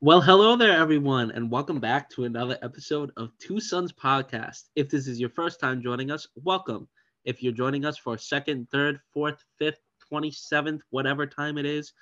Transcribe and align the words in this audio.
Well, 0.00 0.20
hello 0.20 0.54
there, 0.54 0.78
everyone, 0.78 1.32
and 1.32 1.50
welcome 1.50 1.80
back 1.80 2.08
to 2.10 2.22
another 2.22 2.56
episode 2.62 3.10
of 3.16 3.36
Two 3.38 3.58
Sons 3.58 3.92
Podcast. 3.92 4.68
If 4.76 4.88
this 4.88 5.08
is 5.08 5.18
your 5.18 5.28
first 5.28 5.58
time 5.58 5.82
joining 5.82 6.12
us, 6.12 6.28
welcome. 6.36 6.86
If 7.24 7.42
you're 7.42 7.52
joining 7.52 7.84
us 7.84 7.98
for 7.98 8.16
second, 8.16 8.70
third, 8.70 9.00
fourth, 9.12 9.42
fifth, 9.58 9.80
27th, 10.12 10.82
whatever 10.90 11.26
time 11.26 11.58
it 11.58 11.66
is, 11.66 11.94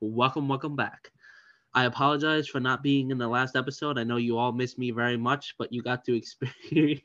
welcome, 0.00 0.48
welcome 0.48 0.76
back. 0.76 1.12
I 1.74 1.84
apologize 1.84 2.48
for 2.48 2.58
not 2.58 2.82
being 2.82 3.10
in 3.10 3.18
the 3.18 3.28
last 3.28 3.54
episode. 3.54 3.98
I 3.98 4.04
know 4.04 4.16
you 4.16 4.38
all 4.38 4.52
missed 4.52 4.78
me 4.78 4.90
very 4.90 5.18
much, 5.18 5.54
but 5.58 5.70
you 5.74 5.82
got 5.82 6.06
to 6.06 6.16
experience 6.16 7.02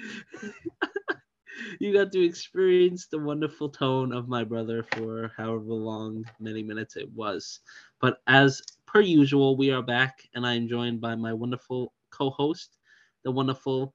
you 1.78 1.92
got 1.92 2.10
to 2.12 2.24
experience 2.24 3.06
the 3.06 3.18
wonderful 3.18 3.68
tone 3.68 4.12
of 4.12 4.28
my 4.28 4.44
brother 4.44 4.82
for 4.82 5.32
however 5.36 5.72
long, 5.72 6.24
many 6.38 6.62
minutes 6.62 6.96
it 6.96 7.10
was. 7.12 7.60
But 8.00 8.20
as 8.26 8.62
per 8.92 9.00
usual, 9.00 9.56
we 9.56 9.70
are 9.70 9.82
back, 9.82 10.28
and 10.34 10.44
I 10.44 10.54
am 10.54 10.66
joined 10.66 11.00
by 11.00 11.14
my 11.14 11.32
wonderful 11.32 11.92
co-host, 12.10 12.76
the 13.22 13.30
wonderful 13.30 13.94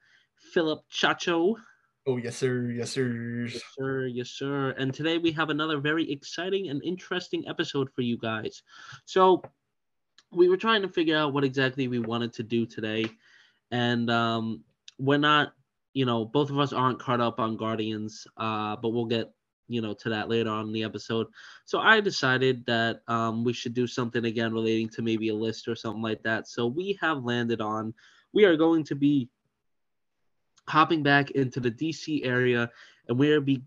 Philip 0.54 0.84
Chacho. 0.90 1.56
Oh 2.08 2.16
yes, 2.16 2.38
sir. 2.38 2.72
Yes, 2.72 2.92
sir. 2.92 3.46
Yes, 3.52 3.62
sir. 3.78 4.06
Yes, 4.06 4.30
sir. 4.30 4.70
And 4.78 4.94
today 4.94 5.18
we 5.18 5.34
have 5.34 5.50
another 5.50 5.80
very 5.80 6.10
exciting 6.10 6.70
and 6.70 6.82
interesting 6.82 7.46
episode 7.48 7.90
for 7.92 8.04
you 8.04 8.18
guys. 8.18 8.64
So 9.04 9.42
we 10.32 10.48
were 10.48 10.56
trying 10.56 10.82
to 10.84 10.88
figure 10.88 11.18
out 11.18 11.34
what 11.34 11.44
exactly 11.44 11.90
we 11.90 12.00
wanted 12.00 12.32
to 12.34 12.44
do 12.44 12.66
today, 12.66 13.06
and 13.72 14.10
um, 14.10 14.64
we're 14.98 15.18
not, 15.18 15.54
you 15.94 16.06
know, 16.06 16.24
both 16.24 16.50
of 16.50 16.60
us 16.60 16.72
aren't 16.72 17.00
caught 17.00 17.20
up 17.20 17.40
on 17.42 17.58
Guardians, 17.58 18.26
uh, 18.38 18.78
but 18.78 18.90
we'll 18.90 19.06
get 19.06 19.34
you 19.68 19.82
know 19.82 19.94
to 19.94 20.10
that 20.10 20.30
later 20.30 20.50
on 20.50 20.68
in 20.68 20.74
the 20.74 20.84
episode. 20.84 21.28
So 21.66 21.80
i 21.80 22.00
decided 22.00 22.66
that 22.66 23.02
um, 23.08 23.44
we 23.44 23.54
should 23.54 23.74
do 23.74 23.88
something 23.88 24.26
again 24.26 24.54
relating 24.54 24.90
to 24.90 25.02
maybe 25.02 25.30
a 25.30 25.36
list 25.36 25.68
or 25.68 25.76
something 25.76 26.02
like 26.02 26.24
that. 26.24 26.48
So 26.48 26.68
we 26.68 26.98
have 27.02 27.24
landed 27.24 27.62
on 27.62 27.94
we 28.34 28.44
are 28.44 28.58
going 28.58 28.84
to 28.84 28.96
be 28.96 29.30
hopping 30.68 31.04
back 31.04 31.32
into 31.32 31.60
the 31.60 31.72
dc 31.72 32.26
area 32.26 32.70
and 33.08 33.18
we 33.18 33.32
are 33.32 33.42
be 33.42 33.62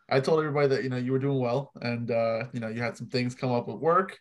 I 0.09 0.20
told 0.20 0.39
everybody 0.39 0.67
that 0.67 0.83
you 0.83 0.89
know 0.89 0.97
you 0.97 1.11
were 1.11 1.20
doing 1.20 1.39
well, 1.39 1.72
and 1.81 2.11
uh, 2.11 2.45
you 2.52 2.59
know 2.59 2.67
you 2.67 2.81
had 2.81 2.97
some 2.97 3.08
things 3.08 3.36
come 3.36 3.52
up 3.52 3.67
with 3.67 3.77
work, 3.77 4.20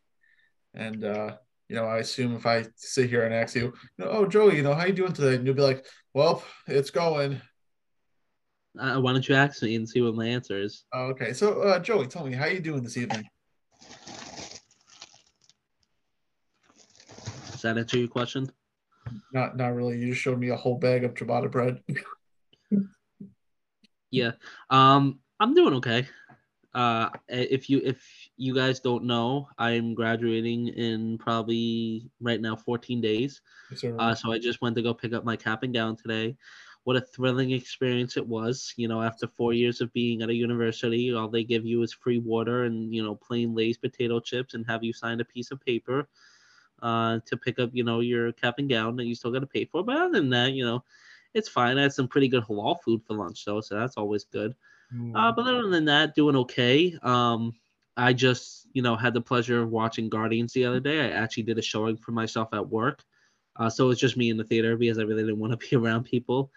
and 0.75 1.05
uh, 1.05 1.37
you 1.69 1.77
know 1.77 1.84
I 1.84 1.99
assume 1.99 2.37
if 2.37 2.47
I 2.47 2.66
sit 2.77 3.11
here 3.11 3.25
and 3.25 3.34
ask 3.34 3.56
you, 3.56 3.75
you 3.99 4.05
know, 4.05 4.11
oh 4.11 4.27
Joey, 4.27 4.56
you 4.56 4.62
know 4.62 4.75
how 4.75 4.87
you 4.87 4.93
doing 4.93 5.12
today, 5.12 5.34
and 5.34 5.45
you'll 5.45 5.56
be 5.56 5.62
like, 5.62 5.84
well, 6.15 6.43
it's 6.66 6.91
going. 6.91 7.41
Uh, 8.78 8.99
why 9.00 9.12
don't 9.12 9.28
you 9.28 9.34
ask 9.34 9.62
me 9.62 9.75
and 9.75 9.87
see 9.87 10.00
what 10.00 10.15
my 10.15 10.27
answer 10.27 10.59
is? 10.59 10.84
Oh, 10.95 11.06
okay. 11.09 11.34
So 11.34 11.61
uh, 11.62 11.78
Joey, 11.78 12.06
tell 12.06 12.25
me 12.25 12.33
how 12.33 12.47
you 12.47 12.61
doing 12.61 12.83
this 12.83 12.97
evening. 12.97 13.28
Does 17.62 17.75
that 17.75 17.78
answer 17.78 17.97
your 17.97 18.09
question? 18.09 18.50
Not 19.33 19.56
not 19.56 19.77
really. 19.77 19.97
You 19.97 20.11
just 20.11 20.21
showed 20.21 20.41
me 20.41 20.49
a 20.49 20.56
whole 20.56 20.78
bag 20.78 21.05
of 21.05 21.15
ciabatta 21.15 21.49
bread. 21.49 21.81
yeah. 24.11 24.33
Um 24.69 25.21
I'm 25.39 25.55
doing 25.55 25.75
okay. 25.75 26.09
Uh 26.75 27.11
if 27.28 27.71
you 27.71 27.81
if 27.84 28.05
you 28.37 28.53
guys 28.53 28.81
don't 28.81 29.05
know, 29.05 29.49
I'm 29.59 29.95
graduating 29.95 30.69
in 30.69 31.19
probably 31.19 32.11
right 32.21 32.41
now 32.41 32.56
14 32.56 33.01
days. 33.01 33.41
Yes, 33.71 33.84
uh, 33.97 34.15
so 34.17 34.33
I 34.33 34.41
just 34.41 34.61
went 34.61 34.75
to 34.75 34.83
go 34.83 34.93
pick 34.93 35.12
up 35.12 35.25
my 35.25 35.37
cap 35.37 35.62
and 35.62 35.72
gown 35.72 35.95
today. 35.95 36.37
What 36.83 36.97
a 36.97 37.01
thrilling 37.01 37.53
experience 37.53 38.17
it 38.17 38.27
was. 38.27 38.75
You 38.77 38.89
know, 38.89 39.01
after 39.03 39.28
four 39.28 39.53
years 39.53 39.81
of 39.81 39.93
being 39.93 40.22
at 40.22 40.31
a 40.31 40.34
university, 40.34 41.15
all 41.15 41.28
they 41.28 41.45
give 41.45 41.65
you 41.65 41.83
is 41.83 41.93
free 41.93 42.19
water 42.19 42.65
and, 42.65 42.93
you 42.93 43.05
know, 43.05 43.15
plain 43.15 43.55
Lay's 43.55 43.78
potato 43.78 44.19
chips 44.19 44.55
and 44.55 44.67
have 44.67 44.83
you 44.83 44.93
sign 44.93 45.21
a 45.21 45.25
piece 45.25 45.53
of 45.53 45.61
paper 45.61 46.09
uh, 46.82 47.20
to 47.26 47.37
pick 47.37 47.59
up, 47.59 47.70
you 47.72 47.84
know, 47.84 48.00
your 48.00 48.32
cap 48.32 48.56
and 48.59 48.69
gown 48.69 48.97
that 48.97 49.04
you 49.04 49.15
still 49.15 49.31
got 49.31 49.41
to 49.41 49.47
pay 49.47 49.65
for. 49.65 49.82
But 49.84 49.97
other 49.97 50.12
than 50.12 50.31
that, 50.31 50.53
you 50.53 50.65
know, 50.65 50.84
it's 51.34 51.48
fine. 51.48 51.78
I 51.78 51.82
had 51.82 51.93
some 51.93 52.09
pretty 52.09 52.28
good 52.28 52.44
halal 52.44 52.82
food 52.82 53.03
for 53.06 53.15
lunch 53.15 53.44
though, 53.44 53.60
so 53.60 53.78
that's 53.78 53.97
always 53.97 54.25
good. 54.25 54.54
Mm. 54.94 55.12
Uh, 55.15 55.32
but 55.32 55.47
other 55.47 55.69
than 55.69 55.84
that, 55.87 56.15
doing 56.15 56.37
okay. 56.37 56.98
Um, 57.03 57.54
I 57.97 58.12
just, 58.12 58.69
you 58.72 58.82
know, 58.82 58.97
had 58.97 59.15
the 59.15 59.21
pleasure 59.21 59.62
of 59.62 59.71
watching 59.71 60.09
Guardians 60.09 60.53
the 60.53 60.65
other 60.65 60.81
day. 60.81 61.00
I 61.00 61.10
actually 61.10 61.44
did 61.44 61.59
a 61.59 61.62
showing 61.62 61.97
for 61.97 62.12
myself 62.12 62.48
at 62.53 62.69
work. 62.69 63.03
Uh, 63.56 63.69
so 63.69 63.91
it's 63.91 64.00
just 64.00 64.16
me 64.16 64.31
in 64.31 64.37
the 64.37 64.44
theater 64.44 64.76
because 64.76 64.98
I 64.98 65.03
really 65.03 65.22
didn't 65.22 65.38
want 65.38 65.59
to 65.59 65.69
be 65.71 65.76
around 65.76 66.04
people. 66.04 66.50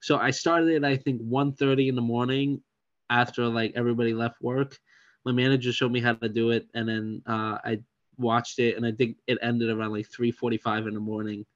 So 0.00 0.18
I 0.18 0.30
started 0.30 0.74
at 0.74 0.84
I 0.84 0.96
think, 0.96 1.22
1.30 1.22 1.88
in 1.88 1.94
the 1.94 2.02
morning 2.02 2.62
after 3.08 3.46
like 3.46 3.72
everybody 3.74 4.14
left 4.14 4.40
work. 4.42 4.78
My 5.24 5.32
manager 5.32 5.72
showed 5.72 5.92
me 5.92 6.00
how 6.00 6.14
to 6.14 6.28
do 6.28 6.50
it, 6.50 6.66
and 6.74 6.88
then 6.88 7.22
uh, 7.26 7.58
I 7.64 7.78
watched 8.18 8.58
it, 8.58 8.76
and 8.76 8.86
I 8.86 8.92
think 8.92 9.16
it 9.26 9.38
ended 9.42 9.70
around 9.70 9.92
like 9.92 10.08
3:45 10.08 10.88
in 10.88 10.94
the 10.94 11.00
morning. 11.00 11.46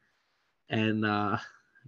And 0.69 1.05
uh, 1.05 1.39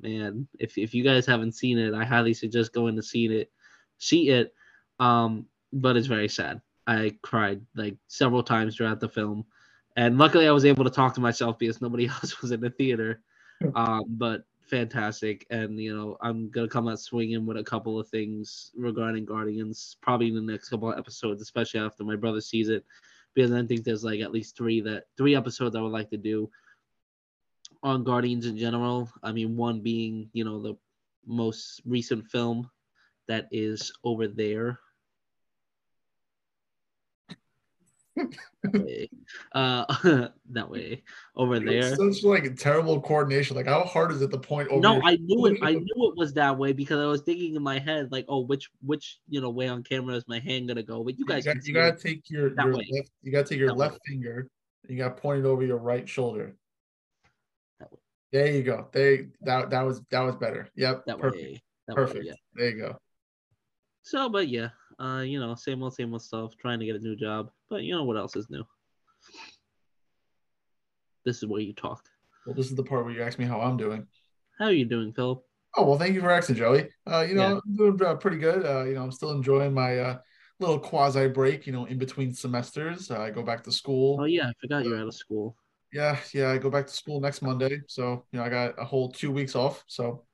man, 0.00 0.48
if 0.58 0.78
if 0.78 0.94
you 0.94 1.02
guys 1.04 1.26
haven't 1.26 1.52
seen 1.52 1.78
it, 1.78 1.94
I 1.94 2.04
highly 2.04 2.34
suggest 2.34 2.72
going 2.72 2.96
to 2.96 3.02
see 3.02 3.26
it. 3.26 3.50
See 3.98 4.30
it. 4.30 4.54
Um, 5.00 5.46
but 5.72 5.96
it's 5.96 6.06
very 6.06 6.28
sad. 6.28 6.60
I 6.86 7.16
cried 7.22 7.60
like 7.74 7.96
several 8.06 8.42
times 8.42 8.76
throughout 8.76 9.00
the 9.00 9.08
film, 9.08 9.44
and 9.96 10.18
luckily 10.18 10.48
I 10.48 10.52
was 10.52 10.64
able 10.64 10.84
to 10.84 10.90
talk 10.90 11.14
to 11.14 11.20
myself 11.20 11.58
because 11.58 11.82
nobody 11.82 12.06
else 12.22 12.40
was 12.40 12.52
in 12.52 12.60
the 12.60 12.70
theater. 12.70 13.22
Um, 13.74 14.04
but 14.10 14.44
fantastic, 14.60 15.44
and 15.50 15.80
you 15.80 15.92
know 15.92 16.16
I'm 16.20 16.48
gonna 16.48 16.68
come 16.68 16.86
out 16.86 17.00
swinging 17.00 17.44
with 17.44 17.56
a 17.56 17.64
couple 17.64 17.98
of 17.98 18.06
things 18.06 18.70
regarding 18.76 19.24
Guardians, 19.24 19.96
probably 20.00 20.28
in 20.28 20.36
the 20.36 20.52
next 20.52 20.68
couple 20.68 20.92
of 20.92 20.96
episodes, 20.96 21.42
especially 21.42 21.80
after 21.80 22.04
my 22.04 22.14
brother 22.14 22.40
sees 22.40 22.68
it 22.68 22.84
because 23.34 23.52
I 23.52 23.64
think 23.64 23.84
there's 23.84 24.04
like 24.04 24.20
at 24.20 24.32
least 24.32 24.56
three 24.56 24.80
that 24.82 25.04
three 25.16 25.36
episodes 25.36 25.76
I 25.76 25.80
would 25.80 25.92
like 25.92 26.10
to 26.10 26.16
do 26.16 26.50
on 27.82 28.04
Guardians 28.04 28.46
in 28.46 28.56
general. 28.56 29.10
I 29.22 29.32
mean, 29.32 29.56
one 29.56 29.80
being 29.80 30.30
you 30.32 30.44
know 30.44 30.60
the 30.60 30.76
most 31.26 31.80
recent 31.84 32.26
film 32.26 32.70
that 33.28 33.46
is 33.52 33.92
over 34.04 34.26
there 34.26 34.78
that 38.62 38.84
way. 38.84 39.10
Uh, 39.52 39.84
that 40.50 40.70
way 40.70 41.02
over 41.36 41.60
there. 41.60 41.94
Such 41.94 42.22
like 42.24 42.56
terrible 42.56 43.00
coordination. 43.00 43.56
Like, 43.56 43.66
how 43.66 43.84
hard 43.84 44.12
is 44.12 44.22
it 44.22 44.30
to 44.30 44.38
point 44.38 44.68
over? 44.68 44.80
No, 44.80 45.00
I 45.04 45.16
knew 45.16 45.46
it. 45.46 45.58
I 45.62 45.72
knew 45.74 46.10
it 46.10 46.16
was 46.16 46.34
that 46.34 46.58
way 46.58 46.72
because 46.72 47.00
I 47.00 47.06
was 47.06 47.22
thinking 47.22 47.54
in 47.54 47.62
my 47.62 47.78
head, 47.78 48.10
like, 48.12 48.26
oh, 48.28 48.40
which 48.40 48.70
which 48.84 49.18
you 49.28 49.40
know 49.40 49.50
way 49.50 49.68
on 49.68 49.82
camera 49.82 50.14
is 50.14 50.26
my 50.28 50.40
hand 50.40 50.68
gonna 50.68 50.82
go? 50.82 51.04
But 51.04 51.18
you 51.18 51.26
guys, 51.26 51.46
you, 51.46 51.54
got, 51.54 51.66
you 51.66 51.74
gotta 51.74 51.96
take 51.96 52.28
your, 52.30 52.54
your 52.54 52.74
left. 52.74 53.10
You 53.22 53.32
gotta 53.32 53.48
take 53.48 53.58
your 53.58 53.68
that 53.68 53.76
left 53.76 53.94
way. 53.94 54.00
finger. 54.08 54.48
You 54.88 54.96
gotta 54.96 55.14
point 55.14 55.40
it 55.40 55.48
over 55.48 55.64
your 55.64 55.78
right 55.78 56.08
shoulder. 56.08 56.56
There 58.32 58.50
you 58.50 58.62
go. 58.62 58.88
They 58.92 59.28
that 59.42 59.70
that 59.70 59.82
was 59.82 60.02
that 60.10 60.20
was 60.20 60.36
better. 60.36 60.68
Yep. 60.76 61.06
That 61.06 61.18
perfect. 61.18 61.60
That 61.86 61.96
perfect. 61.96 62.20
Way, 62.20 62.26
yeah. 62.26 62.34
There 62.54 62.70
you 62.70 62.78
go. 62.78 62.98
So, 64.02 64.28
but 64.28 64.48
yeah, 64.48 64.68
uh, 64.98 65.20
you 65.20 65.38
know, 65.38 65.54
same 65.54 65.82
old, 65.82 65.94
same 65.94 66.12
old 66.12 66.22
stuff. 66.22 66.56
Trying 66.56 66.80
to 66.80 66.86
get 66.86 66.96
a 66.96 67.00
new 67.00 67.16
job, 67.16 67.50
but 67.70 67.82
you 67.82 67.94
know 67.94 68.04
what 68.04 68.16
else 68.16 68.36
is 68.36 68.50
new? 68.50 68.64
This 71.24 71.38
is 71.38 71.46
where 71.46 71.60
you 71.60 71.72
talk. 71.72 72.08
Well, 72.46 72.54
this 72.54 72.70
is 72.70 72.76
the 72.76 72.82
part 72.82 73.04
where 73.04 73.14
you 73.14 73.22
ask 73.22 73.38
me 73.38 73.44
how 73.44 73.60
I'm 73.60 73.76
doing. 73.76 74.06
How 74.58 74.66
are 74.66 74.72
you 74.72 74.84
doing, 74.84 75.12
Philip? 75.12 75.44
Oh 75.76 75.84
well, 75.84 75.98
thank 75.98 76.14
you 76.14 76.20
for 76.20 76.30
asking, 76.30 76.56
Joey. 76.56 76.88
Uh, 77.06 77.24
you 77.28 77.34
know, 77.34 77.48
yeah. 77.48 77.60
I'm 77.64 77.76
doing 77.76 78.02
uh, 78.02 78.14
pretty 78.16 78.38
good. 78.38 78.64
Uh, 78.64 78.84
you 78.84 78.94
know, 78.94 79.02
I'm 79.02 79.12
still 79.12 79.32
enjoying 79.32 79.74
my 79.74 79.98
uh, 79.98 80.18
little 80.58 80.78
quasi 80.78 81.28
break. 81.28 81.66
You 81.66 81.72
know, 81.72 81.84
in 81.84 81.98
between 81.98 82.32
semesters, 82.34 83.10
uh, 83.10 83.20
I 83.20 83.30
go 83.30 83.42
back 83.42 83.62
to 83.64 83.72
school. 83.72 84.18
Oh 84.20 84.24
yeah, 84.24 84.48
I 84.48 84.52
forgot 84.60 84.84
you're 84.84 84.98
out 84.98 85.06
of 85.08 85.14
school. 85.14 85.56
Yeah, 85.92 86.18
yeah, 86.34 86.50
I 86.50 86.58
go 86.58 86.70
back 86.70 86.86
to 86.86 86.92
school 86.92 87.20
next 87.20 87.42
Monday. 87.42 87.80
So 87.86 88.24
you 88.32 88.38
know, 88.38 88.44
I 88.44 88.48
got 88.48 88.80
a 88.80 88.84
whole 88.84 89.12
two 89.12 89.30
weeks 89.30 89.54
off. 89.54 89.84
So 89.86 90.24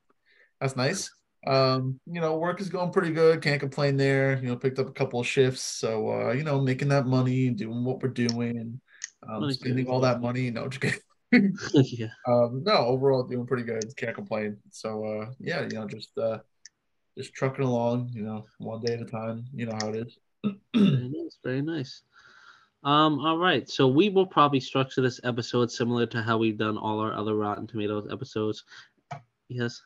that's 0.60 0.76
nice. 0.76 1.10
Um, 1.46 2.00
you 2.06 2.20
know, 2.20 2.37
work 2.37 2.61
is 2.61 2.69
going 2.69 2.93
pretty 2.93 3.12
good. 3.12 3.43
Can't 3.43 3.61
complain 3.61 3.96
there. 3.96 4.38
You 4.43 4.49
know, 4.49 4.56
picked 4.56 4.79
up 4.79 4.88
a 4.88 4.93
couple 4.93 5.20
of 5.20 5.26
shifts, 5.26 5.62
so 5.62 6.11
uh, 6.11 6.32
you 6.32 6.43
know, 6.43 6.61
making 6.61 6.88
that 6.88 7.06
money, 7.06 7.50
doing 7.50 7.85
what 7.85 8.02
we're 8.02 8.08
doing, 8.08 8.81
um, 9.29 9.52
spending 9.52 9.87
all 9.87 10.00
that 10.00 10.20
money. 10.20 10.50
No, 10.50 10.69
just 10.69 10.81
kidding. 10.81 11.00
yeah. 11.75 12.08
Um, 12.26 12.62
no, 12.64 12.75
overall 12.75 13.25
doing 13.25 13.46
pretty 13.46 13.64
good. 13.64 13.85
Can't 13.96 14.14
complain. 14.14 14.56
So 14.70 15.05
uh, 15.05 15.31
yeah, 15.38 15.62
you 15.62 15.79
know, 15.79 15.87
just 15.87 16.17
uh, 16.17 16.38
just 17.19 17.35
trucking 17.35 17.64
along. 17.64 18.11
You 18.12 18.23
know, 18.23 18.44
one 18.58 18.81
day 18.82 18.94
at 18.94 19.02
a 19.02 19.06
time. 19.06 19.44
You 19.55 19.67
know 19.67 19.76
how 19.81 19.88
it 19.88 19.96
is. 19.96 20.19
very 20.75 21.08
nice. 21.08 21.38
Very 21.43 21.62
nice. 21.62 22.02
Um, 22.85 23.19
all 23.20 23.38
right, 23.38 23.67
so 23.67 23.88
we 23.88 24.11
will 24.11 24.26
probably 24.26 24.61
structure 24.61 25.00
this 25.00 25.19
episode 25.25 25.73
similar 25.73 26.05
to 26.06 26.20
how 26.20 26.37
we've 26.37 26.58
done 26.58 26.76
all 26.76 27.00
our 27.00 27.14
other 27.14 27.35
Rotten 27.35 27.67
Tomatoes 27.67 28.08
episodes. 28.12 28.64
Yes. 29.49 29.81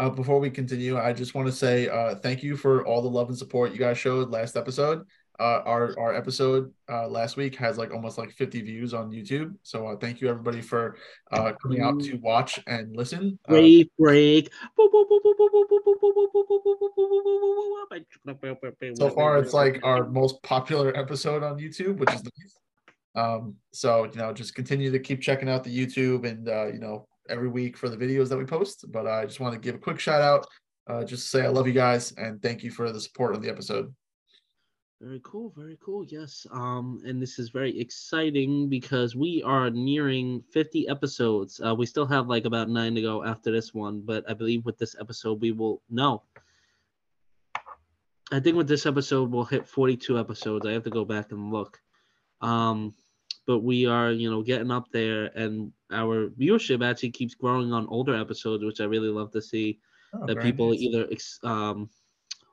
Uh, 0.00 0.08
before 0.08 0.40
we 0.40 0.48
continue, 0.48 0.96
I 0.98 1.12
just 1.12 1.34
want 1.34 1.46
to 1.46 1.52
say 1.52 1.86
uh, 1.86 2.14
thank 2.14 2.42
you 2.42 2.56
for 2.56 2.86
all 2.86 3.02
the 3.02 3.08
love 3.08 3.28
and 3.28 3.36
support 3.36 3.72
you 3.72 3.78
guys 3.78 3.98
showed 3.98 4.30
last 4.30 4.56
episode. 4.56 5.04
Uh, 5.38 5.60
our 5.66 5.94
our 5.98 6.14
episode 6.14 6.72
uh, 6.90 7.06
last 7.06 7.36
week 7.36 7.54
has 7.56 7.76
like 7.76 7.92
almost 7.92 8.16
like 8.16 8.30
50 8.30 8.62
views 8.62 8.94
on 8.94 9.10
YouTube. 9.10 9.54
So 9.62 9.88
uh, 9.88 9.96
thank 9.96 10.22
you 10.22 10.30
everybody 10.30 10.62
for 10.62 10.96
uh, 11.32 11.52
coming 11.60 11.82
out 11.82 12.00
to 12.00 12.16
watch 12.16 12.58
and 12.66 12.96
listen. 12.96 13.38
Break, 13.46 13.90
break. 13.98 14.50
So 18.96 19.10
far, 19.10 19.36
it's 19.36 19.52
like 19.52 19.80
our 19.82 20.08
most 20.08 20.42
popular 20.42 20.96
episode 20.96 21.42
on 21.42 21.58
YouTube, 21.58 21.98
which 21.98 22.14
is 22.14 22.24
nice. 22.24 22.58
Um, 23.14 23.56
so 23.72 24.04
you 24.04 24.16
know, 24.16 24.32
just 24.32 24.54
continue 24.54 24.90
to 24.92 24.98
keep 24.98 25.20
checking 25.20 25.50
out 25.50 25.62
the 25.62 25.76
YouTube 25.76 26.26
and 26.26 26.46
you 26.72 26.80
know 26.80 27.06
every 27.28 27.48
week 27.48 27.76
for 27.76 27.88
the 27.88 27.96
videos 27.96 28.28
that 28.28 28.38
we 28.38 28.44
post. 28.44 28.90
But 28.90 29.06
I 29.06 29.26
just 29.26 29.40
want 29.40 29.54
to 29.54 29.60
give 29.60 29.74
a 29.74 29.78
quick 29.78 30.00
shout 30.00 30.22
out, 30.22 30.46
uh, 30.88 31.04
just 31.04 31.30
say 31.30 31.42
I 31.42 31.48
love 31.48 31.66
you 31.66 31.72
guys 31.72 32.12
and 32.12 32.42
thank 32.42 32.62
you 32.62 32.70
for 32.70 32.90
the 32.90 33.00
support 33.00 33.34
on 33.34 33.40
the 33.40 33.50
episode. 33.50 33.94
Very 35.00 35.20
cool, 35.24 35.50
very 35.56 35.78
cool. 35.82 36.04
Yes. 36.04 36.46
Um, 36.52 37.00
and 37.06 37.22
this 37.22 37.38
is 37.38 37.48
very 37.48 37.78
exciting 37.80 38.68
because 38.68 39.16
we 39.16 39.42
are 39.44 39.70
nearing 39.70 40.42
50 40.52 40.88
episodes. 40.88 41.58
Uh, 41.64 41.74
we 41.74 41.86
still 41.86 42.04
have 42.04 42.28
like 42.28 42.44
about 42.44 42.68
nine 42.68 42.94
to 42.96 43.00
go 43.00 43.24
after 43.24 43.50
this 43.50 43.72
one, 43.72 44.02
but 44.02 44.28
I 44.28 44.34
believe 44.34 44.66
with 44.66 44.76
this 44.76 44.94
episode 45.00 45.40
we 45.40 45.52
will 45.52 45.80
no. 45.88 46.22
I 48.30 48.40
think 48.40 48.56
with 48.56 48.68
this 48.68 48.84
episode 48.84 49.32
we'll 49.32 49.44
hit 49.44 49.66
42 49.66 50.18
episodes. 50.18 50.66
I 50.66 50.72
have 50.72 50.84
to 50.84 50.90
go 50.90 51.06
back 51.06 51.32
and 51.32 51.50
look. 51.50 51.80
Um, 52.42 52.94
but 53.50 53.64
we 53.64 53.84
are, 53.84 54.12
you 54.12 54.30
know, 54.30 54.42
getting 54.42 54.70
up 54.70 54.86
there 54.92 55.24
and 55.36 55.72
our 55.90 56.28
viewership 56.28 56.88
actually 56.88 57.10
keeps 57.10 57.34
growing 57.34 57.72
on 57.72 57.84
older 57.88 58.14
episodes, 58.14 58.62
which 58.62 58.80
I 58.80 58.84
really 58.84 59.08
love 59.08 59.32
to 59.32 59.42
see. 59.42 59.80
Oh, 60.14 60.24
that 60.26 60.40
people 60.40 60.70
nice. 60.70 60.80
either 60.80 61.08
um, 61.42 61.90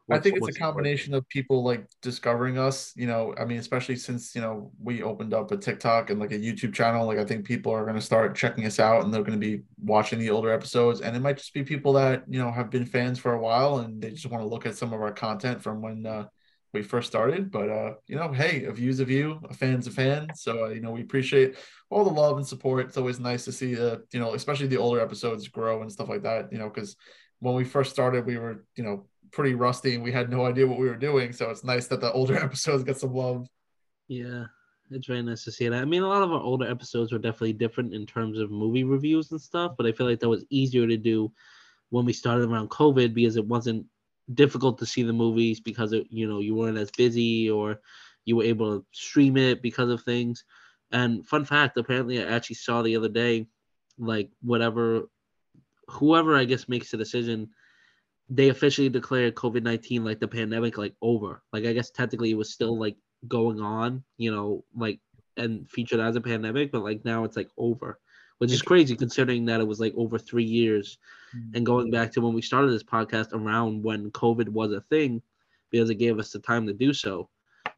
I 0.09 0.17
think 0.17 0.38
it's 0.38 0.57
a 0.57 0.59
combination 0.59 1.13
of 1.13 1.29
people 1.29 1.63
like 1.63 1.85
discovering 2.01 2.57
us, 2.57 2.94
you 2.95 3.05
know, 3.05 3.35
I 3.39 3.45
mean, 3.45 3.59
especially 3.59 3.95
since, 3.95 4.33
you 4.33 4.41
know, 4.41 4.71
we 4.81 5.03
opened 5.03 5.35
up 5.35 5.51
a 5.51 5.57
TikTok 5.57 6.09
and 6.09 6.19
like 6.19 6.31
a 6.31 6.39
YouTube 6.39 6.73
channel. 6.73 7.05
Like, 7.05 7.19
I 7.19 7.25
think 7.25 7.45
people 7.45 7.71
are 7.73 7.83
going 7.83 7.95
to 7.95 8.01
start 8.01 8.35
checking 8.35 8.65
us 8.65 8.79
out 8.79 9.03
and 9.03 9.13
they're 9.13 9.21
going 9.21 9.39
to 9.39 9.47
be 9.47 9.61
watching 9.83 10.17
the 10.17 10.31
older 10.31 10.51
episodes. 10.51 11.01
And 11.01 11.15
it 11.15 11.19
might 11.19 11.38
just 11.38 11.53
be 11.53 11.63
people 11.63 11.94
that, 11.94 12.23
you 12.27 12.39
know, 12.39 12.51
have 12.51 12.71
been 12.71 12.88
fans 12.88 13.19
for 13.19 13.33
a 13.33 13.39
while 13.39 13.79
and 13.79 14.01
they 14.01 14.09
just 14.09 14.25
want 14.25 14.44
to 14.44 14.49
look 14.49 14.65
at 14.65 14.75
some 14.75 14.94
of 14.94 15.01
our 15.01 15.11
content 15.11 15.61
from 15.61 15.83
when 15.83 16.07
uh, 16.07 16.25
we 16.73 16.81
first 16.81 17.07
started. 17.07 17.51
But, 17.51 17.69
uh, 17.69 17.93
you 18.07 18.15
know, 18.15 18.31
hey, 18.31 18.65
a 18.65 18.71
view's 18.71 18.99
a 18.99 19.05
view, 19.05 19.39
a 19.49 19.53
fan's 19.53 19.87
a 19.87 19.91
fan. 19.91 20.27
So, 20.35 20.65
uh, 20.65 20.69
you 20.69 20.81
know, 20.81 20.91
we 20.91 21.01
appreciate 21.01 21.55
all 21.89 22.03
the 22.03 22.11
love 22.11 22.37
and 22.37 22.47
support. 22.47 22.87
It's 22.87 22.97
always 22.97 23.19
nice 23.19 23.45
to 23.45 23.51
see 23.51 23.71
you 23.71 23.99
know, 24.13 24.33
especially 24.33 24.67
the 24.67 24.77
older 24.77 24.99
episodes 24.99 25.47
grow 25.47 25.81
and 25.81 25.91
stuff 25.91 26.09
like 26.09 26.23
that, 26.23 26.51
you 26.51 26.57
know, 26.57 26.69
because 26.69 26.95
when 27.39 27.55
we 27.55 27.63
first 27.63 27.91
started, 27.91 28.25
we 28.25 28.37
were, 28.37 28.65
you 28.75 28.83
know, 28.83 29.05
pretty 29.31 29.55
rusty 29.55 29.95
and 29.95 30.03
we 30.03 30.11
had 30.11 30.29
no 30.29 30.45
idea 30.45 30.67
what 30.67 30.79
we 30.79 30.87
were 30.87 30.95
doing. 30.95 31.33
So 31.33 31.49
it's 31.49 31.63
nice 31.63 31.87
that 31.87 32.01
the 32.01 32.11
older 32.11 32.35
episodes 32.43 32.83
get 32.83 32.97
some 32.97 33.13
love. 33.13 33.47
Yeah, 34.07 34.45
it's 34.91 35.07
very 35.07 35.21
nice 35.21 35.43
to 35.43 35.51
see 35.51 35.67
that. 35.67 35.81
I 35.81 35.85
mean, 35.85 36.03
a 36.03 36.07
lot 36.07 36.23
of 36.23 36.31
our 36.31 36.41
older 36.41 36.69
episodes 36.69 37.11
were 37.11 37.19
definitely 37.19 37.53
different 37.53 37.93
in 37.93 38.05
terms 38.05 38.39
of 38.39 38.51
movie 38.51 38.83
reviews 38.83 39.31
and 39.31 39.41
stuff, 39.41 39.73
but 39.77 39.85
I 39.85 39.91
feel 39.91 40.07
like 40.07 40.19
that 40.19 40.29
was 40.29 40.45
easier 40.49 40.87
to 40.87 40.97
do 40.97 41.31
when 41.89 42.05
we 42.05 42.13
started 42.13 42.49
around 42.49 42.69
COVID 42.69 43.13
because 43.13 43.37
it 43.37 43.45
wasn't 43.45 43.85
difficult 44.33 44.77
to 44.79 44.85
see 44.85 45.03
the 45.03 45.13
movies 45.13 45.59
because 45.59 45.94
it, 45.94 46.07
you 46.09 46.27
know 46.27 46.39
you 46.39 46.56
weren't 46.56 46.77
as 46.77 46.91
busy 46.91 47.50
or 47.50 47.79
you 48.25 48.35
were 48.35 48.44
able 48.44 48.79
to 48.79 48.85
stream 48.91 49.38
it 49.38 49.62
because 49.62 49.89
of 49.89 50.03
things. 50.03 50.44
And 50.91 51.25
fun 51.25 51.45
fact, 51.45 51.77
apparently, 51.77 52.21
I 52.21 52.29
actually 52.29 52.57
saw 52.57 52.81
the 52.81 52.95
other 52.95 53.09
day, 53.09 53.47
like 53.97 54.29
whatever, 54.41 55.09
whoever 55.88 56.35
I 56.35 56.45
guess 56.45 56.68
makes 56.68 56.91
the 56.91 56.97
decision, 56.97 57.50
they 58.29 58.50
officially 58.50 58.89
declared 58.89 59.35
COVID 59.35 59.63
nineteen 59.63 60.03
like 60.03 60.19
the 60.19 60.27
pandemic 60.27 60.77
like 60.77 60.94
over. 61.01 61.41
Like 61.53 61.65
I 61.65 61.73
guess 61.73 61.89
technically 61.89 62.31
it 62.31 62.38
was 62.38 62.51
still 62.53 62.77
like 62.77 62.97
going 63.27 63.62
on, 63.62 64.03
you 64.18 64.31
know, 64.31 64.63
like 64.75 65.00
and 65.38 65.69
featured 65.69 66.00
as 66.00 66.15
a 66.15 66.21
pandemic, 66.21 66.71
but 66.71 66.83
like 66.83 67.06
now 67.06 67.23
it's 67.23 67.38
like 67.38 67.50
over, 67.57 68.00
which 68.39 68.51
is 68.51 68.62
crazy 68.62 68.95
considering 68.95 69.45
that 69.45 69.62
it 69.62 69.68
was 69.68 69.80
like 69.80 69.94
over 69.95 70.18
three 70.18 70.44
years, 70.44 70.97
mm-hmm. 71.35 71.56
and 71.56 71.65
going 71.65 71.91
back 71.91 72.12
to 72.13 72.21
when 72.21 72.33
we 72.33 72.41
started 72.41 72.71
this 72.71 72.83
podcast 72.83 73.33
around 73.33 73.83
when 73.83 74.12
COVID 74.12 74.50
was 74.50 74.71
a 74.71 74.81
thing, 74.81 75.21
because 75.69 75.89
it 75.89 75.95
gave 75.95 76.19
us 76.19 76.31
the 76.31 76.39
time 76.39 76.68
to 76.68 76.74
do 76.74 76.94
so. 76.94 77.29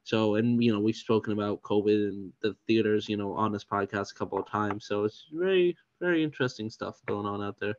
So, 0.04 0.36
and 0.36 0.64
you 0.64 0.74
know, 0.74 0.80
we've 0.80 0.96
spoken 0.96 1.34
about 1.34 1.62
COVID 1.62 2.10
and 2.10 2.34
the 2.42 2.56
theaters, 2.66 3.10
you 3.10 3.18
know, 3.18 3.34
on 3.34 3.52
this 3.52 3.66
podcast 3.66 4.12
a 4.12 4.16
couple 4.16 4.40
of 4.40 4.48
times. 4.48 4.86
So 4.86 5.04
it's 5.04 5.26
very, 5.32 5.78
very 6.00 6.24
interesting 6.24 6.70
stuff 6.70 7.02
going 7.06 7.26
on 7.26 7.44
out 7.44 7.60
there. 7.60 7.76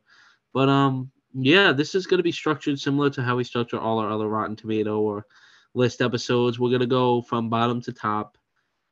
But 0.53 0.69
um, 0.69 1.11
yeah, 1.33 1.71
this 1.71 1.95
is 1.95 2.07
going 2.07 2.19
to 2.19 2.23
be 2.23 2.31
structured 2.31 2.79
similar 2.79 3.09
to 3.11 3.23
how 3.23 3.35
we 3.35 3.43
structure 3.43 3.79
all 3.79 3.99
our 3.99 4.09
other 4.09 4.27
Rotten 4.27 4.55
Tomato 4.55 4.99
or 4.99 5.25
list 5.73 6.01
episodes. 6.01 6.59
We're 6.59 6.69
going 6.69 6.81
to 6.81 6.87
go 6.87 7.21
from 7.21 7.49
bottom 7.49 7.81
to 7.81 7.93
top. 7.93 8.37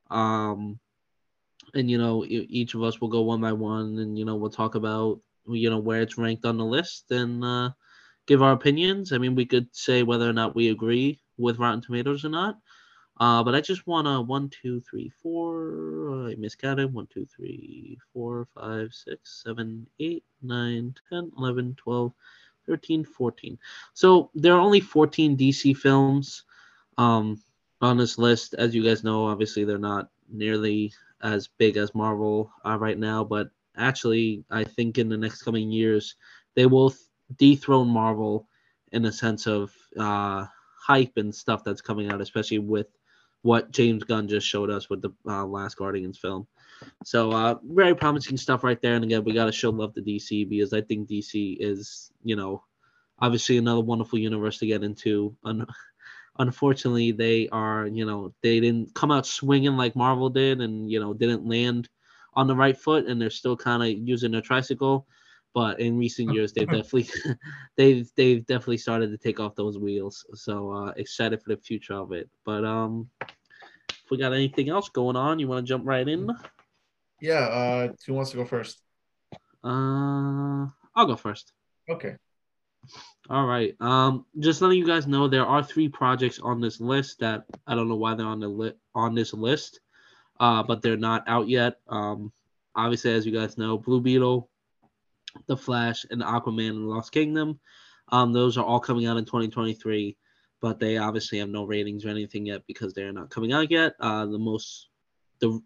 Um, 0.10 0.80
and, 1.74 1.90
you 1.90 1.98
know, 1.98 2.25
each 2.28 2.74
of 2.74 2.84
us 2.84 3.00
will 3.00 3.10
go 3.10 3.22
one 3.22 3.42
by 3.42 3.54
one 3.54 4.00
and, 4.00 4.18
you 4.18 4.25
know, 4.25 4.36
we'll 4.36 4.50
talk 4.50 4.75
about, 4.75 5.20
you 5.47 5.69
know, 5.69 5.80
where 5.80 6.01
it's 6.01 6.18
ranked 6.18 6.45
on 6.45 6.57
the 6.57 6.65
list 6.65 7.12
and 7.12 7.44
uh, 7.44 7.69
give 8.27 8.41
our 8.41 8.53
opinions. 8.53 9.12
I 9.12 9.18
mean, 9.18 9.36
we 9.36 9.45
could 9.45 9.68
say 9.75 10.03
whether 10.03 10.30
or 10.30 10.33
not 10.33 10.56
we 10.56 10.69
agree 10.69 11.19
with 11.38 11.59
Rotten 11.59 11.81
Tomatoes 11.81 12.25
or 12.25 12.30
not. 12.30 12.57
Uh, 13.19 13.44
but 13.44 13.53
I 13.53 13.59
just 13.59 13.86
want 13.86 14.07
to 14.07 14.21
one, 14.21 14.50
two, 14.50 14.80
three, 14.80 15.12
four. 15.21 16.30
I 16.30 16.36
miscounted. 16.36 16.94
One, 16.94 17.07
two, 17.07 17.25
three, 17.25 18.00
four, 18.13 18.47
five, 18.56 18.94
six, 18.94 19.44
seven, 19.44 19.88
eight, 20.00 20.24
nine, 20.41 20.95
10, 21.09 21.31
11, 21.38 21.75
12, 21.75 22.13
13, 22.65 23.03
14. 23.03 23.57
So 23.94 24.30
there 24.36 24.53
are 24.53 24.59
only 24.59 24.80
14 24.80 25.36
DC 25.36 25.75
films 25.75 26.43
um, 26.98 27.41
on 27.81 27.98
this 27.98 28.17
list. 28.17 28.53
As 28.53 28.74
you 28.74 28.84
guys 28.84 29.03
know, 29.03 29.27
obviously 29.27 29.65
they're 29.65 29.77
not 29.77 30.10
nearly 30.31 30.93
as 31.22 31.48
big 31.48 31.75
as 31.75 31.93
Marvel 31.93 32.51
are 32.63 32.77
right 32.77 32.98
now, 32.98 33.25
but 33.25 33.50
actually, 33.79 34.43
I 34.50 34.63
think 34.63 34.98
in 34.98 35.09
the 35.09 35.17
next 35.17 35.43
coming 35.43 35.71
years, 35.71 36.15
they 36.55 36.65
will 36.65 36.93
dethrone 37.38 37.88
Marvel 37.88 38.48
in 38.91 39.05
a 39.05 39.12
sense 39.12 39.48
of 39.48 39.74
uh, 39.98 40.45
hype 40.79 41.13
and 41.17 41.33
stuff 41.33 41.63
that's 41.63 41.81
coming 41.81 42.12
out, 42.12 42.21
especially 42.21 42.59
with 42.59 42.88
what 43.41 43.71
James 43.71 44.03
Gunn 44.03 44.27
just 44.27 44.48
showed 44.48 44.69
us 44.69 44.89
with 44.89 45.01
the 45.01 45.12
uh, 45.27 45.45
last 45.45 45.77
Guardians 45.77 46.17
film. 46.17 46.48
So 47.03 47.31
uh, 47.31 47.55
very 47.63 47.95
promising 47.95 48.38
stuff 48.38 48.63
right 48.63 48.81
there. 48.81 48.95
And 48.95 49.03
again, 49.03 49.24
we 49.24 49.33
got 49.33 49.45
to 49.45 49.51
show 49.51 49.69
love 49.69 49.93
to 49.95 50.01
DC 50.01 50.50
because 50.50 50.74
I 50.74 50.81
think 50.81 51.07
DC 51.07 51.57
is, 51.59 52.12
you 52.24 52.36
know, 52.36 52.63
obviously 53.19 53.57
another 53.57 53.81
wonderful 53.81 54.19
universe 54.19 54.57
to 54.59 54.67
get 54.67 54.83
into. 54.83 55.36
Un- 55.43 55.67
unfortunately, 56.39 57.12
they 57.12 57.48
are, 57.50 57.88
you 57.88 58.05
know, 58.05 58.33
they 58.41 58.59
didn't 58.59 58.93
come 58.93 59.12
out 59.12 59.25
swinging 59.25 59.77
like 59.77 59.95
Marvel 59.95 60.29
did, 60.29 60.62
and 60.62 60.89
you 60.89 61.00
know, 61.00 61.13
didn't 61.13 61.48
land 61.48 61.89
on 62.33 62.48
the 62.48 62.55
right 62.55 62.77
foot, 62.77 63.05
and 63.05 63.21
they're 63.21 63.29
still 63.29 63.57
kind 63.57 63.83
of 63.83 63.89
using 63.89 64.31
their 64.31 64.41
tricycle. 64.41 65.07
But 65.53 65.79
in 65.79 65.98
recent 65.98 66.33
years, 66.33 66.53
they've 66.53 66.67
definitely 66.71 67.09
they've 67.77 68.09
they've 68.15 68.45
definitely 68.45 68.77
started 68.77 69.12
to 69.12 69.17
take 69.17 69.39
off 69.39 69.55
those 69.55 69.77
wheels. 69.77 70.25
So 70.33 70.71
uh, 70.71 70.93
excited 70.98 71.41
for 71.41 71.55
the 71.55 71.62
future 71.62 71.95
of 71.95 72.12
it. 72.12 72.29
But 72.45 72.65
um, 72.65 73.09
if 73.21 74.12
we 74.12 74.17
got 74.17 74.33
anything 74.33 74.69
else 74.69 74.89
going 74.89 75.15
on, 75.15 75.39
you 75.39 75.48
want 75.48 75.65
to 75.65 75.69
jump 75.69 75.86
right 75.86 76.07
in? 76.07 76.29
Yeah. 77.21 77.39
Uh, 77.39 77.93
who 78.05 78.13
wants 78.13 78.31
to 78.31 78.38
go 78.38 78.45
first? 78.45 78.81
Uh, 79.63 80.67
I'll 80.95 81.05
go 81.05 81.15
first. 81.15 81.51
Okay. 81.89 82.15
All 83.29 83.45
right. 83.45 83.75
Um, 83.79 84.25
just 84.39 84.62
letting 84.62 84.79
you 84.79 84.88
guys 84.88 85.05
know 85.05 85.27
there 85.27 85.45
are 85.45 85.63
three 85.63 85.89
projects 85.89 86.39
on 86.39 86.62
this 86.62 86.79
list 86.79 87.19
that 87.19 87.43
I 87.67 87.75
don't 87.75 87.89
know 87.89 87.95
why 87.95 88.15
they're 88.15 88.25
on 88.25 88.39
the 88.39 88.48
li- 88.48 88.74
on 88.95 89.13
this 89.13 89.33
list, 89.33 89.79
uh, 90.39 90.63
but 90.63 90.81
they're 90.81 90.98
not 90.98 91.24
out 91.27 91.48
yet. 91.48 91.79
Um, 91.88 92.31
obviously, 92.75 93.13
as 93.13 93.25
you 93.25 93.31
guys 93.31 93.58
know, 93.58 93.77
Blue 93.77 94.01
Beetle, 94.01 94.50
The 95.48 95.58
Flash, 95.58 96.05
and 96.10 96.22
Aquaman 96.22 96.69
and 96.69 96.89
Lost 96.89 97.12
Kingdom. 97.12 97.60
Um, 98.12 98.34
those 98.34 98.58
are 98.58 98.65
all 98.65 98.79
coming 98.79 99.05
out 99.05 99.17
in 99.17 99.25
2023, 99.25 100.17
but 100.62 100.79
they 100.79 100.98
obviously 100.98 101.39
have 101.39 101.50
no 101.50 101.65
ratings 101.65 102.05
or 102.05 102.10
anything 102.10 102.46
yet 102.46 102.63
because 102.67 102.93
they're 102.93 103.13
not 103.13 103.29
coming 103.29 103.53
out 103.53 103.69
yet. 103.69 103.93
Uh, 104.00 104.25
the 104.25 104.39
most, 104.39 104.88
the 105.39 105.62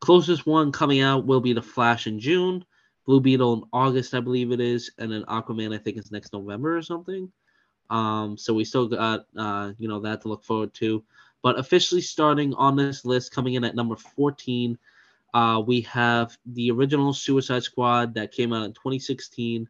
closest 0.00 0.46
one 0.46 0.72
coming 0.72 1.00
out 1.00 1.26
will 1.26 1.40
be 1.40 1.52
The 1.52 1.62
Flash 1.62 2.06
in 2.06 2.20
June, 2.20 2.64
Blue 3.06 3.20
Beetle 3.20 3.54
in 3.54 3.62
August, 3.72 4.14
I 4.14 4.20
believe 4.20 4.52
it 4.52 4.60
is, 4.60 4.92
and 4.98 5.10
then 5.10 5.24
Aquaman, 5.24 5.74
I 5.74 5.78
think 5.78 5.96
is 5.96 6.12
next 6.12 6.32
November 6.32 6.76
or 6.76 6.82
something. 6.82 7.32
Um, 7.88 8.38
so 8.38 8.54
we 8.54 8.64
still 8.64 8.86
got 8.86 9.26
uh, 9.36 9.72
you 9.78 9.88
know 9.88 10.00
that 10.00 10.22
to 10.22 10.28
look 10.28 10.44
forward 10.44 10.72
to. 10.74 11.02
But 11.42 11.58
officially 11.58 12.02
starting 12.02 12.54
on 12.54 12.76
this 12.76 13.04
list, 13.04 13.32
coming 13.32 13.54
in 13.54 13.64
at 13.64 13.74
number 13.74 13.96
14, 13.96 14.78
uh, 15.32 15.62
we 15.64 15.82
have 15.82 16.36
the 16.44 16.70
original 16.70 17.12
Suicide 17.12 17.62
Squad 17.62 18.14
that 18.14 18.32
came 18.32 18.52
out 18.52 18.64
in 18.64 18.72
2016, 18.72 19.68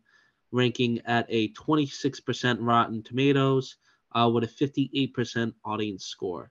ranking 0.53 1.01
at 1.05 1.27
a 1.29 1.49
26% 1.53 2.59
Rotten 2.61 3.03
Tomatoes 3.03 3.77
uh, 4.13 4.31
with 4.33 4.45
a 4.45 4.49
58% 4.49 5.53
audience 5.65 6.05
score. 6.05 6.51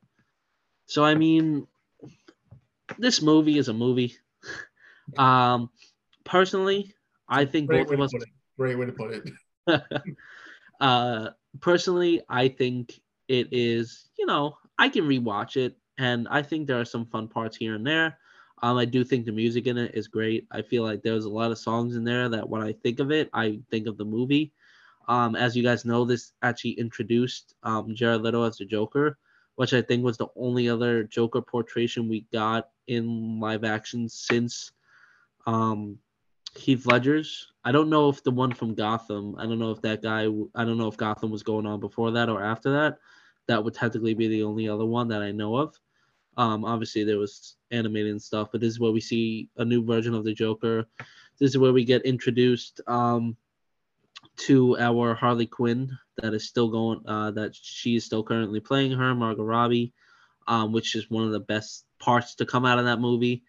So 0.85 1.03
I 1.03 1.15
mean, 1.15 1.67
this 2.97 3.21
movie 3.21 3.57
is 3.57 3.67
a 3.67 3.73
movie. 3.73 4.15
um, 5.17 5.69
personally, 6.23 6.93
I 7.27 7.45
think 7.45 7.69
both 7.69 7.91
of 7.91 7.99
us. 7.99 8.13
Great 8.57 8.77
way 8.77 8.85
to 8.85 8.91
put 8.91 9.11
it. 9.13 9.29
uh, 10.81 11.29
personally, 11.59 12.21
I 12.29 12.49
think 12.49 12.99
it 13.27 13.49
is. 13.51 14.09
You 14.17 14.25
know, 14.25 14.57
I 14.79 14.87
can 14.89 15.03
rewatch 15.03 15.57
it, 15.57 15.77
and 15.97 16.27
I 16.29 16.41
think 16.41 16.65
there 16.65 16.79
are 16.79 16.85
some 16.85 17.05
fun 17.05 17.27
parts 17.27 17.57
here 17.57 17.75
and 17.75 17.85
there. 17.85 18.17
Um, 18.61 18.77
I 18.77 18.85
do 18.85 19.03
think 19.03 19.25
the 19.25 19.31
music 19.31 19.67
in 19.67 19.77
it 19.77 19.91
is 19.93 20.07
great. 20.07 20.47
I 20.51 20.61
feel 20.61 20.83
like 20.83 21.03
there's 21.03 21.25
a 21.25 21.29
lot 21.29 21.51
of 21.51 21.57
songs 21.57 21.95
in 21.95 22.03
there 22.05 22.29
that 22.29 22.49
when 22.49 22.61
I 22.61 22.71
think 22.71 22.99
of 22.99 23.11
it, 23.11 23.29
I 23.33 23.59
think 23.69 23.87
of 23.87 23.97
the 23.97 24.05
movie. 24.05 24.53
Um, 25.09 25.35
as 25.35 25.55
you 25.55 25.63
guys 25.63 25.85
know, 25.85 26.05
this 26.05 26.31
actually 26.43 26.71
introduced 26.71 27.55
um, 27.63 27.93
Jared 27.93 28.21
Leto 28.21 28.43
as 28.43 28.57
the 28.57 28.65
Joker, 28.65 29.17
which 29.55 29.73
I 29.73 29.81
think 29.81 30.03
was 30.03 30.17
the 30.17 30.27
only 30.35 30.69
other 30.69 31.03
Joker 31.03 31.41
portrayal 31.41 32.07
we 32.07 32.25
got 32.31 32.69
in 32.87 33.39
live 33.39 33.65
action 33.65 34.07
since 34.07 34.71
um, 35.45 35.97
Heath 36.55 36.85
Ledger's. 36.85 37.51
I 37.65 37.71
don't 37.71 37.89
know 37.89 38.07
if 38.07 38.23
the 38.23 38.31
one 38.31 38.53
from 38.53 38.75
Gotham. 38.75 39.35
I 39.37 39.45
don't 39.45 39.59
know 39.59 39.71
if 39.71 39.81
that 39.81 40.01
guy. 40.01 40.21
I 40.55 40.63
don't 40.63 40.77
know 40.77 40.87
if 40.87 40.97
Gotham 40.97 41.31
was 41.31 41.43
going 41.43 41.65
on 41.65 41.79
before 41.79 42.11
that 42.11 42.29
or 42.29 42.43
after 42.43 42.71
that. 42.71 42.99
That 43.49 43.63
would 43.63 43.73
technically 43.73 44.13
be 44.13 44.27
the 44.27 44.43
only 44.43 44.69
other 44.69 44.85
one 44.85 45.07
that 45.07 45.23
I 45.23 45.31
know 45.31 45.55
of. 45.55 45.75
Um, 46.37 46.63
obviously 46.63 47.03
there 47.03 47.17
was 47.17 47.55
animated 47.71 48.11
and 48.11 48.21
stuff, 48.21 48.49
but 48.51 48.61
this 48.61 48.69
is 48.69 48.79
where 48.79 48.91
we 48.91 49.01
see 49.01 49.49
a 49.57 49.65
new 49.65 49.83
version 49.83 50.13
of 50.13 50.23
the 50.23 50.33
Joker. 50.33 50.85
This 51.39 51.49
is 51.49 51.57
where 51.57 51.73
we 51.73 51.83
get 51.83 52.05
introduced 52.05 52.79
um, 52.85 53.35
to 54.37 54.77
our 54.77 55.15
Harley 55.15 55.47
Quinn 55.47 55.97
that 56.17 56.35
is 56.35 56.47
still 56.47 56.69
going. 56.69 57.01
Uh, 57.07 57.31
that 57.31 57.55
she 57.55 57.95
is 57.95 58.05
still 58.05 58.23
currently 58.23 58.59
playing 58.59 58.91
her, 58.91 59.15
Margot 59.15 59.43
Robbie, 59.43 59.93
um, 60.47 60.71
which 60.71 60.95
is 60.95 61.09
one 61.09 61.23
of 61.23 61.31
the 61.31 61.39
best 61.39 61.85
parts 61.97 62.35
to 62.35 62.45
come 62.45 62.65
out 62.65 62.77
of 62.77 62.85
that 62.85 63.01
movie, 63.01 63.43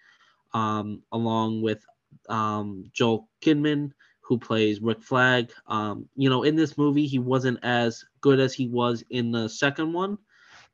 um, 0.55 1.03
along 1.13 1.61
with 1.61 1.85
um, 2.31 2.85
Joel 2.95 3.29
Kinnaman, 3.43 3.93
who 4.23 4.39
plays 4.39 4.81
Rick 4.81 5.03
Flag. 5.03 5.53
Um, 5.67 6.09
you 6.17 6.31
know, 6.31 6.43
in 6.45 6.57
this 6.57 6.79
movie, 6.79 7.07
he 7.07 7.19
wasn't 7.19 7.59
as 7.63 8.03
good 8.21 8.41
as 8.41 8.55
he 8.55 8.69
was 8.69 9.05
in 9.11 9.31
the 9.31 9.49
second 9.49 9.93
one, 9.93 10.19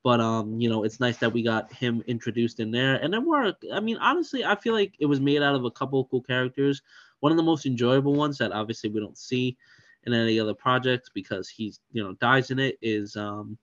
but 0.03 0.21
um, 0.21 0.61
you 0.61 0.69
know, 0.69 0.85
it's 0.85 1.01
nice 1.01 1.17
that 1.19 1.33
we 1.33 1.43
got 1.43 1.73
him 1.73 2.03
introduced 2.07 2.61
in 2.61 2.71
there. 2.71 2.97
And 2.97 3.13
then 3.13 3.27
we're, 3.27 3.53
I 3.73 3.81
mean, 3.81 3.97
honestly, 3.99 4.45
I 4.45 4.55
feel 4.55 4.75
like 4.75 4.95
it 4.99 5.07
was 5.07 5.21
made 5.21 5.43
out 5.43 5.55
of 5.55 5.65
a 5.65 5.71
couple 5.71 6.01
of 6.01 6.11
cool 6.11 6.23
characters. 6.23 6.83
One 7.21 7.33
of 7.33 7.39
the 7.39 7.45
most 7.45 7.67
enjoyable 7.67 8.15
ones 8.15 8.39
that 8.39 8.53
obviously 8.53 8.91
we 8.91 9.01
don't 9.01 9.19
see 9.19 9.57
in 10.05 10.13
any 10.13 10.39
other 10.39 10.55
projects 10.55 11.11
because 11.13 11.49
he's, 11.49 11.81
you 11.93 12.03
know, 12.05 12.13
dies 12.15 12.51
in 12.51 12.59
it 12.59 12.79
is 12.81 13.17
um, 13.17 13.59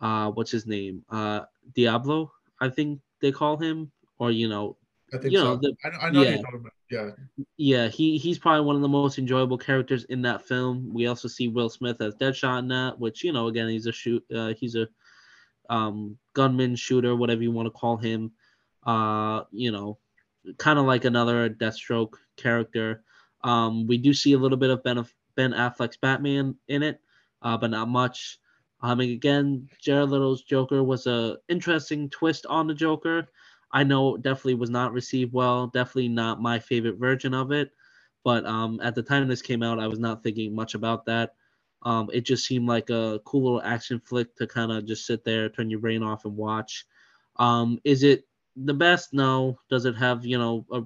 uh, 0.00 0.30
what's 0.30 0.50
his 0.50 0.66
name? 0.66 1.04
Uh, 1.10 1.40
Diablo, 1.74 2.32
I 2.60 2.68
think 2.68 3.00
they 3.20 3.32
call 3.32 3.56
him, 3.56 3.90
or 4.18 4.30
you 4.30 4.48
know, 4.48 4.76
I 5.12 5.18
think 5.18 5.32
you 5.32 5.38
so. 5.38 5.44
know, 5.44 5.56
the, 5.56 5.74
I, 5.84 6.06
I 6.06 6.10
know 6.10 6.22
yeah. 6.22 6.38
Yeah. 6.94 7.10
Yeah, 7.56 7.88
he 7.88 8.18
he's 8.18 8.38
probably 8.38 8.64
one 8.64 8.76
of 8.76 8.82
the 8.82 8.88
most 8.88 9.18
enjoyable 9.18 9.58
characters 9.58 10.04
in 10.04 10.22
that 10.22 10.46
film. 10.46 10.92
We 10.92 11.06
also 11.06 11.28
see 11.28 11.48
Will 11.48 11.68
Smith 11.68 12.00
as 12.00 12.14
Deadshot 12.14 12.60
in 12.60 12.68
that, 12.68 12.98
which 12.98 13.24
you 13.24 13.32
know, 13.32 13.48
again, 13.48 13.68
he's 13.68 13.86
a 13.86 13.92
shoot, 13.92 14.24
uh, 14.34 14.54
he's 14.56 14.76
a 14.76 14.86
um, 15.68 16.16
gunman, 16.34 16.76
shooter, 16.76 17.16
whatever 17.16 17.42
you 17.42 17.50
want 17.50 17.66
to 17.66 17.70
call 17.70 17.96
him. 17.96 18.32
Uh, 18.86 19.42
you 19.50 19.72
know, 19.72 19.98
kind 20.58 20.78
of 20.78 20.84
like 20.84 21.04
another 21.04 21.50
Deathstroke 21.50 22.14
character. 22.36 23.02
Um, 23.42 23.86
we 23.86 23.98
do 23.98 24.14
see 24.14 24.34
a 24.34 24.38
little 24.38 24.58
bit 24.58 24.70
of 24.70 24.82
Ben, 24.82 25.04
ben 25.36 25.52
Affleck's 25.52 25.96
Batman 25.96 26.56
in 26.68 26.82
it, 26.82 27.00
uh, 27.42 27.56
but 27.56 27.70
not 27.70 27.88
much. 27.88 28.38
I 28.80 28.94
mean, 28.94 29.12
again, 29.12 29.68
Jared 29.80 30.10
Leto's 30.10 30.42
Joker 30.42 30.82
was 30.82 31.06
a 31.06 31.38
interesting 31.48 32.10
twist 32.10 32.46
on 32.46 32.66
the 32.66 32.74
Joker. 32.74 33.26
I 33.74 33.82
know 33.82 34.16
definitely 34.16 34.54
was 34.54 34.70
not 34.70 34.92
received 34.92 35.32
well. 35.32 35.66
Definitely 35.66 36.08
not 36.08 36.40
my 36.40 36.60
favorite 36.60 36.96
version 36.96 37.34
of 37.34 37.50
it. 37.50 37.72
But 38.22 38.46
um, 38.46 38.80
at 38.80 38.94
the 38.94 39.02
time 39.02 39.26
this 39.26 39.42
came 39.42 39.64
out, 39.64 39.80
I 39.80 39.88
was 39.88 39.98
not 39.98 40.22
thinking 40.22 40.54
much 40.54 40.74
about 40.74 41.04
that. 41.06 41.34
Um, 41.82 42.08
it 42.12 42.22
just 42.22 42.46
seemed 42.46 42.68
like 42.68 42.88
a 42.88 43.20
cool 43.24 43.42
little 43.42 43.62
action 43.62 44.00
flick 44.00 44.34
to 44.36 44.46
kind 44.46 44.70
of 44.70 44.86
just 44.86 45.06
sit 45.06 45.24
there, 45.24 45.48
turn 45.48 45.68
your 45.68 45.80
brain 45.80 46.04
off, 46.04 46.24
and 46.24 46.36
watch. 46.36 46.86
Um, 47.36 47.80
is 47.84 48.04
it 48.04 48.26
the 48.56 48.72
best? 48.72 49.12
No. 49.12 49.58
Does 49.68 49.84
it 49.84 49.96
have 49.96 50.24
you 50.24 50.38
know 50.38 50.64
a 50.72 50.82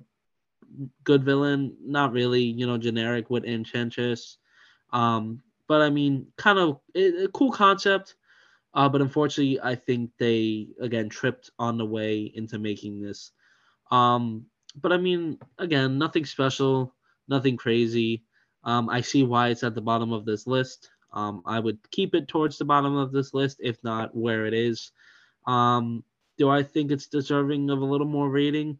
good 1.05 1.23
villain? 1.25 1.77
Not 1.85 2.13
really. 2.13 2.43
You 2.43 2.67
know, 2.67 2.79
generic 2.79 3.29
with 3.29 3.45
Enchantress. 3.45 4.39
Um, 4.95 5.43
but 5.69 5.83
I 5.83 5.91
mean, 5.91 6.27
kind 6.39 6.59
of 6.59 6.81
a 6.97 7.29
cool 7.29 7.53
concept. 7.53 8.17
Uh, 8.79 8.89
but 8.89 9.01
unfortunately, 9.01 9.59
I 9.61 9.75
think 9.75 10.13
they 10.21 10.69
again 10.81 11.09
tripped 11.09 11.51
on 11.59 11.79
the 11.79 11.85
way 11.85 12.31
into 12.33 12.61
making 12.61 13.03
this. 13.03 13.33
Um, 13.91 14.47
but 14.81 14.93
I 14.93 14.99
mean, 14.99 15.41
again, 15.59 15.99
nothing 15.99 16.25
special, 16.25 16.95
nothing 17.27 17.57
crazy. 17.57 18.23
Um, 18.63 18.89
I 18.89 19.01
see 19.01 19.25
why 19.25 19.49
it's 19.49 19.65
at 19.65 19.75
the 19.75 19.81
bottom 19.81 20.13
of 20.13 20.25
this 20.25 20.47
list. 20.47 20.91
Um, 21.13 21.43
I 21.45 21.59
would 21.59 21.91
keep 21.91 22.15
it 22.15 22.29
towards 22.29 22.57
the 22.57 22.67
bottom 22.67 22.95
of 22.95 23.11
this 23.11 23.35
list, 23.35 23.59
if 23.59 23.83
not 23.83 24.15
where 24.15 24.47
it 24.47 24.55
is. 24.55 24.93
Um, 25.45 26.05
do 26.37 26.49
I 26.49 26.63
think 26.63 26.93
it's 26.93 27.09
deserving 27.09 27.71
of 27.71 27.81
a 27.81 27.85
little 27.85 28.07
more 28.07 28.31
rating? 28.31 28.79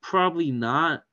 Probably 0.00 0.50
not. 0.50 1.04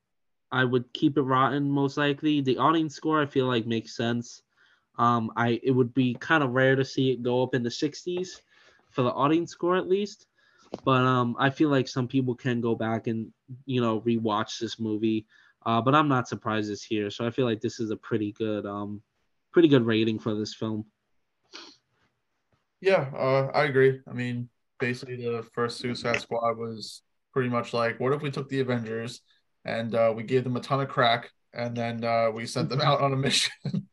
I 0.50 0.64
would 0.64 0.94
keep 0.94 1.18
it 1.18 1.24
rotten 1.24 1.70
most 1.70 1.98
likely. 1.98 2.40
The 2.40 2.60
audience 2.60 2.96
score 2.96 3.22
I 3.22 3.26
feel 3.26 3.48
like 3.48 3.68
makes 3.68 3.94
sense. 3.94 4.42
Um, 4.98 5.32
I 5.36 5.60
it 5.64 5.72
would 5.72 5.94
be 5.94 6.16
kind 6.16 6.44
of 6.44 6.52
rare 6.52 6.76
to 6.76 6.86
see 6.86 7.12
it 7.12 7.24
go 7.24 7.44
up 7.44 7.56
in 7.56 7.64
the 7.64 7.70
60s 7.70 8.42
for 8.92 9.02
the 9.02 9.12
audience 9.12 9.52
score 9.52 9.76
at 9.76 9.88
least. 9.88 10.28
But 10.84 11.04
um, 11.04 11.36
I 11.40 11.50
feel 11.50 11.70
like 11.70 11.88
some 11.88 12.08
people 12.08 12.36
can 12.36 12.62
go 12.62 12.76
back 12.76 13.08
and 13.08 13.32
you 13.66 13.82
know 13.82 14.02
rewatch 14.02 14.60
this 14.60 14.80
movie. 14.80 15.26
Uh, 15.66 15.82
but 15.82 15.96
I'm 15.96 16.10
not 16.10 16.28
surprised 16.28 16.70
it's 16.70 16.84
here. 16.84 17.10
So 17.10 17.26
I 17.26 17.32
feel 17.32 17.46
like 17.46 17.62
this 17.62 17.80
is 17.80 17.90
a 17.90 17.96
pretty 17.96 18.34
good 18.34 18.66
um, 18.66 19.02
pretty 19.52 19.68
good 19.68 19.86
rating 19.86 20.20
for 20.20 20.36
this 20.36 20.54
film. 20.54 20.86
Yeah, 22.82 23.10
uh, 23.16 23.50
I 23.54 23.64
agree. 23.64 24.02
I 24.10 24.12
mean, 24.14 24.50
basically 24.80 25.16
the 25.16 25.48
first 25.54 25.78
Suicide 25.78 26.20
Squad 26.20 26.58
was 26.58 27.02
pretty 27.32 27.50
much 27.50 27.74
like, 27.74 27.98
what 28.00 28.12
if 28.12 28.22
we 28.22 28.30
took 28.30 28.50
the 28.50 28.60
Avengers 28.60 29.22
and 29.64 29.96
uh, 29.96 30.14
we 30.14 30.24
gave 30.24 30.44
them 30.44 30.58
a 30.58 30.60
ton 30.60 30.82
of 30.82 30.90
crack 30.90 31.32
and 31.54 31.78
then 31.78 32.04
uh, 32.04 32.30
we 32.30 32.46
sent 32.46 32.68
them 32.68 32.82
out 32.82 33.00
on 33.00 33.14
a 33.14 33.16
mission. 33.16 33.54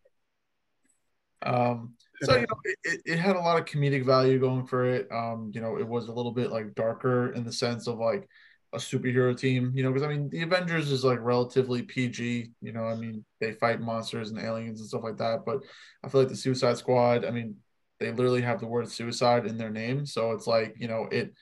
Um, 1.42 1.94
so 2.23 2.35
you 2.37 2.42
know, 2.42 2.61
it, 2.85 3.00
it 3.06 3.18
had 3.18 3.37
a 3.37 3.40
lot 3.40 3.59
of 3.59 3.64
comedic 3.64 4.04
value 4.04 4.38
going 4.38 4.66
for 4.66 4.85
it. 4.85 5.09
Um, 5.11 5.50
you 5.54 5.61
know, 5.61 5.78
it 5.78 5.87
was 5.87 6.09
a 6.09 6.12
little 6.12 6.32
bit 6.32 6.50
like 6.50 6.75
darker 6.75 7.32
in 7.32 7.44
the 7.44 7.52
sense 7.52 7.87
of 7.87 7.99
like 7.99 8.28
a 8.73 8.78
superhero 8.78 9.37
team. 9.37 9.73
You 9.75 9.82
know, 9.82 9.90
because 9.90 10.02
I 10.02 10.09
mean, 10.09 10.28
the 10.28 10.42
Avengers 10.42 10.90
is 10.90 11.04
like 11.04 11.18
relatively 11.20 11.82
PG. 11.82 12.50
You 12.61 12.73
know, 12.73 12.85
I 12.85 12.94
mean, 12.94 13.25
they 13.40 13.52
fight 13.52 13.80
monsters 13.80 14.30
and 14.30 14.38
aliens 14.38 14.80
and 14.80 14.88
stuff 14.88 15.02
like 15.02 15.16
that. 15.18 15.40
But 15.47 15.62
I 16.04 16.09
feel 16.09 16.20
like 16.20 16.28
the 16.30 16.37
Suicide 16.37 16.76
Squad. 16.76 17.25
I 17.25 17.30
mean, 17.30 17.56
they 17.99 18.11
literally 18.11 18.42
have 18.42 18.61
the 18.61 18.66
word 18.66 18.90
suicide 18.90 19.47
in 19.47 19.56
their 19.56 19.70
name, 19.70 20.04
so 20.04 20.32
it's 20.32 20.47
like 20.47 20.75
you 20.78 20.88
know, 20.88 21.09
it 21.11 21.32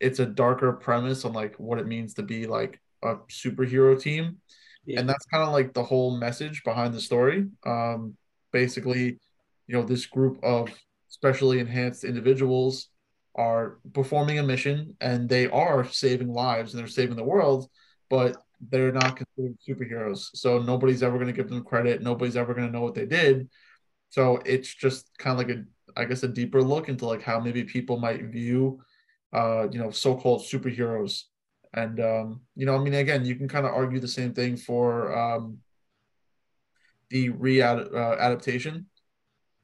it's 0.00 0.18
a 0.18 0.26
darker 0.26 0.72
premise 0.72 1.24
on 1.24 1.32
like 1.32 1.56
what 1.56 1.78
it 1.78 1.86
means 1.86 2.14
to 2.14 2.22
be 2.22 2.46
like 2.46 2.80
a 3.02 3.16
superhero 3.30 3.98
team. 3.98 4.38
Yeah. 4.84 5.00
And 5.00 5.08
that's 5.08 5.26
kind 5.26 5.42
of 5.42 5.52
like 5.52 5.72
the 5.72 5.82
whole 5.82 6.16
message 6.16 6.62
behind 6.62 6.94
the 6.94 7.00
story. 7.00 7.46
Um, 7.64 8.16
basically, 8.52 9.18
you 9.66 9.74
know 9.74 9.82
this 9.82 10.06
group 10.06 10.38
of 10.42 10.70
specially 11.08 11.60
enhanced 11.60 12.04
individuals 12.04 12.88
are 13.34 13.78
performing 13.92 14.38
a 14.38 14.42
mission 14.42 14.96
and 15.00 15.28
they 15.28 15.46
are 15.48 15.84
saving 15.88 16.32
lives 16.32 16.72
and 16.72 16.80
they're 16.80 16.88
saving 16.88 17.16
the 17.16 17.24
world 17.24 17.68
but 18.08 18.36
they're 18.70 18.92
not 18.92 19.16
considered 19.16 19.58
superheroes. 19.66 20.28
So 20.34 20.60
nobody's 20.60 21.02
ever 21.02 21.16
going 21.16 21.26
to 21.26 21.32
give 21.32 21.48
them 21.48 21.64
credit. 21.64 22.02
Nobody's 22.02 22.36
ever 22.36 22.54
going 22.54 22.66
to 22.66 22.72
know 22.72 22.82
what 22.82 22.94
they 22.94 23.06
did. 23.06 23.48
So 24.10 24.40
it's 24.44 24.72
just 24.72 25.10
kind 25.18 25.38
of 25.38 25.46
like 25.46 25.56
a 25.56 25.64
i 25.98 26.04
guess 26.04 26.22
a 26.22 26.28
deeper 26.28 26.62
look 26.62 26.88
into 26.88 27.06
like 27.06 27.22
how 27.22 27.40
maybe 27.40 27.64
people 27.64 27.96
might 27.98 28.22
view 28.24 28.78
uh 29.32 29.66
you 29.70 29.78
know 29.78 29.90
so-called 29.90 30.42
superheroes. 30.42 31.22
And 31.74 32.00
um 32.00 32.40
you 32.54 32.66
know 32.66 32.76
i 32.76 32.78
mean 32.78 32.94
again 32.94 33.24
you 33.24 33.34
can 33.34 33.48
kind 33.48 33.66
of 33.66 33.72
argue 33.72 34.00
the 34.00 34.08
same 34.08 34.32
thing 34.32 34.56
for 34.56 35.16
um 35.16 35.58
the 37.10 37.28
re-adaptation 37.30 38.74
uh, 38.74 38.95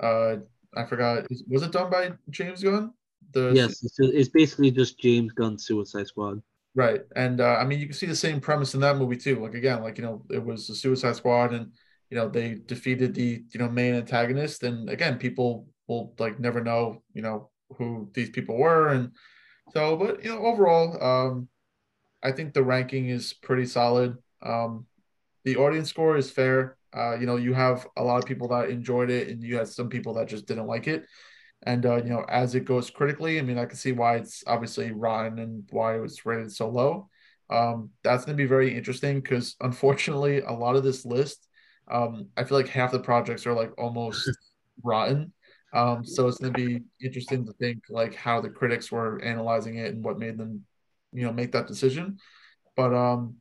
I 0.02 0.84
forgot. 0.86 1.26
Was 1.48 1.62
it 1.62 1.72
done 1.72 1.90
by 1.90 2.12
James 2.30 2.62
Gunn? 2.62 2.92
The 3.32 3.52
yes, 3.54 3.82
it's, 3.82 3.98
it's 3.98 4.28
basically 4.28 4.70
just 4.70 4.98
James 4.98 5.32
Gunn 5.32 5.58
Suicide 5.58 6.06
Squad. 6.06 6.42
Right, 6.74 7.02
and 7.16 7.40
uh, 7.40 7.56
I 7.60 7.64
mean, 7.64 7.78
you 7.78 7.86
can 7.86 7.94
see 7.94 8.06
the 8.06 8.16
same 8.16 8.40
premise 8.40 8.74
in 8.74 8.80
that 8.80 8.96
movie 8.96 9.16
too. 9.16 9.40
Like 9.40 9.54
again, 9.54 9.82
like 9.82 9.98
you 9.98 10.04
know, 10.04 10.24
it 10.30 10.42
was 10.42 10.66
the 10.66 10.74
Suicide 10.74 11.16
Squad, 11.16 11.52
and 11.52 11.72
you 12.10 12.16
know 12.16 12.28
they 12.28 12.60
defeated 12.66 13.14
the 13.14 13.44
you 13.52 13.60
know 13.60 13.68
main 13.68 13.94
antagonist, 13.94 14.62
and 14.62 14.88
again, 14.88 15.18
people 15.18 15.68
will 15.86 16.14
like 16.18 16.40
never 16.40 16.62
know 16.62 17.02
you 17.12 17.22
know 17.22 17.50
who 17.76 18.10
these 18.14 18.30
people 18.30 18.56
were, 18.56 18.88
and 18.88 19.12
so, 19.72 19.96
but 19.96 20.24
you 20.24 20.30
know, 20.30 20.44
overall, 20.44 21.02
um, 21.02 21.48
I 22.22 22.32
think 22.32 22.52
the 22.52 22.62
ranking 22.62 23.08
is 23.08 23.32
pretty 23.32 23.66
solid. 23.66 24.16
Um, 24.42 24.86
the 25.44 25.56
audience 25.56 25.90
score 25.90 26.16
is 26.16 26.30
fair. 26.30 26.76
Uh, 26.96 27.16
you 27.18 27.26
know, 27.26 27.36
you 27.36 27.54
have 27.54 27.86
a 27.96 28.02
lot 28.02 28.18
of 28.18 28.26
people 28.26 28.48
that 28.48 28.70
enjoyed 28.70 29.10
it, 29.10 29.28
and 29.28 29.42
you 29.42 29.56
had 29.56 29.68
some 29.68 29.88
people 29.88 30.14
that 30.14 30.28
just 30.28 30.46
didn't 30.46 30.66
like 30.66 30.86
it. 30.88 31.04
And 31.64 31.86
uh, 31.86 31.96
you 31.96 32.10
know, 32.10 32.24
as 32.28 32.54
it 32.54 32.64
goes 32.64 32.90
critically, 32.90 33.38
I 33.38 33.42
mean, 33.42 33.58
I 33.58 33.66
can 33.66 33.76
see 33.76 33.92
why 33.92 34.16
it's 34.16 34.42
obviously 34.46 34.90
rotten 34.92 35.38
and 35.38 35.64
why 35.70 35.96
it 35.96 36.00
was 36.00 36.24
rated 36.26 36.52
so 36.52 36.68
low. 36.68 37.08
Um, 37.50 37.90
that's 38.02 38.24
going 38.24 38.36
to 38.36 38.42
be 38.42 38.48
very 38.48 38.76
interesting 38.76 39.20
because 39.20 39.56
unfortunately, 39.60 40.40
a 40.40 40.52
lot 40.52 40.76
of 40.76 40.82
this 40.82 41.04
list, 41.04 41.46
um, 41.90 42.28
I 42.36 42.44
feel 42.44 42.58
like 42.58 42.68
half 42.68 42.92
the 42.92 42.98
projects 42.98 43.46
are 43.46 43.52
like 43.54 43.72
almost 43.78 44.28
rotten. 44.82 45.32
Um, 45.74 46.04
so 46.04 46.28
it's 46.28 46.38
going 46.38 46.52
to 46.52 46.66
be 46.66 46.82
interesting 47.04 47.46
to 47.46 47.52
think 47.54 47.84
like 47.88 48.14
how 48.14 48.40
the 48.40 48.50
critics 48.50 48.90
were 48.90 49.22
analyzing 49.22 49.76
it 49.76 49.94
and 49.94 50.04
what 50.04 50.18
made 50.18 50.36
them, 50.38 50.64
you 51.12 51.24
know, 51.24 51.32
make 51.32 51.52
that 51.52 51.66
decision. 51.68 52.18
But 52.76 52.94
um, 52.94 53.36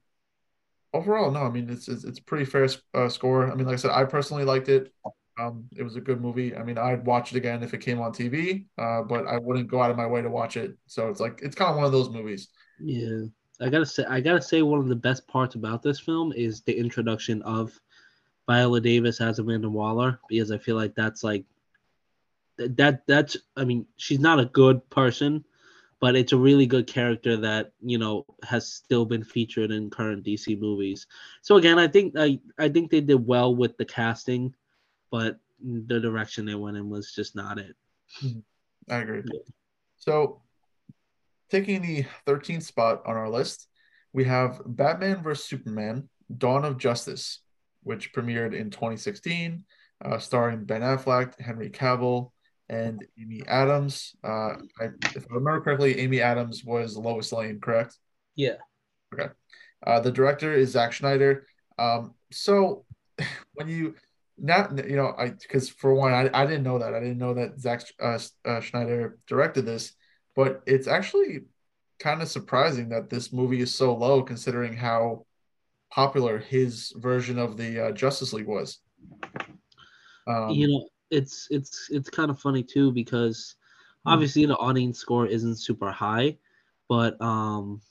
overall, 0.94 1.32
no, 1.32 1.42
I 1.42 1.50
mean 1.50 1.70
it's 1.70 1.88
it's, 1.88 2.04
it's 2.04 2.20
pretty 2.20 2.46
fair 2.46 2.68
uh, 2.94 3.10
score. 3.10 3.52
I 3.52 3.56
mean, 3.56 3.66
like 3.66 3.74
I 3.74 3.78
said, 3.78 3.92
I 3.92 4.06
personally 4.06 4.44
liked 4.44 4.70
it. 4.70 4.94
Um, 5.40 5.66
it 5.76 5.84
was 5.84 5.96
a 5.96 6.02
good 6.02 6.22
movie. 6.22 6.56
I 6.56 6.64
mean, 6.64 6.78
I'd 6.78 7.06
watch 7.06 7.32
it 7.32 7.38
again 7.38 7.64
if 7.64 7.74
it 7.74 7.80
came 7.80 8.00
on 8.00 8.12
TV, 8.12 8.66
uh, 8.78 9.02
but 9.02 9.26
I 9.28 9.40
wouldn't 9.40 9.70
go 9.70 9.82
out 9.82 9.90
of 9.90 9.98
my 9.98 10.06
way 10.06 10.22
to 10.22 10.30
watch 10.30 10.58
it. 10.58 10.76
So 10.88 11.10
it's 11.10 11.20
like 11.20 11.40
it's 11.42 11.56
kind 11.56 11.72
of 11.72 11.78
one 11.78 11.86
of 11.86 11.92
those 11.92 12.10
movies. 12.10 12.50
Yeah, 12.80 13.24
I 13.60 13.70
gotta 13.70 13.86
say, 13.86 14.04
I 14.06 14.20
gotta 14.20 14.42
say, 14.42 14.62
one 14.62 14.80
of 14.80 14.88
the 14.88 14.96
best 14.96 15.28
parts 15.28 15.56
about 15.56 15.82
this 15.82 16.00
film 16.00 16.34
is 16.34 16.62
the 16.62 16.78
introduction 16.78 17.42
of 17.44 17.80
Viola 18.48 18.82
Davis 18.82 19.22
as 19.22 19.40
Amanda 19.40 19.70
Waller, 19.70 20.20
because 20.28 20.52
I 20.52 20.58
feel 20.58 20.76
like 20.76 20.96
that's 20.96 21.24
like 21.24 21.46
that. 22.58 23.06
That's, 23.08 23.38
I 23.56 23.64
mean, 23.64 23.86
she's 23.98 24.20
not 24.20 24.40
a 24.40 24.46
good 24.46 24.88
person, 24.90 25.46
but 26.02 26.16
it's 26.16 26.34
a 26.34 26.38
really 26.38 26.66
good 26.66 26.88
character 26.88 27.38
that 27.38 27.72
you 27.80 27.98
know 27.98 28.26
has 28.44 28.68
still 28.68 29.06
been 29.06 29.24
featured 29.24 29.72
in 29.72 29.90
current 29.90 30.26
DC 30.26 30.60
movies. 30.60 31.08
So 31.44 31.56
again, 31.56 31.80
I 31.80 31.88
think 31.88 32.16
I 32.18 32.40
I 32.60 32.68
think 32.68 32.92
they 32.92 33.00
did 33.02 33.26
well 33.26 33.56
with 33.56 33.78
the 33.78 33.86
casting, 33.86 34.54
but 35.12 35.40
the 35.64 36.00
direction 36.00 36.46
they 36.46 36.56
went 36.56 36.76
in 36.76 36.90
was 36.90 37.14
just 37.14 37.36
not 37.36 37.60
it. 37.60 37.76
I 38.90 38.98
agree. 38.98 39.22
Yeah. 39.24 39.40
So, 39.98 40.42
taking 41.52 41.84
the 41.84 42.06
13th 42.26 42.64
spot 42.64 43.04
on 43.06 43.16
our 43.16 43.30
list, 43.30 43.68
we 44.12 44.24
have 44.24 44.60
Batman 44.66 45.22
vs 45.22 45.46
Superman: 45.46 46.10
Dawn 46.36 46.66
of 46.66 46.80
Justice, 46.80 47.42
which 47.84 48.12
premiered 48.12 48.56
in 48.56 48.72
2016, 48.72 49.64
uh, 50.04 50.18
starring 50.18 50.66
Ben 50.66 50.82
Affleck, 50.82 51.40
Henry 51.40 51.70
Cavill, 51.70 52.32
and 52.72 53.06
Amy 53.20 53.44
Adams. 53.48 54.16
Uh, 54.24 54.56
I, 54.80 54.90
if 55.14 55.26
I 55.30 55.34
remember 55.34 55.62
correctly, 55.62 56.00
Amy 56.00 56.22
Adams 56.22 56.64
was 56.64 56.96
Lois 56.96 57.32
Lane, 57.34 57.60
correct? 57.60 57.98
Yeah. 58.36 58.56
Okay. 59.14 59.28
Uh, 59.86 60.00
the 60.00 60.12
director 60.12 60.54
is 60.54 60.72
Zack 60.72 60.94
Snyder. 60.94 61.46
Um, 61.78 62.16
so 62.32 62.86
when 63.54 63.68
you 63.68 63.96
not 64.38 64.90
you 64.90 64.96
know 64.96 65.14
I 65.18 65.30
because 65.30 65.70
for 65.70 65.94
one 65.94 66.14
I, 66.14 66.30
I 66.34 66.46
didn't 66.46 66.64
know 66.64 66.80
that 66.80 66.96
I 66.96 67.00
didn't 67.00 67.20
know 67.20 67.34
that 67.34 67.60
Zack 67.60 67.84
uh, 68.02 68.18
uh, 68.46 68.62
Snyder 68.62 69.18
directed 69.28 69.66
this, 69.66 69.94
but 70.36 70.62
it's 70.66 70.88
actually 70.88 71.42
kind 72.00 72.22
of 72.22 72.30
surprising 72.30 72.90
that 72.90 73.10
this 73.10 73.34
movie 73.34 73.62
is 73.62 73.76
so 73.76 73.94
low 73.94 74.24
considering 74.24 74.76
how 74.78 75.26
popular 75.92 76.40
his 76.40 76.94
version 76.96 77.38
of 77.38 77.58
the 77.58 77.88
uh, 77.88 77.92
Justice 77.92 78.32
League 78.32 78.48
was. 78.48 78.80
Um, 80.26 80.52
you 80.52 80.68
know, 80.70 80.88
it's 81.12 81.48
it's 81.52 81.90
it's 81.92 82.10
kind 82.10 82.32
of 82.32 82.40
funny 82.40 82.64
too 82.64 82.92
because 82.92 83.56
hmm. 84.06 84.14
obviously 84.14 84.46
the 84.46 84.58
audience 84.58 84.98
score 84.98 85.28
isn't 85.28 85.58
super 85.58 85.92
high, 85.92 86.38
but 86.90 87.22
um. 87.22 87.82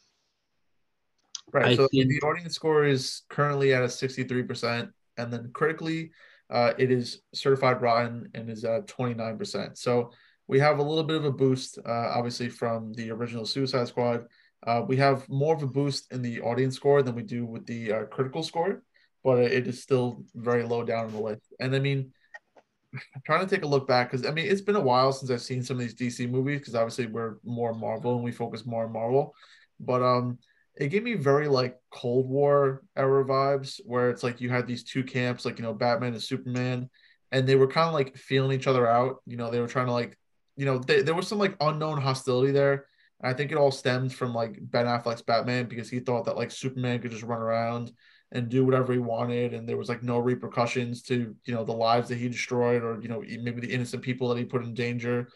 Right. 1.52 1.66
I 1.66 1.76
so 1.76 1.88
think... 1.88 2.08
the 2.08 2.20
audience 2.26 2.54
score 2.54 2.84
is 2.84 3.22
currently 3.28 3.74
at 3.74 3.82
a 3.82 3.88
sixty-three 3.88 4.44
percent, 4.44 4.90
and 5.16 5.32
then 5.32 5.50
critically, 5.52 6.12
uh, 6.48 6.74
it 6.78 6.92
is 6.92 7.22
certified 7.34 7.82
rotten 7.82 8.30
and 8.34 8.48
is 8.48 8.64
at 8.64 8.86
twenty-nine 8.86 9.36
percent. 9.36 9.76
So 9.76 10.12
we 10.46 10.60
have 10.60 10.78
a 10.78 10.82
little 10.82 11.02
bit 11.02 11.16
of 11.16 11.24
a 11.24 11.32
boost, 11.32 11.78
uh, 11.84 12.12
obviously 12.14 12.48
from 12.48 12.92
the 12.94 13.10
original 13.10 13.44
Suicide 13.44 13.88
Squad. 13.88 14.26
Uh, 14.64 14.82
we 14.86 14.96
have 14.98 15.28
more 15.28 15.54
of 15.56 15.62
a 15.62 15.66
boost 15.66 16.12
in 16.12 16.22
the 16.22 16.40
audience 16.40 16.76
score 16.76 17.02
than 17.02 17.16
we 17.16 17.22
do 17.22 17.44
with 17.44 17.66
the 17.66 17.92
uh, 17.92 18.04
critical 18.04 18.44
score, 18.44 18.82
but 19.24 19.38
it 19.38 19.66
is 19.66 19.82
still 19.82 20.24
very 20.34 20.62
low 20.62 20.84
down 20.84 21.06
on 21.06 21.12
the 21.12 21.20
list. 21.20 21.52
And 21.58 21.74
I 21.74 21.80
mean, 21.80 22.12
I'm 22.92 23.22
trying 23.24 23.46
to 23.46 23.54
take 23.54 23.64
a 23.64 23.68
look 23.68 23.86
back 23.86 24.10
because 24.10 24.26
I 24.26 24.30
mean 24.30 24.46
it's 24.46 24.60
been 24.60 24.76
a 24.76 24.80
while 24.80 25.12
since 25.12 25.30
I've 25.30 25.42
seen 25.42 25.62
some 25.62 25.76
of 25.76 25.82
these 25.82 25.94
DC 25.94 26.28
movies 26.28 26.60
because 26.60 26.74
obviously 26.74 27.06
we're 27.06 27.36
more 27.44 27.74
Marvel 27.74 28.16
and 28.16 28.24
we 28.24 28.32
focus 28.32 28.66
more 28.66 28.84
on 28.84 28.92
Marvel. 28.92 29.34
But 29.78 30.02
um 30.02 30.38
it 30.76 30.88
gave 30.88 31.02
me 31.02 31.14
very 31.14 31.46
like 31.48 31.76
Cold 31.90 32.28
War 32.28 32.82
era 32.96 33.24
vibes 33.24 33.80
where 33.84 34.10
it's 34.10 34.22
like 34.22 34.40
you 34.40 34.50
had 34.50 34.66
these 34.66 34.84
two 34.84 35.04
camps, 35.04 35.44
like 35.44 35.58
you 35.58 35.64
know, 35.64 35.74
Batman 35.74 36.14
and 36.14 36.22
Superman, 36.22 36.88
and 37.32 37.46
they 37.46 37.56
were 37.56 37.66
kind 37.66 37.88
of 37.88 37.94
like 37.94 38.16
feeling 38.16 38.58
each 38.58 38.66
other 38.66 38.86
out. 38.86 39.16
You 39.26 39.36
know, 39.36 39.50
they 39.50 39.60
were 39.60 39.66
trying 39.68 39.86
to 39.86 39.92
like, 39.92 40.16
you 40.56 40.64
know, 40.64 40.78
they, 40.78 41.02
there 41.02 41.14
was 41.14 41.28
some 41.28 41.38
like 41.38 41.56
unknown 41.60 42.00
hostility 42.00 42.52
there. 42.52 42.86
And 43.20 43.30
I 43.30 43.34
think 43.34 43.52
it 43.52 43.58
all 43.58 43.70
stemmed 43.70 44.14
from 44.14 44.32
like 44.34 44.58
Ben 44.60 44.86
Affleck's 44.86 45.22
Batman 45.22 45.66
because 45.66 45.90
he 45.90 46.00
thought 46.00 46.24
that 46.24 46.36
like 46.36 46.50
Superman 46.50 47.00
could 47.00 47.10
just 47.10 47.24
run 47.24 47.40
around 47.40 47.92
and 48.32 48.48
do 48.48 48.64
whatever 48.64 48.92
he 48.92 48.98
wanted 48.98 49.54
and 49.54 49.68
there 49.68 49.76
was 49.76 49.88
like 49.88 50.02
no 50.02 50.18
repercussions 50.18 51.02
to 51.02 51.34
you 51.44 51.54
know 51.54 51.64
the 51.64 51.72
lives 51.72 52.08
that 52.08 52.18
he 52.18 52.28
destroyed 52.28 52.82
or 52.82 53.00
you 53.02 53.08
know 53.08 53.20
maybe 53.20 53.60
the 53.60 53.72
innocent 53.72 54.02
people 54.02 54.28
that 54.28 54.38
he 54.38 54.44
put 54.44 54.62
in 54.62 54.74
danger. 54.74 55.28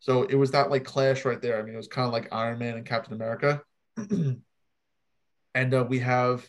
So 0.00 0.24
it 0.24 0.34
was 0.34 0.50
that 0.50 0.70
like 0.70 0.84
clash 0.84 1.24
right 1.24 1.40
there. 1.40 1.58
I 1.58 1.62
mean 1.62 1.74
it 1.74 1.78
was 1.78 1.88
kind 1.88 2.06
of 2.06 2.12
like 2.12 2.32
iron 2.32 2.58
man 2.58 2.76
and 2.76 2.86
captain 2.86 3.14
america. 3.14 3.62
And 5.56 5.72
uh, 5.72 5.86
we 5.88 6.00
have 6.00 6.48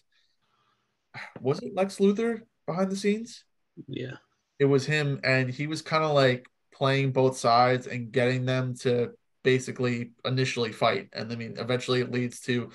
was 1.39 1.59
it 1.59 1.75
lex 1.75 1.97
luthor 1.97 2.41
behind 2.65 2.91
the 2.91 2.95
scenes? 2.95 3.45
Yeah. 3.87 4.15
It 4.57 4.65
was 4.65 4.85
him 4.85 5.19
and 5.23 5.47
he 5.47 5.67
was 5.67 5.83
kind 5.83 6.03
of 6.03 6.11
like 6.11 6.47
playing 6.73 7.11
both 7.11 7.37
sides 7.37 7.85
and 7.85 8.11
getting 8.11 8.45
them 8.45 8.75
to 8.77 9.11
basically 9.43 10.11
initially 10.25 10.71
fight. 10.71 11.09
And 11.13 11.31
i 11.31 11.35
mean 11.35 11.55
eventually 11.59 12.01
it 12.01 12.11
leads 12.11 12.39
to 12.41 12.71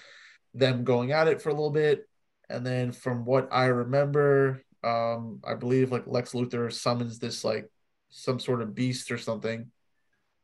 them 0.54 0.84
going 0.84 1.10
at 1.10 1.26
it 1.26 1.42
for 1.42 1.48
a 1.48 1.54
little 1.54 1.70
bit 1.70 2.06
and 2.50 2.66
then 2.66 2.92
from 2.92 3.24
what 3.24 3.48
I 3.50 3.66
remember, 3.66 4.62
um, 4.82 5.40
I 5.44 5.54
believe 5.54 5.92
like 5.92 6.06
Lex 6.06 6.32
Luthor 6.32 6.72
summons 6.72 7.18
this 7.18 7.44
like 7.44 7.70
some 8.10 8.38
sort 8.38 8.60
of 8.60 8.74
beast 8.74 9.10
or 9.10 9.18
something. 9.18 9.70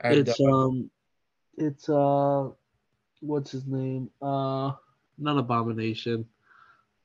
And, 0.01 0.14
it's 0.29 0.40
uh, 0.40 0.45
um, 0.45 0.90
it's 1.57 1.88
uh, 1.88 2.49
what's 3.21 3.51
his 3.51 3.66
name? 3.66 4.11
Uh, 4.23 4.73
not 5.19 5.38
Abomination. 5.38 6.27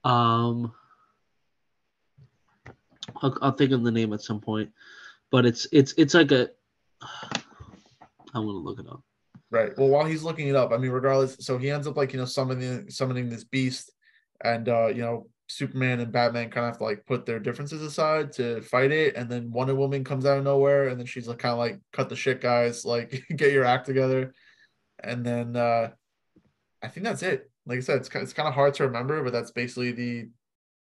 Um, 0.04 0.74
I'll, 3.22 3.38
I'll 3.42 3.52
think 3.52 3.72
of 3.72 3.84
the 3.84 3.92
name 3.92 4.14
at 4.14 4.22
some 4.22 4.40
point, 4.40 4.72
but 5.30 5.46
it's 5.46 5.68
it's 5.72 5.94
it's 5.98 6.14
like 6.14 6.32
a. 6.32 6.50
I'm 8.34 8.46
gonna 8.46 8.58
look 8.58 8.80
it 8.80 8.88
up. 8.88 9.04
Right. 9.50 9.78
Well, 9.78 9.90
while 9.90 10.06
he's 10.06 10.24
looking 10.24 10.48
it 10.48 10.56
up, 10.56 10.72
I 10.72 10.78
mean, 10.78 10.92
regardless, 10.92 11.36
so 11.42 11.58
he 11.58 11.70
ends 11.70 11.86
up 11.86 11.98
like 11.98 12.14
you 12.14 12.20
know 12.20 12.26
summoning 12.26 12.90
summoning 12.90 13.30
this 13.30 13.44
beast, 13.44 13.92
and 14.44 14.68
uh, 14.70 14.88
you 14.88 15.02
know 15.02 15.28
Superman 15.48 16.00
and 16.00 16.12
Batman 16.12 16.50
kind 16.50 16.66
of 16.66 16.72
have 16.72 16.78
to 16.78 16.84
like 16.86 17.06
put 17.06 17.26
their 17.26 17.40
differences 17.40 17.82
aside 17.82 18.32
to 18.34 18.62
fight 18.62 18.92
it, 18.92 19.16
and 19.16 19.30
then 19.30 19.52
Wonder 19.52 19.76
Woman 19.76 20.04
comes 20.04 20.26
out 20.26 20.38
of 20.38 20.44
nowhere, 20.44 20.88
and 20.88 21.00
then 21.00 21.06
she's 21.06 21.28
like 21.28 21.40
kind 21.40 21.52
of 21.52 21.60
like 21.60 21.80
cut 21.92 22.10
the 22.10 22.16
shit, 22.16 22.42
guys, 22.42 22.86
like 22.86 23.24
get 23.36 23.52
your 23.52 23.66
act 23.66 23.86
together, 23.86 24.34
and 25.04 25.26
then 25.26 25.56
uh, 25.56 25.90
I 26.82 26.88
think 26.88 27.06
that's 27.06 27.24
it. 27.24 27.50
Like 27.66 27.78
I 27.78 27.82
said, 27.82 27.98
it's 27.98 28.10
it's 28.16 28.34
kind 28.34 28.48
of 28.48 28.56
hard 28.56 28.74
to 28.76 28.84
remember, 28.84 29.24
but 29.24 29.34
that's 29.34 29.52
basically 29.52 29.92
the 29.92 30.30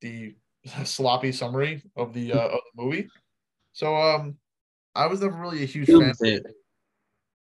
the 0.02 0.36
sloppy 0.84 1.32
summary 1.32 1.84
of 1.96 2.14
the 2.14 2.34
uh, 2.34 2.48
of 2.48 2.60
the 2.76 2.84
movie. 2.84 3.08
So 3.74 3.96
um, 3.96 4.36
I 4.96 5.08
was 5.08 5.22
never 5.22 5.36
really 5.36 5.64
a 5.64 5.68
huge 5.68 5.88
Doomsday. 5.88 6.38
fan. 6.38 6.54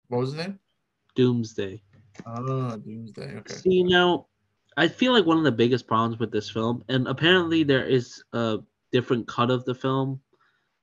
What 0.08 0.18
was 0.18 0.34
the 0.34 0.42
name? 0.42 0.58
Doomsday. 1.14 1.82
Oh, 2.26 2.76
Doomsday. 2.76 3.36
Okay. 3.36 3.54
See 3.54 3.82
now 3.84 4.26
I 4.76 4.88
feel 4.88 5.12
like 5.12 5.26
one 5.26 5.38
of 5.38 5.44
the 5.44 5.52
biggest 5.52 5.86
problems 5.86 6.18
with 6.18 6.30
this 6.30 6.50
film, 6.50 6.84
and 6.88 7.06
apparently 7.06 7.62
there 7.62 7.84
is 7.84 8.22
a 8.32 8.58
different 8.90 9.28
cut 9.28 9.50
of 9.50 9.64
the 9.64 9.74
film 9.74 10.20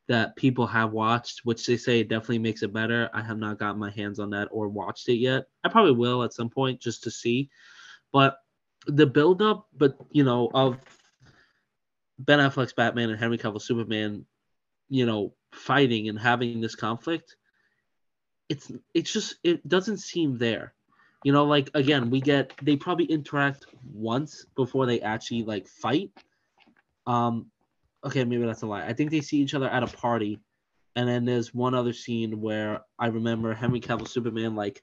that 0.08 0.36
people 0.36 0.66
have 0.66 0.92
watched, 0.92 1.42
which 1.44 1.66
they 1.66 1.78
say 1.78 2.04
definitely 2.04 2.40
makes 2.40 2.64
it 2.64 2.74
better. 2.74 3.10
I 3.14 3.22
have 3.22 3.38
not 3.38 3.60
gotten 3.60 3.80
my 3.80 3.92
hands 3.92 4.20
on 4.20 4.32
that 4.32 4.50
or 4.52 4.68
watched 4.68 5.08
it 5.08 5.18
yet. 5.18 5.46
I 5.64 5.70
probably 5.70 5.92
will 5.92 6.24
at 6.24 6.34
some 6.34 6.50
point 6.50 6.82
just 6.82 7.04
to 7.04 7.12
see. 7.12 7.50
But 8.12 8.38
the 8.88 9.06
build 9.06 9.42
up, 9.42 9.68
but 9.78 9.98
you 10.12 10.24
know, 10.24 10.50
of 10.54 10.78
Ben 12.18 12.40
Affleck's 12.40 12.74
Batman 12.74 13.12
and 13.12 13.20
Henry 13.20 13.38
Cavill 13.38 13.62
Superman, 13.62 14.26
you 14.90 15.06
know, 15.06 15.34
fighting 15.52 16.10
and 16.10 16.20
having 16.20 16.60
this 16.60 16.76
conflict, 16.76 17.36
it's 18.50 18.72
it's 18.94 19.14
just 19.14 19.36
it 19.44 19.68
doesn't 19.68 19.98
seem 19.98 20.38
there. 20.38 20.74
You 21.24 21.34
know, 21.34 21.46
like 21.46 21.70
again, 21.74 22.10
we 22.10 22.22
get 22.22 22.54
they 22.62 22.76
probably 22.76 23.06
interact 23.06 23.66
once 23.94 24.46
before 24.56 24.86
they 24.86 25.02
actually 25.02 25.44
like 25.44 25.68
fight. 25.68 26.12
Um, 27.06 27.48
okay, 28.06 28.24
maybe 28.24 28.46
that's 28.46 28.62
a 28.62 28.68
lie. 28.68 28.86
I 28.86 28.94
think 28.94 29.12
they 29.12 29.22
see 29.22 29.38
each 29.38 29.54
other 29.54 29.68
at 29.68 29.84
a 29.84 29.88
party, 29.88 30.40
and 30.96 31.10
then 31.10 31.26
there's 31.26 31.54
one 31.54 31.74
other 31.74 31.94
scene 31.94 32.40
where 32.40 32.82
I 32.98 33.08
remember 33.08 33.54
Henry 33.54 33.82
Cavill 33.82 34.08
Superman 34.08 34.56
like 34.56 34.82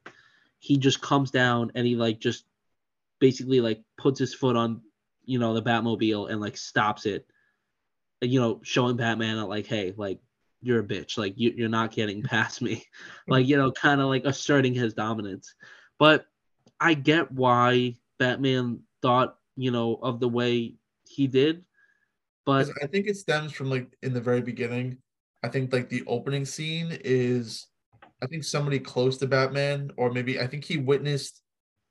he 0.58 0.76
just 0.76 1.00
comes 1.00 1.30
down 1.30 1.72
and 1.74 1.86
he 1.86 1.96
like 1.96 2.18
just 2.18 2.44
basically 3.18 3.60
like 3.60 3.82
puts 3.96 4.18
his 4.18 4.34
foot 4.34 4.56
on 4.56 4.82
you 5.24 5.38
know 5.38 5.54
the 5.54 5.62
Batmobile 5.62 6.30
and 6.30 6.40
like 6.40 6.56
stops 6.56 7.06
it, 7.06 7.26
you 8.20 8.40
know, 8.40 8.60
showing 8.62 8.96
Batman 8.96 9.36
that 9.36 9.46
like 9.46 9.66
hey 9.66 9.94
like 9.96 10.20
you're 10.62 10.80
a 10.80 10.84
bitch 10.84 11.16
like 11.16 11.34
you, 11.36 11.52
you're 11.56 11.68
not 11.68 11.92
getting 11.92 12.22
past 12.24 12.60
me, 12.60 12.84
like 13.26 13.46
you 13.46 13.56
know 13.56 13.72
kind 13.72 14.00
of 14.00 14.08
like 14.08 14.24
asserting 14.24 14.74
his 14.74 14.94
dominance, 14.94 15.54
but 15.98 16.26
I 16.80 16.94
get 16.94 17.32
why 17.32 17.94
Batman 18.18 18.80
thought 19.02 19.36
you 19.56 19.70
know 19.70 19.98
of 20.02 20.20
the 20.20 20.28
way 20.28 20.74
he 21.08 21.26
did 21.26 21.64
but 22.46 22.70
I 22.80 22.86
think 22.86 23.08
it 23.08 23.16
stems 23.16 23.52
from 23.52 23.68
like 23.68 23.88
in 24.02 24.14
the 24.14 24.20
very 24.20 24.40
beginning. 24.40 24.98
I 25.42 25.48
think 25.48 25.72
like 25.72 25.88
the 25.88 26.04
opening 26.06 26.44
scene 26.44 26.96
is 27.04 27.66
I 28.22 28.26
think 28.26 28.44
somebody 28.44 28.78
close 28.78 29.18
to 29.18 29.26
Batman, 29.26 29.90
or 29.96 30.10
maybe 30.10 30.40
I 30.40 30.46
think 30.46 30.64
he 30.64 30.78
witnessed 30.78 31.42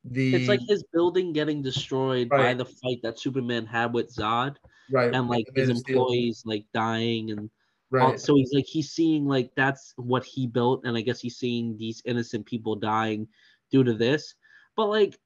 the 0.06 0.34
it's 0.34 0.48
like 0.48 0.62
his 0.68 0.84
building 0.94 1.34
getting 1.34 1.62
destroyed 1.62 2.30
right. 2.32 2.38
by 2.42 2.54
the 2.54 2.66
fight 2.66 3.00
that 3.04 3.20
Superman 3.20 3.66
had 3.66 3.94
with 3.94 4.16
Zod. 4.16 4.56
Right. 4.90 5.14
And 5.14 5.28
like 5.28 5.46
his 5.56 5.70
employees 5.70 6.44
like 6.46 6.66
dying 6.74 7.32
and 7.32 7.50
right. 7.92 8.20
so 8.20 8.36
he's 8.36 8.54
like 8.54 8.66
he's 8.66 8.92
seeing 8.92 9.26
like 9.26 9.52
that's 9.58 9.94
what 9.98 10.24
he 10.24 10.48
built, 10.48 10.86
and 10.86 10.96
I 10.96 11.02
guess 11.02 11.20
he's 11.20 11.38
seeing 11.38 11.78
these 11.78 12.02
innocent 12.06 12.46
people 12.46 12.76
dying 12.76 13.28
due 13.72 13.84
to 13.84 13.94
this. 13.94 14.36
But 14.76 14.88
like 14.88 15.18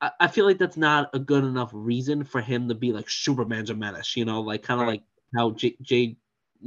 I, 0.00 0.10
I 0.20 0.26
feel 0.28 0.44
like 0.44 0.58
that's 0.58 0.76
not 0.76 1.10
a 1.14 1.18
good 1.18 1.44
enough 1.44 1.70
reason 1.72 2.24
for 2.24 2.40
him 2.40 2.68
to 2.68 2.74
be 2.74 2.92
like 2.92 3.08
Superman's 3.08 3.70
a 3.70 3.74
menace, 3.74 4.16
you 4.16 4.24
know, 4.24 4.40
like 4.40 4.62
kind 4.62 4.80
of 4.80 4.86
right. 4.86 4.92
like 4.94 5.02
how 5.34 5.52
J. 5.52 5.76
J 5.80 6.16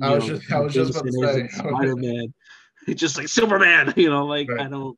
I 0.01 0.15
was 0.15 0.27
know, 0.27 0.37
just, 0.37 0.51
I 0.51 0.59
was 0.59 0.73
just 0.73 0.91
about 0.91 1.05
to 1.05 1.11
say 1.11 1.47
Spider 1.49 1.95
Man, 1.95 2.33
just 2.95 3.17
like 3.17 3.27
Superman, 3.27 3.93
you 3.97 4.09
know, 4.09 4.25
like 4.25 4.49
right. 4.49 4.65
I 4.65 4.69
don't. 4.69 4.97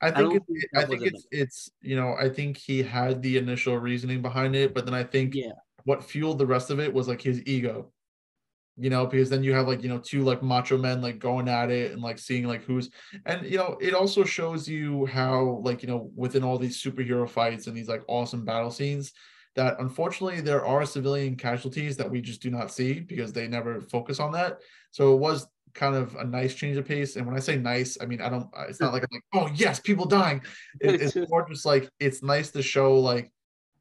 I 0.00 0.10
think 0.10 0.34
I, 0.34 0.36
it, 0.36 0.68
I 0.74 0.84
think 0.84 1.02
it's 1.02 1.26
it's 1.30 1.70
you 1.80 1.96
know 1.96 2.14
I 2.18 2.28
think 2.28 2.58
he 2.58 2.82
had 2.82 3.22
the 3.22 3.38
initial 3.38 3.78
reasoning 3.78 4.20
behind 4.20 4.54
it, 4.54 4.74
but 4.74 4.84
then 4.84 4.94
I 4.94 5.02
think 5.02 5.34
yeah. 5.34 5.52
what 5.84 6.04
fueled 6.04 6.38
the 6.38 6.46
rest 6.46 6.70
of 6.70 6.78
it 6.78 6.92
was 6.92 7.08
like 7.08 7.22
his 7.22 7.40
ego 7.46 7.90
you 8.76 8.90
know, 8.90 9.06
because 9.06 9.30
then 9.30 9.42
you 9.42 9.54
have 9.54 9.68
like, 9.68 9.82
you 9.82 9.88
know, 9.88 9.98
two 9.98 10.22
like 10.22 10.42
macho 10.42 10.76
men 10.76 11.00
like 11.00 11.18
going 11.18 11.48
at 11.48 11.70
it 11.70 11.92
and 11.92 12.02
like 12.02 12.18
seeing 12.18 12.46
like 12.46 12.64
who's 12.64 12.90
and 13.24 13.46
you 13.46 13.56
know, 13.56 13.78
it 13.80 13.94
also 13.94 14.24
shows 14.24 14.68
you 14.68 15.06
how 15.06 15.60
like, 15.62 15.82
you 15.82 15.88
know, 15.88 16.10
within 16.16 16.42
all 16.42 16.58
these 16.58 16.82
superhero 16.82 17.28
fights 17.28 17.66
and 17.66 17.76
these 17.76 17.88
like 17.88 18.02
awesome 18.08 18.44
battle 18.44 18.70
scenes 18.70 19.12
that 19.54 19.78
unfortunately 19.78 20.40
there 20.40 20.64
are 20.64 20.84
civilian 20.84 21.36
casualties 21.36 21.96
that 21.96 22.10
we 22.10 22.20
just 22.20 22.42
do 22.42 22.50
not 22.50 22.72
see 22.72 23.00
because 23.00 23.32
they 23.32 23.46
never 23.46 23.80
focus 23.80 24.18
on 24.18 24.32
that. 24.32 24.58
So 24.90 25.14
it 25.14 25.18
was 25.18 25.46
kind 25.74 25.94
of 25.94 26.14
a 26.16 26.24
nice 26.24 26.54
change 26.54 26.76
of 26.76 26.86
pace. 26.86 27.16
And 27.16 27.26
when 27.26 27.36
I 27.36 27.40
say 27.40 27.56
nice, 27.56 27.96
I 28.00 28.06
mean 28.06 28.20
I 28.20 28.28
don't 28.28 28.48
it's 28.68 28.80
not 28.80 28.92
like 28.92 29.04
I'm 29.04 29.08
like, 29.12 29.48
oh 29.48 29.52
yes, 29.54 29.78
people 29.78 30.06
dying. 30.06 30.42
It, 30.80 31.00
it's 31.00 31.16
more 31.30 31.48
just 31.48 31.64
like 31.64 31.88
it's 32.00 32.22
nice 32.22 32.50
to 32.52 32.62
show 32.62 32.98
like 32.98 33.30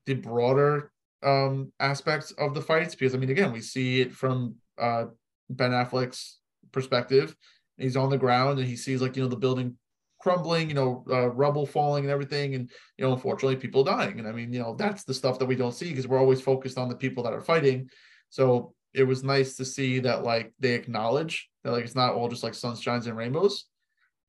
the 0.05 0.13
broader 0.13 0.91
um 1.23 1.71
aspects 1.79 2.31
of 2.31 2.53
the 2.53 2.61
fights 2.61 2.93
because 2.95 3.15
I 3.15 3.17
mean 3.17 3.29
again 3.29 3.53
we 3.53 3.61
see 3.61 4.01
it 4.01 4.13
from 4.13 4.55
uh, 4.79 5.05
Ben 5.49 5.71
Affleck's 5.71 6.39
perspective. 6.71 7.35
He's 7.77 7.97
on 7.97 8.09
the 8.09 8.17
ground 8.17 8.59
and 8.59 8.67
he 8.67 8.75
sees 8.75 9.01
like 9.01 9.15
you 9.15 9.23
know 9.23 9.29
the 9.29 9.35
building 9.35 9.77
crumbling, 10.23 10.69
you 10.69 10.73
know, 10.73 11.03
uh, 11.11 11.27
rubble 11.27 11.65
falling 11.65 12.05
and 12.05 12.11
everything, 12.11 12.55
and 12.55 12.71
you 12.97 13.05
know, 13.05 13.11
unfortunately, 13.13 13.57
people 13.57 13.83
dying. 13.83 14.19
And 14.19 14.27
I 14.27 14.31
mean, 14.31 14.53
you 14.53 14.59
know, 14.59 14.73
that's 14.73 15.03
the 15.03 15.13
stuff 15.13 15.37
that 15.39 15.45
we 15.45 15.57
don't 15.57 15.73
see 15.73 15.89
because 15.89 16.07
we're 16.07 16.19
always 16.19 16.41
focused 16.41 16.77
on 16.77 16.87
the 16.87 16.95
people 16.95 17.23
that 17.23 17.33
are 17.33 17.41
fighting. 17.41 17.89
So 18.29 18.73
it 18.93 19.03
was 19.03 19.23
nice 19.23 19.57
to 19.57 19.65
see 19.65 19.99
that 19.99 20.23
like 20.23 20.53
they 20.59 20.73
acknowledge 20.73 21.49
that 21.63 21.71
like 21.71 21.83
it's 21.83 21.95
not 21.95 22.13
all 22.13 22.29
just 22.29 22.43
like 22.43 22.53
sunshines 22.53 23.07
and 23.07 23.17
rainbows. 23.17 23.65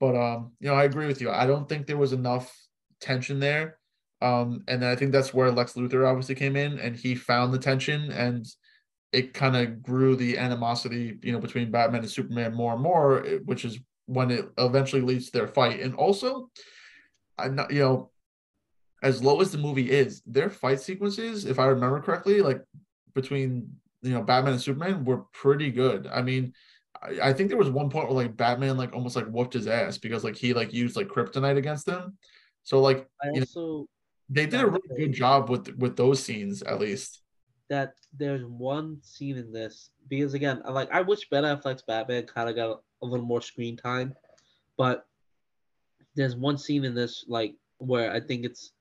But 0.00 0.16
um, 0.16 0.52
you 0.58 0.68
know, 0.68 0.74
I 0.74 0.84
agree 0.84 1.06
with 1.06 1.20
you. 1.20 1.30
I 1.30 1.46
don't 1.46 1.68
think 1.68 1.86
there 1.86 1.96
was 1.96 2.12
enough 2.12 2.52
tension 3.00 3.38
there. 3.38 3.78
Um, 4.20 4.64
and 4.66 4.82
then 4.82 4.90
I 4.90 4.96
think 4.96 5.12
that's 5.12 5.32
where 5.32 5.50
Lex 5.52 5.74
Luthor 5.74 6.08
obviously 6.08 6.34
came 6.34 6.56
in 6.56 6.78
and 6.78 6.96
he 6.96 7.14
found 7.14 7.52
the 7.52 7.58
tension 7.58 8.10
and 8.10 8.46
it 9.14 9.34
kind 9.34 9.56
of 9.56 9.82
grew 9.82 10.16
the 10.16 10.36
animosity, 10.38 11.18
you 11.22 11.32
know, 11.32 11.38
between 11.38 11.70
Batman 11.70 12.00
and 12.00 12.10
Superman 12.10 12.54
more 12.54 12.72
and 12.72 12.82
more, 12.82 13.24
eh, 13.24 13.38
which 13.44 13.64
is 13.64 13.78
when 14.06 14.30
it 14.30 14.46
eventually 14.58 15.02
leads 15.02 15.26
to 15.26 15.38
their 15.38 15.48
fight. 15.48 15.80
And 15.80 15.94
also, 15.94 16.50
I'm 17.38 17.54
not, 17.54 17.72
you 17.72 17.80
know, 17.80 18.10
as 19.02 19.22
low 19.22 19.40
as 19.40 19.52
the 19.52 19.58
movie 19.58 19.90
is, 19.90 20.22
their 20.26 20.50
fight 20.50 20.80
sequences, 20.80 21.44
if 21.44 21.58
I 21.58 21.66
remember 21.66 22.00
correctly, 22.00 22.40
like 22.40 22.62
between 23.14 23.70
you 24.02 24.10
know 24.10 24.22
Batman 24.22 24.54
and 24.54 24.62
Superman, 24.62 25.04
were 25.04 25.24
pretty 25.32 25.70
good. 25.70 26.06
I 26.06 26.22
mean, 26.22 26.52
I, 27.00 27.28
I 27.30 27.32
think 27.32 27.48
there 27.48 27.58
was 27.58 27.70
one 27.70 27.90
point 27.90 28.08
where 28.08 28.24
like 28.24 28.36
Batman 28.36 28.76
like 28.76 28.94
almost 28.94 29.16
like 29.16 29.26
whooped 29.26 29.54
his 29.54 29.66
ass 29.66 29.98
because 29.98 30.24
like 30.24 30.36
he 30.36 30.54
like 30.54 30.72
used 30.72 30.96
like 30.96 31.08
kryptonite 31.08 31.56
against 31.56 31.88
him. 31.88 32.16
So 32.62 32.80
like 32.80 33.06
I 33.22 33.28
also 33.28 33.60
know, 33.60 33.88
they 34.30 34.46
did 34.46 34.60
a 34.60 34.66
really 34.66 34.96
good 34.96 35.12
job 35.12 35.50
with 35.50 35.68
with 35.76 35.96
those 35.96 36.22
scenes 36.22 36.62
at 36.62 36.80
least 36.80 37.20
that 37.68 37.94
there's 38.16 38.44
one 38.44 38.98
scene 39.02 39.36
in 39.36 39.52
this 39.52 39.90
because 40.08 40.34
again, 40.34 40.62
like 40.68 40.90
I 40.92 41.00
wish 41.00 41.28
Ben 41.30 41.44
Affleck's 41.44 41.82
Batman 41.82 42.26
kind 42.26 42.48
of 42.48 42.56
got 42.56 42.82
a 43.02 43.06
little 43.06 43.26
more 43.26 43.42
screen 43.42 43.76
time, 43.76 44.14
but 44.76 45.06
there's 46.14 46.36
one 46.36 46.58
scene 46.58 46.84
in 46.84 46.94
this 46.94 47.24
like 47.28 47.54
where 47.78 48.12
I 48.12 48.20
think 48.20 48.44
it's 48.44 48.72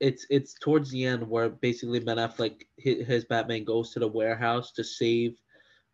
it's 0.00 0.26
it's 0.28 0.54
towards 0.54 0.90
the 0.90 1.04
end 1.04 1.28
where 1.28 1.48
basically 1.48 2.00
Ben 2.00 2.18
Affleck 2.18 2.62
his 2.76 3.24
Batman 3.24 3.64
goes 3.64 3.90
to 3.90 4.00
the 4.00 4.08
warehouse 4.08 4.72
to 4.72 4.84
save 4.84 5.38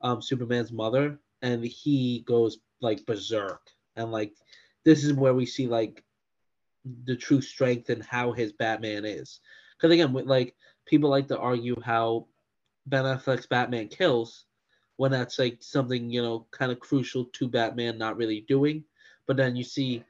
um, 0.02 0.22
Superman's 0.22 0.72
mother, 0.72 1.18
and 1.42 1.64
he 1.64 2.24
goes 2.26 2.58
like 2.80 3.06
berserk, 3.06 3.60
and 3.96 4.10
like 4.10 4.32
this 4.84 5.04
is 5.04 5.12
where 5.12 5.34
we 5.34 5.46
see 5.46 5.66
like 5.66 6.02
the 7.04 7.16
true 7.16 7.40
strength 7.40 7.90
and 7.90 8.02
how 8.02 8.32
his 8.32 8.52
Batman 8.52 9.04
is. 9.04 9.40
Because 9.76 9.92
again, 9.92 10.12
like 10.12 10.54
people 10.90 11.08
like 11.08 11.28
to 11.28 11.38
argue 11.38 11.80
how 11.80 12.26
Ben 12.86 13.04
Affleck's 13.04 13.46
Batman 13.46 13.86
kills 13.86 14.46
when 14.96 15.12
that's 15.12 15.38
like 15.38 15.58
something, 15.60 16.10
you 16.10 16.20
know, 16.20 16.46
kind 16.50 16.72
of 16.72 16.80
crucial 16.80 17.26
to 17.26 17.48
Batman 17.48 17.96
not 17.96 18.16
really 18.16 18.44
doing. 18.48 18.82
But 19.26 19.36
then 19.36 19.54
you 19.54 19.62
see 19.62 20.02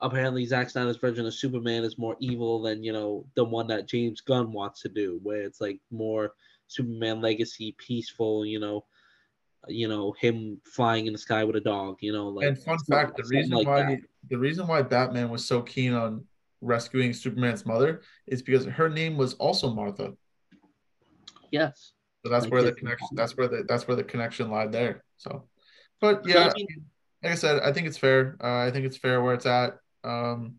apparently 0.00 0.46
Zack 0.46 0.70
Snyder's 0.70 0.96
version 0.96 1.26
of 1.26 1.34
Superman 1.34 1.82
is 1.82 1.98
more 1.98 2.16
evil 2.20 2.62
than, 2.62 2.84
you 2.84 2.92
know, 2.92 3.26
the 3.34 3.44
one 3.44 3.66
that 3.66 3.88
James 3.88 4.20
Gunn 4.20 4.52
wants 4.52 4.80
to 4.82 4.88
do, 4.88 5.18
where 5.24 5.42
it's 5.42 5.60
like 5.60 5.80
more 5.90 6.32
Superman 6.68 7.20
legacy, 7.20 7.74
peaceful, 7.76 8.46
you 8.46 8.60
know, 8.60 8.84
you 9.66 9.88
know, 9.88 10.14
him 10.20 10.60
flying 10.64 11.08
in 11.08 11.12
the 11.12 11.18
sky 11.18 11.42
with 11.42 11.56
a 11.56 11.60
dog, 11.60 11.96
you 12.00 12.12
know, 12.12 12.28
like 12.28 12.46
And 12.46 12.58
fun 12.58 12.78
fact, 12.88 13.16
the 13.16 13.24
reason 13.24 13.56
like 13.56 13.66
why 13.66 13.82
that. 13.82 13.98
the 14.30 14.38
reason 14.38 14.68
why 14.68 14.82
Batman 14.82 15.30
was 15.30 15.44
so 15.44 15.62
keen 15.62 15.94
on 15.94 16.24
rescuing 16.60 17.12
Superman's 17.12 17.66
mother 17.66 18.02
is 18.26 18.40
because 18.40 18.66
her 18.66 18.88
name 18.88 19.16
was 19.16 19.34
also 19.34 19.74
Martha. 19.74 20.12
Yes. 21.50 21.92
So 22.24 22.30
that's 22.30 22.46
I 22.46 22.48
where 22.48 22.62
the 22.62 22.72
connection. 22.72 23.08
That's 23.12 23.36
where 23.36 23.48
the 23.48 23.64
that's 23.66 23.86
where 23.86 23.96
the 23.96 24.04
connection 24.04 24.50
lied 24.50 24.72
there. 24.72 25.04
So, 25.16 25.48
but 26.00 26.26
yeah, 26.26 26.52
like 27.22 27.32
I 27.32 27.34
said, 27.34 27.60
I 27.62 27.72
think 27.72 27.86
it's 27.86 27.98
fair. 27.98 28.36
Uh, 28.42 28.66
I 28.66 28.70
think 28.70 28.86
it's 28.86 28.96
fair 28.96 29.22
where 29.22 29.34
it's 29.34 29.46
at. 29.46 29.78
Um, 30.04 30.56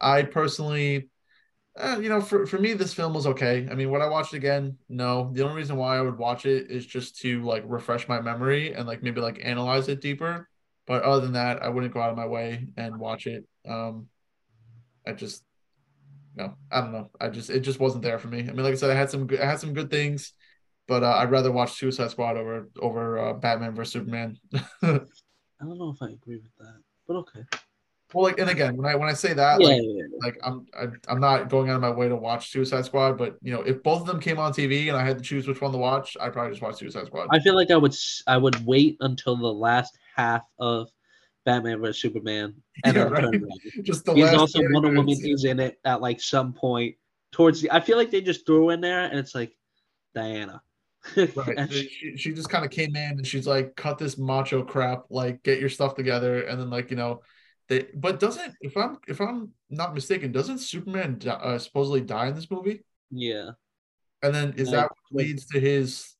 I 0.00 0.22
personally, 0.22 1.10
uh, 1.76 1.98
you 2.00 2.08
know, 2.08 2.20
for 2.20 2.46
for 2.46 2.58
me, 2.58 2.74
this 2.74 2.94
film 2.94 3.14
was 3.14 3.26
okay. 3.26 3.68
I 3.70 3.74
mean, 3.74 3.90
would 3.90 4.02
I 4.02 4.08
watch 4.08 4.32
it 4.32 4.36
again? 4.36 4.78
No. 4.88 5.30
The 5.32 5.42
only 5.42 5.56
reason 5.56 5.76
why 5.76 5.96
I 5.96 6.00
would 6.00 6.18
watch 6.18 6.46
it 6.46 6.70
is 6.70 6.86
just 6.86 7.18
to 7.20 7.42
like 7.42 7.64
refresh 7.66 8.08
my 8.08 8.20
memory 8.20 8.74
and 8.74 8.86
like 8.86 9.02
maybe 9.02 9.20
like 9.20 9.40
analyze 9.42 9.88
it 9.88 10.00
deeper. 10.00 10.48
But 10.86 11.02
other 11.02 11.20
than 11.20 11.34
that, 11.34 11.62
I 11.62 11.68
wouldn't 11.68 11.92
go 11.92 12.00
out 12.00 12.10
of 12.10 12.16
my 12.16 12.26
way 12.26 12.66
and 12.76 12.98
watch 12.98 13.26
it. 13.26 13.44
Um, 13.68 14.08
I 15.06 15.12
just 15.12 15.42
no, 16.38 16.54
I 16.70 16.80
don't 16.80 16.92
know. 16.92 17.10
I 17.20 17.28
just 17.28 17.50
it 17.50 17.60
just 17.60 17.80
wasn't 17.80 18.04
there 18.04 18.18
for 18.18 18.28
me. 18.28 18.38
I 18.38 18.52
mean, 18.52 18.62
like 18.62 18.72
I 18.72 18.76
said, 18.76 18.90
I 18.90 18.94
had 18.94 19.10
some 19.10 19.26
good, 19.26 19.40
I 19.40 19.46
had 19.46 19.58
some 19.58 19.74
good 19.74 19.90
things, 19.90 20.32
but 20.86 21.02
uh, 21.02 21.16
I'd 21.18 21.32
rather 21.32 21.50
watch 21.50 21.72
Suicide 21.72 22.12
Squad 22.12 22.36
over 22.36 22.68
over 22.80 23.18
uh, 23.18 23.32
Batman 23.34 23.74
versus 23.74 23.92
Superman. 23.92 24.38
I 24.54 25.00
don't 25.60 25.78
know 25.78 25.90
if 25.90 26.00
I 26.00 26.10
agree 26.10 26.36
with 26.36 26.56
that, 26.60 26.80
but 27.08 27.16
okay. 27.16 27.40
Well, 28.14 28.24
like, 28.24 28.38
and 28.38 28.48
again, 28.48 28.76
when 28.76 28.86
I 28.86 28.94
when 28.94 29.08
I 29.08 29.14
say 29.14 29.34
that, 29.34 29.60
yeah, 29.60 29.66
like, 29.66 29.82
yeah, 29.82 29.90
yeah. 29.96 30.04
like 30.20 30.38
I'm 30.44 30.66
I, 30.78 30.82
am 30.84 31.00
i 31.08 31.12
am 31.12 31.20
not 31.20 31.48
going 31.48 31.70
out 31.70 31.76
of 31.76 31.82
my 31.82 31.90
way 31.90 32.08
to 32.08 32.14
watch 32.14 32.50
Suicide 32.52 32.84
Squad, 32.84 33.18
but 33.18 33.36
you 33.42 33.52
know, 33.52 33.62
if 33.62 33.82
both 33.82 34.02
of 34.02 34.06
them 34.06 34.20
came 34.20 34.38
on 34.38 34.52
TV 34.52 34.88
and 34.88 34.96
I 34.96 35.04
had 35.04 35.18
to 35.18 35.24
choose 35.24 35.48
which 35.48 35.60
one 35.60 35.72
to 35.72 35.78
watch, 35.78 36.16
I'd 36.20 36.32
probably 36.32 36.52
just 36.52 36.62
watch 36.62 36.76
Suicide 36.76 37.06
Squad. 37.06 37.28
I 37.32 37.40
feel 37.40 37.56
like 37.56 37.72
I 37.72 37.76
would 37.76 37.94
I 38.28 38.36
would 38.36 38.64
wait 38.64 38.96
until 39.00 39.36
the 39.36 39.52
last 39.52 39.98
half 40.14 40.42
of 40.60 40.88
Batman 41.48 41.80
vs 41.80 42.02
Superman. 42.02 42.54
And 42.84 42.94
yeah, 42.94 43.02
right. 43.04 43.34
Just 43.82 44.04
the 44.04 44.14
He's 44.14 44.34
also 44.34 44.60
Wonder 44.70 44.90
Woman 44.90 45.08
is 45.08 45.44
in 45.44 45.58
it 45.58 45.80
at 45.84 46.00
like 46.00 46.20
some 46.20 46.52
point 46.52 46.94
towards 47.32 47.60
the. 47.60 47.72
I 47.72 47.80
feel 47.80 47.96
like 47.96 48.10
they 48.10 48.20
just 48.20 48.46
threw 48.46 48.70
in 48.70 48.80
there, 48.80 49.04
and 49.04 49.18
it's 49.18 49.34
like 49.34 49.56
Diana. 50.14 50.62
right. 51.16 51.72
she, 51.72 52.16
she 52.16 52.32
just 52.32 52.50
kind 52.50 52.64
of 52.64 52.70
came 52.70 52.94
in 52.94 53.12
and 53.12 53.26
she's 53.26 53.48
like, 53.48 53.74
cut 53.74 53.98
this 53.98 54.16
macho 54.16 54.62
crap, 54.62 55.06
like 55.10 55.42
get 55.42 55.58
your 55.58 55.70
stuff 55.70 55.96
together, 55.96 56.42
and 56.42 56.60
then 56.60 56.70
like 56.70 56.90
you 56.90 56.96
know, 56.96 57.22
they 57.68 57.86
but 57.94 58.20
doesn't 58.20 58.54
if 58.60 58.76
I'm 58.76 58.98
if 59.08 59.20
I'm 59.20 59.52
not 59.70 59.94
mistaken, 59.94 60.30
doesn't 60.30 60.58
Superman 60.58 61.18
uh, 61.26 61.58
supposedly 61.58 62.02
die 62.02 62.28
in 62.28 62.34
this 62.36 62.50
movie? 62.50 62.84
Yeah. 63.10 63.50
And 64.22 64.32
then 64.32 64.54
is 64.56 64.70
that 64.70 64.90
what 65.10 65.24
leads 65.24 65.46
to 65.46 65.58
his 65.58 66.14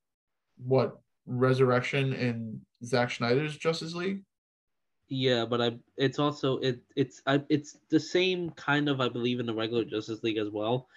what 0.56 0.98
resurrection 1.26 2.14
in 2.14 2.62
Zack 2.82 3.12
Snyder's 3.12 3.56
Justice 3.56 3.94
League? 3.94 4.22
Yeah, 5.08 5.46
but 5.46 5.60
I 5.60 5.78
it's 5.96 6.18
also 6.18 6.58
it 6.58 6.80
it's 6.94 7.22
I 7.26 7.42
it's 7.48 7.78
the 7.90 8.00
same 8.00 8.50
kind 8.50 8.88
of 8.88 9.00
I 9.00 9.08
believe 9.08 9.40
in 9.40 9.46
the 9.46 9.54
regular 9.54 9.84
Justice 9.84 10.22
League 10.22 10.36
as 10.36 10.50
well, 10.50 10.88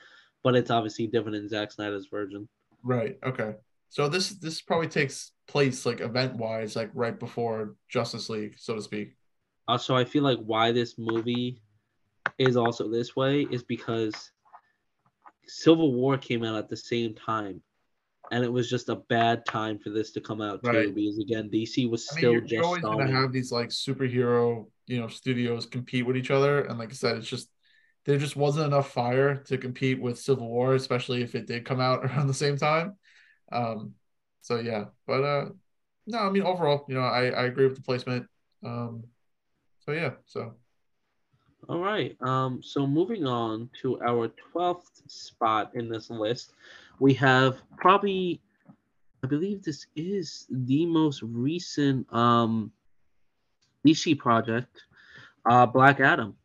but 0.43 0.55
it's 0.55 0.69
obviously 0.69 1.07
different 1.07 1.37
in 1.37 1.47
Zack 1.47 1.71
Snyder's 1.71 2.07
version. 2.07 2.47
Right. 2.83 3.17
Okay. 3.23 3.55
So 3.89 4.07
this 4.07 4.29
this 4.29 4.61
probably 4.61 4.87
takes 4.87 5.31
place 5.47 5.85
like 5.85 6.01
event 6.01 6.35
wise, 6.35 6.75
like 6.75 6.91
right 6.93 7.17
before 7.17 7.75
Justice 7.89 8.29
League, 8.29 8.55
so 8.57 8.75
to 8.75 8.81
speak. 8.81 9.15
Uh, 9.67 9.77
so 9.77 9.95
I 9.95 10.03
feel 10.03 10.23
like 10.23 10.39
why 10.39 10.71
this 10.71 10.95
movie 10.97 11.61
is 12.37 12.57
also 12.57 12.89
this 12.89 13.15
way 13.15 13.47
is 13.51 13.63
because 13.63 14.31
Civil 15.47 15.93
War 15.93 16.17
came 16.17 16.43
out 16.43 16.55
at 16.55 16.69
the 16.69 16.77
same 16.77 17.13
time, 17.13 17.61
and 18.31 18.45
it 18.45 18.51
was 18.51 18.69
just 18.69 18.89
a 18.89 18.95
bad 18.95 19.45
time 19.45 19.77
for 19.77 19.89
this 19.89 20.11
to 20.11 20.21
come 20.21 20.41
out 20.41 20.63
too. 20.63 20.69
Right. 20.69 20.95
Because 20.95 21.19
again, 21.19 21.49
DC 21.49 21.89
was 21.89 22.07
I 22.11 22.15
mean, 22.15 22.19
still 22.19 22.31
you're, 22.31 22.41
just. 22.41 22.53
You're 22.53 22.63
always 22.63 22.81
starting. 22.81 23.07
gonna 23.07 23.19
have 23.19 23.33
these 23.33 23.51
like 23.51 23.69
superhero, 23.69 24.67
you 24.87 24.99
know, 24.99 25.07
studios 25.07 25.65
compete 25.65 26.05
with 26.05 26.17
each 26.17 26.31
other, 26.31 26.63
and 26.63 26.79
like 26.79 26.89
I 26.89 26.93
said, 26.93 27.17
it's 27.17 27.27
just 27.27 27.49
there 28.05 28.17
just 28.17 28.35
wasn't 28.35 28.67
enough 28.67 28.91
fire 28.91 29.35
to 29.35 29.57
compete 29.57 30.01
with 30.01 30.17
Civil 30.17 30.49
War, 30.49 30.73
especially 30.73 31.21
if 31.21 31.35
it 31.35 31.45
did 31.45 31.65
come 31.65 31.81
out 31.81 32.05
around 32.05 32.27
the 32.27 32.33
same 32.33 32.57
time. 32.57 32.95
Um, 33.51 33.93
so 34.41 34.59
yeah, 34.59 34.85
but 35.05 35.23
uh, 35.23 35.49
no, 36.07 36.19
I 36.19 36.29
mean 36.29 36.43
overall, 36.43 36.85
you 36.87 36.95
know, 36.95 37.01
I 37.01 37.25
I 37.25 37.43
agree 37.43 37.67
with 37.67 37.75
the 37.75 37.83
placement. 37.83 38.27
Um, 38.65 39.03
so 39.85 39.91
yeah, 39.91 40.11
so. 40.25 40.53
All 41.69 41.79
right. 41.79 42.17
Um, 42.21 42.59
so 42.63 42.87
moving 42.87 43.27
on 43.27 43.69
to 43.81 44.01
our 44.01 44.31
12th 44.51 45.07
spot 45.07 45.71
in 45.75 45.89
this 45.89 46.09
list, 46.09 46.53
we 46.99 47.13
have 47.15 47.61
probably, 47.77 48.41
I 49.23 49.27
believe 49.27 49.63
this 49.63 49.87
is 49.95 50.47
the 50.49 50.85
most 50.85 51.21
recent 51.23 52.11
um, 52.13 52.71
DC 53.85 54.17
project, 54.17 54.83
uh, 55.45 55.65
Black 55.65 55.99
Adam. 55.99 56.35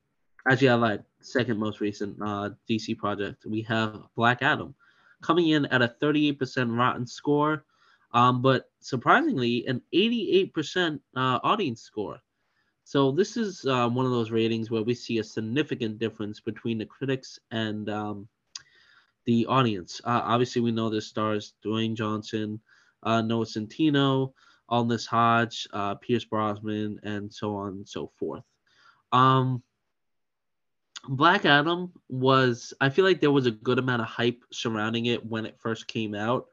Actually, 0.48 0.68
I 0.68 0.74
lied. 0.74 1.04
Second 1.20 1.58
most 1.58 1.80
recent 1.80 2.16
uh, 2.22 2.50
DC 2.70 2.96
project. 2.96 3.46
We 3.46 3.62
have 3.62 4.02
Black 4.14 4.42
Adam 4.42 4.74
coming 5.22 5.48
in 5.48 5.66
at 5.66 5.82
a 5.82 5.94
38% 6.00 6.76
rotten 6.76 7.06
score, 7.06 7.64
um, 8.12 8.42
but 8.42 8.70
surprisingly, 8.80 9.66
an 9.66 9.82
88% 9.92 11.00
uh, 11.16 11.40
audience 11.42 11.82
score. 11.82 12.20
So 12.84 13.10
this 13.10 13.36
is 13.36 13.64
uh, 13.66 13.88
one 13.88 14.06
of 14.06 14.12
those 14.12 14.30
ratings 14.30 14.70
where 14.70 14.82
we 14.82 14.94
see 14.94 15.18
a 15.18 15.24
significant 15.24 15.98
difference 15.98 16.38
between 16.38 16.78
the 16.78 16.86
critics 16.86 17.40
and 17.50 17.90
um, 17.90 18.28
the 19.26 19.46
audience. 19.46 20.00
Uh, 20.04 20.22
obviously, 20.24 20.62
we 20.62 20.72
know 20.72 20.88
this 20.88 21.06
stars 21.06 21.54
Dwayne 21.64 21.94
Johnson, 21.94 22.60
uh, 23.02 23.20
Noah 23.20 23.44
Centineo, 23.44 24.32
Aldis 24.68 25.06
Hodge, 25.06 25.66
uh, 25.72 25.96
Pierce 25.96 26.24
Brosnan, 26.24 27.00
and 27.02 27.32
so 27.32 27.54
on 27.56 27.68
and 27.68 27.88
so 27.88 28.10
forth. 28.18 28.44
Um, 29.12 29.62
Black 31.08 31.44
Adam 31.44 31.92
was, 32.08 32.74
I 32.80 32.88
feel 32.88 33.04
like 33.04 33.20
there 33.20 33.30
was 33.30 33.46
a 33.46 33.52
good 33.52 33.78
amount 33.78 34.02
of 34.02 34.08
hype 34.08 34.42
surrounding 34.52 35.06
it 35.06 35.24
when 35.24 35.46
it 35.46 35.60
first 35.60 35.86
came 35.86 36.14
out, 36.14 36.46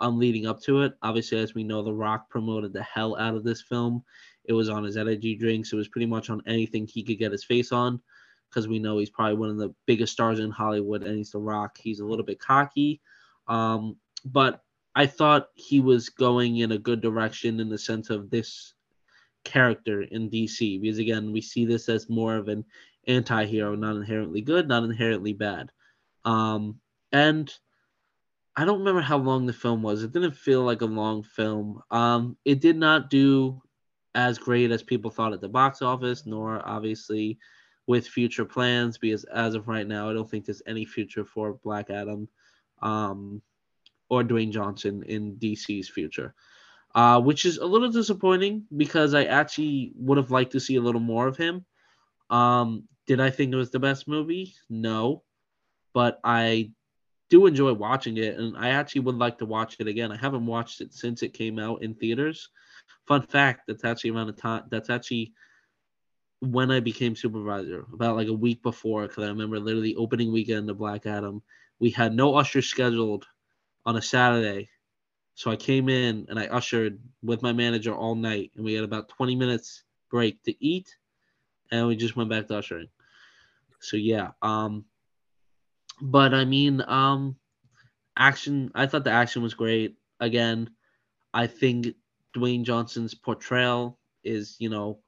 um, 0.00 0.18
leading 0.18 0.46
up 0.46 0.62
to 0.62 0.82
it. 0.82 0.94
Obviously, 1.02 1.38
as 1.38 1.54
we 1.54 1.64
know, 1.64 1.82
The 1.82 1.92
Rock 1.92 2.30
promoted 2.30 2.72
the 2.72 2.82
hell 2.82 3.16
out 3.18 3.34
of 3.34 3.44
this 3.44 3.60
film. 3.60 4.02
It 4.44 4.54
was 4.54 4.70
on 4.70 4.84
his 4.84 4.96
energy 4.96 5.34
drinks. 5.34 5.72
It 5.72 5.76
was 5.76 5.88
pretty 5.88 6.06
much 6.06 6.30
on 6.30 6.42
anything 6.46 6.86
he 6.86 7.02
could 7.02 7.18
get 7.18 7.32
his 7.32 7.44
face 7.44 7.70
on 7.70 8.00
because 8.48 8.68
we 8.68 8.78
know 8.78 8.98
he's 8.98 9.10
probably 9.10 9.36
one 9.36 9.50
of 9.50 9.58
the 9.58 9.74
biggest 9.86 10.12
stars 10.12 10.38
in 10.38 10.50
Hollywood 10.50 11.02
and 11.02 11.16
he's 11.16 11.30
The 11.30 11.38
Rock. 11.38 11.78
He's 11.78 12.00
a 12.00 12.04
little 12.04 12.24
bit 12.24 12.38
cocky. 12.40 13.00
Um, 13.46 13.96
but 14.24 14.62
I 14.94 15.06
thought 15.06 15.48
he 15.54 15.80
was 15.80 16.08
going 16.08 16.58
in 16.58 16.72
a 16.72 16.78
good 16.78 17.00
direction 17.00 17.60
in 17.60 17.68
the 17.68 17.78
sense 17.78 18.10
of 18.10 18.30
this 18.30 18.74
character 19.44 20.02
in 20.02 20.28
DC 20.28 20.80
because 20.80 20.98
again 20.98 21.32
we 21.32 21.40
see 21.40 21.64
this 21.64 21.88
as 21.88 22.10
more 22.10 22.36
of 22.36 22.48
an 22.48 22.64
anti-hero 23.06 23.74
not 23.74 23.96
inherently 23.96 24.42
good 24.42 24.68
not 24.68 24.82
inherently 24.82 25.32
bad 25.32 25.70
um, 26.24 26.78
and 27.12 27.50
I 28.56 28.64
don't 28.64 28.80
remember 28.80 29.00
how 29.00 29.16
long 29.16 29.46
the 29.46 29.52
film 29.52 29.80
was 29.80 30.02
it 30.02 30.12
didn't 30.12 30.36
feel 30.36 30.64
like 30.64 30.82
a 30.82 30.86
long 30.86 31.22
film 31.22 31.80
um, 31.90 32.36
it 32.44 32.60
did 32.60 32.76
not 32.76 33.08
do 33.08 33.62
as 34.18 34.36
great 34.36 34.70
as 34.72 34.82
people 34.82 35.10
thought 35.12 35.32
at 35.32 35.40
the 35.40 35.48
box 35.48 35.80
office, 35.80 36.26
nor 36.26 36.60
obviously 36.66 37.38
with 37.88 38.06
future 38.06 38.44
plans, 38.44 38.98
because 38.98 39.24
as 39.24 39.54
of 39.54 39.66
right 39.66 39.86
now, 39.86 40.08
I 40.08 40.12
don't 40.12 40.30
think 40.30 40.44
there's 40.44 40.62
any 40.66 40.84
future 40.84 41.24
for 41.24 41.54
Black 41.54 41.90
Adam 41.90 42.28
um, 42.82 43.42
or 44.08 44.22
Dwayne 44.22 44.52
Johnson 44.52 45.02
in 45.02 45.36
DC's 45.36 45.88
future. 45.88 46.34
Uh, 46.94 47.20
which 47.20 47.44
is 47.44 47.58
a 47.58 47.66
little 47.66 47.90
disappointing 47.90 48.64
because 48.74 49.14
I 49.14 49.24
actually 49.24 49.92
would 49.96 50.16
have 50.16 50.30
liked 50.30 50.52
to 50.52 50.60
see 50.60 50.76
a 50.76 50.80
little 50.80 51.00
more 51.00 51.26
of 51.26 51.36
him. 51.36 51.64
Um, 52.30 52.84
did 53.06 53.20
I 53.20 53.30
think 53.30 53.52
it 53.52 53.56
was 53.56 53.70
the 53.70 53.78
best 53.78 54.08
movie? 54.08 54.54
No, 54.70 55.22
but 55.92 56.18
I 56.24 56.72
do 57.30 57.46
enjoy 57.46 57.72
watching 57.74 58.16
it, 58.16 58.38
and 58.38 58.56
I 58.56 58.70
actually 58.70 59.02
would 59.02 59.16
like 59.16 59.38
to 59.38 59.46
watch 59.46 59.76
it 59.78 59.86
again. 59.86 60.12
I 60.12 60.16
haven't 60.16 60.46
watched 60.46 60.80
it 60.80 60.94
since 60.94 61.22
it 61.22 61.34
came 61.34 61.58
out 61.58 61.82
in 61.82 61.94
theaters, 61.94 62.48
Fun 63.06 63.22
fact: 63.22 63.62
that's 63.66 63.84
actually 63.84 64.10
around 64.10 64.26
the 64.26 64.34
time. 64.34 64.64
That's 64.70 64.90
actually 64.90 65.32
when 66.40 66.70
I 66.70 66.80
became 66.80 67.16
supervisor, 67.16 67.84
about 67.92 68.16
like 68.16 68.28
a 68.28 68.32
week 68.32 68.62
before, 68.62 69.06
because 69.06 69.24
I 69.24 69.28
remember 69.28 69.58
literally 69.58 69.94
opening 69.96 70.32
weekend 70.32 70.70
of 70.70 70.78
Black 70.78 71.06
Adam. 71.06 71.42
We 71.80 71.90
had 71.90 72.14
no 72.14 72.34
usher 72.36 72.62
scheduled 72.62 73.26
on 73.86 73.96
a 73.96 74.02
Saturday, 74.02 74.68
so 75.34 75.50
I 75.50 75.56
came 75.56 75.88
in 75.88 76.26
and 76.28 76.38
I 76.38 76.46
ushered 76.46 77.00
with 77.22 77.42
my 77.42 77.52
manager 77.52 77.94
all 77.94 78.14
night, 78.14 78.52
and 78.56 78.64
we 78.64 78.74
had 78.74 78.84
about 78.84 79.08
20 79.08 79.36
minutes 79.36 79.84
break 80.10 80.42
to 80.44 80.64
eat, 80.64 80.96
and 81.70 81.86
we 81.86 81.96
just 81.96 82.16
went 82.16 82.30
back 82.30 82.48
to 82.48 82.58
ushering. 82.58 82.88
So 83.80 83.96
yeah, 83.96 84.30
um, 84.42 84.84
but 86.00 86.34
I 86.34 86.44
mean, 86.44 86.82
um, 86.86 87.36
action. 88.16 88.70
I 88.74 88.86
thought 88.86 89.04
the 89.04 89.10
action 89.10 89.42
was 89.42 89.54
great. 89.54 89.96
Again, 90.20 90.70
I 91.32 91.46
think 91.46 91.94
Dwayne 92.36 92.64
Johnson's 92.64 93.14
portrayal 93.14 93.98
is, 94.24 94.56
you 94.58 94.68
know, 94.68 94.98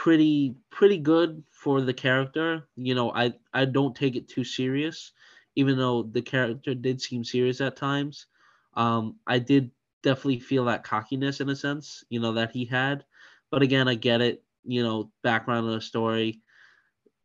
pretty 0.00 0.56
pretty 0.70 0.96
good 0.96 1.44
for 1.50 1.82
the 1.82 1.92
character. 1.92 2.66
You 2.74 2.94
know, 2.94 3.12
I 3.12 3.34
I 3.52 3.66
don't 3.66 3.94
take 3.94 4.16
it 4.16 4.28
too 4.28 4.44
serious, 4.44 5.12
even 5.56 5.76
though 5.76 6.04
the 6.04 6.22
character 6.22 6.74
did 6.74 7.02
seem 7.02 7.22
serious 7.22 7.60
at 7.60 7.76
times. 7.76 8.26
Um, 8.72 9.16
I 9.26 9.38
did 9.40 9.70
definitely 10.02 10.38
feel 10.38 10.64
that 10.64 10.84
cockiness 10.84 11.42
in 11.42 11.50
a 11.50 11.56
sense, 11.56 12.02
you 12.08 12.18
know, 12.18 12.32
that 12.32 12.50
he 12.50 12.64
had. 12.64 13.04
But 13.50 13.60
again, 13.60 13.88
I 13.88 13.94
get 13.94 14.22
it. 14.22 14.42
You 14.64 14.82
know, 14.82 15.12
background 15.22 15.66
of 15.66 15.74
the 15.74 15.82
story. 15.82 16.40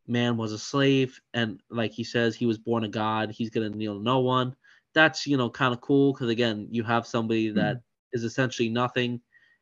Man 0.05 0.35
was 0.35 0.51
a 0.51 0.59
slave, 0.59 1.21
and 1.33 1.61
like 1.69 1.93
he 1.93 2.03
says, 2.03 2.35
he 2.35 2.45
was 2.45 2.57
born 2.57 2.83
a 2.83 2.89
god. 2.89 3.31
He's 3.31 3.49
gonna 3.49 3.69
kneel 3.69 3.97
to 3.97 4.03
no 4.03 4.19
one. 4.19 4.53
That's 4.93 5.25
you 5.25 5.37
know 5.37 5.49
kind 5.49 5.73
of 5.73 5.79
cool 5.79 6.11
because 6.11 6.29
again, 6.29 6.67
you 6.71 6.83
have 6.83 7.07
somebody 7.07 7.51
that 7.51 7.77
is 8.11 8.25
essentially 8.25 8.67
nothing 8.67 9.21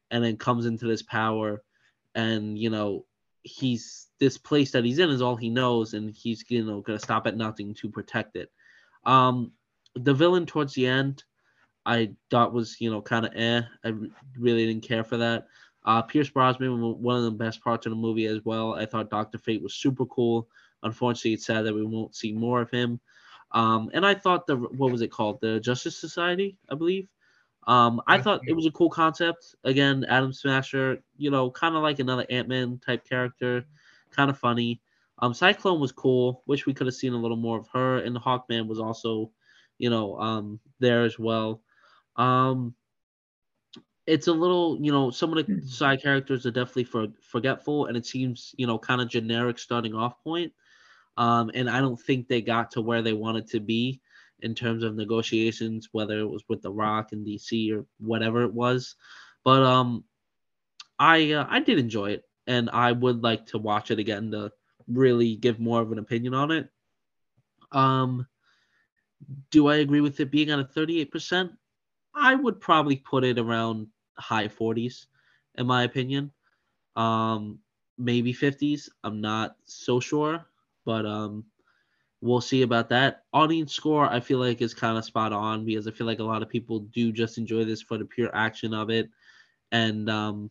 and 0.09 0.23
then 0.23 0.35
comes 0.35 0.65
into 0.65 0.87
this 0.87 1.03
power 1.03 1.61
and 2.15 2.57
you 2.57 2.69
know 2.69 3.05
he's 3.43 4.07
this 4.19 4.37
place 4.37 4.71
that 4.71 4.85
he's 4.85 4.99
in 4.99 5.09
is 5.09 5.21
all 5.21 5.35
he 5.35 5.49
knows 5.49 5.93
and 5.93 6.15
he's 6.15 6.43
you 6.49 6.63
know 6.63 6.81
gonna 6.81 6.99
stop 6.99 7.27
at 7.27 7.35
nothing 7.35 7.73
to 7.73 7.89
protect 7.89 8.35
it. 8.35 8.51
Um 9.05 9.51
the 9.95 10.13
villain 10.13 10.45
towards 10.45 10.73
the 10.73 10.87
end 10.87 11.23
i 11.85 12.09
thought 12.31 12.53
was 12.53 12.79
you 12.79 12.89
know 12.89 13.01
kind 13.01 13.25
of 13.25 13.33
eh 13.35 13.61
i 13.83 13.93
really 14.39 14.65
didn't 14.65 14.87
care 14.87 15.03
for 15.03 15.17
that. 15.17 15.47
Uh 15.85 16.01
pierce 16.01 16.29
brosnan 16.29 16.79
one 17.01 17.17
of 17.17 17.23
the 17.23 17.31
best 17.31 17.63
parts 17.63 17.85
of 17.85 17.91
the 17.91 17.95
movie 17.97 18.25
as 18.25 18.39
well. 18.45 18.73
I 18.73 18.85
thought 18.85 19.09
dr 19.09 19.37
fate 19.39 19.61
was 19.61 19.73
super 19.75 20.05
cool. 20.05 20.47
Unfortunately 20.83 21.33
it's 21.33 21.45
sad 21.45 21.63
that 21.63 21.75
we 21.75 21.85
won't 21.85 22.15
see 22.15 22.31
more 22.33 22.61
of 22.61 22.71
him. 22.71 22.99
Um 23.51 23.89
and 23.93 24.05
i 24.05 24.13
thought 24.13 24.47
the 24.47 24.55
what 24.55 24.91
was 24.91 25.01
it 25.01 25.11
called? 25.11 25.41
The 25.41 25.59
justice 25.59 25.97
society 25.97 26.57
i 26.69 26.75
believe 26.75 27.07
um, 27.67 28.01
I 28.07 28.19
thought 28.19 28.41
it 28.47 28.53
was 28.53 28.65
a 28.65 28.71
cool 28.71 28.89
concept. 28.89 29.55
Again, 29.63 30.05
Atom 30.05 30.33
Smasher, 30.33 31.03
you 31.17 31.31
know, 31.31 31.49
kind 31.49 31.75
of 31.75 31.83
like 31.83 31.99
another 31.99 32.25
Ant 32.29 32.47
Man 32.47 32.79
type 32.85 33.07
character, 33.07 33.65
kind 34.11 34.29
of 34.29 34.37
funny. 34.37 34.81
Um, 35.19 35.33
Cyclone 35.33 35.79
was 35.79 35.91
cool. 35.91 36.43
Wish 36.47 36.65
we 36.65 36.73
could 36.73 36.87
have 36.87 36.95
seen 36.95 37.13
a 37.13 37.17
little 37.17 37.37
more 37.37 37.57
of 37.57 37.67
her. 37.73 37.99
And 37.99 38.15
the 38.15 38.19
Hawkman 38.19 38.67
was 38.67 38.79
also, 38.79 39.31
you 39.77 39.89
know, 39.89 40.17
um, 40.19 40.59
there 40.79 41.03
as 41.03 41.17
well. 41.17 41.61
Um, 42.17 42.75
it's 44.05 44.27
a 44.27 44.33
little, 44.33 44.77
you 44.81 44.91
know, 44.91 45.11
some 45.11 45.31
of 45.31 45.45
the 45.45 45.53
hmm. 45.53 45.65
side 45.65 46.01
characters 46.01 46.45
are 46.45 46.51
definitely 46.51 46.83
for, 46.83 47.07
forgetful, 47.21 47.85
and 47.85 47.95
it 47.95 48.05
seems, 48.05 48.53
you 48.57 48.67
know, 48.67 48.77
kind 48.77 49.01
of 49.01 49.07
generic 49.07 49.57
starting 49.57 49.95
off 49.95 50.21
point. 50.23 50.51
Um, 51.15 51.51
and 51.53 51.69
I 51.69 51.79
don't 51.79 51.99
think 51.99 52.27
they 52.27 52.41
got 52.41 52.71
to 52.71 52.81
where 52.81 53.01
they 53.01 53.13
wanted 53.13 53.47
to 53.51 53.59
be 53.59 54.01
in 54.43 54.53
terms 54.53 54.83
of 54.83 54.95
negotiations, 54.95 55.89
whether 55.91 56.19
it 56.19 56.29
was 56.29 56.43
with 56.49 56.61
The 56.61 56.71
Rock 56.71 57.13
in 57.13 57.25
DC 57.25 57.73
or 57.73 57.85
whatever 57.99 58.43
it 58.43 58.53
was. 58.53 58.95
But 59.43 59.63
um, 59.63 60.03
I 60.99 61.31
uh, 61.31 61.47
I 61.49 61.59
did 61.59 61.79
enjoy 61.79 62.11
it. 62.11 62.23
and 62.45 62.69
I 62.69 62.91
would 62.91 63.23
like 63.23 63.45
to 63.47 63.57
watch 63.57 63.89
it 63.89 63.99
again 63.99 64.31
to 64.31 64.51
really 64.87 65.35
give 65.37 65.59
more 65.59 65.81
of 65.81 65.91
an 65.91 65.99
opinion 65.99 66.33
on 66.33 66.51
it. 66.51 66.69
Um, 67.71 68.27
do 69.49 69.67
I 69.67 69.77
agree 69.77 70.01
with 70.01 70.19
it 70.19 70.31
being 70.31 70.49
at 70.49 70.59
a 70.59 70.65
38%? 70.65 71.51
I 72.15 72.35
would 72.35 72.59
probably 72.59 72.97
put 72.97 73.23
it 73.23 73.39
around 73.39 73.87
high 74.17 74.47
40s, 74.47 75.07
in 75.55 75.65
my 75.65 75.83
opinion. 75.83 76.31
Um, 76.95 77.59
maybe 77.97 78.33
50s. 78.33 78.89
I'm 79.03 79.21
not 79.21 79.55
so 79.65 79.99
sure, 79.99 80.45
but 80.85 81.05
um, 81.05 81.45
we'll 82.23 82.41
see 82.41 82.61
about 82.61 82.89
that. 82.89 83.25
Audience 83.33 83.73
score, 83.73 84.05
I 84.05 84.19
feel 84.19 84.39
like 84.39 84.61
is 84.61 84.73
kind 84.73 84.97
of 84.97 85.05
spot 85.05 85.33
on 85.33 85.65
because 85.65 85.87
I 85.87 85.91
feel 85.91 86.07
like 86.07 86.19
a 86.19 86.23
lot 86.23 86.41
of 86.41 86.49
people 86.49 86.79
do 86.79 87.11
just 87.11 87.37
enjoy 87.37 87.65
this 87.65 87.81
for 87.81 87.97
the 87.97 88.05
pure 88.05 88.33
action 88.33 88.73
of 88.73 88.89
it, 88.89 89.09
and 89.71 90.09
um, 90.09 90.49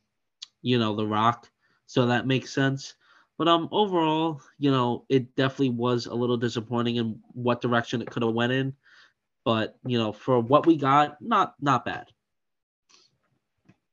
you 0.61 0.79
know, 0.79 0.95
The 0.95 1.07
Rock. 1.07 1.51
So 1.87 2.07
that 2.07 2.27
makes 2.27 2.53
sense. 2.53 2.95
But 3.39 3.49
um, 3.49 3.69
overall, 3.73 4.43
you 4.59 4.71
know, 4.71 5.05
it 5.09 5.35
definitely 5.35 5.71
was 5.71 6.07
a 6.07 6.15
little 6.15 6.37
disappointing 6.37 6.97
in 6.97 7.21
what 7.33 7.61
direction 7.61 8.03
it 8.03 8.11
could 8.11 8.23
have 8.23 8.35
went 8.35 8.53
in. 8.53 8.77
But 9.45 9.79
you 9.87 9.99
know, 9.99 10.13
for 10.13 10.41
what 10.41 10.67
we 10.67 10.77
got, 10.77 11.21
not 11.21 11.55
not 11.61 11.85
bad. 11.85 12.09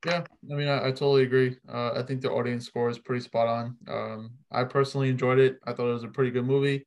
Yeah, 0.06 0.24
I 0.50 0.54
mean, 0.54 0.68
I, 0.68 0.78
I 0.88 0.90
totally 0.90 1.24
agree. 1.24 1.58
Uh, 1.68 1.92
I 1.92 2.02
think 2.02 2.22
the 2.22 2.30
audience 2.30 2.66
score 2.66 2.88
is 2.88 2.98
pretty 2.98 3.22
spot 3.22 3.48
on. 3.48 3.76
Um, 3.86 4.38
I 4.50 4.64
personally 4.64 5.10
enjoyed 5.10 5.38
it. 5.38 5.58
I 5.64 5.72
thought 5.72 5.90
it 5.90 5.94
was 5.94 6.04
a 6.04 6.08
pretty 6.08 6.30
good 6.30 6.46
movie. 6.46 6.86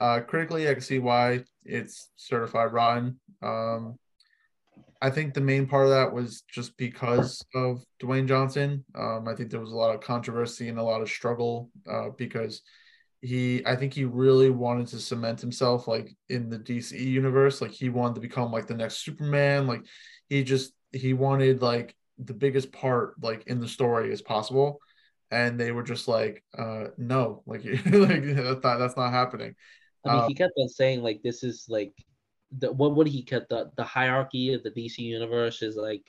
Uh, 0.00 0.20
critically, 0.20 0.68
I 0.68 0.74
can 0.74 0.82
see 0.82 0.98
why 0.98 1.44
it's 1.64 2.10
certified 2.16 2.72
rotten. 2.72 3.18
Um, 3.42 3.96
I 5.00 5.10
think 5.10 5.34
the 5.34 5.40
main 5.40 5.66
part 5.66 5.84
of 5.84 5.90
that 5.90 6.12
was 6.12 6.42
just 6.50 6.76
because 6.76 7.44
of 7.54 7.82
Dwayne 8.00 8.26
Johnson. 8.26 8.84
Um, 8.94 9.26
I 9.28 9.34
think 9.34 9.50
there 9.50 9.60
was 9.60 9.72
a 9.72 9.76
lot 9.76 9.94
of 9.94 10.00
controversy 10.00 10.68
and 10.68 10.78
a 10.78 10.82
lot 10.82 11.02
of 11.02 11.08
struggle 11.08 11.70
uh, 11.90 12.10
because 12.16 12.62
he, 13.20 13.64
I 13.66 13.76
think 13.76 13.92
he 13.92 14.04
really 14.04 14.50
wanted 14.50 14.88
to 14.88 14.98
cement 14.98 15.40
himself 15.40 15.86
like 15.88 16.14
in 16.28 16.48
the 16.48 16.58
DC 16.58 16.98
universe. 16.98 17.60
Like 17.60 17.72
he 17.72 17.88
wanted 17.88 18.16
to 18.16 18.20
become 18.20 18.50
like 18.52 18.66
the 18.66 18.74
next 18.74 19.04
Superman. 19.04 19.66
Like 19.66 19.82
he 20.28 20.44
just 20.44 20.72
he 20.92 21.12
wanted 21.12 21.62
like 21.62 21.94
the 22.18 22.34
biggest 22.34 22.72
part 22.72 23.14
like 23.22 23.46
in 23.46 23.60
the 23.60 23.68
story 23.68 24.12
as 24.12 24.22
possible 24.22 24.80
and 25.30 25.58
they 25.58 25.72
were 25.72 25.82
just 25.82 26.08
like 26.08 26.42
uh 26.56 26.84
no 26.96 27.42
like, 27.46 27.64
like 27.86 28.22
that's 28.24 28.62
not 28.62 28.78
that's 28.78 28.96
not 28.96 29.12
happening 29.12 29.54
i 30.06 30.12
mean 30.12 30.22
um, 30.22 30.28
he 30.28 30.34
kept 30.34 30.52
on 30.56 30.68
saying 30.68 31.02
like 31.02 31.22
this 31.22 31.42
is 31.42 31.66
like 31.68 31.92
the 32.58 32.72
what 32.72 32.94
would 32.94 33.06
he 33.06 33.22
kept 33.22 33.48
the 33.48 33.70
the 33.76 33.84
hierarchy 33.84 34.52
of 34.52 34.62
the 34.62 34.70
dc 34.70 34.98
universe 34.98 35.62
is 35.62 35.76
like 35.76 36.02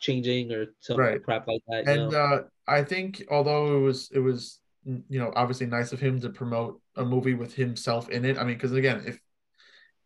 changing 0.00 0.50
or 0.52 0.66
some 0.80 0.96
right. 0.96 1.22
crap 1.22 1.46
like 1.46 1.60
that 1.68 1.86
and 1.86 2.14
uh 2.14 2.40
i 2.66 2.82
think 2.82 3.22
although 3.30 3.76
it 3.76 3.80
was 3.80 4.10
it 4.14 4.18
was 4.18 4.60
you 4.84 5.18
know 5.18 5.30
obviously 5.36 5.66
nice 5.66 5.92
of 5.92 6.00
him 6.00 6.18
to 6.18 6.30
promote 6.30 6.80
a 6.96 7.04
movie 7.04 7.34
with 7.34 7.54
himself 7.54 8.08
in 8.08 8.24
it 8.24 8.38
i 8.38 8.44
mean 8.44 8.54
because 8.54 8.72
again 8.72 9.02
if 9.06 9.20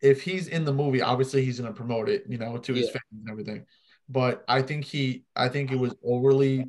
if 0.01 0.21
he's 0.21 0.49
in 0.49 0.65
the 0.65 0.73
movie 0.73 1.01
obviously 1.01 1.45
he's 1.45 1.59
going 1.59 1.71
to 1.71 1.75
promote 1.75 2.09
it 2.09 2.25
you 2.27 2.37
know 2.37 2.57
to 2.57 2.73
his 2.73 2.87
yeah. 2.87 2.91
fans 2.91 3.21
and 3.21 3.29
everything 3.29 3.65
but 4.09 4.43
I 4.47 4.61
think 4.61 4.85
he 4.85 5.23
I 5.35 5.49
think 5.49 5.71
it 5.71 5.79
was 5.79 5.95
overly 6.03 6.65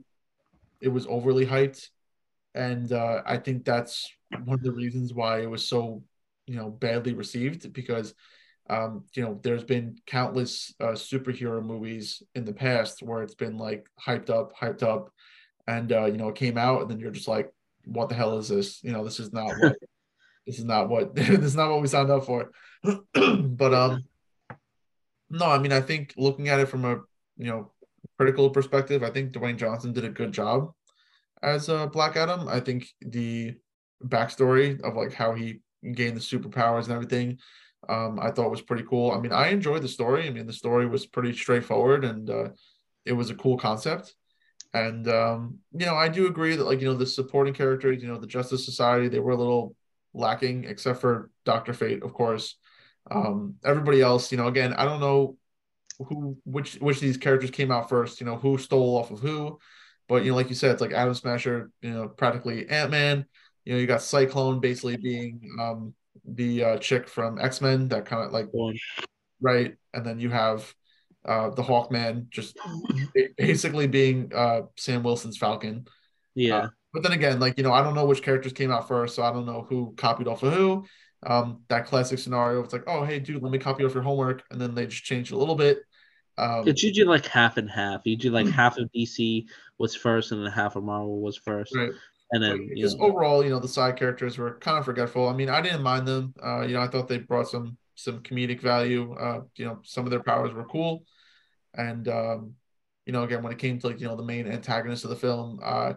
it 0.80 0.88
was 0.88 1.06
overly 1.06 1.46
hyped 1.46 1.88
and 2.54 2.90
uh, 2.92 3.22
I 3.26 3.36
think 3.36 3.64
that's 3.64 4.10
one 4.44 4.58
of 4.58 4.62
the 4.62 4.72
reasons 4.72 5.12
why 5.12 5.40
it 5.40 5.50
was 5.50 5.66
so 5.66 6.02
you 6.46 6.56
know 6.56 6.70
badly 6.70 7.14
received 7.14 7.72
because 7.72 8.14
um, 8.68 9.04
you 9.14 9.22
know 9.22 9.38
there's 9.42 9.64
been 9.64 9.96
countless 10.06 10.74
uh, 10.80 10.92
superhero 10.92 11.64
movies 11.64 12.22
in 12.34 12.44
the 12.44 12.52
past 12.52 13.02
where 13.02 13.22
it's 13.22 13.34
been 13.34 13.56
like 13.56 13.86
hyped 14.04 14.30
up 14.30 14.56
hyped 14.56 14.82
up 14.82 15.10
and 15.66 15.92
uh, 15.92 16.06
you 16.06 16.16
know 16.16 16.28
it 16.28 16.34
came 16.34 16.58
out 16.58 16.82
and 16.82 16.90
then 16.90 16.98
you're 16.98 17.10
just 17.10 17.28
like 17.28 17.52
what 17.84 18.08
the 18.08 18.14
hell 18.14 18.38
is 18.38 18.48
this 18.48 18.82
you 18.82 18.92
know 18.92 19.04
this 19.04 19.20
is 19.20 19.32
not 19.32 19.52
what 19.58 19.76
this 20.46 20.58
is 20.58 20.64
not 20.64 20.88
what 20.88 21.14
this 21.14 21.28
is 21.28 21.56
not 21.56 21.70
what 21.70 21.80
we 21.80 21.88
signed 21.88 22.10
up 22.10 22.24
for 22.24 22.50
but 23.14 23.74
um 23.74 24.04
no 25.30 25.46
i 25.46 25.58
mean 25.58 25.72
i 25.72 25.80
think 25.80 26.12
looking 26.16 26.48
at 26.48 26.60
it 26.60 26.68
from 26.68 26.84
a 26.84 26.96
you 27.36 27.46
know 27.46 27.70
critical 28.18 28.50
perspective, 28.50 29.02
I 29.02 29.10
think 29.10 29.32
Dwayne 29.32 29.56
Johnson 29.56 29.92
did 29.92 30.04
a 30.04 30.10
good 30.10 30.32
job 30.32 30.72
as 31.42 31.68
a 31.68 31.76
uh, 31.76 31.86
Black 31.86 32.16
Adam. 32.16 32.48
I 32.48 32.60
think 32.60 32.88
the 33.00 33.54
backstory 34.04 34.80
of 34.82 34.94
like 34.94 35.12
how 35.12 35.34
he 35.34 35.60
gained 35.82 36.16
the 36.16 36.20
superpowers 36.20 36.84
and 36.84 36.92
everything, 36.92 37.38
um, 37.88 38.18
I 38.20 38.30
thought 38.30 38.50
was 38.50 38.62
pretty 38.62 38.84
cool. 38.84 39.12
I 39.12 39.20
mean, 39.20 39.32
I 39.32 39.48
enjoyed 39.48 39.82
the 39.82 39.88
story. 39.88 40.26
I 40.26 40.30
mean, 40.30 40.46
the 40.46 40.52
story 40.52 40.86
was 40.86 41.06
pretty 41.06 41.32
straightforward 41.32 42.04
and 42.04 42.28
uh, 42.28 42.48
it 43.04 43.12
was 43.12 43.30
a 43.30 43.34
cool 43.34 43.56
concept. 43.56 44.14
And 44.74 45.08
um, 45.08 45.58
you 45.72 45.86
know, 45.86 45.94
I 45.94 46.08
do 46.08 46.26
agree 46.26 46.56
that 46.56 46.64
like 46.64 46.80
you 46.80 46.86
know 46.86 46.94
the 46.94 47.06
supporting 47.06 47.54
characters, 47.54 48.02
you 48.02 48.08
know, 48.08 48.18
the 48.18 48.26
Justice 48.26 48.64
Society, 48.64 49.08
they 49.08 49.20
were 49.20 49.32
a 49.32 49.36
little 49.36 49.74
lacking, 50.12 50.64
except 50.64 51.00
for 51.00 51.30
Doctor 51.44 51.72
Fate, 51.72 52.02
of 52.02 52.12
course. 52.12 52.56
Um, 53.10 53.54
everybody 53.64 54.02
else, 54.02 54.32
you 54.32 54.38
know, 54.38 54.48
again, 54.48 54.74
I 54.74 54.84
don't 54.84 55.00
know 55.00 55.36
who 55.98 56.36
which 56.44 56.74
which 56.74 57.00
these 57.00 57.16
characters 57.16 57.50
came 57.50 57.70
out 57.70 57.88
first, 57.88 58.20
you 58.20 58.26
know, 58.26 58.36
who 58.36 58.58
stole 58.58 58.96
off 58.96 59.10
of 59.10 59.20
who. 59.20 59.58
But 60.08 60.24
you 60.24 60.30
know, 60.30 60.36
like 60.36 60.48
you 60.48 60.54
said, 60.54 60.72
it's 60.72 60.80
like 60.80 60.92
Atom 60.92 61.14
Smasher, 61.14 61.70
you 61.80 61.90
know, 61.90 62.08
practically 62.08 62.68
Ant 62.68 62.90
Man. 62.90 63.26
You 63.66 63.74
know, 63.74 63.78
you 63.78 63.86
got 63.86 64.00
Cyclone 64.00 64.60
basically 64.60 64.96
being 64.96 65.40
um 65.60 65.94
the 66.24 66.64
uh, 66.64 66.78
chick 66.78 67.08
from 67.08 67.38
X 67.38 67.60
Men 67.60 67.88
that 67.88 68.06
kind 68.06 68.24
of 68.24 68.32
like 68.32 68.48
right, 69.40 69.76
and 69.92 70.04
then 70.04 70.18
you 70.18 70.30
have 70.30 70.74
uh 71.26 71.50
the 71.50 71.62
Hawkman 71.62 72.30
just 72.30 72.56
basically 73.36 73.86
being 73.86 74.32
uh 74.34 74.62
Sam 74.76 75.02
Wilson's 75.02 75.36
Falcon. 75.36 75.86
Yeah. 76.34 76.56
Uh, 76.56 76.68
but 76.94 77.02
then 77.02 77.12
again, 77.12 77.40
like 77.40 77.58
you 77.58 77.64
know, 77.64 77.72
I 77.74 77.82
don't 77.82 77.94
know 77.94 78.06
which 78.06 78.22
characters 78.22 78.54
came 78.54 78.70
out 78.70 78.88
first, 78.88 79.14
so 79.14 79.22
I 79.22 79.30
don't 79.30 79.44
know 79.44 79.66
who 79.68 79.92
copied 79.98 80.28
off 80.28 80.42
of 80.42 80.54
who 80.54 80.86
um, 81.24 81.62
that 81.68 81.86
classic 81.86 82.18
scenario. 82.18 82.62
It's 82.62 82.72
like, 82.72 82.84
oh, 82.86 83.04
hey, 83.04 83.18
dude, 83.18 83.42
let 83.42 83.52
me 83.52 83.58
copy 83.58 83.84
off 83.84 83.94
your 83.94 84.02
homework, 84.02 84.44
and 84.50 84.60
then 84.60 84.74
they 84.74 84.86
just 84.86 85.04
change 85.04 85.30
a 85.30 85.36
little 85.36 85.54
bit. 85.54 85.80
Um, 86.38 86.68
it's 86.68 86.82
usually 86.82 87.06
like 87.06 87.26
half 87.26 87.56
and 87.56 87.70
half. 87.70 88.02
Usually, 88.04 88.30
like 88.30 88.52
half 88.52 88.76
of 88.78 88.90
DC 88.94 89.46
was 89.78 89.94
first, 89.94 90.32
and 90.32 90.44
then 90.44 90.52
half 90.52 90.76
of 90.76 90.84
Marvel 90.84 91.20
was 91.20 91.36
first. 91.36 91.74
Right. 91.74 91.90
And 92.32 92.42
then, 92.42 92.70
just 92.76 92.98
overall, 92.98 93.44
you 93.44 93.50
know, 93.50 93.60
the 93.60 93.68
side 93.68 93.96
characters 93.96 94.36
were 94.36 94.58
kind 94.58 94.78
of 94.78 94.84
forgetful. 94.84 95.28
I 95.28 95.32
mean, 95.32 95.48
I 95.48 95.60
didn't 95.60 95.82
mind 95.82 96.08
them. 96.08 96.34
Uh, 96.44 96.62
you 96.62 96.74
know, 96.74 96.80
I 96.80 96.88
thought 96.88 97.08
they 97.08 97.18
brought 97.18 97.48
some 97.48 97.76
some 97.94 98.20
comedic 98.20 98.60
value. 98.60 99.14
Uh, 99.14 99.42
you 99.54 99.64
know, 99.64 99.78
some 99.84 100.04
of 100.04 100.10
their 100.10 100.22
powers 100.22 100.52
were 100.52 100.64
cool, 100.64 101.04
and 101.74 102.08
um, 102.08 102.54
you 103.06 103.12
know, 103.12 103.22
again, 103.22 103.42
when 103.42 103.52
it 103.52 103.58
came 103.58 103.78
to 103.78 103.86
like 103.86 104.00
you 104.00 104.08
know 104.08 104.16
the 104.16 104.24
main 104.24 104.48
antagonist 104.48 105.04
of 105.04 105.10
the 105.10 105.16
film, 105.16 105.60
uh, 105.62 105.94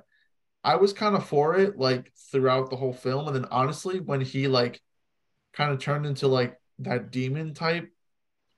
I 0.64 0.76
was 0.76 0.94
kind 0.94 1.16
of 1.16 1.26
for 1.26 1.56
it 1.56 1.78
like 1.78 2.12
throughout 2.32 2.70
the 2.70 2.76
whole 2.76 2.94
film, 2.94 3.28
and 3.28 3.36
then 3.36 3.46
honestly, 3.50 4.00
when 4.00 4.22
he 4.22 4.48
like 4.48 4.82
kind 5.54 5.72
of 5.72 5.80
turned 5.80 6.06
into 6.06 6.28
like 6.28 6.60
that 6.80 7.12
demon 7.12 7.54
type 7.54 7.90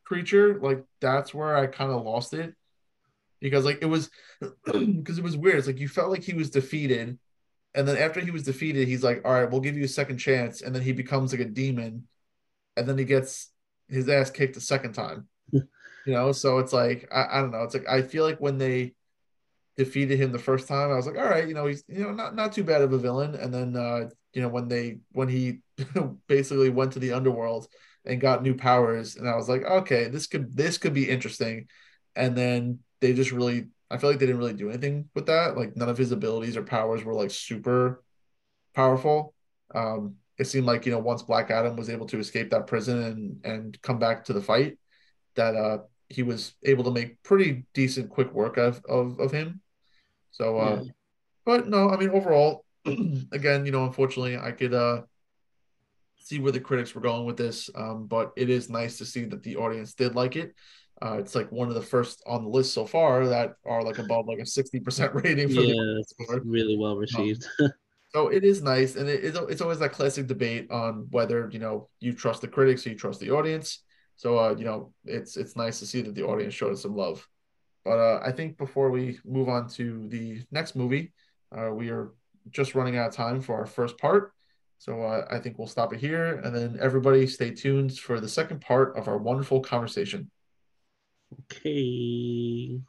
creature, 0.03 0.59
like 0.59 0.83
that's 0.99 1.33
where 1.33 1.55
I 1.55 1.67
kind 1.67 1.91
of 1.91 2.03
lost 2.03 2.33
it. 2.33 2.53
Because 3.39 3.65
like 3.65 3.79
it 3.81 3.85
was 3.85 4.09
because 4.65 5.17
it 5.17 5.23
was 5.23 5.37
weird. 5.37 5.57
It's 5.57 5.67
like 5.67 5.79
you 5.79 5.87
felt 5.87 6.11
like 6.11 6.23
he 6.23 6.33
was 6.33 6.49
defeated. 6.49 7.17
And 7.73 7.87
then 7.87 7.97
after 7.97 8.19
he 8.19 8.31
was 8.31 8.43
defeated, 8.43 8.87
he's 8.87 9.03
like, 9.03 9.21
all 9.23 9.31
right, 9.31 9.49
we'll 9.49 9.61
give 9.61 9.77
you 9.77 9.85
a 9.85 9.89
second 9.89 10.17
chance. 10.17 10.61
And 10.61 10.75
then 10.75 10.81
he 10.81 10.91
becomes 10.91 11.31
like 11.31 11.41
a 11.41 11.45
demon. 11.45 12.07
And 12.75 12.87
then 12.87 12.97
he 12.97 13.05
gets 13.05 13.49
his 13.87 14.09
ass 14.09 14.29
kicked 14.29 14.57
a 14.57 14.61
second 14.61 14.93
time. 14.93 15.27
you 15.51 15.63
know, 16.05 16.31
so 16.31 16.59
it's 16.59 16.73
like 16.73 17.07
I, 17.11 17.27
I 17.37 17.41
don't 17.41 17.51
know. 17.51 17.63
It's 17.63 17.73
like 17.73 17.87
I 17.87 18.01
feel 18.01 18.23
like 18.23 18.39
when 18.39 18.57
they 18.57 18.93
defeated 19.77 20.19
him 20.19 20.31
the 20.31 20.39
first 20.39 20.67
time, 20.67 20.91
I 20.91 20.95
was 20.95 21.05
like, 21.05 21.17
all 21.17 21.29
right, 21.29 21.47
you 21.47 21.53
know, 21.53 21.65
he's 21.65 21.83
you 21.87 22.03
know 22.03 22.11
not 22.11 22.35
not 22.35 22.53
too 22.53 22.63
bad 22.63 22.81
of 22.81 22.93
a 22.93 22.97
villain. 22.97 23.35
And 23.35 23.53
then 23.53 23.75
uh, 23.75 24.09
you 24.33 24.41
know, 24.41 24.49
when 24.49 24.67
they 24.67 24.99
when 25.11 25.27
he 25.27 25.59
basically 26.27 26.69
went 26.69 26.93
to 26.93 26.99
the 26.99 27.13
underworld 27.13 27.67
and 28.05 28.21
got 28.21 28.43
new 28.43 28.55
powers, 28.55 29.15
and 29.15 29.27
I 29.27 29.35
was 29.35 29.49
like, 29.49 29.63
okay, 29.63 30.07
this 30.07 30.27
could 30.27 30.55
this 30.55 30.77
could 30.77 30.93
be 30.93 31.09
interesting. 31.09 31.67
And 32.15 32.35
then 32.35 32.79
they 32.99 33.13
just 33.13 33.31
really, 33.31 33.67
I 33.91 33.97
feel 33.97 34.09
like 34.09 34.19
they 34.19 34.25
didn't 34.25 34.39
really 34.39 34.53
do 34.53 34.69
anything 34.69 35.09
with 35.13 35.25
that. 35.27 35.57
Like 35.57 35.75
none 35.75 35.89
of 35.89 35.97
his 35.97 36.11
abilities 36.11 36.57
or 36.57 36.63
powers 36.63 37.03
were 37.03 37.13
like 37.13 37.31
super 37.31 38.03
powerful. 38.73 39.33
Um, 39.73 40.15
it 40.37 40.45
seemed 40.45 40.65
like 40.65 40.85
you 40.85 40.91
know 40.91 40.99
once 40.99 41.21
Black 41.21 41.51
Adam 41.51 41.75
was 41.75 41.89
able 41.89 42.07
to 42.07 42.19
escape 42.19 42.49
that 42.51 42.67
prison 42.67 43.03
and 43.03 43.45
and 43.45 43.81
come 43.81 43.99
back 43.99 44.25
to 44.25 44.33
the 44.33 44.41
fight, 44.41 44.77
that 45.35 45.55
uh 45.55 45.79
he 46.09 46.23
was 46.23 46.53
able 46.63 46.83
to 46.83 46.91
make 46.91 47.21
pretty 47.23 47.65
decent 47.73 48.09
quick 48.09 48.33
work 48.33 48.57
of 48.57 48.81
of, 48.87 49.19
of 49.19 49.31
him. 49.31 49.61
So, 50.31 50.57
uh, 50.57 50.81
yeah. 50.83 50.91
but 51.45 51.67
no, 51.67 51.89
I 51.89 51.97
mean 51.97 52.09
overall, 52.09 52.65
again, 52.85 53.65
you 53.65 53.71
know, 53.71 53.85
unfortunately, 53.85 54.37
I 54.37 54.51
could 54.51 54.73
uh 54.73 55.01
see 56.17 56.39
where 56.39 56.51
the 56.51 56.59
critics 56.59 56.95
were 56.95 57.01
going 57.01 57.25
with 57.25 57.37
this. 57.37 57.69
Um, 57.75 58.07
but 58.07 58.31
it 58.35 58.49
is 58.49 58.69
nice 58.69 58.97
to 58.99 59.05
see 59.05 59.25
that 59.25 59.43
the 59.43 59.57
audience 59.57 59.93
did 59.93 60.15
like 60.15 60.35
it. 60.35 60.53
Uh, 61.03 61.17
it's 61.17 61.33
like 61.33 61.51
one 61.51 61.67
of 61.67 61.73
the 61.73 61.81
first 61.81 62.21
on 62.27 62.43
the 62.43 62.49
list 62.49 62.73
so 62.73 62.85
far 62.85 63.27
that 63.27 63.55
are 63.65 63.83
like 63.83 63.97
above 63.97 64.27
like 64.27 64.37
a 64.37 64.43
60% 64.43 65.13
rating 65.23 65.49
for 65.49 65.61
yeah, 65.61 65.73
the 65.73 66.41
really 66.45 66.77
well 66.77 66.95
received. 66.95 67.47
Um, 67.59 67.71
so 68.13 68.27
it 68.27 68.43
is 68.43 68.61
nice. 68.61 68.95
And 68.95 69.09
it, 69.09 69.23
it's, 69.23 69.37
it's 69.49 69.61
always 69.61 69.79
that 69.79 69.93
classic 69.93 70.27
debate 70.27 70.69
on 70.69 71.07
whether, 71.09 71.49
you 71.51 71.57
know, 71.57 71.89
you 71.99 72.13
trust 72.13 72.41
the 72.41 72.47
critics 72.47 72.85
or 72.85 72.89
you 72.89 72.95
trust 72.95 73.19
the 73.19 73.31
audience. 73.31 73.83
So, 74.15 74.37
uh, 74.37 74.55
you 74.55 74.63
know, 74.65 74.93
it's, 75.03 75.37
it's 75.37 75.55
nice 75.55 75.79
to 75.79 75.87
see 75.87 76.01
that 76.01 76.13
the 76.13 76.23
audience 76.23 76.53
showed 76.53 76.73
us 76.73 76.83
some 76.83 76.95
love. 76.95 77.27
But 77.83 77.97
uh, 77.97 78.21
I 78.23 78.31
think 78.31 78.59
before 78.59 78.91
we 78.91 79.19
move 79.25 79.49
on 79.49 79.67
to 79.69 80.07
the 80.07 80.43
next 80.51 80.75
movie, 80.75 81.13
uh, 81.51 81.71
we 81.71 81.89
are 81.89 82.11
just 82.51 82.75
running 82.75 82.97
out 82.97 83.09
of 83.09 83.15
time 83.15 83.41
for 83.41 83.55
our 83.55 83.65
first 83.65 83.97
part. 83.97 84.33
So 84.77 85.01
uh, 85.01 85.25
I 85.31 85.39
think 85.39 85.57
we'll 85.57 85.67
stop 85.67 85.93
it 85.93 85.99
here. 85.99 86.39
And 86.43 86.55
then 86.55 86.77
everybody 86.79 87.25
stay 87.25 87.51
tuned 87.51 87.97
for 87.97 88.19
the 88.19 88.29
second 88.29 88.61
part 88.61 88.97
of 88.97 89.07
our 89.07 89.17
wonderful 89.17 89.61
conversation. 89.61 90.29
Okay. 91.39 92.81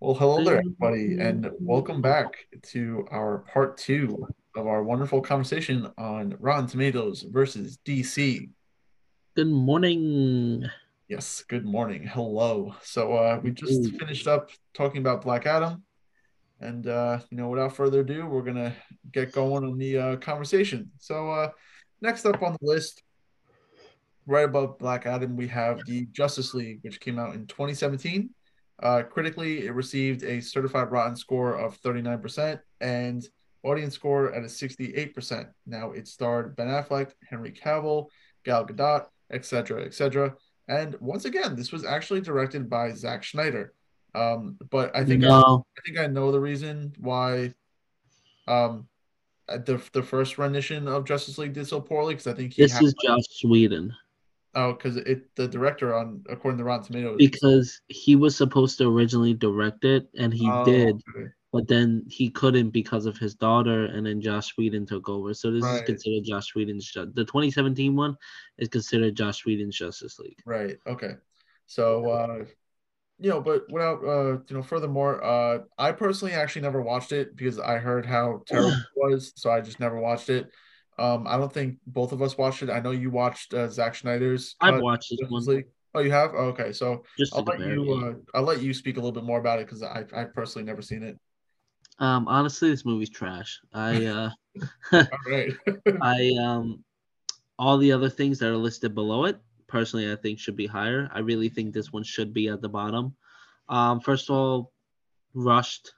Well, 0.00 0.14
hello 0.14 0.44
there, 0.44 0.58
everybody, 0.58 1.18
and 1.20 1.48
welcome 1.60 2.02
back 2.02 2.46
to 2.70 3.06
our 3.12 3.44
part 3.52 3.76
two 3.76 4.26
of 4.56 4.66
our 4.66 4.82
wonderful 4.82 5.20
conversation 5.20 5.88
on 5.96 6.36
Rotten 6.40 6.66
Tomatoes 6.66 7.22
versus 7.22 7.78
DC. 7.84 8.50
Good 9.36 9.46
morning. 9.46 10.64
Yes, 11.08 11.44
good 11.46 11.64
morning. 11.64 12.04
Hello. 12.04 12.74
So 12.82 13.12
uh, 13.12 13.40
we 13.40 13.52
just 13.52 13.96
finished 13.98 14.26
up 14.26 14.50
talking 14.74 15.00
about 15.00 15.22
Black 15.22 15.46
Adam, 15.46 15.84
and 16.60 16.88
uh, 16.88 17.20
you 17.30 17.36
know, 17.36 17.48
without 17.48 17.76
further 17.76 18.00
ado, 18.00 18.26
we're 18.26 18.42
gonna 18.42 18.74
get 19.12 19.30
going 19.30 19.64
on 19.64 19.78
the 19.78 19.98
uh, 19.98 20.16
conversation. 20.16 20.90
So 20.98 21.30
uh, 21.30 21.50
next 22.00 22.26
up 22.26 22.42
on 22.42 22.56
the 22.60 22.66
list, 22.66 23.04
right 24.26 24.44
above 24.44 24.78
Black 24.78 25.06
Adam, 25.06 25.36
we 25.36 25.48
have 25.48 25.80
the 25.86 26.06
Justice 26.06 26.54
League, 26.54 26.80
which 26.82 27.00
came 27.00 27.18
out 27.18 27.34
in 27.34 27.46
2017. 27.46 28.30
Uh, 28.82 29.02
critically, 29.02 29.66
it 29.66 29.74
received 29.74 30.24
a 30.24 30.40
certified 30.40 30.90
rotten 30.90 31.16
score 31.16 31.54
of 31.54 31.80
39% 31.82 32.60
and 32.80 33.24
audience 33.62 33.94
score 33.94 34.32
at 34.34 34.42
a 34.42 34.46
68%. 34.46 35.48
Now 35.66 35.92
it 35.92 36.08
starred 36.08 36.56
Ben 36.56 36.68
Affleck, 36.68 37.12
Henry 37.28 37.52
Cavill, 37.52 38.08
Gal 38.44 38.66
Gadot, 38.66 39.06
etc., 39.30 39.84
etc. 39.84 40.34
And 40.68 40.96
once 41.00 41.24
again, 41.24 41.54
this 41.54 41.72
was 41.72 41.84
actually 41.84 42.20
directed 42.20 42.68
by 42.68 42.92
Zack 42.92 43.24
Snyder. 43.24 43.72
Um, 44.14 44.58
but 44.70 44.94
I 44.94 45.04
think 45.04 45.20
no. 45.22 45.32
I, 45.32 45.80
I, 45.80 45.80
think 45.86 45.98
I 45.98 46.06
know 46.06 46.32
the 46.32 46.40
reason 46.40 46.92
why 46.98 47.54
um 48.46 48.86
the 49.48 49.82
the 49.92 50.02
first 50.02 50.38
rendition 50.38 50.86
of 50.86 51.04
Justice 51.04 51.38
League 51.38 51.54
did 51.54 51.66
so 51.66 51.80
poorly 51.80 52.14
because 52.14 52.26
I 52.26 52.34
think 52.34 52.54
this 52.54 52.80
is 52.80 52.94
Joss 53.04 53.42
Whedon. 53.44 53.94
Oh, 54.54 54.74
because 54.74 54.96
it 54.96 55.34
the 55.34 55.48
director 55.48 55.94
on 55.94 56.22
according 56.28 56.58
to 56.58 56.64
Rotten 56.64 56.86
Tomatoes. 56.86 57.16
Because 57.18 57.80
he 57.88 58.16
was 58.16 58.36
supposed 58.36 58.78
to 58.78 58.88
originally 58.88 59.32
direct 59.32 59.84
it, 59.84 60.08
and 60.16 60.32
he 60.32 60.48
oh, 60.50 60.64
did, 60.64 61.02
okay. 61.16 61.28
but 61.52 61.66
then 61.68 62.04
he 62.06 62.28
couldn't 62.28 62.70
because 62.70 63.06
of 63.06 63.16
his 63.16 63.34
daughter, 63.34 63.86
and 63.86 64.04
then 64.04 64.20
Josh 64.20 64.54
Whedon 64.58 64.84
took 64.84 65.08
over. 65.08 65.32
So 65.32 65.50
this 65.50 65.62
right. 65.62 65.76
is 65.76 65.82
considered 65.82 66.24
Josh 66.24 66.54
Whedon's. 66.54 66.92
The 66.92 67.24
2017 67.24 67.96
one 67.96 68.16
is 68.58 68.68
considered 68.68 69.16
Josh 69.16 69.46
Whedon's 69.46 69.76
Justice 69.76 70.18
League. 70.18 70.38
Right. 70.44 70.76
Okay. 70.86 71.14
So, 71.66 72.10
uh, 72.10 72.44
you 73.18 73.30
know, 73.30 73.40
but 73.40 73.70
without, 73.70 74.04
uh, 74.04 74.32
you 74.48 74.56
know, 74.56 74.62
furthermore, 74.62 75.24
uh, 75.24 75.60
I 75.78 75.92
personally 75.92 76.34
actually 76.34 76.62
never 76.62 76.82
watched 76.82 77.12
it 77.12 77.36
because 77.36 77.58
I 77.58 77.78
heard 77.78 78.04
how 78.04 78.42
terrible 78.46 78.72
it 78.72 78.84
was, 78.96 79.32
so 79.36 79.50
I 79.50 79.62
just 79.62 79.80
never 79.80 79.98
watched 79.98 80.28
it. 80.28 80.50
Um, 80.98 81.26
I 81.26 81.38
don't 81.38 81.52
think 81.52 81.78
both 81.86 82.12
of 82.12 82.20
us 82.20 82.36
watched 82.36 82.62
it. 82.62 82.70
I 82.70 82.80
know 82.80 82.90
you 82.90 83.10
watched 83.10 83.54
uh, 83.54 83.68
Zack 83.68 83.94
Snyder's. 83.94 84.56
I've 84.60 84.80
watched 84.80 85.10
this 85.10 85.30
one. 85.30 85.44
League. 85.44 85.66
Oh, 85.94 86.00
you 86.00 86.10
have? 86.10 86.32
Oh, 86.34 86.46
okay, 86.46 86.72
so 86.72 87.04
Just 87.18 87.34
I'll 87.34 87.42
let 87.42 87.60
you. 87.60 87.92
Uh, 87.92 88.36
I'll 88.38 88.44
let 88.44 88.62
you 88.62 88.72
speak 88.72 88.96
a 88.96 89.00
little 89.00 89.12
bit 89.12 89.24
more 89.24 89.38
about 89.38 89.58
it 89.58 89.66
because 89.66 89.82
I 89.82 90.04
I 90.14 90.24
personally 90.24 90.66
never 90.66 90.82
seen 90.82 91.02
it. 91.02 91.18
Um, 91.98 92.26
honestly, 92.28 92.70
this 92.70 92.84
movie's 92.84 93.10
trash. 93.10 93.60
I 93.72 94.06
uh, 94.06 94.30
all 94.92 95.06
right. 95.26 95.52
I 96.02 96.32
um, 96.42 96.84
all 97.58 97.78
the 97.78 97.92
other 97.92 98.08
things 98.08 98.38
that 98.38 98.48
are 98.48 98.56
listed 98.56 98.94
below 98.94 99.24
it, 99.24 99.38
personally, 99.66 100.10
I 100.10 100.16
think 100.16 100.38
should 100.38 100.56
be 100.56 100.66
higher. 100.66 101.10
I 101.12 101.20
really 101.20 101.48
think 101.48 101.72
this 101.72 101.92
one 101.92 102.02
should 102.02 102.32
be 102.32 102.48
at 102.48 102.60
the 102.60 102.68
bottom. 102.68 103.14
Um, 103.68 104.00
first 104.00 104.28
of 104.28 104.36
all, 104.36 104.72
rushed. 105.34 105.92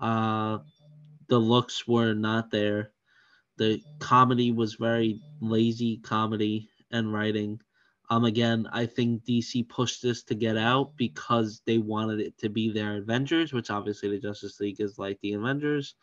Uh, 0.00 0.58
the 1.28 1.38
looks 1.38 1.86
were 1.86 2.12
not 2.12 2.50
there 2.50 2.92
the 3.56 3.80
comedy 3.98 4.52
was 4.52 4.74
very 4.74 5.20
lazy 5.40 5.98
comedy 5.98 6.68
and 6.90 7.12
writing. 7.12 7.60
Um, 8.10 8.24
again, 8.24 8.68
I 8.72 8.86
think 8.86 9.24
DC 9.24 9.68
pushed 9.68 10.02
this 10.02 10.22
to 10.24 10.34
get 10.34 10.56
out 10.56 10.92
because 10.96 11.62
they 11.66 11.78
wanted 11.78 12.20
it 12.20 12.36
to 12.38 12.48
be 12.48 12.70
their 12.70 12.98
Avengers, 12.98 13.52
which 13.52 13.70
obviously 13.70 14.10
the 14.10 14.18
Justice 14.18 14.60
League 14.60 14.80
is 14.80 14.98
like 14.98 15.18
the 15.20 15.32
Avengers. 15.32 15.94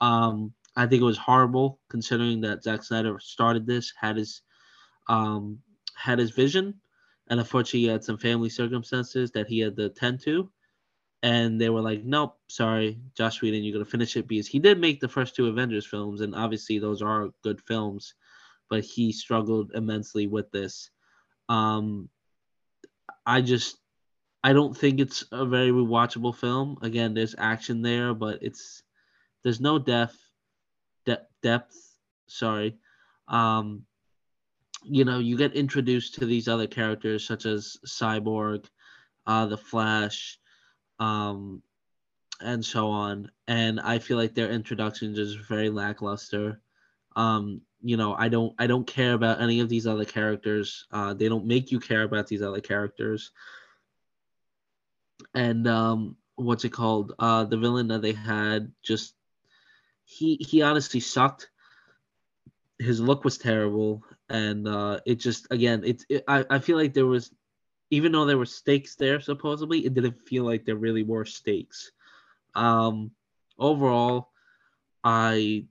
Um, 0.00 0.54
I 0.76 0.86
think 0.86 1.02
it 1.02 1.06
was 1.06 1.18
horrible 1.18 1.80
considering 1.90 2.40
that 2.42 2.62
Zack 2.62 2.82
Snyder 2.82 3.18
started 3.20 3.66
this, 3.66 3.92
had 4.00 4.16
his 4.16 4.42
um, 5.08 5.58
had 5.96 6.18
his 6.18 6.30
vision, 6.30 6.80
and 7.28 7.40
unfortunately 7.40 7.80
he 7.80 7.86
had 7.88 8.04
some 8.04 8.16
family 8.16 8.48
circumstances 8.48 9.30
that 9.32 9.48
he 9.48 9.58
had 9.58 9.76
to 9.76 9.90
tend 9.90 10.20
to 10.20 10.50
and 11.22 11.60
they 11.60 11.68
were 11.68 11.82
like, 11.82 12.04
"Nope, 12.04 12.38
sorry, 12.48 12.98
Josh 13.14 13.42
Whedon, 13.42 13.62
you're 13.62 13.74
gonna 13.74 13.84
finish 13.84 14.16
it 14.16 14.26
because 14.26 14.46
he 14.46 14.58
did 14.58 14.78
make 14.78 15.00
the 15.00 15.08
first 15.08 15.36
two 15.36 15.46
Avengers 15.48 15.86
films, 15.86 16.20
and 16.20 16.34
obviously 16.34 16.78
those 16.78 17.02
are 17.02 17.30
good 17.42 17.60
films, 17.60 18.14
but 18.68 18.84
he 18.84 19.12
struggled 19.12 19.72
immensely 19.74 20.26
with 20.26 20.50
this. 20.50 20.90
Um, 21.48 22.08
I 23.26 23.42
just, 23.42 23.76
I 24.42 24.52
don't 24.54 24.76
think 24.76 25.00
it's 25.00 25.24
a 25.32 25.44
very 25.44 25.70
rewatchable 25.70 26.34
film. 26.34 26.78
Again, 26.82 27.12
there's 27.12 27.34
action 27.36 27.82
there, 27.82 28.14
but 28.14 28.42
it's 28.42 28.82
there's 29.42 29.60
no 29.60 29.78
depth, 29.78 30.18
de- 31.04 31.26
depth. 31.42 31.76
Sorry, 32.28 32.78
um, 33.28 33.84
you 34.84 35.04
know, 35.04 35.18
you 35.18 35.36
get 35.36 35.52
introduced 35.54 36.14
to 36.14 36.26
these 36.26 36.48
other 36.48 36.66
characters 36.66 37.26
such 37.26 37.44
as 37.44 37.76
Cyborg, 37.86 38.64
uh, 39.26 39.46
the 39.46 39.58
Flash." 39.58 40.39
Um, 41.00 41.62
and 42.40 42.64
so 42.64 42.88
on. 42.88 43.30
And 43.48 43.80
I 43.80 43.98
feel 43.98 44.16
like 44.16 44.34
their 44.34 44.50
introductions 44.50 45.18
is 45.18 45.34
very 45.34 45.70
lackluster. 45.70 46.60
Um, 47.16 47.62
you 47.82 47.96
know, 47.96 48.14
I 48.14 48.28
don't 48.28 48.54
I 48.58 48.66
don't 48.66 48.86
care 48.86 49.14
about 49.14 49.40
any 49.40 49.60
of 49.60 49.68
these 49.68 49.86
other 49.86 50.04
characters. 50.04 50.86
Uh, 50.92 51.14
they 51.14 51.28
don't 51.28 51.46
make 51.46 51.72
you 51.72 51.80
care 51.80 52.02
about 52.02 52.28
these 52.28 52.42
other 52.42 52.60
characters. 52.60 53.32
And 55.34 55.66
um, 55.66 56.16
what's 56.36 56.64
it 56.64 56.70
called? 56.70 57.14
Uh, 57.18 57.44
the 57.44 57.56
villain 57.56 57.88
that 57.88 58.02
they 58.02 58.12
had 58.12 58.72
just 58.82 59.14
he 60.04 60.36
he 60.36 60.62
honestly 60.62 61.00
sucked. 61.00 61.50
His 62.78 63.00
look 63.00 63.24
was 63.24 63.38
terrible, 63.38 64.02
and 64.28 64.66
uh, 64.66 65.00
it 65.06 65.16
just 65.16 65.46
again 65.50 65.82
it, 65.84 66.04
it 66.08 66.24
I, 66.28 66.44
I 66.50 66.58
feel 66.58 66.76
like 66.76 66.94
there 66.94 67.06
was 67.06 67.30
even 67.90 68.12
though 68.12 68.24
there 68.24 68.38
were 68.38 68.46
stakes 68.46 68.94
there 68.94 69.20
supposedly, 69.20 69.84
it 69.84 69.94
didn't 69.94 70.20
feel 70.20 70.44
like 70.44 70.64
there 70.64 70.76
really 70.76 71.02
were 71.02 71.24
stakes. 71.24 71.92
Um, 72.54 73.10
overall, 73.58 74.30
I, 75.02 75.64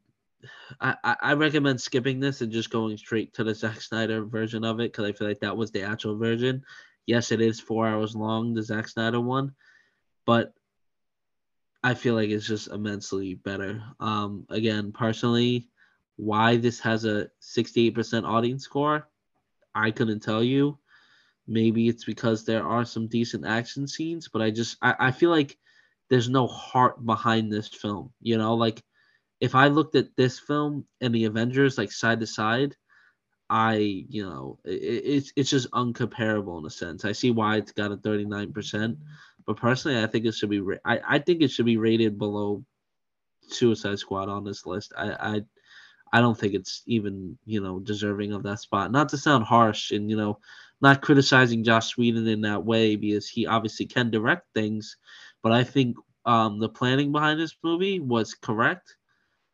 I 0.80 1.16
I 1.22 1.34
recommend 1.34 1.82
skipping 1.82 2.20
this 2.20 2.42
and 2.42 2.52
just 2.52 2.70
going 2.70 2.98
straight 2.98 3.34
to 3.34 3.44
the 3.44 3.56
Zack 3.56 3.82
Snyder 3.82 4.24
version 4.24 4.64
of 4.64 4.80
it 4.80 4.92
because 4.92 5.06
I 5.06 5.14
feel 5.14 5.28
like 5.28 5.40
that 5.42 5.58
was 5.58 5.72
the 5.72 5.84
actual 5.84 6.18
version. 6.18 6.64
Yes, 7.06 7.32
it 7.32 7.42
is 7.42 7.60
four 7.60 7.88
hours 7.88 8.16
long, 8.16 8.54
the 8.54 8.64
Zack 8.64 8.88
Snyder 8.88 9.20
one, 9.20 9.54
but 10.26 10.54
I 11.84 11.94
feel 11.94 12.16
like 12.16 12.30
it's 12.30 12.48
just 12.48 12.68
immensely 12.68 13.36
better. 13.36 13.82
Um, 14.00 14.46
again, 14.50 14.92
personally, 14.92 15.70
why 16.18 16.58
this 16.58 16.80
has 16.82 17.06
a 17.06 17.30
68% 17.42 18.26
audience 18.26 18.64
score, 18.66 19.08
I 19.74 19.92
couldn't 19.92 20.20
tell 20.20 20.44
you. 20.44 20.78
Maybe 21.50 21.90
it's 21.90 22.06
because 22.06 22.46
there 22.46 22.64
are 22.66 22.86
some 22.86 23.08
decent 23.08 23.46
action 23.48 23.88
scenes, 23.88 24.30
but 24.30 24.42
I 24.44 24.52
just 24.52 24.78
I, 24.82 24.96
I 25.00 25.12
feel 25.12 25.32
like 25.32 25.58
there's 26.10 26.30
no 26.30 26.48
heart 26.48 27.06
behind 27.06 27.52
this 27.52 27.70
film. 27.70 28.14
You 28.22 28.38
know, 28.38 28.56
like 28.56 28.84
if 29.42 29.56
I 29.56 29.68
looked 29.70 29.96
at 29.96 30.16
this 30.18 30.40
film 30.40 30.86
and 31.02 31.16
the 31.16 31.26
Avengers 31.26 31.78
like 31.78 31.92
side 31.92 32.22
to 32.22 32.28
side, 32.28 32.76
I 33.50 33.76
you 34.10 34.24
know 34.30 34.60
it, 34.66 34.72
it's 35.06 35.34
it's 35.36 35.50
just 35.50 35.72
uncomparable 35.72 36.60
in 36.60 36.66
a 36.66 36.70
sense. 36.72 37.06
I 37.06 37.14
see 37.14 37.32
why 37.32 37.58
it's 37.58 37.72
got 37.72 37.92
a 37.92 37.98
39 37.98 38.54
percent, 38.54 39.00
but 39.46 39.58
personally, 39.58 40.02
I 40.04 40.08
think 40.08 40.26
it 40.26 40.36
should 40.36 40.50
be 40.52 40.62
ra- 40.62 40.78
I 40.86 41.02
I 41.08 41.20
think 41.20 41.42
it 41.42 41.52
should 41.52 41.66
be 41.66 41.78
rated 41.78 42.20
below 42.20 42.64
Suicide 43.50 44.00
Squad 44.00 44.30
on 44.30 44.44
this 44.44 44.66
list. 44.66 44.94
I 44.98 45.12
I 45.36 45.42
I 46.14 46.22
don't 46.22 46.38
think 46.38 46.54
it's 46.54 46.84
even 46.88 47.38
you 47.46 47.62
know 47.62 47.80
deserving 47.80 48.34
of 48.34 48.44
that 48.44 48.60
spot. 48.60 48.92
Not 48.92 49.10
to 49.10 49.18
sound 49.18 49.46
harsh 49.46 49.92
and 49.92 50.10
you 50.10 50.18
know 50.18 50.40
not 50.82 51.02
criticizing 51.02 51.64
Josh 51.64 51.98
Whedon 51.98 52.28
in 52.28 52.42
that 52.42 52.66
way 52.66 52.96
because 52.96 53.28
he 53.28 53.46
obviously 53.46 53.86
can 53.86 54.12
direct 54.12 54.48
things, 54.54 54.98
but 55.44 55.52
I 55.52 55.64
think 55.64 55.98
um, 56.26 56.60
the 56.60 56.70
planning 56.70 57.12
behind 57.12 57.40
this 57.40 57.56
movie 57.64 58.00
was 58.00 58.34
correct. 58.34 58.96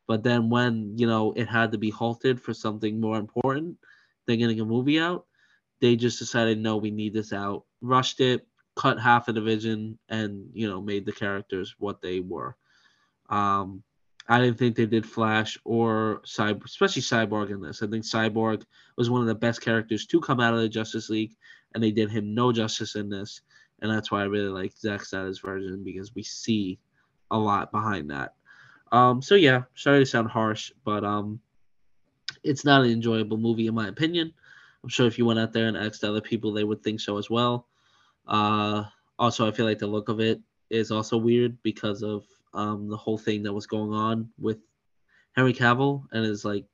But 0.08 0.24
then 0.24 0.50
when 0.50 0.98
you 0.98 1.08
know 1.08 1.34
it 1.34 1.48
had 1.48 1.72
to 1.72 1.78
be 1.78 1.90
halted 1.90 2.40
for 2.42 2.54
something 2.54 3.00
more 3.00 3.18
important 3.18 3.78
than 4.28 4.40
getting 4.40 4.60
a 4.60 4.66
movie 4.66 5.00
out, 5.00 5.26
they 5.82 5.96
just 5.96 6.20
decided 6.20 6.60
no, 6.60 6.78
we 6.78 6.92
need 6.92 7.14
this 7.14 7.34
out, 7.34 7.66
rushed 7.82 8.20
it, 8.22 8.48
cut 8.76 9.00
half 9.00 9.28
of 9.28 9.36
the 9.36 9.42
vision, 9.42 9.98
and 10.10 10.50
you 10.54 10.70
know 10.70 10.82
made 10.82 11.06
the 11.06 11.12
characters 11.12 11.76
what 11.80 12.02
they 12.02 12.20
were. 12.20 12.56
Um, 13.30 13.84
I 14.28 14.40
didn't 14.40 14.58
think 14.58 14.76
they 14.76 14.88
did 14.88 15.06
Flash 15.06 15.58
or 15.64 16.22
Cyborg, 16.26 16.66
especially 16.66 17.04
Cyborg 17.04 17.52
in 17.52 17.62
this. 17.62 17.84
I 17.84 17.88
think 17.88 18.06
Cyborg 18.06 18.64
was 18.98 19.10
one 19.10 19.22
of 19.22 19.28
the 19.28 19.36
best 19.36 19.62
characters 19.62 20.08
to 20.08 20.20
come 20.20 20.40
out 20.40 20.54
of 20.54 20.62
the 20.62 20.70
Justice 20.70 21.10
League, 21.10 21.36
and 21.74 21.84
they 21.84 21.92
did 21.92 22.10
him 22.10 22.34
no 22.34 22.52
justice 22.52 22.96
in 22.96 23.10
this. 23.10 23.42
And 23.82 23.92
that's 23.92 24.12
why 24.12 24.22
I 24.22 24.26
really 24.26 24.50
like 24.50 24.76
Zack 24.78 25.04
Snyder's 25.04 25.40
version 25.40 25.84
because 25.84 26.16
we 26.16 26.24
see 26.24 26.80
a 27.30 27.38
lot 27.38 27.72
behind 27.72 28.10
that. 28.10 28.34
Um, 28.92 29.22
so 29.22 29.36
yeah, 29.36 29.64
sorry 29.76 30.00
to 30.00 30.06
sound 30.06 30.30
harsh, 30.30 30.72
but 30.84 31.04
um, 31.04 31.40
it's 32.44 32.66
not 32.66 32.84
an 32.84 32.92
enjoyable 32.92 33.38
movie 33.38 33.68
in 33.68 33.76
my 33.76 33.88
opinion. 33.88 34.34
I'm 34.84 34.90
sure 34.90 35.08
if 35.08 35.18
you 35.18 35.26
went 35.26 35.40
out 35.40 35.52
there 35.52 35.68
and 35.68 35.76
asked 35.76 36.04
other 36.04 36.22
people, 36.22 36.54
they 36.54 36.64
would 36.64 36.84
think 36.84 37.00
so 37.00 37.18
as 37.18 37.30
well. 37.30 37.68
Uh, 38.28 38.86
also, 39.20 39.48
I 39.48 39.52
feel 39.52 39.66
like 39.66 39.80
the 39.80 39.88
look 39.88 40.10
of 40.10 40.20
it 40.20 40.40
is 40.70 40.92
also 40.92 41.18
weird 41.18 41.62
because 41.64 42.04
of 42.04 42.24
um, 42.56 42.90
the 42.90 42.98
whole 42.98 43.18
thing 43.18 43.44
that 43.44 43.54
was 43.54 43.68
going 43.68 43.94
on 43.94 44.30
with 44.40 44.58
Henry 45.36 45.54
Cavill 45.54 46.04
and 46.12 46.26
his 46.26 46.46
like 46.46 46.66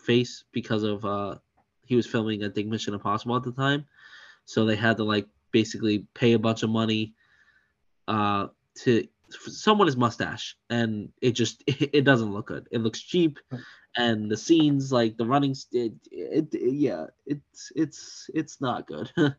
face 0.00 0.44
because 0.52 0.82
of 0.82 1.04
uh, 1.04 1.36
he 1.84 1.96
was 1.96 2.06
filming 2.06 2.44
I 2.44 2.48
think 2.48 2.68
Mission 2.68 2.94
Impossible 2.94 3.36
at 3.36 3.42
the 3.42 3.52
time, 3.52 3.84
so 4.44 4.64
they 4.64 4.76
had 4.76 4.96
to 4.98 5.04
like 5.04 5.26
basically 5.52 6.06
pay 6.14 6.32
a 6.32 6.38
bunch 6.38 6.62
of 6.62 6.70
money 6.70 7.14
uh, 8.08 8.46
to 8.82 9.06
someone 9.30 9.86
his 9.86 9.96
mustache. 9.96 10.56
And 10.70 11.10
it 11.20 11.32
just 11.32 11.62
it, 11.66 11.90
it, 11.92 12.04
doesn't 12.04 12.32
look 12.32 12.46
good. 12.46 12.68
It 12.70 12.80
looks 12.80 13.00
cheap. 13.00 13.38
And 13.96 14.30
the 14.30 14.36
scenes 14.36 14.92
like 14.92 15.16
the 15.16 15.26
running 15.26 15.54
it, 15.72 15.94
it, 16.10 16.48
it 16.52 16.72
yeah 16.74 17.06
it's 17.24 17.72
it's 17.74 18.30
it's 18.34 18.60
not 18.60 18.86
good. 18.86 19.10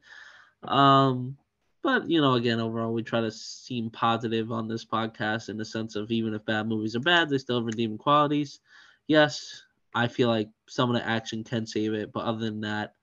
Um 0.63 1.38
but 1.84 2.09
you 2.09 2.21
know 2.21 2.34
again 2.34 2.59
overall 2.59 2.93
we 2.93 3.03
try 3.03 3.21
to 3.21 3.32
seem 3.32 3.89
positive 3.89 4.51
on 4.51 4.67
this 4.67 4.86
podcast 4.86 5.49
in 5.49 5.57
the 5.57 5.65
sense 5.65 5.95
of 5.95 6.11
even 6.11 6.34
if 6.34 6.45
bad 6.45 6.67
movies 6.67 6.95
are 6.95 7.01
bad 7.01 7.30
they 7.30 7.38
still 7.38 7.57
have 7.57 7.65
redeeming 7.65 7.97
qualities 7.97 8.59
yes 9.07 9.63
i 9.95 10.07
feel 10.07 10.30
like 10.30 10.49
some 10.67 10.89
of 10.89 10.95
the 10.95 11.07
action 11.07 11.43
can 11.43 11.65
save 11.65 11.93
it 11.93 12.11
but 12.11 12.23
other 12.23 12.39
than 12.39 12.61
that 12.61 12.93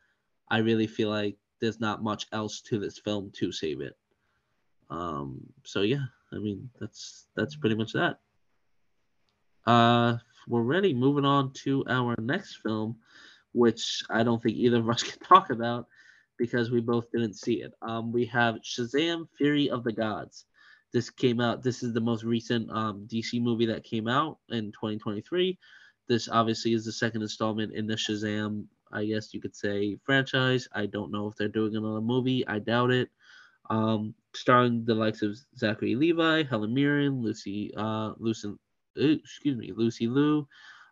i 0.49 0.59
really 0.59 0.87
feel 0.87 1.09
like 1.09 1.37
there's 1.61 1.81
not 1.81 2.03
much 2.03 2.27
else 2.33 2.61
to 2.61 2.79
this 2.79 2.99
film 2.99 3.31
to 3.33 3.51
save 3.53 3.81
it 3.81 3.97
um 4.91 5.41
so 5.65 5.83
yeah 5.83 6.05
I 6.35 6.39
mean, 6.39 6.69
that's 6.81 7.27
that's 7.37 7.57
pretty 7.57 7.77
much 7.77 7.93
that. 7.93 8.19
Uh, 9.67 10.19
we're 10.49 10.63
ready. 10.63 10.93
Moving 10.93 11.25
on 11.25 11.53
to 11.65 11.85
our 11.89 12.15
next 12.21 12.57
film, 12.57 12.97
which 13.53 14.03
I 14.11 14.23
don't 14.23 14.43
think 14.43 14.57
either 14.57 14.79
of 14.79 14.89
us 14.89 15.03
can 15.11 15.19
talk 15.21 15.51
about 15.51 15.87
because 16.39 16.71
we 16.71 16.81
both 16.81 17.11
didn't 17.13 17.35
see 17.35 17.63
it. 17.63 17.73
Um, 17.83 18.13
we 18.13 18.27
have 18.27 18.57
Shazam: 18.57 19.29
Fury 19.37 19.71
of 19.71 19.85
the 19.85 19.93
Gods. 19.93 20.47
This 20.93 21.11
came 21.11 21.41
out. 21.41 21.63
This 21.63 21.83
is 21.83 21.93
the 21.93 22.01
most 22.01 22.23
recent 22.25 22.71
um, 22.71 23.09
DC 23.11 23.43
movie 23.43 23.67
that 23.67 23.85
came 23.85 24.07
out 24.09 24.39
in 24.51 24.73
2023. 24.73 25.59
This 26.09 26.29
obviously 26.29 26.73
is 26.75 26.85
the 26.85 26.93
second 26.93 27.23
installment 27.23 27.75
in 27.75 27.87
the 27.87 27.95
Shazam, 27.95 28.67
I 28.93 29.05
guess 29.07 29.35
you 29.35 29.41
could 29.41 29.57
say, 29.57 29.99
franchise. 30.05 30.69
I 30.73 30.87
don't 30.87 31.11
know 31.11 31.27
if 31.29 31.37
they're 31.37 31.49
doing 31.49 31.75
another 31.75 32.01
movie. 32.01 32.47
I 32.47 32.59
doubt 32.61 32.91
it 32.93 33.09
um, 33.71 34.15
starring 34.35 34.85
the 34.85 34.95
likes 34.95 35.23
of 35.23 35.37
Zachary 35.57 35.95
Levi, 35.95 36.45
Helen 36.45 36.75
Mirren, 36.75 37.23
Lucy, 37.23 37.73
uh, 37.77 38.13
Lucy, 38.19 38.53
excuse 38.97 39.57
me, 39.57 39.73
Lucy 39.75 40.07
Liu, 40.07 40.47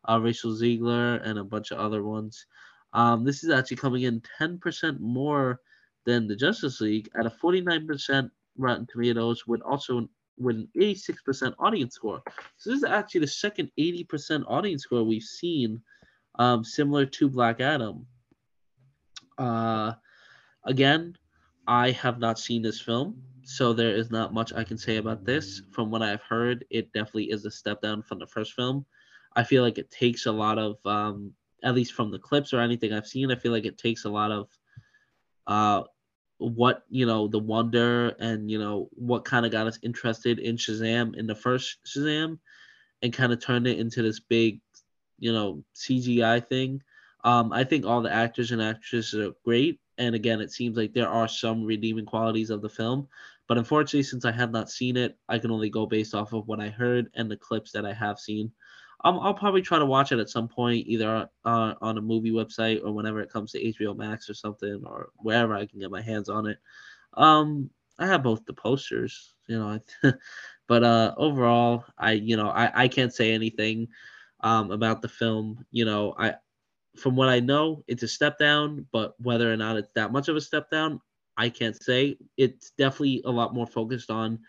uh, 0.09 0.19
Rachel 0.21 0.53
Zegler, 0.53 1.21
and 1.27 1.39
a 1.39 1.45
bunch 1.45 1.71
of 1.71 1.79
other 1.79 2.03
ones. 2.03 2.47
Um, 2.93 3.25
this 3.25 3.43
is 3.43 3.51
actually 3.51 3.79
coming 3.79 4.03
in 4.03 4.23
10% 4.41 5.01
more 5.01 5.61
than 6.05 6.27
the 6.27 6.37
Justice 6.37 6.81
League 6.81 7.09
at 7.19 7.27
a 7.27 7.31
49% 7.31 8.31
Rotten 8.59 8.87
Tomatoes, 8.87 9.47
with 9.47 9.63
also 9.63 10.09
with 10.39 10.57
an 10.57 10.69
86% 10.77 11.55
audience 11.59 11.95
score. 11.95 12.23
So 12.57 12.71
this 12.71 12.79
is 12.79 12.85
actually 12.85 13.21
the 13.21 13.27
second 13.29 13.71
80% 13.79 14.45
audience 14.47 14.83
score 14.83 15.05
we've 15.05 15.23
seen, 15.23 15.81
um, 16.39 16.65
similar 16.65 17.07
to 17.07 17.29
Black 17.29 17.61
Adam. 17.61 18.07
Uh, 19.39 19.93
again, 20.65 21.17
I 21.67 21.93
have 21.93 22.19
not 22.19 22.39
seen 22.39 22.63
this 22.63 22.81
film, 22.81 23.23
so 23.45 23.73
there 23.73 23.95
is 23.95 24.11
not 24.11 24.35
much 24.35 24.53
I 24.53 24.65
can 24.65 24.79
say 24.79 24.97
about 24.97 25.25
this. 25.25 25.63
From 25.71 25.91
what 25.91 26.03
I've 26.03 26.23
heard, 26.23 26.65
it 26.71 26.93
definitely 26.93 27.31
is 27.31 27.45
a 27.45 27.51
step 27.51 27.81
down 27.81 28.03
from 28.03 28.19
the 28.19 28.27
first 28.27 28.55
film. 28.55 28.85
I 29.35 29.45
feel 29.45 29.63
like 29.63 29.79
it 29.79 29.91
takes 29.91 30.27
a 30.27 30.33
lot 30.33 30.59
of, 30.59 30.77
um, 30.85 31.33
at 31.63 31.75
least 31.75 31.93
from 31.93 32.11
the 32.11 32.19
clips 32.19 32.53
or 32.53 32.61
anything 32.61 32.93
I've 32.93 33.07
seen, 33.07 33.31
I 33.31 33.37
feel 33.37 33.53
like 33.53 33.65
it 33.65 33.79
takes 33.79 34.05
a 34.05 34.11
lot 34.11 34.31
of 34.31 34.49
uh, 35.47 35.83
what, 36.39 36.85
you 36.89 37.07
know, 37.07 37.29
the 37.29 37.39
wonder 37.39 38.11
and, 38.19 38.51
you 38.51 38.59
know, 38.59 38.89
what 38.93 39.25
kind 39.25 39.47
of 39.47 39.53
got 39.53 39.67
us 39.67 39.79
interested 39.83 40.39
in 40.39 40.57
Shazam 40.57 41.17
in 41.17 41.27
the 41.27 41.35
first 41.35 41.79
Shazam 41.87 42.39
and 43.03 43.13
kind 43.13 43.33
of 43.33 43.41
turned 43.41 43.67
it 43.67 43.79
into 43.79 44.03
this 44.03 44.21
big, 44.21 44.61
you 45.19 45.33
know, 45.33 45.65
CGI 45.75 46.47
thing. 46.47 46.83
Um, 47.25 47.53
I 47.53 47.65
think 47.65 47.87
all 47.87 48.03
the 48.03 48.13
actors 48.13 48.51
and 48.51 48.61
actresses 48.61 49.15
are 49.15 49.33
great 49.45 49.79
and 49.99 50.15
again, 50.15 50.41
it 50.41 50.51
seems 50.51 50.77
like 50.77 50.93
there 50.93 51.09
are 51.09 51.29
some 51.29 51.65
redeeming 51.65 52.07
qualities 52.07 52.51
of 52.51 52.63
the 52.63 52.69
film. 52.69 53.09
But 53.49 53.59
unfortunately, 53.59 54.05
since 54.05 54.25
I 54.25 54.33
have 54.33 54.51
not 54.51 54.71
seen 54.71 54.97
it, 54.97 55.17
I 55.29 55.39
can 55.39 55.51
only 55.51 55.69
go 55.69 55.87
based 55.87 56.15
off 56.15 56.33
of 56.33 56.49
what 56.49 56.61
I 56.61 56.69
heard 56.69 57.11
and 57.15 57.31
the 57.31 57.37
clips 57.37 57.73
that 57.73 57.85
I 57.85 57.93
have 57.93 58.19
seen. 58.19 58.51
Um, 59.05 59.19
I'll 59.21 59.35
probably 59.35 59.63
try 59.63 59.79
to 59.79 59.87
watch 59.87 60.13
it 60.13 60.21
at 60.21 60.31
some 60.31 60.49
point, 60.49 60.87
either 60.87 61.29
uh, 61.45 61.75
on 61.81 61.99
a 61.99 62.03
movie 62.03 62.31
website 62.31 62.85
or 62.85 62.93
whenever 62.93 63.21
it 63.21 63.31
comes 63.31 63.53
to 63.53 63.61
HBO 63.61 63.97
Max 63.97 64.31
or 64.31 64.35
something, 64.35 64.83
or 64.87 65.11
wherever 65.17 65.55
I 65.55 65.67
can 65.67 65.81
get 65.81 65.91
my 65.91 66.03
hands 66.03 66.29
on 66.29 66.47
it. 66.47 66.59
Um, 67.15 67.71
I 67.99 68.07
have 68.07 68.23
both 68.23 68.45
the 68.47 68.55
posters, 68.55 69.35
you 69.49 69.59
know, 69.59 69.81
but 70.69 70.85
uh, 70.85 71.15
overall, 71.17 71.85
I 71.99 72.13
you 72.13 72.37
know 72.37 72.49
I, 72.49 72.85
I 72.85 72.89
can't 72.89 73.13
say 73.15 73.33
anything 73.33 73.89
um, 74.41 74.71
about 74.71 75.03
the 75.03 75.09
film. 75.09 75.65
You 75.71 75.85
know, 75.85 76.15
I 76.19 76.35
from 76.97 77.17
what 77.17 77.29
I 77.29 77.41
know, 77.41 77.85
it's 77.89 78.03
a 78.03 78.09
step 78.09 78.39
down, 78.39 78.87
but 78.93 79.15
whether 79.21 79.53
or 79.53 79.57
not 79.57 79.77
it's 79.77 79.93
that 79.95 80.13
much 80.13 80.29
of 80.29 80.37
a 80.37 80.41
step 80.41 80.71
down, 80.71 81.01
I 81.37 81.49
can't 81.49 81.81
say. 81.81 82.19
It's 82.37 82.73
definitely 82.73 83.23
a 83.25 83.31
lot 83.31 83.55
more 83.55 83.67
focused 83.67 84.11
on 84.11 84.41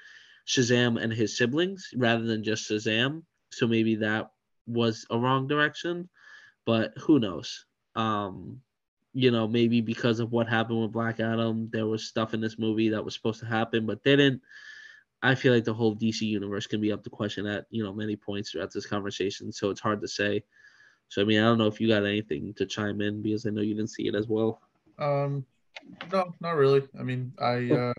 Shazam 0.48 1.02
and 1.02 1.14
his 1.14 1.38
siblings 1.38 1.90
rather 1.96 2.24
than 2.24 2.44
just 2.44 2.70
Shazam. 2.70 3.24
So 3.52 3.68
maybe 3.68 3.96
that 3.96 4.30
was 4.68 5.06
a 5.10 5.18
wrong 5.18 5.48
direction, 5.48 6.10
but 6.66 6.94
who 6.98 7.20
knows? 7.20 7.66
Um, 7.96 8.62
you 9.14 9.30
know, 9.30 9.48
maybe 9.48 9.82
because 9.82 10.20
of 10.20 10.32
what 10.32 10.50
happened 10.50 10.82
with 10.82 10.92
Black 10.92 11.20
Adam, 11.20 11.70
there 11.72 11.86
was 11.86 12.08
stuff 12.08 12.34
in 12.34 12.42
this 12.42 12.58
movie 12.58 12.90
that 12.90 13.04
was 13.04 13.14
supposed 13.14 13.40
to 13.42 13.46
happen 13.46 13.86
but 13.86 14.04
didn't. 14.04 14.42
I 15.22 15.36
feel 15.36 15.54
like 15.54 15.64
the 15.64 15.74
whole 15.74 15.96
DC 15.96 16.22
universe 16.22 16.68
can 16.68 16.82
be 16.82 16.92
up 16.92 17.04
to 17.04 17.10
question 17.10 17.46
at 17.46 17.66
you 17.70 17.84
know 17.84 17.94
many 17.94 18.16
points 18.16 18.52
throughout 18.52 18.74
this 18.74 18.86
conversation, 18.86 19.52
so 19.52 19.70
it's 19.70 19.80
hard 19.80 20.02
to 20.02 20.08
say. 20.08 20.44
So 21.08 21.22
I 21.22 21.26
mean, 21.26 21.40
I 21.40 21.44
don't 21.44 21.58
know 21.58 21.68
if 21.68 21.80
you 21.80 21.88
got 21.88 22.06
anything 22.06 22.54
to 22.56 22.66
chime 22.66 23.00
in 23.02 23.22
because 23.22 23.46
I 23.46 23.52
know 23.52 23.62
you 23.62 23.76
didn't 23.76 23.92
see 23.92 24.08
it 24.08 24.16
as 24.16 24.28
well. 24.28 24.62
Um, 25.00 25.46
no, 26.12 26.34
not 26.42 26.56
really. 26.56 26.84
I 27.00 27.04
mean, 27.04 27.32
I 27.40 27.72
uh, 27.72 27.94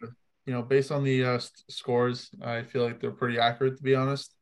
you 0.47 0.53
know, 0.53 0.63
based 0.63 0.93
on 0.93 1.05
the 1.05 1.25
uh, 1.25 1.41
scores, 1.71 2.31
I 2.43 2.63
feel 2.63 2.85
like 2.85 3.01
they're 3.01 3.11
pretty 3.11 3.39
accurate 3.39 3.79
to 3.79 3.83
be 3.83 3.95
honest. 3.95 4.35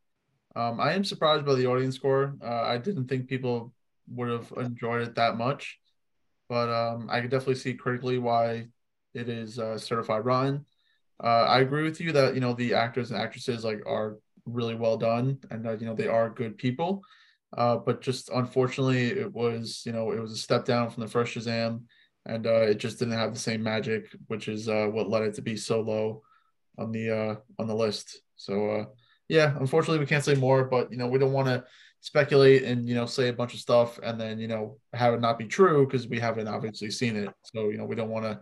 Um, 0.55 0.79
I 0.79 0.93
am 0.93 1.03
surprised 1.03 1.45
by 1.45 1.55
the 1.55 1.67
audience 1.67 1.95
score. 1.95 2.35
Uh, 2.43 2.61
I 2.61 2.77
didn't 2.77 3.07
think 3.07 3.27
people 3.27 3.73
would 4.09 4.29
have 4.29 4.51
enjoyed 4.57 5.01
it 5.01 5.15
that 5.15 5.37
much, 5.37 5.79
but 6.47 6.69
um, 6.69 7.07
I 7.09 7.21
could 7.21 7.31
definitely 7.31 7.55
see 7.55 7.73
critically 7.73 8.19
why 8.19 8.67
it 9.13 9.29
is 9.29 9.57
uh, 9.59 9.77
certified 9.77 10.25
rotten. 10.25 10.65
Uh, 11.23 11.45
I 11.47 11.59
agree 11.59 11.83
with 11.83 11.99
you 12.01 12.11
that 12.11 12.35
you 12.35 12.41
know 12.41 12.53
the 12.53 12.73
actors 12.73 13.11
and 13.11 13.19
actresses 13.19 13.63
like 13.63 13.81
are 13.85 14.17
really 14.45 14.75
well 14.75 14.97
done 14.97 15.39
and 15.49 15.63
that 15.65 15.79
you 15.79 15.87
know 15.87 15.95
they 15.95 16.07
are 16.07 16.29
good 16.29 16.57
people. 16.57 17.01
Uh, 17.55 17.77
but 17.77 18.01
just 18.01 18.29
unfortunately, 18.29 19.07
it 19.07 19.31
was 19.31 19.83
you 19.85 19.91
know 19.91 20.11
it 20.11 20.19
was 20.19 20.31
a 20.31 20.37
step 20.37 20.65
down 20.65 20.89
from 20.89 21.01
the 21.01 21.09
first 21.09 21.33
Shazam, 21.33 21.83
and 22.25 22.45
uh, 22.45 22.61
it 22.61 22.75
just 22.75 22.99
didn't 22.99 23.17
have 23.17 23.33
the 23.33 23.39
same 23.39 23.63
magic, 23.63 24.07
which 24.27 24.47
is 24.47 24.67
uh, 24.69 24.87
what 24.91 25.09
led 25.09 25.23
it 25.23 25.35
to 25.35 25.41
be 25.41 25.55
so 25.55 25.81
low 25.81 26.21
on 26.77 26.91
the 26.91 27.39
on 27.57 27.67
the 27.67 27.75
list. 27.75 28.21
So 28.35 28.69
uh, 28.69 28.85
yeah, 29.27 29.55
unfortunately, 29.59 29.99
we 29.99 30.05
can't 30.05 30.23
say 30.23 30.35
more, 30.35 30.65
but 30.65 30.91
you 30.91 30.97
know 30.97 31.07
we 31.07 31.19
don't 31.19 31.33
want 31.33 31.47
to 31.47 31.63
speculate 32.01 32.63
and 32.63 32.87
you 32.87 32.95
know 32.95 33.05
say 33.05 33.29
a 33.29 33.33
bunch 33.33 33.53
of 33.53 33.59
stuff 33.61 33.97
and 34.03 34.19
then 34.19 34.37
you 34.37 34.47
know 34.47 34.77
have 34.91 35.13
it 35.13 35.21
not 35.21 35.39
be 35.39 35.45
true 35.45 35.85
because 35.85 36.07
we 36.07 36.19
haven't 36.19 36.47
obviously 36.47 36.91
seen 36.91 37.15
it. 37.15 37.29
So 37.43 37.69
you 37.69 37.77
know 37.77 37.85
we 37.85 37.95
don't 37.95 38.09
want 38.09 38.25
to 38.25 38.41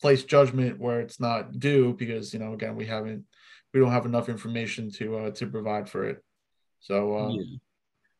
place 0.00 0.24
judgment 0.24 0.80
where 0.80 1.00
it's 1.00 1.20
not 1.20 1.58
due 1.58 1.94
because 1.94 2.32
you 2.32 2.40
know 2.40 2.54
again 2.54 2.76
we 2.76 2.86
haven't 2.86 3.24
we 3.72 3.80
don't 3.80 3.92
have 3.92 4.06
enough 4.06 4.28
information 4.28 4.90
to 4.92 5.16
uh, 5.16 5.30
to 5.32 5.46
provide 5.46 5.88
for 5.88 6.04
it. 6.04 6.22
So. 6.80 7.16
Um, 7.16 7.30
yeah 7.32 7.58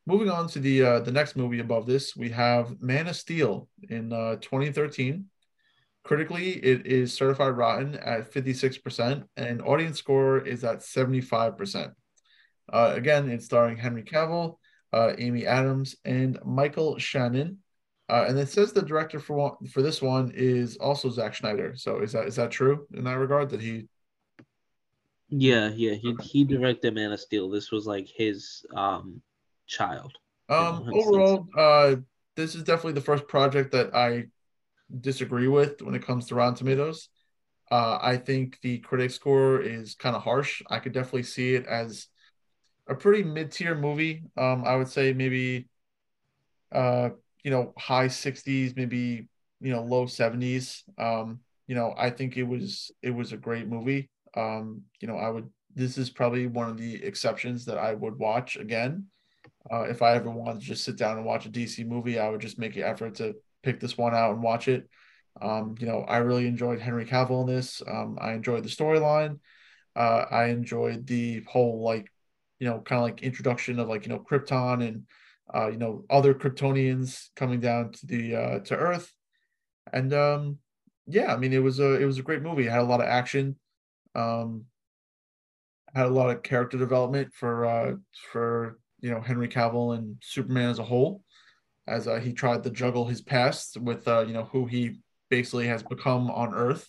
Moving 0.04 0.30
on 0.30 0.48
to 0.48 0.58
the 0.58 0.82
uh, 0.82 1.00
the 1.00 1.12
next 1.12 1.36
movie 1.36 1.60
above 1.60 1.86
this, 1.86 2.16
we 2.16 2.30
have 2.30 2.80
Man 2.82 3.06
of 3.06 3.14
Steel 3.14 3.68
in 3.88 4.12
uh, 4.12 4.34
2013. 4.40 5.26
Critically, 6.02 6.50
it 6.54 6.86
is 6.86 7.14
certified 7.14 7.56
rotten 7.56 7.94
at 7.94 8.32
56%, 8.32 9.22
and 9.36 9.62
audience 9.62 9.98
score 9.98 10.40
is 10.40 10.64
at 10.64 10.80
75%. 10.80 11.92
Uh, 12.70 12.92
again, 12.94 13.30
it's 13.30 13.44
starring 13.44 13.76
Henry 13.76 14.02
Cavill, 14.02 14.58
uh, 14.92 15.12
Amy 15.18 15.46
Adams, 15.46 15.96
and 16.04 16.38
Michael 16.44 16.98
Shannon. 16.98 17.58
Uh, 18.08 18.26
and 18.28 18.38
it 18.38 18.48
says 18.48 18.72
the 18.72 18.82
director 18.82 19.18
for 19.18 19.36
one, 19.36 19.66
for 19.72 19.80
this 19.80 20.02
one 20.02 20.32
is 20.34 20.76
also 20.76 21.08
Zack 21.08 21.34
Snyder. 21.34 21.74
So 21.76 22.00
is 22.00 22.12
that 22.12 22.26
is 22.26 22.36
that 22.36 22.50
true 22.50 22.86
in 22.92 23.04
that 23.04 23.14
regard? 23.18 23.50
That 23.50 23.60
he 23.60 23.86
yeah, 25.28 25.70
yeah, 25.74 25.94
he 25.94 26.14
he 26.22 26.44
directed 26.44 26.94
Man 26.94 27.12
of 27.12 27.20
Steel. 27.20 27.48
This 27.48 27.70
was 27.70 27.86
like 27.86 28.06
his 28.06 28.66
um 28.74 29.22
child. 29.66 30.12
Um, 30.50 30.84
overall, 30.92 31.46
uh, 31.56 31.96
this 32.36 32.54
is 32.54 32.64
definitely 32.64 32.92
the 32.92 33.00
first 33.00 33.26
project 33.28 33.72
that 33.72 33.94
I 33.94 34.24
disagree 35.00 35.48
with 35.48 35.80
when 35.80 35.94
it 35.94 36.04
comes 36.04 36.26
to 36.26 36.34
Rotten 36.34 36.54
Tomatoes. 36.54 37.08
Uh, 37.70 37.98
I 38.02 38.18
think 38.18 38.58
the 38.60 38.78
critic 38.80 39.10
score 39.10 39.62
is 39.62 39.94
kind 39.94 40.14
of 40.14 40.22
harsh. 40.22 40.60
I 40.68 40.78
could 40.78 40.92
definitely 40.92 41.22
see 41.22 41.54
it 41.54 41.64
as 41.64 42.08
a 42.92 42.96
pretty 42.96 43.22
mid-tier 43.22 43.74
movie. 43.74 44.22
Um, 44.36 44.64
I 44.64 44.76
would 44.76 44.88
say 44.88 45.12
maybe, 45.12 45.68
uh, 46.70 47.10
you 47.44 47.50
know, 47.50 47.74
high 47.76 48.08
60s, 48.08 48.74
maybe 48.76 49.28
you 49.60 49.72
know, 49.72 49.82
low 49.82 50.06
70s. 50.06 50.84
Um, 50.98 51.40
you 51.66 51.74
know, 51.74 51.94
I 51.96 52.10
think 52.10 52.36
it 52.36 52.42
was 52.42 52.90
it 53.02 53.10
was 53.10 53.32
a 53.32 53.36
great 53.36 53.68
movie. 53.68 54.10
Um, 54.36 54.82
you 55.00 55.08
know, 55.08 55.16
I 55.16 55.30
would 55.30 55.48
this 55.74 55.96
is 55.96 56.10
probably 56.10 56.46
one 56.46 56.68
of 56.68 56.76
the 56.76 57.02
exceptions 57.02 57.64
that 57.66 57.78
I 57.78 57.94
would 57.94 58.18
watch 58.18 58.56
again. 58.56 59.06
Uh, 59.70 59.82
if 59.82 60.02
I 60.02 60.14
ever 60.14 60.30
wanted 60.30 60.60
to 60.60 60.66
just 60.66 60.84
sit 60.84 60.96
down 60.96 61.16
and 61.16 61.24
watch 61.24 61.46
a 61.46 61.48
DC 61.48 61.84
movie, 61.84 62.18
I 62.18 62.28
would 62.28 62.40
just 62.40 62.58
make 62.58 62.76
an 62.76 62.82
effort 62.82 63.14
to 63.16 63.36
pick 63.62 63.80
this 63.80 63.96
one 63.96 64.14
out 64.14 64.32
and 64.32 64.42
watch 64.42 64.68
it. 64.68 64.88
Um, 65.40 65.76
you 65.78 65.86
know, 65.86 66.00
I 66.00 66.18
really 66.18 66.46
enjoyed 66.46 66.80
Henry 66.80 67.06
Cavill 67.06 67.48
in 67.48 67.54
this. 67.54 67.80
Um, 67.86 68.18
I 68.20 68.32
enjoyed 68.32 68.64
the 68.64 68.68
storyline. 68.68 69.38
Uh, 69.94 70.24
I 70.30 70.46
enjoyed 70.46 71.06
the 71.06 71.42
whole 71.46 71.82
like, 71.82 72.11
you 72.62 72.68
know, 72.68 72.78
kind 72.78 73.00
of 73.00 73.02
like 73.02 73.24
introduction 73.24 73.80
of 73.80 73.88
like 73.88 74.06
you 74.06 74.12
know 74.12 74.20
Krypton 74.20 74.86
and 74.86 75.02
uh, 75.52 75.66
you 75.66 75.78
know 75.78 76.04
other 76.08 76.32
Kryptonians 76.32 77.30
coming 77.34 77.58
down 77.58 77.90
to 77.90 78.06
the 78.06 78.36
uh, 78.36 78.58
to 78.60 78.76
Earth, 78.76 79.12
and 79.92 80.14
um, 80.14 80.58
yeah, 81.08 81.34
I 81.34 81.38
mean 81.38 81.52
it 81.52 81.58
was 81.58 81.80
a 81.80 82.00
it 82.00 82.04
was 82.04 82.18
a 82.18 82.22
great 82.22 82.40
movie. 82.40 82.68
It 82.68 82.70
had 82.70 82.82
a 82.82 82.84
lot 82.84 83.00
of 83.00 83.08
action. 83.08 83.56
Um, 84.14 84.66
had 85.92 86.06
a 86.06 86.10
lot 86.10 86.30
of 86.30 86.44
character 86.44 86.78
development 86.78 87.34
for 87.34 87.66
uh, 87.66 87.94
for 88.30 88.78
you 89.00 89.10
know 89.10 89.20
Henry 89.20 89.48
Cavill 89.48 89.98
and 89.98 90.18
Superman 90.22 90.70
as 90.70 90.78
a 90.78 90.84
whole, 90.84 91.24
as 91.88 92.06
uh, 92.06 92.20
he 92.20 92.32
tried 92.32 92.62
to 92.62 92.70
juggle 92.70 93.06
his 93.08 93.20
past 93.20 93.76
with 93.76 94.06
uh, 94.06 94.24
you 94.24 94.34
know 94.34 94.44
who 94.44 94.66
he 94.66 95.00
basically 95.30 95.66
has 95.66 95.82
become 95.82 96.30
on 96.30 96.54
Earth, 96.54 96.86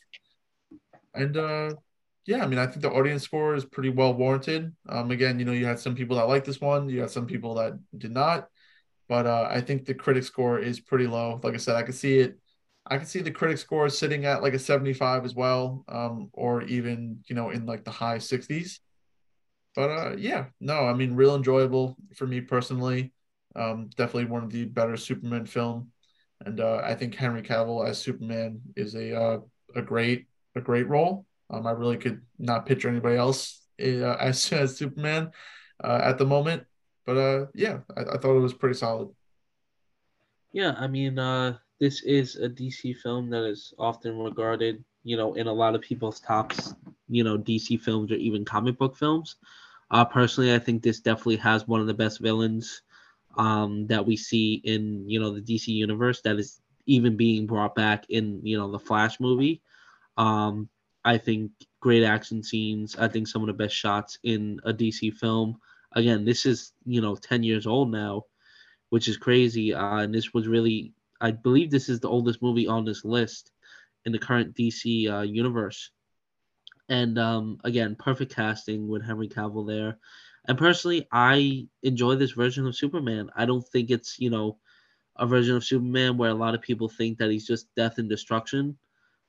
and 1.16 1.36
uh, 1.36 1.72
yeah, 2.26 2.44
I 2.44 2.48
mean 2.48 2.60
I 2.60 2.68
think 2.68 2.82
the 2.82 2.92
audience 2.92 3.24
score 3.24 3.56
is 3.56 3.66
pretty 3.66 3.90
well 3.90 4.14
warranted. 4.14 4.74
Um, 4.90 5.12
again, 5.12 5.40
you 5.40 5.46
know 5.46 5.52
you 5.52 5.66
had 5.66 5.80
some 5.80 5.96
people 5.96 6.18
that 6.18 6.28
liked 6.28 6.46
this 6.46 6.62
one, 6.62 6.90
you 6.90 7.02
had 7.02 7.12
some 7.12 7.26
people 7.26 7.56
that 7.56 7.78
did 7.98 8.12
not, 8.12 8.48
but 9.10 9.28
uh, 9.28 9.48
I 9.50 9.62
think 9.62 9.86
the 9.86 9.94
critic 9.94 10.24
score 10.24 10.60
is 10.60 10.80
pretty 10.80 11.08
low. 11.08 11.40
Like 11.44 11.54
I 11.56 11.58
said, 11.58 11.76
I 11.76 11.84
could 11.84 11.96
see 11.96 12.20
it. 12.20 12.40
I 12.86 12.98
could 12.98 13.08
see 13.08 13.22
the 13.22 13.32
critic 13.32 13.58
score 13.60 13.90
sitting 13.90 14.26
at 14.26 14.42
like 14.44 14.54
a 14.54 14.60
75 14.60 15.26
as 15.26 15.36
well, 15.36 15.86
um, 15.90 16.30
or 16.34 16.64
even 16.64 17.20
you 17.28 17.36
know 17.36 17.50
in 17.52 17.66
like 17.66 17.84
the 17.86 17.92
high 17.92 18.20
60s 18.20 18.80
but 19.76 19.90
uh, 19.90 20.16
yeah, 20.18 20.46
no, 20.60 20.86
I 20.86 20.94
mean, 20.94 21.16
real 21.16 21.36
enjoyable 21.36 21.98
for 22.16 22.28
me 22.28 22.42
personally. 22.42 23.12
Um, 23.56 23.90
definitely 23.96 24.26
one 24.26 24.44
of 24.44 24.52
the 24.52 24.66
better 24.66 24.98
Superman 24.98 25.46
film, 25.46 25.92
and 26.46 26.60
uh, 26.60 26.82
I 26.84 26.96
think 26.96 27.16
Henry 27.16 27.42
Cavill 27.42 27.88
as 27.88 28.00
Superman 28.00 28.62
is 28.76 28.96
a 28.96 29.16
uh, 29.20 29.40
a 29.76 29.82
great 29.82 30.28
a 30.56 30.62
great 30.62 30.88
role. 30.88 31.26
Um, 31.54 31.68
I 31.68 31.72
really 31.72 31.98
could 31.98 32.22
not 32.40 32.66
picture 32.66 32.90
anybody 32.90 33.18
else 33.18 33.62
uh, 33.82 33.86
as 34.20 34.52
as 34.52 34.78
Superman 34.78 35.32
uh, 35.84 36.02
at 36.04 36.18
the 36.18 36.26
moment, 36.26 36.64
but 37.06 37.18
uh, 37.18 37.46
yeah, 37.54 37.80
I, 37.96 38.02
I 38.02 38.18
thought 38.18 38.38
it 38.38 38.42
was 38.42 38.54
pretty 38.54 38.76
solid. 38.76 39.10
Yeah, 40.52 40.76
I 40.78 40.88
mean, 40.88 41.18
uh, 41.18 41.58
this 41.80 42.04
is 42.04 42.36
a 42.36 42.48
DC 42.48 42.98
film 42.98 43.30
that 43.32 43.44
is 43.44 43.74
often 43.80 44.20
regarded, 44.20 44.84
you 45.04 45.18
know, 45.18 45.34
in 45.34 45.48
a 45.48 45.54
lot 45.54 45.74
of 45.74 45.82
people's 45.82 46.20
tops, 46.20 46.76
you 47.10 47.24
know, 47.24 47.38
DC 47.38 47.82
films 47.82 48.12
or 48.12 48.16
even 48.16 48.46
comic 48.46 48.78
book 48.78 48.96
films. 48.96 49.38
Uh, 49.90 50.06
personally, 50.06 50.54
I 50.54 50.60
think 50.60 50.82
this 50.82 51.00
definitely 51.00 51.38
has 51.38 51.68
one 51.68 51.82
of 51.82 51.88
the 51.88 51.94
best 51.94 52.20
villains 52.20 52.84
um, 53.38 53.88
that 53.88 54.06
we 54.06 54.16
see 54.16 54.62
in 54.64 55.10
you 55.10 55.20
know 55.20 55.34
the 55.34 55.42
DC 55.42 55.68
universe 55.68 56.22
that 56.22 56.38
is 56.38 56.62
even 56.86 57.18
being 57.18 57.48
brought 57.48 57.76
back 57.76 58.06
in 58.10 58.40
you 58.44 58.58
know 58.58 58.72
the 58.72 58.80
Flash 58.80 59.20
movie. 59.20 59.62
Um, 60.18 60.70
I 61.06 61.18
think 61.18 61.52
great 61.80 62.04
action 62.04 62.44
scenes. 62.44 62.96
I 62.96 63.08
think 63.08 63.28
some 63.28 63.42
of 63.42 63.48
the 63.48 63.54
best 63.54 63.76
shots 63.76 64.18
in 64.24 64.60
a 64.64 64.74
DC 64.74 65.14
film. 65.14 65.58
Again, 65.92 66.26
this 66.26 66.46
is 66.46 66.72
you 66.86 67.02
know 67.02 67.16
10 67.16 67.44
years 67.44 67.68
old 67.68 67.92
now, 67.92 68.24
which 68.90 69.08
is 69.08 69.18
crazy. 69.18 69.74
Uh, 69.74 69.98
and 69.98 70.14
this 70.14 70.34
was 70.34 70.48
really, 70.48 70.94
I 71.20 71.32
believe, 71.32 71.72
this 71.72 71.90
is 71.90 72.00
the 72.00 72.10
oldest 72.10 72.42
movie 72.42 72.68
on 72.68 72.86
this 72.86 73.04
list 73.04 73.52
in 74.06 74.12
the 74.12 74.20
current 74.20 74.56
DC 74.56 75.12
uh, 75.12 75.22
universe. 75.22 75.92
And 76.90 77.18
um, 77.18 77.60
again, 77.64 77.96
perfect 77.96 78.36
casting 78.36 78.88
with 78.88 79.04
Henry 79.04 79.30
Cavill 79.30 79.68
there. 79.68 79.98
And 80.48 80.58
personally, 80.58 81.08
I 81.12 81.68
enjoy 81.82 82.16
this 82.16 82.32
version 82.32 82.68
of 82.68 82.76
Superman. 82.76 83.30
I 83.36 83.46
don't 83.46 83.66
think 83.68 83.90
it's, 83.90 84.20
you 84.20 84.30
know, 84.30 84.58
a 85.16 85.26
version 85.26 85.56
of 85.56 85.64
Superman 85.64 86.18
where 86.18 86.32
a 86.32 86.36
lot 86.36 86.54
of 86.56 86.62
people 86.62 86.90
think 86.90 87.18
that 87.20 87.32
he's 87.32 87.48
just 87.48 87.74
death 87.76 87.98
and 87.98 88.10
destruction. 88.10 88.78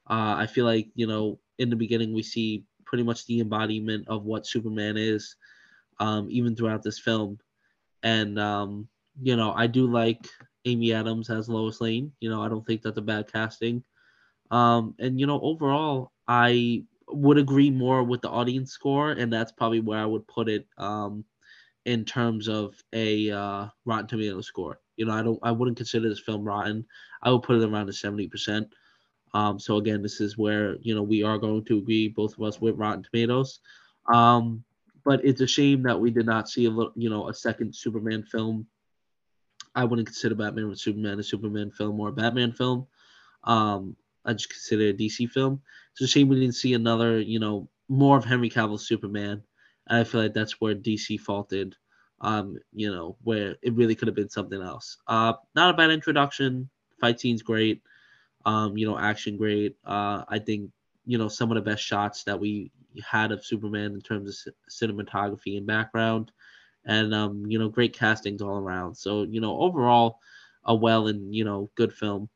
Uh, 0.08 0.34
I 0.36 0.46
feel 0.46 0.64
like, 0.64 0.88
you 0.94 1.06
know, 1.06 1.38
in 1.58 1.70
the 1.70 1.76
beginning, 1.76 2.12
we 2.12 2.22
see 2.22 2.64
pretty 2.84 3.04
much 3.04 3.26
the 3.26 3.40
embodiment 3.40 4.08
of 4.08 4.24
what 4.24 4.46
Superman 4.46 4.96
is, 4.96 5.36
um, 6.00 6.28
even 6.30 6.54
throughout 6.54 6.82
this 6.82 6.98
film. 6.98 7.38
And, 8.02 8.38
um, 8.38 8.88
you 9.22 9.36
know, 9.36 9.52
I 9.52 9.66
do 9.66 9.90
like 9.90 10.26
Amy 10.64 10.92
Adams 10.92 11.30
as 11.30 11.48
Lois 11.48 11.80
Lane. 11.80 12.12
You 12.20 12.30
know, 12.30 12.42
I 12.42 12.48
don't 12.48 12.66
think 12.66 12.82
that's 12.82 12.98
a 12.98 13.02
bad 13.02 13.32
casting. 13.32 13.82
Um, 14.50 14.94
and, 14.98 15.18
you 15.18 15.26
know, 15.26 15.40
overall, 15.40 16.12
I 16.28 16.84
would 17.08 17.38
agree 17.38 17.70
more 17.70 18.02
with 18.02 18.22
the 18.22 18.30
audience 18.30 18.72
score, 18.72 19.12
and 19.12 19.32
that's 19.32 19.52
probably 19.52 19.80
where 19.80 19.98
I 19.98 20.06
would 20.06 20.26
put 20.26 20.48
it 20.48 20.66
um, 20.78 21.24
in 21.84 22.04
terms 22.04 22.48
of 22.48 22.74
a 22.92 23.30
uh, 23.30 23.66
Rotten 23.84 24.06
Tomato 24.06 24.40
score. 24.40 24.80
You 24.96 25.06
know, 25.06 25.12
I 25.12 25.22
don't, 25.22 25.38
I 25.42 25.50
wouldn't 25.50 25.76
consider 25.76 26.08
this 26.08 26.20
film 26.20 26.44
rotten. 26.44 26.86
I 27.22 27.30
would 27.30 27.42
put 27.42 27.56
it 27.56 27.64
around 27.68 27.88
a 27.88 27.92
seventy 27.92 28.28
percent. 28.28 28.68
Um, 29.34 29.58
so 29.58 29.76
again, 29.76 30.00
this 30.00 30.20
is 30.20 30.38
where 30.38 30.76
you 30.80 30.94
know 30.94 31.02
we 31.02 31.22
are 31.22 31.38
going 31.38 31.64
to 31.64 31.78
agree, 31.78 32.08
both 32.08 32.38
of 32.38 32.42
us, 32.44 32.60
with 32.60 32.76
Rotten 32.76 33.02
Tomatoes. 33.02 33.58
Um, 34.12 34.64
but 35.04 35.24
it's 35.24 35.40
a 35.40 35.46
shame 35.46 35.82
that 35.82 36.00
we 36.00 36.10
did 36.10 36.24
not 36.24 36.48
see 36.48 36.64
a 36.64 36.70
little, 36.70 36.92
you 36.96 37.10
know, 37.10 37.28
a 37.28 37.34
second 37.34 37.74
Superman 37.74 38.22
film. 38.22 38.66
I 39.74 39.84
wouldn't 39.84 40.08
consider 40.08 40.34
Batman 40.34 40.68
with 40.68 40.78
Superman 40.78 41.18
a 41.18 41.22
Superman 41.22 41.70
film 41.70 42.00
or 42.00 42.08
a 42.08 42.12
Batman 42.12 42.52
film. 42.52 42.86
Um, 43.42 43.96
I 44.24 44.32
just 44.32 44.48
consider 44.48 44.84
a 44.88 44.92
DC 44.94 45.28
film. 45.30 45.60
It's 45.92 46.00
a 46.00 46.06
shame 46.06 46.28
we 46.28 46.40
didn't 46.40 46.54
see 46.54 46.74
another, 46.74 47.20
you 47.20 47.38
know, 47.38 47.68
more 47.88 48.16
of 48.16 48.24
Henry 48.24 48.48
Cavill's 48.48 48.86
Superman. 48.86 49.42
And 49.88 49.98
I 49.98 50.04
feel 50.04 50.22
like 50.22 50.32
that's 50.32 50.60
where 50.60 50.74
DC 50.74 51.20
faulted. 51.20 51.76
Um, 52.20 52.56
you 52.72 52.90
know, 52.90 53.16
where 53.22 53.56
it 53.60 53.74
really 53.74 53.94
could 53.94 54.08
have 54.08 54.14
been 54.14 54.30
something 54.30 54.62
else. 54.62 54.96
Uh, 55.06 55.34
not 55.54 55.74
a 55.74 55.76
bad 55.76 55.90
introduction. 55.90 56.70
Fight 56.98 57.20
scenes 57.20 57.42
great. 57.42 57.82
Um, 58.46 58.76
you 58.76 58.86
know, 58.86 58.98
action 58.98 59.36
great. 59.36 59.76
Uh, 59.84 60.24
I 60.28 60.38
think 60.38 60.70
you 61.06 61.18
know 61.18 61.28
some 61.28 61.50
of 61.50 61.54
the 61.56 61.70
best 61.70 61.82
shots 61.82 62.24
that 62.24 62.38
we 62.38 62.70
had 63.02 63.32
of 63.32 63.44
Superman 63.44 63.92
in 63.92 64.00
terms 64.00 64.46
of 64.46 64.54
cinematography 64.70 65.56
and 65.56 65.66
background, 65.66 66.30
and 66.84 67.14
um, 67.14 67.46
you 67.46 67.58
know, 67.58 67.68
great 67.68 67.92
castings 67.92 68.42
all 68.42 68.56
around. 68.56 68.94
So 68.94 69.22
you 69.22 69.40
know, 69.40 69.58
overall, 69.58 70.18
a 70.64 70.74
well 70.74 71.08
and 71.08 71.34
you 71.34 71.44
know 71.44 71.70
good 71.74 71.92
film. 71.92 72.28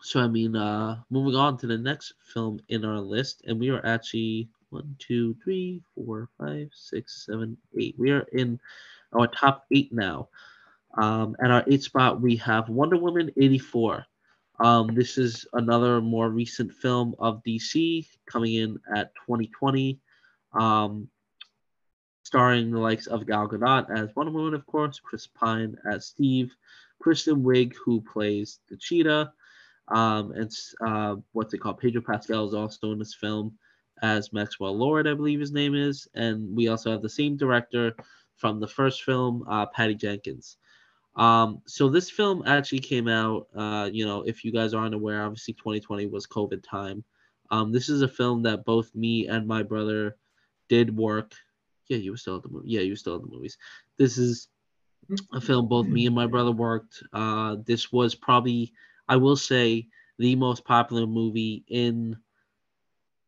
So 0.00 0.20
I 0.20 0.28
mean, 0.28 0.54
uh, 0.54 1.00
moving 1.10 1.34
on 1.34 1.56
to 1.58 1.66
the 1.66 1.78
next 1.78 2.14
film 2.32 2.60
in 2.68 2.84
our 2.84 3.00
list, 3.00 3.42
and 3.46 3.58
we 3.58 3.70
are 3.70 3.84
actually 3.84 4.48
one, 4.70 4.96
two, 4.98 5.34
three, 5.42 5.82
four, 5.94 6.28
five, 6.38 6.68
six, 6.72 7.26
seven, 7.26 7.56
eight. 7.78 7.96
We 7.98 8.10
are 8.10 8.26
in 8.32 8.60
our 9.12 9.26
top 9.26 9.66
eight 9.72 9.92
now. 9.92 10.28
Um, 10.94 11.36
at 11.42 11.50
our 11.50 11.64
eighth 11.66 11.84
spot, 11.84 12.20
we 12.20 12.36
have 12.36 12.68
Wonder 12.68 12.96
Woman 12.96 13.30
'84. 13.36 14.06
Um, 14.58 14.94
this 14.94 15.18
is 15.18 15.46
another 15.52 16.00
more 16.00 16.30
recent 16.30 16.72
film 16.72 17.14
of 17.18 17.42
DC 17.46 18.06
coming 18.26 18.54
in 18.54 18.78
at 18.94 19.14
2020, 19.26 20.00
um, 20.54 21.08
starring 22.22 22.70
the 22.70 22.78
likes 22.78 23.06
of 23.06 23.26
Gal 23.26 23.48
Gadot 23.48 23.90
as 23.90 24.14
Wonder 24.16 24.32
Woman, 24.32 24.54
of 24.54 24.66
course, 24.66 24.98
Chris 24.98 25.26
Pine 25.26 25.76
as 25.90 26.06
Steve, 26.06 26.54
Kristen 27.00 27.42
Wiig, 27.42 27.74
who 27.84 28.00
plays 28.00 28.60
the 28.70 28.76
Cheetah, 28.76 29.32
um, 29.88 30.32
and 30.32 30.50
uh, 30.80 31.16
what's 31.32 31.54
it 31.54 31.58
called? 31.58 31.78
Pedro 31.78 32.02
Pascal 32.02 32.46
is 32.46 32.54
also 32.54 32.92
in 32.92 32.98
this 32.98 33.14
film 33.14 33.56
as 34.02 34.32
Maxwell 34.32 34.76
Lord, 34.76 35.06
I 35.06 35.14
believe 35.14 35.40
his 35.40 35.52
name 35.52 35.74
is. 35.74 36.08
And 36.14 36.54
we 36.56 36.68
also 36.68 36.90
have 36.90 37.02
the 37.02 37.08
same 37.08 37.36
director 37.36 37.94
from 38.36 38.60
the 38.60 38.66
first 38.66 39.04
film, 39.04 39.44
uh, 39.48 39.66
Patty 39.66 39.94
Jenkins. 39.94 40.56
Um, 41.16 41.62
so 41.66 41.88
this 41.88 42.10
film 42.10 42.42
actually 42.46 42.80
came 42.80 43.08
out, 43.08 43.48
uh, 43.56 43.88
you 43.90 44.04
know, 44.06 44.22
if 44.22 44.44
you 44.44 44.52
guys 44.52 44.74
aren't 44.74 44.94
aware, 44.94 45.24
obviously 45.24 45.54
2020 45.54 46.06
was 46.06 46.26
COVID 46.26 46.62
time. 46.62 47.02
Um, 47.50 47.72
this 47.72 47.88
is 47.88 48.02
a 48.02 48.08
film 48.08 48.42
that 48.42 48.64
both 48.64 48.94
me 48.94 49.26
and 49.26 49.46
my 49.46 49.62
brother 49.62 50.16
did 50.68 50.94
work. 50.94 51.32
Yeah, 51.88 51.98
you 51.98 52.10
were 52.10 52.16
still 52.16 52.36
at 52.36 52.42
the 52.42 52.48
movie. 52.48 52.68
Yeah, 52.68 52.80
you 52.80 52.92
were 52.92 52.96
still 52.96 53.16
at 53.16 53.22
the 53.22 53.28
movies. 53.28 53.56
This 53.96 54.18
is 54.18 54.48
a 55.32 55.40
film 55.40 55.68
both 55.68 55.86
me 55.86 56.06
and 56.06 56.14
my 56.14 56.26
brother 56.26 56.50
worked. 56.50 57.02
Uh, 57.12 57.56
this 57.64 57.92
was 57.92 58.14
probably 58.14 58.72
I 59.08 59.16
will 59.16 59.36
say 59.36 59.86
the 60.18 60.34
most 60.34 60.64
popular 60.64 61.06
movie 61.06 61.64
in 61.68 62.16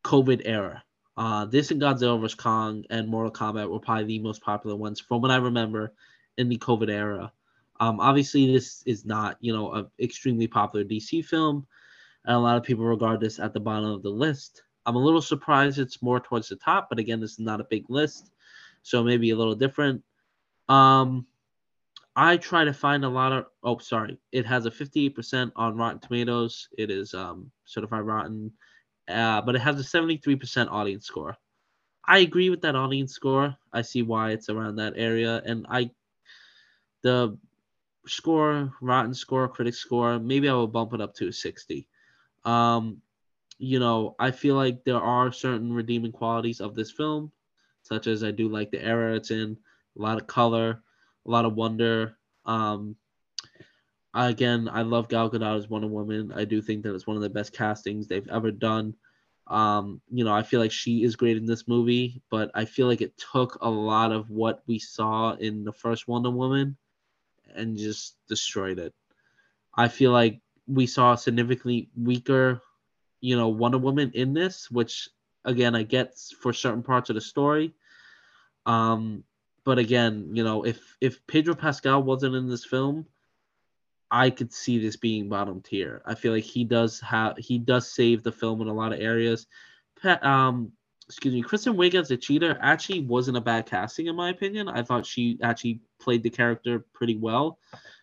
COVID 0.03 0.41
era. 0.45 0.83
Uh, 1.15 1.45
this 1.45 1.71
and 1.71 1.81
Godzilla 1.81 2.19
vs 2.19 2.35
Kong 2.35 2.85
and 2.89 3.07
Mortal 3.07 3.31
Kombat 3.31 3.69
were 3.69 3.79
probably 3.79 4.05
the 4.05 4.19
most 4.19 4.41
popular 4.41 4.75
ones 4.75 4.99
from 4.99 5.21
what 5.21 5.31
I 5.31 5.37
remember 5.37 5.93
in 6.37 6.49
the 6.49 6.57
COVID 6.57 6.89
era. 6.89 7.31
Um, 7.79 7.99
obviously, 7.99 8.51
this 8.51 8.83
is 8.85 9.05
not 9.05 9.37
you 9.39 9.53
know 9.53 9.73
an 9.73 9.87
extremely 9.99 10.47
popular 10.47 10.85
DC 10.85 11.25
film, 11.25 11.65
and 12.25 12.35
a 12.35 12.39
lot 12.39 12.57
of 12.57 12.63
people 12.63 12.85
regard 12.85 13.19
this 13.19 13.39
at 13.39 13.53
the 13.53 13.59
bottom 13.59 13.89
of 13.89 14.03
the 14.03 14.09
list. 14.09 14.63
I'm 14.85 14.95
a 14.95 14.99
little 14.99 15.21
surprised 15.21 15.79
it's 15.79 16.01
more 16.01 16.19
towards 16.19 16.49
the 16.49 16.55
top, 16.55 16.89
but 16.89 16.99
again, 16.99 17.19
this 17.19 17.33
is 17.33 17.39
not 17.39 17.61
a 17.61 17.67
big 17.69 17.89
list. 17.89 18.31
so 18.81 19.03
maybe 19.03 19.29
a 19.29 19.35
little 19.35 19.55
different. 19.55 20.01
Um, 20.67 21.25
I 22.15 22.37
try 22.37 22.63
to 22.63 22.73
find 22.73 23.05
a 23.05 23.09
lot 23.09 23.31
of. 23.31 23.45
Oh, 23.63 23.77
sorry, 23.77 24.17
it 24.31 24.45
has 24.45 24.65
a 24.65 24.71
58% 24.71 25.51
on 25.55 25.77
Rotten 25.77 25.99
Tomatoes. 25.99 26.67
It 26.77 26.91
is 26.91 27.13
um, 27.13 27.51
certified 27.65 28.01
rotten, 28.01 28.51
uh, 29.07 29.41
but 29.41 29.55
it 29.55 29.59
has 29.59 29.79
a 29.79 29.83
73% 29.83 30.69
audience 30.71 31.05
score. 31.05 31.37
I 32.05 32.19
agree 32.19 32.49
with 32.49 32.61
that 32.61 32.75
audience 32.75 33.13
score. 33.13 33.55
I 33.71 33.83
see 33.83 34.01
why 34.01 34.31
it's 34.31 34.49
around 34.49 34.77
that 34.77 34.93
area, 34.95 35.41
and 35.45 35.65
I 35.69 35.91
the 37.03 37.37
score, 38.07 38.73
rotten 38.81 39.13
score, 39.13 39.47
critic 39.47 39.73
score, 39.73 40.19
maybe 40.19 40.49
I 40.49 40.53
will 40.53 40.67
bump 40.67 40.93
it 40.93 41.01
up 41.01 41.13
to 41.15 41.27
a 41.27 41.33
60. 41.33 41.87
Um, 42.45 43.01
you 43.57 43.79
know, 43.79 44.15
I 44.19 44.31
feel 44.31 44.55
like 44.55 44.83
there 44.83 45.01
are 45.01 45.31
certain 45.31 45.73
redeeming 45.73 46.11
qualities 46.11 46.61
of 46.61 46.75
this 46.75 46.91
film, 46.91 47.31
such 47.83 48.07
as 48.07 48.23
I 48.23 48.31
do 48.31 48.47
like 48.47 48.71
the 48.71 48.83
era 48.83 49.15
it's 49.15 49.31
in, 49.31 49.57
a 49.97 50.01
lot 50.01 50.19
of 50.19 50.27
color, 50.27 50.81
a 51.25 51.29
lot 51.29 51.45
of 51.45 51.55
wonder. 51.55 52.17
Um, 52.45 52.95
again, 54.13 54.69
I 54.71 54.83
love 54.83 55.09
Gal 55.09 55.29
Gadot 55.29 55.57
as 55.57 55.69
Wonder 55.69 55.87
Woman. 55.87 56.31
I 56.33 56.45
do 56.45 56.61
think 56.61 56.83
that 56.83 56.95
it's 56.95 57.07
one 57.07 57.17
of 57.17 57.21
the 57.21 57.29
best 57.29 57.53
castings 57.53 58.07
they've 58.07 58.29
ever 58.29 58.51
done. 58.51 58.95
Um, 59.47 59.99
you 60.09 60.23
know, 60.23 60.33
I 60.33 60.43
feel 60.43 60.59
like 60.59 60.71
she 60.71 61.03
is 61.03 61.15
great 61.15 61.35
in 61.35 61.45
this 61.45 61.67
movie, 61.67 62.21
but 62.29 62.51
I 62.53 62.65
feel 62.65 62.87
like 62.87 63.01
it 63.01 63.17
took 63.17 63.57
a 63.61 63.69
lot 63.69 64.11
of 64.11 64.29
what 64.29 64.61
we 64.67 64.79
saw 64.79 65.33
in 65.33 65.63
the 65.63 65.73
first 65.73 66.07
Wonder 66.07 66.29
Woman 66.29 66.77
and 67.59 67.77
just 67.77 68.15
destroyed 68.27 68.79
it. 68.79 68.93
I 69.75 69.87
feel 69.87 70.11
like 70.11 70.41
we 70.67 70.85
saw 70.87 71.13
a 71.13 71.17
significantly 71.17 71.89
weaker, 71.95 72.61
you 73.21 73.35
know, 73.35 73.49
Wonder 73.49 73.77
Woman 73.77 74.11
in 74.13 74.33
this, 74.33 74.69
which 74.71 75.09
again 75.45 75.75
I 75.75 75.83
get 75.83 76.17
for 76.41 76.53
certain 76.53 76.83
parts 76.83 77.09
of 77.09 77.15
the 77.15 77.21
story. 77.21 77.73
Um, 78.65 79.23
but 79.63 79.77
again, 79.77 80.31
you 80.33 80.43
know, 80.43 80.63
if 80.63 80.97
if 81.01 81.25
Pedro 81.27 81.55
Pascal 81.55 82.03
wasn't 82.03 82.35
in 82.35 82.49
this 82.49 82.65
film, 82.65 83.05
I 84.11 84.29
could 84.29 84.51
see 84.51 84.79
this 84.79 84.95
being 84.95 85.29
bottom 85.29 85.61
tier. 85.61 86.01
I 86.05 86.15
feel 86.15 86.33
like 86.33 86.43
he 86.43 86.63
does 86.63 86.99
have 87.01 87.37
he 87.37 87.57
does 87.57 87.91
save 87.91 88.23
the 88.23 88.31
film 88.31 88.61
in 88.61 88.67
a 88.67 88.73
lot 88.73 88.93
of 88.93 88.99
areas. 88.99 89.47
Um, 90.03 90.71
excuse 91.09 91.33
me, 91.33 91.41
Kristen 91.41 91.75
Wiig 91.75 91.95
as 91.95 92.07
the 92.07 92.17
cheetah 92.17 92.59
actually 92.61 93.01
wasn't 93.01 93.35
a 93.35 93.41
bad 93.41 93.65
casting 93.65 94.05
in 94.05 94.15
my 94.15 94.29
opinion. 94.29 94.69
I 94.69 94.83
thought 94.83 95.07
she 95.07 95.39
actually 95.41 95.81
played 95.99 96.21
the 96.21 96.29
character 96.29 96.85
pretty 96.93 97.15
well. 97.15 97.57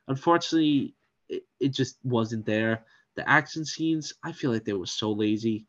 Unfortunately, 0.09 0.95
it, 1.29 1.45
it 1.61 1.69
just 1.69 1.99
wasn't 2.03 2.45
there. 2.45 2.85
The 3.15 3.29
action 3.29 3.65
scenes, 3.65 4.13
I 4.25 4.33
feel 4.33 4.51
like 4.51 4.65
they 4.65 4.73
were 4.73 4.87
so 4.87 5.13
lazy. 5.13 5.67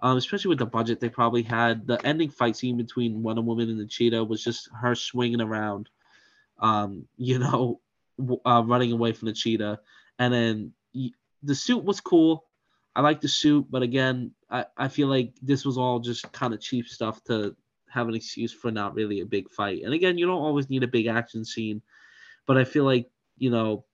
Um, 0.00 0.18
especially 0.18 0.50
with 0.50 0.58
the 0.58 0.66
budget 0.66 1.00
they 1.00 1.08
probably 1.08 1.42
had. 1.42 1.86
The 1.86 2.04
ending 2.04 2.28
fight 2.28 2.56
scene 2.56 2.76
between 2.76 3.22
Wonder 3.22 3.40
Woman 3.40 3.70
and 3.70 3.80
the 3.80 3.86
cheetah 3.86 4.22
was 4.22 4.44
just 4.44 4.68
her 4.78 4.94
swinging 4.94 5.40
around, 5.40 5.88
um, 6.58 7.08
you 7.16 7.38
know, 7.38 7.80
uh, 8.44 8.62
running 8.66 8.92
away 8.92 9.12
from 9.12 9.26
the 9.26 9.32
cheetah. 9.32 9.80
And 10.18 10.34
then 10.34 10.72
the 11.42 11.54
suit 11.54 11.82
was 11.82 12.00
cool. 12.00 12.44
I 12.96 13.00
like 13.00 13.20
the 13.20 13.28
suit, 13.28 13.66
but 13.70 13.82
again, 13.82 14.32
I, 14.50 14.66
I 14.76 14.88
feel 14.88 15.08
like 15.08 15.34
this 15.42 15.64
was 15.64 15.76
all 15.76 15.98
just 15.98 16.30
kind 16.32 16.54
of 16.54 16.60
cheap 16.60 16.86
stuff 16.86 17.22
to 17.24 17.56
have 17.90 18.08
an 18.08 18.14
excuse 18.14 18.52
for 18.52 18.70
not 18.70 18.94
really 18.94 19.20
a 19.20 19.26
big 19.26 19.50
fight. 19.50 19.82
And 19.84 19.94
again, 19.94 20.16
you 20.16 20.26
don't 20.26 20.42
always 20.42 20.70
need 20.70 20.82
a 20.82 20.88
big 20.88 21.06
action 21.06 21.44
scene, 21.44 21.82
but 22.46 22.56
I 22.56 22.64
feel 22.64 22.84
like, 22.84 23.10
you 23.36 23.50
know, 23.50 23.84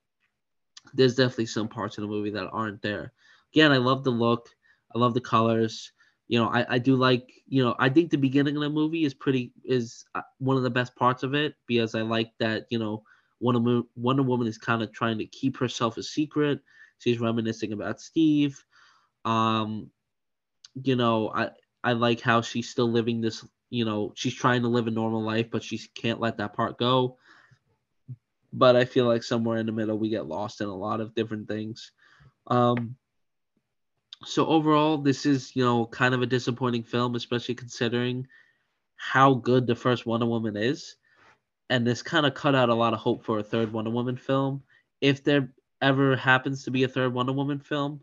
there's 0.95 1.15
definitely 1.15 1.47
some 1.47 1.69
parts 1.69 1.97
of 1.99 2.03
the 2.03 2.09
movie 2.09 2.31
that 2.31 2.49
aren't 2.53 2.83
there. 2.83 3.13
Again, 3.53 3.73
I 3.73 3.79
love 3.79 4.05
the 4.05 4.11
look, 4.11 4.49
I 4.95 4.99
love 4.99 5.15
the 5.15 5.21
colors. 5.21 5.93
You 6.29 6.39
know, 6.39 6.49
I, 6.49 6.75
I 6.75 6.79
do 6.79 6.95
like, 6.95 7.33
you 7.47 7.65
know, 7.65 7.75
I 7.79 7.89
think 7.89 8.11
the 8.11 8.17
beginning 8.17 8.55
of 8.55 8.63
the 8.63 8.71
movie 8.71 9.05
is 9.05 9.15
pretty, 9.15 9.53
is 9.65 10.05
uh, 10.15 10.23
one 10.39 10.57
of 10.57 10.63
the 10.63 10.71
best 10.71 10.95
parts 10.95 11.23
of 11.23 11.35
it 11.35 11.55
because 11.67 11.95
I 11.95 12.03
like 12.03 12.33
that, 12.39 12.67
you 12.71 12.79
know, 12.79 13.03
Wonder, 13.41 13.83
Wonder 13.97 14.23
Woman 14.23 14.47
is 14.47 14.59
kind 14.59 14.83
of 14.83 14.93
trying 14.93 15.19
to 15.19 15.27
keep 15.27 15.57
herself 15.57 15.97
a 15.97 16.03
secret. 16.03 16.61
She's 16.99 17.19
reminiscing 17.19 17.73
about 17.73 18.01
Steve. 18.01 18.63
Um, 19.25 19.91
you 20.83 20.97
know, 20.97 21.31
I 21.31 21.51
I 21.83 21.93
like 21.93 22.21
how 22.21 22.43
she's 22.43 22.69
still 22.69 22.91
living 22.91 23.21
this. 23.21 23.45
You 23.71 23.85
know, 23.85 24.13
she's 24.17 24.35
trying 24.35 24.63
to 24.63 24.69
live 24.69 24.87
a 24.87 24.91
normal 24.91 25.23
life, 25.23 25.51
but 25.51 25.63
she 25.63 25.79
can't 25.95 26.21
let 26.21 26.39
that 26.39 26.55
part 26.55 26.79
go. 26.79 27.17
But 28.53 28.77
I 28.77 28.85
feel 28.85 29.07
like 29.07 29.23
somewhere 29.23 29.59
in 29.59 29.67
the 29.67 29.73
middle, 29.73 29.99
we 29.99 30.09
get 30.09 30.27
lost 30.27 30.61
in 30.61 30.67
a 30.67 30.75
lot 30.75 31.01
of 31.01 31.15
different 31.15 31.47
things. 31.47 31.93
Um, 32.49 32.97
so 34.25 34.47
overall, 34.47 34.99
this 34.99 35.25
is 35.25 35.55
you 35.55 35.65
know 35.65 35.87
kind 35.87 36.15
of 36.15 36.23
a 36.23 36.27
disappointing 36.27 36.83
film, 36.83 37.15
especially 37.15 37.55
considering 37.55 38.27
how 38.97 39.35
good 39.35 39.67
the 39.67 39.75
first 39.75 40.05
Wonder 40.05 40.27
Woman 40.27 40.57
is, 40.57 40.97
and 41.71 41.87
this 41.87 42.03
kind 42.03 42.27
of 42.27 42.35
cut 42.35 42.55
out 42.55 42.69
a 42.69 42.75
lot 42.75 42.93
of 42.93 42.99
hope 42.99 43.25
for 43.25 43.39
a 43.39 43.43
third 43.43 43.73
Wonder 43.73 43.91
Woman 43.91 44.17
film. 44.17 44.63
If 45.01 45.25
there 45.25 45.53
ever 45.81 46.17
happens 46.17 46.65
to 46.65 46.71
be 46.71 46.83
a 46.83 46.89
third 46.89 47.15
Wonder 47.15 47.33
Woman 47.33 47.61
film, 47.61 48.03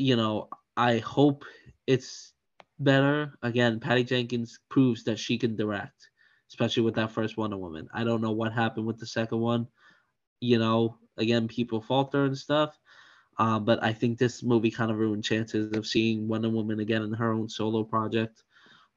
you 0.00 0.16
know, 0.16 0.48
I 0.76 0.98
hope 0.98 1.44
it's 1.86 2.32
better. 2.78 3.38
Again, 3.42 3.80
Patty 3.80 4.04
Jenkins 4.04 4.60
proves 4.68 5.04
that 5.04 5.18
she 5.18 5.38
can 5.38 5.56
direct, 5.56 6.10
especially 6.50 6.84
with 6.84 6.94
that 6.94 7.12
first 7.12 7.36
Wonder 7.36 7.56
Woman. 7.56 7.88
I 7.92 8.04
don't 8.04 8.20
know 8.20 8.32
what 8.32 8.52
happened 8.52 8.86
with 8.86 8.98
the 8.98 9.06
second 9.06 9.40
one. 9.40 9.66
You 10.40 10.58
know, 10.58 10.98
again, 11.16 11.48
people 11.48 11.80
falter 11.80 12.24
and 12.24 12.36
stuff. 12.36 12.78
Um, 13.38 13.64
but 13.64 13.82
I 13.82 13.92
think 13.92 14.18
this 14.18 14.42
movie 14.42 14.70
kind 14.70 14.90
of 14.90 14.98
ruined 14.98 15.24
chances 15.24 15.76
of 15.76 15.86
seeing 15.86 16.26
Wonder 16.26 16.50
Woman 16.50 16.80
again 16.80 17.02
in 17.02 17.12
her 17.12 17.32
own 17.32 17.48
solo 17.48 17.84
project. 17.84 18.42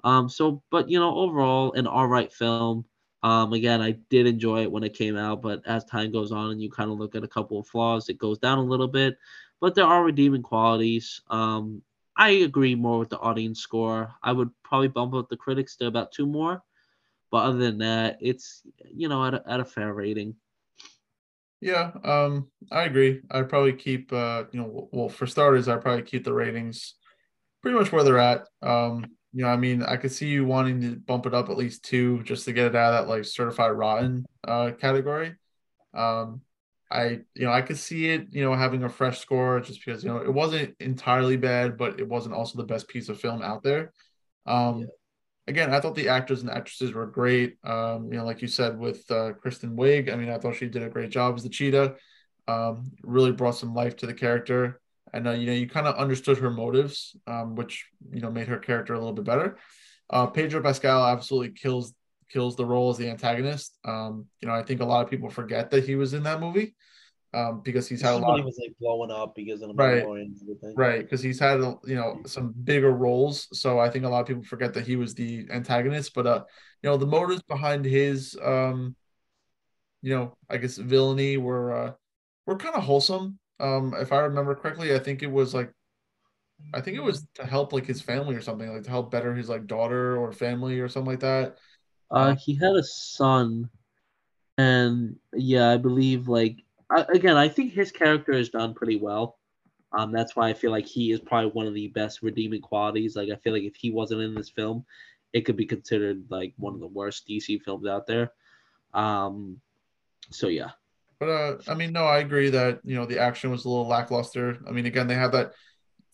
Um, 0.04 0.30
so, 0.30 0.64
but 0.72 0.90
you 0.90 1.00
know, 1.00 1.16
overall, 1.16 1.74
an 1.74 1.88
all 1.88 2.08
right 2.08 2.32
film. 2.32 2.86
Um, 3.24 3.54
again, 3.54 3.82
I 3.82 3.92
did 4.10 4.26
enjoy 4.26 4.64
it 4.64 4.72
when 4.72 4.84
it 4.84 4.96
came 4.96 5.16
out, 5.16 5.44
but 5.44 5.62
as 5.68 5.86
time 5.86 6.12
goes 6.12 6.32
on 6.32 6.50
and 6.50 6.60
you 6.62 6.72
kind 6.72 6.90
of 6.90 6.98
look 6.98 7.14
at 7.14 7.24
a 7.24 7.28
couple 7.28 7.60
of 7.60 7.68
flaws, 7.68 8.10
it 8.10 8.18
goes 8.18 8.40
down 8.40 8.58
a 8.58 8.64
little 8.64 8.88
bit 8.88 9.16
but 9.62 9.76
there 9.76 9.86
are 9.86 10.04
redeeming 10.04 10.42
qualities. 10.42 11.22
Um, 11.30 11.84
I 12.18 12.30
agree 12.30 12.76
more 12.76 13.00
with 13.00 13.10
the 13.10 13.20
audience 13.20 13.62
score. 13.62 14.14
I 14.22 14.34
would 14.34 14.50
probably 14.64 14.90
bump 14.90 15.14
up 15.14 15.30
the 15.30 15.38
critics 15.38 15.78
to 15.78 15.88
about 15.88 16.12
two 16.12 16.26
more, 16.26 16.62
but 17.32 17.46
other 17.46 17.60
than 17.60 17.78
that, 17.78 18.18
it's 18.20 18.64
you 18.92 19.08
know 19.08 19.26
at 19.26 19.36
a, 19.36 19.44
at 19.48 19.60
a 19.62 19.66
fair 19.66 19.94
rating. 19.94 20.36
Yeah, 21.62 21.92
um, 22.04 22.50
I 22.72 22.84
agree. 22.84 23.22
I'd 23.30 23.50
probably 23.50 23.74
keep 23.74 24.12
uh, 24.12 24.46
you 24.52 24.60
know, 24.60 24.90
well 24.92 25.10
for 25.10 25.28
starters, 25.28 25.68
I'd 25.68 25.82
probably 25.82 26.04
keep 26.04 26.26
the 26.26 26.34
ratings 26.34 26.96
pretty 27.62 27.78
much 27.78 27.92
where 27.92 28.04
they're 28.04 28.18
at. 28.18 28.48
Um, 28.64 29.06
you 29.32 29.44
know, 29.44 29.50
I 29.50 29.58
mean, 29.58 29.84
I 29.84 29.96
could 29.96 30.12
see 30.12 30.28
you 30.28 30.46
wanting 30.46 30.82
to 30.82 30.96
bump 30.98 31.28
it 31.28 31.34
up 31.34 31.50
at 31.50 31.58
least 31.58 31.86
two 31.86 32.24
just 32.24 32.46
to 32.46 32.54
get 32.54 32.66
it 32.66 32.76
out 32.76 32.94
of 32.94 33.06
that 33.06 33.10
like 33.10 33.26
certified 33.26 33.72
rotten 33.72 34.26
uh 34.46 34.72
category. 34.72 35.36
Um, 35.94 36.42
I 36.92 37.22
you 37.36 37.46
know 37.46 37.52
I 37.52 37.62
could 37.62 37.78
see 37.78 38.10
it 38.10 38.28
you 38.32 38.44
know 38.44 38.54
having 38.54 38.84
a 38.84 38.90
fresh 38.90 39.20
score 39.20 39.60
just 39.62 39.84
because 39.84 40.04
you 40.04 40.10
know 40.10 40.18
it 40.18 40.34
wasn't 40.34 40.76
entirely 40.80 41.38
bad, 41.38 41.78
but 41.78 42.00
it 42.00 42.08
wasn't 42.08 42.36
also 42.36 42.58
the 42.58 42.66
best 42.66 42.88
piece 42.88 43.10
of 43.10 43.20
film 43.20 43.42
out 43.42 43.64
there. 43.64 43.94
Um, 44.46 44.82
yeah. 44.82 44.86
Again, 45.48 45.74
I 45.74 45.80
thought 45.80 45.96
the 45.96 46.10
actors 46.10 46.42
and 46.42 46.52
actresses 46.52 46.94
were 46.94 47.08
great. 47.08 47.58
Um, 47.64 48.12
you 48.12 48.18
know, 48.18 48.26
like 48.26 48.42
you 48.42 48.48
said 48.48 48.78
with 48.78 49.10
uh, 49.10 49.34
Kristen 49.34 49.76
Wiig, 49.76 50.12
I 50.12 50.16
mean, 50.16 50.30
I 50.30 50.38
thought 50.38 50.56
she 50.56 50.68
did 50.68 50.84
a 50.84 50.90
great 50.90 51.10
job 51.10 51.36
as 51.36 51.44
the 51.44 51.50
cheetah. 51.50 51.96
Um, 52.48 52.92
really 53.04 53.32
brought 53.32 53.56
some 53.56 53.74
life 53.74 53.96
to 53.98 54.06
the 54.06 54.14
character, 54.14 54.80
and 55.14 55.28
uh, 55.28 55.32
you 55.32 55.48
know 55.48 55.54
you 55.54 55.68
kind 55.68 55.88
of 55.88 55.96
understood 55.96 56.38
her 56.40 56.52
motives, 56.52 57.16
um, 57.28 57.56
which 57.56 57.86
you 58.12 58.22
know 58.22 58.32
made 58.32 58.48
her 58.48 58.60
character 58.60 58.94
a 58.94 59.00
little 59.00 59.14
bit 59.14 59.26
better. 59.26 59.58
Uh, 60.10 60.28
Pedro 60.28 60.62
Pascal 60.62 61.06
absolutely 61.06 61.52
kills 61.52 61.94
kills 62.32 62.56
the 62.56 62.66
role 62.66 62.90
as 62.90 62.98
the 62.98 63.10
antagonist. 63.10 63.78
Um, 63.86 64.26
you 64.42 64.48
know, 64.48 64.54
I 64.54 64.64
think 64.64 64.82
a 64.82 64.86
lot 64.86 65.04
of 65.04 65.10
people 65.10 65.30
forget 65.30 65.72
that 65.72 65.84
he 65.84 65.96
was 65.96 66.14
in 66.14 66.24
that 66.24 66.40
movie 66.40 66.76
um, 67.34 67.62
because 67.62 67.88
he's 67.88 68.02
had 68.02 68.14
a 68.14 68.18
lot. 68.18 68.38
He 68.38 68.44
was 68.44 68.60
like 68.62 68.76
blowing 68.80 69.12
up 69.12 69.36
because 69.36 69.62
of 69.62 69.70
the 69.70 69.76
right, 69.76 70.06
right, 70.76 71.02
because 71.02 71.22
he's 71.22 71.40
had 71.40 71.60
you 71.60 71.96
know 71.96 72.22
some 72.26 72.54
bigger 72.64 72.92
roles. 72.92 73.48
So 73.58 73.80
I 73.80 73.90
think 73.90 74.06
a 74.06 74.10
lot 74.10 74.22
of 74.22 74.28
people 74.28 74.44
forget 74.44 74.74
that 74.74 74.86
he 74.86 74.96
was 74.96 75.14
the 75.14 75.48
antagonist. 75.50 76.14
But 76.14 76.28
uh, 76.28 76.44
you 76.82 76.90
know, 76.90 76.98
the 76.98 77.06
motives 77.08 77.42
behind 77.44 77.86
his 77.86 78.38
um, 78.44 78.96
you 80.02 80.16
know, 80.16 80.34
I 80.50 80.58
guess 80.58 80.78
villainy 80.78 81.38
were 81.38 81.72
uh, 81.74 81.92
were 82.46 82.58
kind 82.58 82.76
of 82.76 82.84
wholesome. 82.84 83.40
Um, 83.60 83.94
if 83.98 84.12
I 84.12 84.20
remember 84.22 84.56
correctly, 84.56 84.96
I 84.96 85.00
think 85.00 85.24
it 85.24 85.32
was 85.32 85.54
like 85.54 85.72
I 86.74 86.82
think 86.82 86.98
it 86.98 87.04
was 87.04 87.28
to 87.36 87.46
help 87.46 87.74
like 87.74 87.86
his 87.86 88.02
family 88.02 88.36
or 88.36 88.42
something, 88.42 88.72
like 88.72 88.84
to 88.84 88.90
help 88.90 89.12
better 89.12 89.34
his 89.34 89.50
like 89.50 89.68
daughter 89.68 90.18
or 90.18 90.32
family 90.32 90.80
or 90.80 90.88
something 90.88 91.12
like 91.12 91.20
that. 91.22 91.58
Uh, 92.12 92.36
he 92.36 92.56
had 92.56 92.76
a 92.76 92.84
son, 92.84 93.70
and 94.58 95.16
yeah, 95.34 95.72
I 95.72 95.78
believe 95.78 96.28
like 96.28 96.58
I, 96.90 97.06
again, 97.14 97.38
I 97.38 97.48
think 97.48 97.72
his 97.72 97.92
character 97.92 98.34
is 98.34 98.50
done 98.50 98.74
pretty 98.74 98.98
well. 98.98 99.38
Um, 99.94 100.12
that's 100.12 100.36
why 100.36 100.50
I 100.50 100.54
feel 100.54 100.72
like 100.72 100.86
he 100.86 101.12
is 101.12 101.20
probably 101.20 101.52
one 101.52 101.68
of 101.68 101.74
the 101.74 101.88
best 101.88 102.22
redeeming 102.22 102.62
qualities. 102.62 103.16
Like 103.16 103.30
I 103.30 103.36
feel 103.36 103.54
like 103.54 103.64
if 103.64 103.76
he 103.76 103.92
wasn't 103.92 104.22
in 104.22 104.36
this 104.36 104.50
film, 104.50 104.86
it 105.34 105.42
could 105.42 105.58
be 105.58 105.66
considered 105.66 106.24
like 106.30 106.54
one 106.58 106.74
of 106.74 106.80
the 106.80 106.88
worst 106.88 107.28
DC 107.28 107.62
films 107.62 107.88
out 107.88 108.08
there. 108.08 108.32
Um, 108.94 109.62
so 110.30 110.48
yeah. 110.48 110.72
But 111.20 111.30
uh, 111.30 111.58
I 111.68 111.76
mean, 111.76 111.94
no, 111.94 112.06
I 112.06 112.20
agree 112.20 112.50
that 112.50 112.80
you 112.84 112.96
know 112.96 113.06
the 113.06 113.20
action 113.20 113.52
was 113.52 113.66
a 113.66 113.70
little 113.70 113.88
lackluster. 113.88 114.60
I 114.68 114.72
mean, 114.72 114.86
again, 114.86 115.08
they 115.08 115.16
have 115.16 115.34
that 115.34 115.54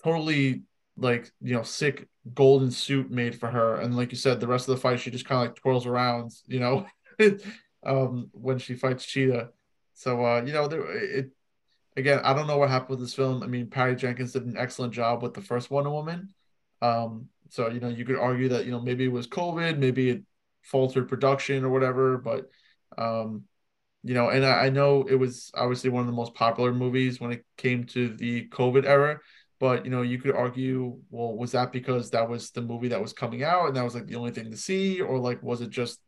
totally 0.03 0.63
like 0.97 1.31
you 1.41 1.55
know 1.55 1.63
sick 1.63 2.07
golden 2.33 2.71
suit 2.71 3.11
made 3.11 3.39
for 3.39 3.49
her, 3.49 3.75
and 3.77 3.95
like 3.95 4.11
you 4.11 4.17
said, 4.17 4.39
the 4.39 4.47
rest 4.47 4.67
of 4.67 4.75
the 4.75 4.81
fight 4.81 4.99
she 4.99 5.11
just 5.11 5.25
kind 5.25 5.41
of 5.41 5.47
like 5.47 5.55
twirls 5.61 5.85
around, 5.85 6.31
you 6.47 6.59
know, 6.59 6.85
um, 7.85 8.29
when 8.33 8.59
she 8.59 8.75
fights 8.75 9.05
Cheetah. 9.05 9.49
So 9.93 10.25
uh, 10.25 10.43
you 10.45 10.53
know, 10.53 10.67
there 10.67 10.91
it 10.91 11.31
again. 11.95 12.19
I 12.23 12.33
don't 12.33 12.47
know 12.47 12.57
what 12.57 12.69
happened 12.69 12.91
with 12.91 12.99
this 12.99 13.13
film. 13.13 13.43
I 13.43 13.47
mean, 13.47 13.67
Patty 13.69 13.95
Jenkins 13.95 14.33
did 14.33 14.45
an 14.45 14.57
excellent 14.57 14.93
job 14.93 15.23
with 15.23 15.33
the 15.33 15.41
first 15.41 15.71
Wonder 15.71 15.89
Woman. 15.89 16.29
Um, 16.81 17.29
so 17.49 17.69
you 17.69 17.79
know, 17.79 17.89
you 17.89 18.05
could 18.05 18.17
argue 18.17 18.49
that 18.49 18.65
you 18.65 18.71
know 18.71 18.81
maybe 18.81 19.05
it 19.05 19.11
was 19.11 19.27
COVID, 19.27 19.77
maybe 19.77 20.09
it 20.09 20.23
faltered 20.61 21.07
production 21.07 21.63
or 21.63 21.69
whatever, 21.69 22.17
but 22.17 22.49
um, 22.97 23.43
you 24.03 24.13
know, 24.13 24.29
and 24.29 24.45
I, 24.45 24.65
I 24.65 24.69
know 24.69 25.03
it 25.03 25.15
was 25.15 25.51
obviously 25.53 25.89
one 25.89 26.01
of 26.01 26.07
the 26.07 26.13
most 26.13 26.33
popular 26.33 26.73
movies 26.73 27.19
when 27.19 27.31
it 27.31 27.45
came 27.57 27.85
to 27.87 28.15
the 28.15 28.47
COVID 28.49 28.85
era. 28.85 29.19
But 29.59 29.85
you 29.85 29.91
know, 29.91 30.03
you 30.03 30.19
could 30.19 30.35
argue, 30.35 30.99
well, 31.09 31.35
was 31.35 31.51
that 31.53 31.71
because 31.71 32.11
that 32.11 32.29
was 32.29 32.51
the 32.51 32.61
movie 32.61 32.89
that 32.89 33.01
was 33.01 33.13
coming 33.13 33.43
out 33.43 33.67
and 33.67 33.75
that 33.75 33.83
was 33.83 33.95
like 33.95 34.05
the 34.05 34.15
only 34.15 34.31
thing 34.31 34.51
to 34.51 34.57
see, 34.57 35.01
or 35.01 35.17
like 35.19 35.41
was 35.41 35.61
it 35.61 35.69
just 35.69 35.99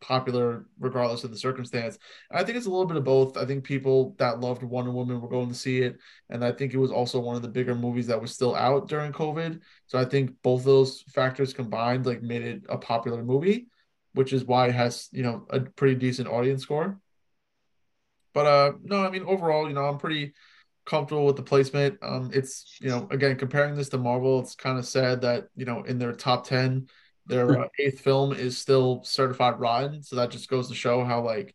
popular 0.00 0.66
regardless 0.78 1.24
of 1.24 1.30
the 1.30 1.36
circumstance. 1.36 1.98
I 2.30 2.44
think 2.44 2.56
it's 2.58 2.66
a 2.66 2.70
little 2.70 2.86
bit 2.86 2.98
of 2.98 3.04
both. 3.04 3.36
I 3.36 3.46
think 3.46 3.64
people 3.64 4.14
that 4.18 4.38
loved 4.38 4.62
Wonder 4.62 4.90
Woman 4.90 5.20
were 5.20 5.28
going 5.28 5.48
to 5.48 5.54
see 5.54 5.78
it, 5.80 5.96
and 6.28 6.44
I 6.44 6.52
think 6.52 6.74
it 6.74 6.78
was 6.78 6.90
also 6.90 7.18
one 7.20 7.36
of 7.36 7.42
the 7.42 7.48
bigger 7.48 7.74
movies 7.74 8.06
that 8.08 8.20
was 8.20 8.32
still 8.32 8.54
out 8.54 8.88
during 8.88 9.12
COVID. 9.12 9.60
So 9.86 9.98
I 9.98 10.04
think 10.04 10.32
both 10.42 10.64
those 10.64 11.02
factors 11.14 11.54
combined 11.54 12.06
like 12.06 12.22
made 12.22 12.42
it 12.42 12.62
a 12.68 12.76
popular 12.76 13.24
movie, 13.24 13.68
which 14.12 14.32
is 14.32 14.44
why 14.44 14.68
it 14.68 14.74
has 14.74 15.08
you 15.10 15.22
know 15.22 15.46
a 15.50 15.60
pretty 15.60 15.94
decent 15.94 16.28
audience 16.28 16.62
score. 16.62 17.00
But 18.34 18.46
uh 18.46 18.72
no, 18.82 19.04
I 19.04 19.10
mean 19.10 19.24
overall, 19.26 19.68
you 19.68 19.74
know, 19.74 19.84
I'm 19.86 19.98
pretty 19.98 20.34
comfortable 20.84 21.26
with 21.26 21.36
the 21.36 21.42
placement. 21.42 21.98
Um, 22.02 22.30
it's 22.32 22.78
you 22.80 22.88
know 22.88 23.08
again 23.10 23.36
comparing 23.36 23.74
this 23.74 23.88
to 23.90 23.98
Marvel, 23.98 24.40
it's 24.40 24.54
kind 24.54 24.78
of 24.78 24.86
sad 24.86 25.22
that 25.22 25.48
you 25.56 25.64
know 25.64 25.82
in 25.82 25.98
their 25.98 26.12
top 26.12 26.46
ten, 26.46 26.88
their 27.26 27.62
uh, 27.62 27.68
eighth 27.78 28.00
film 28.00 28.32
is 28.32 28.58
still 28.58 29.02
certified 29.04 29.58
rotten. 29.58 30.02
So 30.02 30.16
that 30.16 30.30
just 30.30 30.48
goes 30.48 30.68
to 30.68 30.74
show 30.74 31.04
how 31.04 31.22
like 31.22 31.54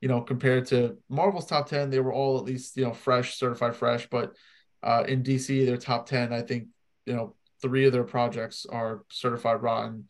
you 0.00 0.08
know 0.08 0.20
compared 0.20 0.66
to 0.66 0.98
Marvel's 1.08 1.46
top 1.46 1.68
ten, 1.68 1.90
they 1.90 2.00
were 2.00 2.12
all 2.12 2.38
at 2.38 2.44
least 2.44 2.76
you 2.76 2.84
know 2.84 2.92
fresh, 2.92 3.38
certified 3.38 3.76
fresh. 3.76 4.08
But 4.08 4.34
uh, 4.82 5.04
in 5.08 5.22
DC, 5.22 5.66
their 5.66 5.78
top 5.78 6.06
ten, 6.06 6.32
I 6.32 6.42
think 6.42 6.68
you 7.06 7.14
know 7.14 7.34
three 7.62 7.86
of 7.86 7.92
their 7.92 8.04
projects 8.04 8.66
are 8.66 9.02
certified 9.10 9.62
rotten. 9.62 10.08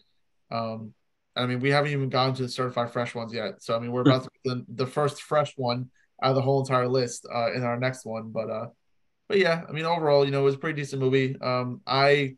Um, 0.50 0.94
I 1.36 1.44
mean, 1.46 1.60
we 1.60 1.70
haven't 1.70 1.92
even 1.92 2.08
gone 2.08 2.34
to 2.34 2.42
the 2.42 2.48
certified 2.48 2.92
fresh 2.92 3.14
ones 3.14 3.32
yet. 3.32 3.62
So 3.62 3.76
I 3.76 3.78
mean, 3.78 3.92
we're 3.92 4.00
about 4.00 4.24
to 4.24 4.30
the, 4.44 4.64
the 4.68 4.86
first 4.86 5.22
fresh 5.22 5.52
one 5.56 5.90
out 6.22 6.30
of 6.30 6.36
the 6.36 6.42
whole 6.42 6.60
entire 6.60 6.88
list 6.88 7.26
uh, 7.32 7.52
in 7.52 7.62
our 7.62 7.78
next 7.78 8.04
one. 8.04 8.30
But 8.30 8.50
uh, 8.50 8.66
but 9.28 9.38
yeah, 9.38 9.64
I 9.68 9.72
mean, 9.72 9.84
overall, 9.84 10.24
you 10.24 10.30
know, 10.30 10.40
it 10.40 10.44
was 10.44 10.54
a 10.54 10.58
pretty 10.58 10.80
decent 10.80 11.02
movie. 11.02 11.36
Um, 11.40 11.80
I 11.86 12.36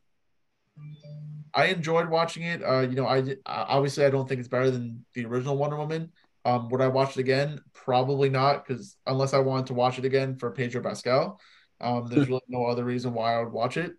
I 1.55 1.67
enjoyed 1.67 2.09
watching 2.09 2.45
it. 2.45 2.63
Uh, 2.63 2.81
you 2.81 2.95
know, 2.95 3.07
I 3.07 3.25
obviously 3.47 4.05
I 4.05 4.11
don't 4.11 4.29
think 4.29 4.41
it's 4.41 4.49
better 4.49 4.71
than 4.71 5.05
the 5.15 5.25
original 5.25 5.57
Wonder 5.57 5.77
Woman. 5.77 6.13
Um, 6.45 6.69
would 6.71 6.81
I 6.81 6.89
watch 6.89 7.17
it 7.17 7.21
again? 7.21 7.61
Probably 7.75 8.31
not, 8.31 8.65
because 8.65 8.97
unless 9.07 9.35
I 9.35 9.39
wanted 9.39 9.67
to 9.67 9.75
watch 9.75 9.99
it 9.99 10.05
again 10.05 10.37
for 10.37 10.51
Pedro 10.51 10.83
Pascal, 10.83 11.41
um, 11.81 12.07
there's 12.07 12.29
really 12.29 12.41
no 12.49 12.65
other 12.65 12.85
reason 12.85 13.13
why 13.13 13.35
I 13.35 13.43
would 13.43 13.53
watch 13.53 13.77
it. 13.77 13.93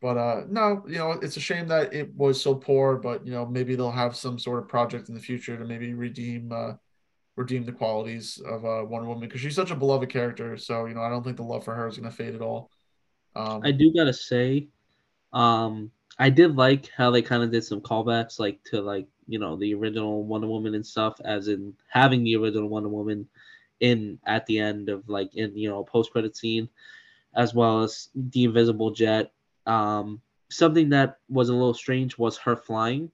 But 0.00 0.16
uh, 0.16 0.42
no, 0.48 0.84
you 0.86 0.98
know, 0.98 1.12
it's 1.12 1.36
a 1.36 1.40
shame 1.40 1.66
that 1.68 1.92
it 1.92 2.14
was 2.14 2.40
so 2.40 2.54
poor. 2.54 2.96
But 2.96 3.26
you 3.26 3.32
know, 3.32 3.46
maybe 3.46 3.74
they'll 3.74 3.90
have 3.90 4.14
some 4.14 4.38
sort 4.38 4.62
of 4.62 4.68
project 4.68 5.08
in 5.08 5.14
the 5.14 5.20
future 5.20 5.56
to 5.56 5.64
maybe 5.64 5.94
redeem 5.94 6.52
uh, 6.52 6.74
redeem 7.38 7.64
the 7.64 7.72
qualities 7.72 8.40
of 8.44 8.64
uh, 8.64 8.84
Wonder 8.84 9.06
Woman 9.06 9.28
because 9.28 9.40
she's 9.40 9.54
such 9.54 9.70
a 9.70 9.76
beloved 9.76 10.10
character. 10.10 10.56
So 10.58 10.86
you 10.86 10.94
know, 10.94 11.02
I 11.02 11.08
don't 11.08 11.22
think 11.22 11.36
the 11.36 11.44
love 11.44 11.64
for 11.64 11.74
her 11.74 11.86
is 11.86 11.96
going 11.96 12.10
to 12.10 12.14
fade 12.14 12.34
at 12.34 12.42
all. 12.42 12.70
Um, 13.36 13.62
I 13.64 13.70
do 13.70 13.92
gotta 13.94 14.12
say, 14.12 14.68
um, 15.32 15.92
I 16.18 16.30
did 16.30 16.56
like 16.56 16.90
how 16.96 17.12
they 17.12 17.22
kind 17.22 17.44
of 17.44 17.52
did 17.52 17.62
some 17.62 17.80
callbacks, 17.80 18.40
like 18.40 18.62
to 18.64 18.82
like 18.82 19.06
you 19.28 19.38
know 19.38 19.56
the 19.56 19.72
original 19.74 20.24
Wonder 20.24 20.48
Woman 20.48 20.74
and 20.74 20.84
stuff, 20.84 21.20
as 21.24 21.46
in 21.46 21.74
having 21.88 22.24
the 22.24 22.36
original 22.36 22.68
Wonder 22.68 22.88
Woman 22.88 23.28
in 23.78 24.18
at 24.26 24.44
the 24.46 24.58
end 24.58 24.88
of 24.88 25.08
like 25.08 25.34
in 25.36 25.56
you 25.56 25.70
know 25.70 25.84
post 25.84 26.10
credit 26.10 26.36
scene, 26.36 26.68
as 27.36 27.54
well 27.54 27.84
as 27.84 28.08
the 28.16 28.44
Invisible 28.44 28.90
Jet. 28.90 29.32
Um, 29.64 30.20
something 30.50 30.88
that 30.88 31.18
was 31.28 31.50
a 31.50 31.54
little 31.54 31.74
strange 31.74 32.18
was 32.18 32.36
her 32.38 32.56
flying 32.56 33.12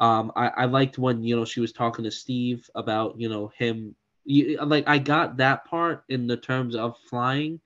um, 0.00 0.32
I, 0.34 0.48
I 0.48 0.64
liked 0.64 0.98
when 0.98 1.22
you 1.22 1.36
know 1.36 1.44
she 1.44 1.60
was 1.60 1.72
talking 1.72 2.04
to 2.04 2.10
Steve 2.10 2.68
about 2.74 3.18
you 3.18 3.28
know 3.28 3.52
him. 3.58 3.94
You, 4.24 4.58
Like 4.64 4.88
I 4.88 4.98
got 4.98 5.36
that 5.36 5.64
part 5.66 6.04
in 6.08 6.26
the 6.26 6.36
terms 6.36 6.74
of 6.74 6.96
flying, 7.10 7.60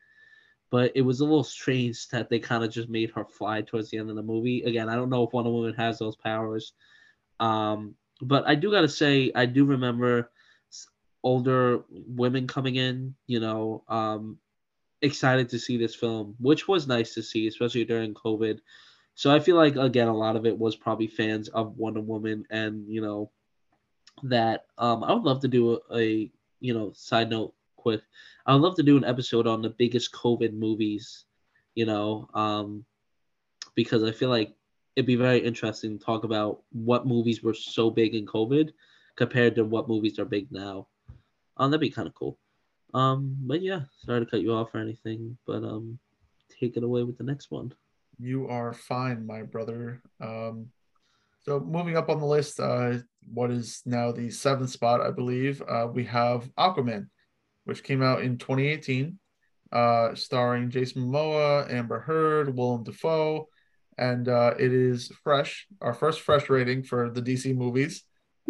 but 0.70 0.92
it 0.94 1.02
was 1.02 1.20
a 1.20 1.24
little 1.24 1.44
strange 1.44 2.08
that 2.08 2.28
they 2.28 2.38
kind 2.38 2.64
of 2.64 2.70
just 2.70 2.88
made 2.88 3.10
her 3.12 3.24
fly 3.24 3.62
towards 3.62 3.90
the 3.90 3.98
end 3.98 4.10
of 4.10 4.16
the 4.16 4.22
movie. 4.22 4.62
Again, 4.62 4.88
I 4.88 4.96
don't 4.96 5.10
know 5.10 5.24
if 5.24 5.32
Wonder 5.32 5.50
Woman 5.50 5.74
has 5.74 5.98
those 5.98 6.16
powers, 6.16 6.72
um, 7.40 7.94
but 8.20 8.46
I 8.46 8.54
do 8.54 8.70
gotta 8.70 8.88
say 8.88 9.32
I 9.34 9.46
do 9.46 9.64
remember 9.64 10.30
older 11.22 11.82
women 11.90 12.46
coming 12.46 12.76
in. 12.76 13.14
You 13.26 13.40
know, 13.40 13.84
um, 13.88 14.38
excited 15.00 15.48
to 15.50 15.58
see 15.58 15.76
this 15.76 15.94
film, 15.94 16.34
which 16.38 16.68
was 16.68 16.86
nice 16.86 17.14
to 17.14 17.22
see, 17.22 17.46
especially 17.46 17.84
during 17.84 18.14
COVID. 18.14 18.58
So 19.18 19.34
I 19.34 19.40
feel 19.40 19.56
like 19.56 19.74
again 19.74 20.06
a 20.06 20.16
lot 20.16 20.36
of 20.36 20.46
it 20.46 20.56
was 20.56 20.76
probably 20.76 21.08
fans 21.08 21.48
of 21.48 21.76
Wonder 21.76 22.00
Woman 22.00 22.46
and 22.50 22.86
you 22.88 23.00
know 23.00 23.32
that 24.22 24.66
um 24.78 25.02
I 25.02 25.12
would 25.12 25.24
love 25.24 25.40
to 25.40 25.48
do 25.48 25.72
a, 25.90 25.98
a 25.98 26.30
you 26.60 26.72
know 26.72 26.92
side 26.94 27.28
note 27.28 27.52
quick. 27.74 28.00
I 28.46 28.54
would 28.54 28.62
love 28.62 28.76
to 28.76 28.84
do 28.84 28.96
an 28.96 29.04
episode 29.04 29.48
on 29.48 29.60
the 29.60 29.70
biggest 29.70 30.12
COVID 30.12 30.52
movies, 30.52 31.24
you 31.74 31.84
know, 31.84 32.30
um 32.32 32.84
because 33.74 34.04
I 34.04 34.12
feel 34.12 34.28
like 34.28 34.54
it'd 34.94 35.04
be 35.04 35.16
very 35.16 35.40
interesting 35.40 35.98
to 35.98 36.04
talk 36.04 36.22
about 36.22 36.62
what 36.70 37.04
movies 37.04 37.42
were 37.42 37.54
so 37.54 37.90
big 37.90 38.14
in 38.14 38.24
COVID 38.24 38.70
compared 39.16 39.56
to 39.56 39.64
what 39.64 39.88
movies 39.88 40.20
are 40.20 40.26
big 40.26 40.46
now. 40.52 40.86
Um, 41.56 41.72
that'd 41.72 41.80
be 41.80 41.90
kind 41.90 42.06
of 42.06 42.14
cool. 42.14 42.38
Um, 42.94 43.36
but 43.40 43.62
yeah, 43.62 43.80
sorry 43.96 44.20
to 44.20 44.30
cut 44.30 44.42
you 44.42 44.52
off 44.52 44.72
or 44.74 44.78
anything, 44.78 45.36
but 45.44 45.64
um, 45.64 45.98
take 46.48 46.76
it 46.76 46.84
away 46.84 47.02
with 47.02 47.18
the 47.18 47.24
next 47.24 47.50
one. 47.50 47.74
You 48.18 48.48
are 48.48 48.72
fine, 48.72 49.26
my 49.26 49.42
brother. 49.42 50.02
Um, 50.20 50.68
so 51.40 51.60
moving 51.60 51.96
up 51.96 52.10
on 52.10 52.18
the 52.18 52.26
list, 52.26 52.60
uh, 52.60 52.98
what 53.32 53.50
is 53.50 53.82
now 53.86 54.12
the 54.12 54.30
seventh 54.30 54.70
spot, 54.70 55.00
I 55.00 55.10
believe, 55.10 55.62
uh, 55.62 55.88
we 55.92 56.04
have 56.04 56.50
Aquaman, 56.56 57.08
which 57.64 57.84
came 57.84 58.02
out 58.02 58.22
in 58.22 58.38
2018, 58.38 59.18
uh, 59.72 60.14
starring 60.14 60.70
Jason 60.70 61.02
Momoa, 61.02 61.72
Amber 61.72 62.00
Heard, 62.00 62.56
Willem 62.56 62.84
Dafoe, 62.84 63.48
and 63.96 64.28
uh, 64.28 64.54
it 64.58 64.72
is 64.72 65.12
fresh, 65.22 65.66
our 65.80 65.94
first 65.94 66.20
fresh 66.20 66.48
rating 66.48 66.82
for 66.82 67.10
the 67.10 67.22
DC 67.22 67.54
movies 67.54 68.04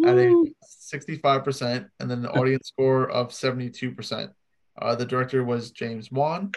at 0.05 0.17
a 0.17 0.45
65%, 0.93 1.87
and 1.99 2.09
then 2.09 2.21
the 2.21 2.31
audience 2.31 2.67
score 2.73 3.09
of 3.09 3.29
72%. 3.29 4.29
Uh, 4.81 4.95
the 4.95 5.05
director 5.05 5.43
was 5.43 5.71
James 5.71 6.11
Wan. 6.11 6.51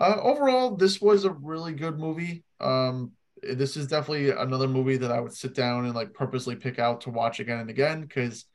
Uh, 0.00 0.16
overall, 0.22 0.76
this 0.76 0.98
was 0.98 1.26
a 1.26 1.30
really 1.30 1.74
good 1.74 1.98
movie. 1.98 2.42
Um, 2.58 3.12
this 3.42 3.76
is 3.76 3.86
definitely 3.86 4.30
another 4.30 4.66
movie 4.66 4.96
that 4.96 5.12
I 5.12 5.20
would 5.20 5.34
sit 5.34 5.54
down 5.54 5.84
and 5.84 5.94
like 5.94 6.14
purposely 6.14 6.56
pick 6.56 6.78
out 6.78 7.02
to 7.02 7.10
watch 7.10 7.38
again 7.38 7.60
and 7.60 7.68
again 7.68 8.00
because 8.00 8.46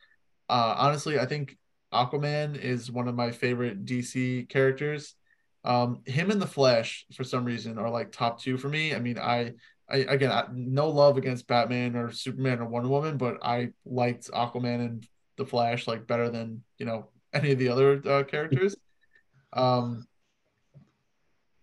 uh, 0.50 0.74
honestly, 0.76 1.20
I 1.20 1.28
think 1.28 1.56
Aquaman 1.94 2.60
is 2.60 2.92
one 2.92 3.08
of 3.08 3.14
my 3.14 3.30
favorite 3.30 3.86
DC 3.86 4.50
characters. 4.50 5.16
Um, 5.64 6.02
him 6.06 6.32
and 6.32 6.42
the 6.42 6.48
Flash, 6.48 7.06
for 7.16 7.24
some 7.24 7.46
reason, 7.46 7.78
are 7.78 7.90
like 7.92 8.12
top 8.12 8.42
two 8.42 8.58
for 8.58 8.70
me. 8.70 8.96
I 8.96 9.00
mean, 9.00 9.20
I, 9.20 9.54
I 9.88 9.98
again, 9.98 10.32
I, 10.32 10.46
no 10.52 10.90
love 10.90 11.18
against 11.18 11.48
Batman 11.48 11.96
or 11.96 12.12
Superman 12.12 12.60
or 12.60 12.66
Wonder 12.66 12.90
Woman, 12.90 13.18
but 13.18 13.38
I 13.44 13.70
liked 13.86 14.32
Aquaman 14.32 14.80
and 14.80 15.08
the 15.38 15.46
Flash 15.46 15.88
like 15.88 16.08
better 16.08 16.30
than 16.30 16.64
you 16.80 16.88
know 16.88 17.10
any 17.34 17.52
of 17.52 17.60
the 17.60 17.70
other 17.70 18.02
uh, 18.04 18.24
characters. 18.24 18.76
Um, 19.54 20.06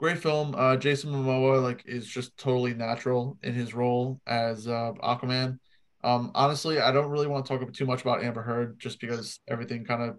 great 0.02 0.18
film. 0.18 0.52
Uh, 0.56 0.76
Jason 0.76 1.12
Momoa 1.12 1.62
like 1.62 1.84
is 1.86 2.08
just 2.08 2.36
totally 2.36 2.74
natural 2.74 3.38
in 3.44 3.54
his 3.54 3.72
role 3.72 4.20
as 4.26 4.66
uh, 4.66 4.92
Aquaman. 5.00 5.60
Um, 6.02 6.32
honestly, 6.34 6.80
I 6.80 6.90
don't 6.90 7.08
really 7.08 7.28
want 7.28 7.46
to 7.46 7.56
talk 7.56 7.72
too 7.72 7.86
much 7.86 8.02
about 8.02 8.24
Amber 8.24 8.42
Heard 8.42 8.80
just 8.80 9.00
because 9.00 9.38
everything 9.46 9.84
kind 9.84 10.02
of, 10.02 10.18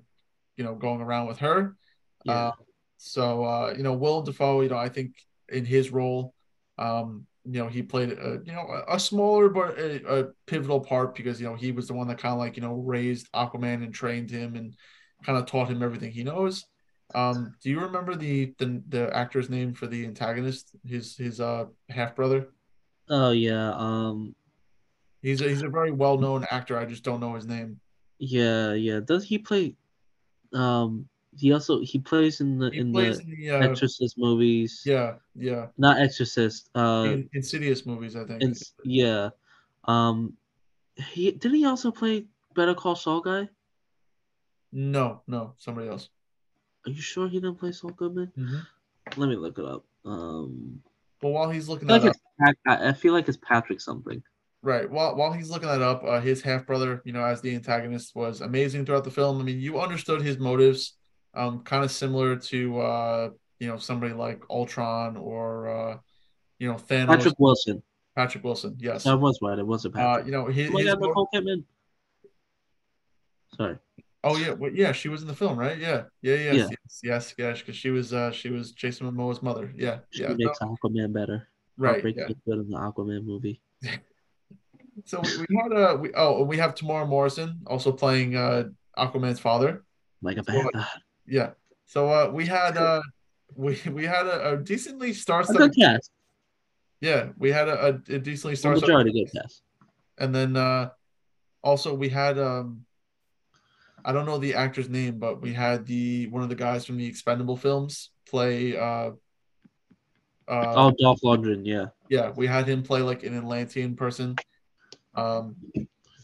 you 0.56 0.64
know, 0.64 0.74
going 0.74 1.02
around 1.02 1.28
with 1.28 1.40
her. 1.40 1.76
Yeah. 2.24 2.34
Uh, 2.34 2.52
so 2.96 3.44
uh, 3.44 3.74
you 3.76 3.84
know, 3.84 3.92
Will 3.92 4.22
Dafoe, 4.22 4.62
you 4.62 4.70
know, 4.70 4.78
I 4.78 4.88
think 4.88 5.16
in 5.50 5.66
his 5.66 5.92
role, 5.92 6.34
um, 6.78 7.28
you 7.44 7.60
know, 7.60 7.68
he 7.68 7.84
played 7.84 8.14
a 8.14 8.40
you 8.46 8.54
know 8.54 8.86
a, 8.88 8.98
smaller 8.98 9.50
but 9.50 9.78
a, 9.78 10.20
a, 10.20 10.26
pivotal 10.48 10.80
part 10.80 11.14
because 11.14 11.42
you 11.42 11.48
know 11.48 11.56
he 11.56 11.74
was 11.74 11.90
the 11.90 11.94
one 11.94 12.08
that 12.08 12.20
kind 12.20 12.32
of 12.32 12.40
like 12.40 12.56
you 12.56 12.62
know 12.62 12.76
raised 12.76 13.30
Aquaman 13.34 13.84
and 13.84 13.94
trained 13.94 14.30
him 14.30 14.56
and 14.56 14.78
kind 15.26 15.38
of 15.38 15.46
taught 15.46 15.70
him 15.70 15.84
everything 15.84 16.12
he 16.12 16.24
knows. 16.24 16.64
Um, 17.16 17.56
do 17.62 17.70
you 17.70 17.80
remember 17.80 18.16
the, 18.16 18.54
the 18.58 18.82
the 18.90 19.16
actor's 19.16 19.50
name 19.50 19.74
for 19.74 19.88
the 19.88 20.06
antagonist? 20.06 20.72
His 20.86 21.16
his 21.16 21.40
uh 21.40 21.66
half 21.90 22.16
brother. 22.16 22.50
Oh 23.10 23.32
yeah. 23.32 23.74
Um, 23.74 24.36
he's 25.22 25.42
a, 25.42 25.50
he's 25.50 25.62
a 25.62 25.70
very 25.70 25.92
well 25.92 26.18
known 26.18 26.46
actor. 26.52 26.78
I 26.78 26.86
just 26.86 27.04
don't 27.04 27.20
know 27.20 27.36
his 27.36 27.46
name. 27.46 27.80
Yeah, 28.20 28.74
yeah. 28.74 29.00
Does 29.00 29.24
he 29.24 29.38
play? 29.38 29.76
Um, 30.54 31.08
he 31.36 31.52
also 31.52 31.82
he 31.82 32.00
plays 32.00 32.42
in 32.42 32.58
the 32.58 32.70
he 32.70 32.80
in 32.80 32.92
the, 32.92 33.20
in 33.20 33.36
the 33.38 33.50
uh, 33.52 33.60
Exorcist 33.60 34.18
movies. 34.18 34.84
Yeah, 34.86 35.16
yeah. 35.36 35.68
Not 35.78 36.00
Exorcist. 36.00 36.70
Uh, 36.76 37.06
in, 37.08 37.30
Insidious 37.34 37.86
movies, 37.86 38.16
I 38.16 38.26
think. 38.26 38.42
In, 38.42 38.54
yeah. 38.84 39.30
Um, 39.86 40.34
he 40.96 41.32
did 41.32 41.52
he 41.52 41.66
also 41.66 41.92
play 41.92 42.26
Better 42.56 42.76
Call 42.76 42.96
Saul 42.96 43.22
guy? 43.22 43.50
No, 44.72 45.22
no, 45.28 45.54
somebody 45.58 45.88
else. 45.88 46.10
Are 46.86 46.92
you 46.92 47.02
sure 47.02 47.28
he 47.28 47.40
didn't 47.40 47.56
play 47.56 47.72
Saul 47.72 47.92
Goodman? 47.92 48.32
Mm-hmm. 48.38 49.22
Let 49.22 49.30
me 49.30 49.36
look 49.36 49.58
it 49.58 49.66
up. 49.66 49.86
Um, 50.06 50.82
but 51.22 51.30
while 51.30 51.50
he's 51.50 51.70
looking 51.70 51.90
I, 51.90 51.98
like 51.98 52.16
up, 52.38 52.56
I 52.66 52.94
feel 52.94 53.14
like 53.14 53.28
it's 53.28 53.38
Patrick 53.38 53.80
something. 53.80 54.22
Right. 54.62 54.90
While 54.90 55.16
while 55.16 55.32
he's 55.32 55.50
looking 55.50 55.68
that 55.68 55.82
up, 55.82 56.04
uh, 56.06 56.20
his 56.22 56.42
half 56.42 56.66
brother, 56.66 57.02
you 57.06 57.14
know, 57.14 57.24
as 57.24 57.42
the 57.42 57.54
antagonist, 57.54 58.16
was 58.16 58.42
amazing 58.42 58.86
throughout 58.86 59.04
the 59.04 59.12
film. 59.12 59.40
I 59.40 59.44
mean, 59.44 59.60
you 59.60 59.80
understood 59.80 60.22
his 60.22 60.40
motives, 60.40 60.98
um, 61.34 61.64
kind 61.64 61.84
of 61.84 61.92
similar 61.92 62.36
to 62.38 62.80
uh, 62.80 63.30
you 63.60 63.68
know, 63.68 63.78
somebody 63.78 64.14
like 64.14 64.44
Ultron 64.50 65.18
or 65.18 65.68
uh, 65.68 65.98
you 66.60 66.68
know, 66.68 66.76
Thanos. 66.76 67.08
Patrick 67.08 67.40
Wilson. 67.40 67.84
Patrick 68.16 68.44
Wilson. 68.44 68.76
Yes. 68.80 69.04
That 69.04 69.18
was 69.18 69.40
right. 69.42 69.58
It 69.58 69.66
was 69.66 69.86
a 69.86 69.90
Patrick. 69.90 70.24
Uh, 70.24 70.26
you 70.26 70.32
know, 70.32 70.46
his, 70.48 70.70
oh, 70.72 70.78
his 70.78 70.96
Nicole 70.96 71.30
Sorry. 73.58 73.78
Oh 74.26 74.38
yeah, 74.38 74.52
well, 74.52 74.72
yeah, 74.72 74.94
she 74.94 75.10
was 75.10 75.22
in 75.22 75.28
the 75.28 75.36
film, 75.36 75.58
right? 75.58 75.78
Yeah, 75.78 76.04
yeah, 76.22 76.36
yes, 76.36 76.56
yeah. 76.56 76.68
yes, 76.70 77.00
yes, 77.04 77.36
yes, 77.38 77.60
because 77.60 77.76
she 77.76 77.90
was 77.90 78.14
uh 78.14 78.32
she 78.32 78.50
was 78.50 78.72
Jason 78.72 79.12
Momoa's 79.12 79.42
mother. 79.44 79.74
Yeah, 79.76 80.00
she 80.12 80.22
yeah. 80.22 80.30
makes 80.30 80.62
no. 80.62 80.78
Aquaman 80.82 81.12
better. 81.12 81.50
Right. 81.78 82.04
Yeah. 82.16 82.28
Good 82.28 82.60
in 82.60 82.70
the 82.70 82.78
Aquaman 82.78 83.26
movie. 83.26 83.62
so 85.06 85.20
we, 85.22 85.46
we 85.50 85.56
had 85.62 85.72
a 85.72 85.96
we 85.98 86.14
oh 86.14 86.44
we 86.44 86.58
have 86.58 86.76
Temuera 86.76 87.08
Morrison 87.08 87.60
also 87.68 87.92
playing 87.92 88.36
uh 88.36 88.66
Aquaman's 88.98 89.40
father. 89.40 89.84
Like 90.22 90.38
a 90.38 90.44
bad. 90.44 90.70
So, 90.74 90.84
yeah. 91.28 91.50
So 91.86 92.10
uh 92.10 92.30
we 92.32 92.46
had 92.46 92.78
uh 92.78 93.02
we 93.56 93.80
we 93.92 94.06
had 94.06 94.26
a, 94.26 94.54
a 94.54 94.58
decently 94.58 95.14
star-studded 95.14 95.76
cast. 95.76 96.12
Yeah, 97.02 97.30
we 97.38 97.52
had 97.52 97.68
a, 97.68 97.88
a, 97.88 98.16
a 98.16 98.20
decently 98.20 98.56
star-studded 98.56 98.88
majority 98.88 99.12
good 99.12 99.42
cast. 99.42 99.64
And 100.18 100.34
then 100.34 100.56
uh 100.56 100.92
also 101.62 101.94
we 101.94 102.10
had 102.10 102.40
um 102.40 102.86
I 104.06 104.12
don't 104.12 104.26
know 104.26 104.38
the 104.38 104.56
actor's 104.56 104.90
name, 104.90 105.20
but 105.20 105.42
we 105.42 105.54
had 105.54 105.86
the 105.86 106.28
one 106.28 106.44
of 106.44 106.50
the 106.50 106.56
guys 106.56 106.86
from 106.86 106.98
the 106.98 107.06
Expendable 107.06 107.58
films 107.58 108.12
play. 108.28 108.78
Uh, 108.78 109.12
uh, 110.48 110.74
oh, 110.76 110.94
Dolph 111.00 111.22
Lundgren, 111.22 111.62
yeah, 111.64 111.88
yeah. 112.10 112.32
We 112.36 112.48
had 112.48 112.68
him 112.68 112.84
play 112.84 113.02
like 113.02 113.24
an 113.24 113.38
Atlantean 113.38 113.96
person. 113.96 114.36
Um, 115.16 115.56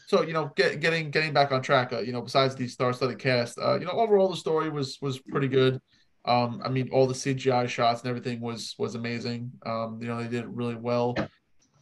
so 0.07 0.23
you 0.23 0.33
know, 0.33 0.51
get, 0.55 0.79
getting 0.79 1.11
getting 1.11 1.33
back 1.33 1.51
on 1.51 1.61
track. 1.61 1.93
Uh, 1.93 1.99
you 1.99 2.11
know, 2.11 2.21
besides 2.21 2.55
the 2.55 2.67
star-studded 2.67 3.19
cast, 3.19 3.57
uh, 3.59 3.79
you 3.79 3.85
know, 3.85 3.91
overall 3.91 4.27
the 4.27 4.35
story 4.35 4.69
was 4.69 4.97
was 5.01 5.19
pretty 5.19 5.47
good. 5.47 5.79
Um, 6.25 6.61
I 6.65 6.69
mean, 6.69 6.89
all 6.91 7.07
the 7.07 7.13
CGI 7.13 7.69
shots 7.69 8.01
and 8.01 8.09
everything 8.09 8.41
was 8.41 8.75
was 8.77 8.95
amazing. 8.95 9.51
Um, 9.65 9.99
you 10.01 10.07
know, 10.07 10.21
they 10.21 10.27
did 10.27 10.45
really 10.47 10.75
well 10.75 11.15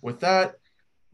with 0.01 0.19
that. 0.19 0.55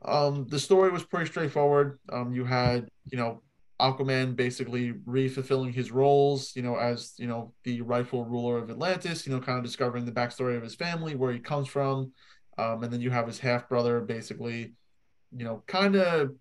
Um, 0.04 0.46
the 0.50 0.60
story 0.60 0.92
was 0.92 1.04
pretty 1.04 1.30
straightforward. 1.30 2.00
Um, 2.12 2.34
you 2.34 2.44
had, 2.44 2.90
you 3.10 3.18
know, 3.18 3.42
Aquaman 3.84 4.36
basically 4.36 4.94
re-fulfilling 5.06 5.74
his 5.74 5.92
roles, 5.92 6.56
you 6.56 6.62
know, 6.62 6.78
as 6.78 7.14
you 7.18 7.28
know 7.28 7.54
the 7.64 7.82
rightful 7.82 8.24
ruler 8.24 8.58
of 8.58 8.70
Atlantis. 8.70 9.28
You 9.28 9.34
know, 9.34 9.42
kind 9.42 9.58
of 9.58 9.66
discovering 9.66 10.06
the 10.06 10.12
backstory 10.12 10.56
of 10.56 10.64
his 10.64 10.76
family, 10.76 11.16
where 11.16 11.34
he 11.34 11.40
comes 11.40 11.68
from, 11.68 12.14
um, 12.58 12.84
and 12.84 12.94
then 12.94 13.02
you 13.02 13.12
have 13.12 13.28
his 13.28 13.40
half 13.40 13.68
brother, 13.68 14.00
basically, 14.00 14.74
you 15.36 15.44
know, 15.44 15.64
kind 15.68 15.98
of 15.98 16.32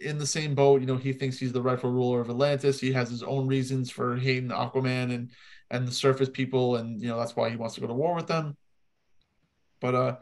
in 0.00 0.18
the 0.18 0.26
same 0.26 0.54
boat. 0.54 0.80
You 0.80 0.86
know, 0.86 0.96
he 0.96 1.12
thinks 1.12 1.38
he's 1.38 1.52
the 1.52 1.62
rightful 1.62 1.90
ruler 1.90 2.20
of 2.20 2.30
Atlantis. 2.30 2.78
He 2.78 2.92
has 2.92 3.10
his 3.10 3.24
own 3.24 3.48
reasons 3.48 3.90
for 3.90 4.16
hating 4.16 4.50
Aquaman 4.50 5.12
and 5.12 5.32
and 5.70 5.88
the 5.88 5.92
surface 5.92 6.28
people, 6.28 6.76
and 6.76 7.02
you 7.02 7.08
know 7.08 7.18
that's 7.18 7.34
why 7.34 7.50
he 7.50 7.56
wants 7.56 7.74
to 7.74 7.80
go 7.80 7.88
to 7.88 7.94
war 7.94 8.14
with 8.14 8.28
them. 8.28 8.56
But 9.80 9.94
uh, 9.94 10.16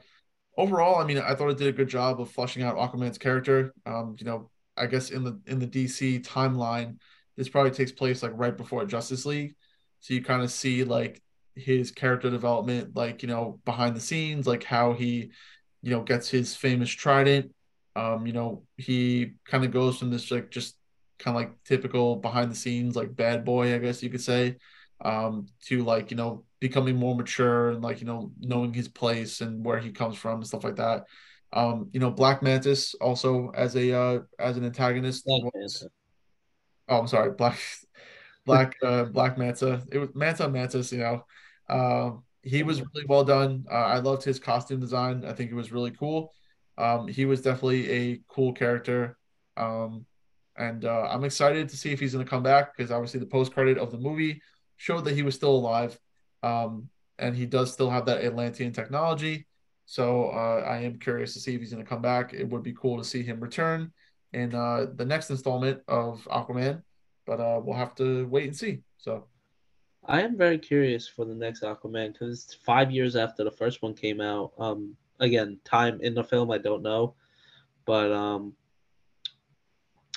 overall, 0.57 1.01
I 1.01 1.05
mean, 1.05 1.19
I 1.19 1.35
thought 1.35 1.51
it 1.51 1.59
did 1.59 1.69
a 1.69 1.73
good 1.73 1.89
job 1.89 2.21
of 2.21 2.31
fleshing 2.31 2.63
out 2.63 2.77
Aquaman's 2.77 3.19
character. 3.19 3.75
Um, 3.85 4.17
you 4.19 4.25
know, 4.25 4.51
I 4.77 4.87
guess 4.87 5.11
in 5.11 5.25
the 5.25 5.41
in 5.47 5.59
the 5.59 5.67
DC 5.67 6.21
timeline, 6.21 6.99
this 7.37 7.49
probably 7.49 7.71
takes 7.73 7.93
place 7.93 8.23
like 8.23 8.33
right 8.35 8.57
before 8.57 8.85
Justice 8.87 9.27
League. 9.27 9.55
So 10.01 10.15
you 10.15 10.23
kind 10.23 10.43
of 10.43 10.51
see 10.51 10.85
like 10.85 11.23
his 11.55 11.91
character 11.91 12.31
development, 12.31 12.97
like 12.97 13.23
you 13.23 13.29
know 13.29 13.61
behind 13.65 13.97
the 13.97 14.01
scenes, 14.01 14.47
like 14.47 14.65
how 14.65 14.93
he, 14.95 15.31
you 15.83 15.91
know, 15.91 16.03
gets 16.03 16.29
his 16.29 16.55
famous 16.57 16.91
trident. 16.91 17.55
Um, 17.95 18.27
you 18.27 18.33
know, 18.33 18.65
he 18.77 19.33
kind 19.45 19.65
of 19.65 19.71
goes 19.71 19.99
from 19.99 20.11
this 20.11 20.31
like 20.31 20.51
just 20.51 20.77
kind 21.19 21.37
of 21.37 21.43
like 21.43 21.63
typical 21.65 22.17
behind 22.17 22.51
the 22.51 22.55
scenes 22.57 22.97
like 22.97 23.15
bad 23.15 23.45
boy, 23.45 23.75
I 23.75 23.79
guess 23.79 24.03
you 24.03 24.11
could 24.11 24.21
say, 24.23 24.57
um, 25.05 25.47
to 25.67 25.85
like 25.85 26.11
you 26.11 26.17
know 26.17 26.45
becoming 26.61 26.97
more 26.97 27.15
mature 27.15 27.71
and 27.71 27.83
like 27.83 28.01
you 28.01 28.07
know 28.07 28.33
knowing 28.41 28.73
his 28.73 28.89
place 28.89 29.41
and 29.41 29.65
where 29.65 29.79
he 29.79 29.91
comes 29.93 30.17
from 30.17 30.37
and 30.37 30.47
stuff 30.47 30.65
like 30.65 30.77
that. 30.77 31.05
Um, 31.53 31.91
you 31.93 32.01
know, 32.01 32.11
Black 32.11 32.43
Mantis 32.43 32.95
also 32.95 33.51
as 33.55 33.77
a 33.77 33.93
uh, 33.93 34.21
as 34.39 34.57
an 34.57 34.65
antagonist. 34.65 35.25
Was, 35.27 35.87
oh, 36.89 37.01
I'm 37.01 37.07
sorry, 37.07 37.33
Black 37.33 37.59
Black 38.47 38.77
uh, 38.83 39.05
Black 39.05 39.39
Manta. 39.39 39.83
It 39.91 39.99
was 39.99 40.11
Manta 40.15 40.49
Mantis. 40.49 40.93
You 40.93 40.99
know, 40.99 41.25
uh, 41.69 42.13
he 42.43 42.63
was 42.63 42.81
really 42.81 43.07
well 43.07 43.25
done. 43.25 43.65
Uh, 43.71 43.75
I 43.75 43.99
loved 43.99 44.25
his 44.25 44.39
costume 44.39 44.81
design. 44.81 45.25
I 45.25 45.33
think 45.33 45.51
it 45.51 45.55
was 45.55 45.73
really 45.73 45.93
cool. 45.93 46.33
Um, 46.79 47.07
he 47.07 47.25
was 47.27 47.43
definitely 47.43 47.91
a 47.91 48.21
cool 48.29 48.53
character. 48.53 49.19
Um, 49.57 50.07
and 50.57 50.85
uh, 50.85 51.09
I'm 51.11 51.25
excited 51.25 51.69
to 51.69 51.77
see 51.77 51.93
if 51.93 52.01
he's 52.01 52.13
going 52.13 52.25
to 52.25 52.31
come 52.31 52.43
back 52.43 52.77
because 52.77 52.91
obviously 52.91 53.21
the 53.21 53.27
post 53.27 53.53
credit 53.53 53.79
of 53.79 53.91
the 53.91 53.99
movie 53.99 54.43
showed 54.77 55.05
that 55.05 55.15
he 55.15 55.23
was 55.23 55.35
still 55.35 55.55
alive. 55.55 55.99
Um, 56.43 56.89
and 57.19 57.37
he 57.37 57.47
does 57.47 57.73
still 57.73 57.91
have 57.91 58.07
that 58.07 58.25
Atlantean 58.25 58.73
technology. 58.73 59.47
So 59.93 60.31
uh, 60.31 60.65
I 60.67 60.79
am 60.79 60.99
curious 60.99 61.35
to 61.35 61.39
see 61.39 61.55
if 61.55 61.61
he's 61.61 61.71
going 61.71 61.85
to 61.85 61.89
come 61.89 62.01
back. 62.01 62.33
It 62.33 62.49
would 62.49 62.63
be 62.63 62.73
cool 62.73 62.97
to 62.97 63.05
see 63.05 63.23
him 63.23 63.39
return 63.41 63.93
in 64.33 64.55
uh, 64.55 64.87
the 64.95 65.05
next 65.05 65.29
installment 65.29 65.83
of 65.87 66.27
Aquaman, 66.33 66.83
but 67.27 67.41
uh, 67.41 67.61
we'll 67.63 67.77
have 67.77 67.95
to 67.97 68.27
wait 68.29 68.47
and 68.47 68.57
see. 68.57 68.79
So 68.97 69.27
I 70.07 70.23
am 70.23 70.39
very 70.39 70.57
curious 70.57 71.07
for 71.07 71.27
the 71.27 71.35
next 71.35 71.63
Aquaman 71.63 72.15
because 72.15 72.45
it's 72.45 72.55
five 72.55 72.91
years 72.91 73.17
after 73.17 73.45
the 73.45 73.51
first 73.51 73.83
one 73.83 73.93
came 73.93 74.23
out. 74.23 74.53
Um, 74.59 74.97
again, 75.21 75.61
time 75.63 76.01
in 76.01 76.15
the 76.15 76.25
film 76.25 76.51
I 76.51 76.57
don't 76.57 76.83
know, 76.83 77.15
but 77.85 78.11
um, 78.13 78.55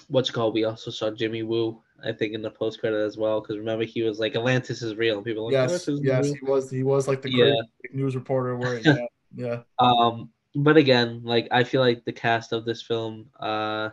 what's 0.07 0.32
called? 0.32 0.53
We 0.53 0.63
also 0.63 0.89
saw 0.89 1.11
Jimmy 1.11 1.43
Woo. 1.43 1.82
I 2.01 2.13
think 2.13 2.34
in 2.34 2.41
the 2.41 2.51
post 2.51 2.80
credit 2.80 3.03
as 3.03 3.17
well, 3.17 3.41
because 3.41 3.57
remember 3.57 3.84
he 3.84 4.03
was 4.03 4.19
like 4.19 4.38
Atlantis 4.38 4.82
is 4.82 4.95
real, 4.95 5.17
and 5.17 5.26
people 5.26 5.43
like 5.43 5.51
yes, 5.51 5.89
yes, 6.01 6.28
real. 6.28 6.34
he 6.36 6.45
was 6.45 6.71
he 6.71 6.84
was 6.84 7.09
like 7.09 7.21
the 7.21 7.32
yeah. 7.32 7.53
news 7.91 8.15
reporter 8.15 8.55
where 8.55 8.80
yeah. 8.80 9.05
Yeah. 9.36 9.62
Um, 9.80 10.30
but 10.56 10.78
again, 10.78 11.22
like 11.24 11.48
I 11.52 11.64
feel 11.64 11.82
like 11.82 12.06
the 12.06 12.14
cast 12.14 12.54
of 12.54 12.66
this 12.66 12.82
film, 12.82 13.28
uh, 13.40 13.90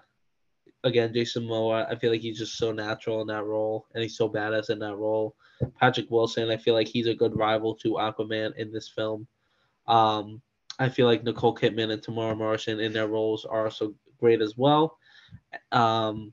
again, 0.84 1.12
Jason 1.12 1.44
Momoa, 1.44 1.90
I 1.90 1.96
feel 1.96 2.10
like 2.10 2.20
he's 2.20 2.38
just 2.38 2.56
so 2.56 2.72
natural 2.72 3.20
in 3.20 3.26
that 3.28 3.44
role, 3.44 3.86
and 3.94 4.02
he's 4.02 4.16
so 4.16 4.28
badass 4.28 4.70
in 4.70 4.78
that 4.80 4.96
role. 4.96 5.34
Patrick 5.78 6.10
Wilson, 6.10 6.50
I 6.50 6.56
feel 6.56 6.74
like 6.74 6.88
he's 6.88 7.06
a 7.06 7.14
good 7.14 7.36
rival 7.36 7.74
to 7.76 7.94
Aquaman 7.94 8.56
in 8.56 8.72
this 8.72 8.88
film. 8.88 9.26
Um, 9.86 10.40
I 10.78 10.88
feel 10.88 11.06
like 11.06 11.24
Nicole 11.24 11.56
Kidman 11.56 11.92
and 11.92 12.02
Temuera 12.02 12.36
Morrison 12.36 12.80
in 12.80 12.92
their 12.92 13.08
roles 13.08 13.44
are 13.44 13.64
also 13.64 13.94
great 14.18 14.40
as 14.40 14.56
well. 14.56 14.98
Um, 15.70 16.32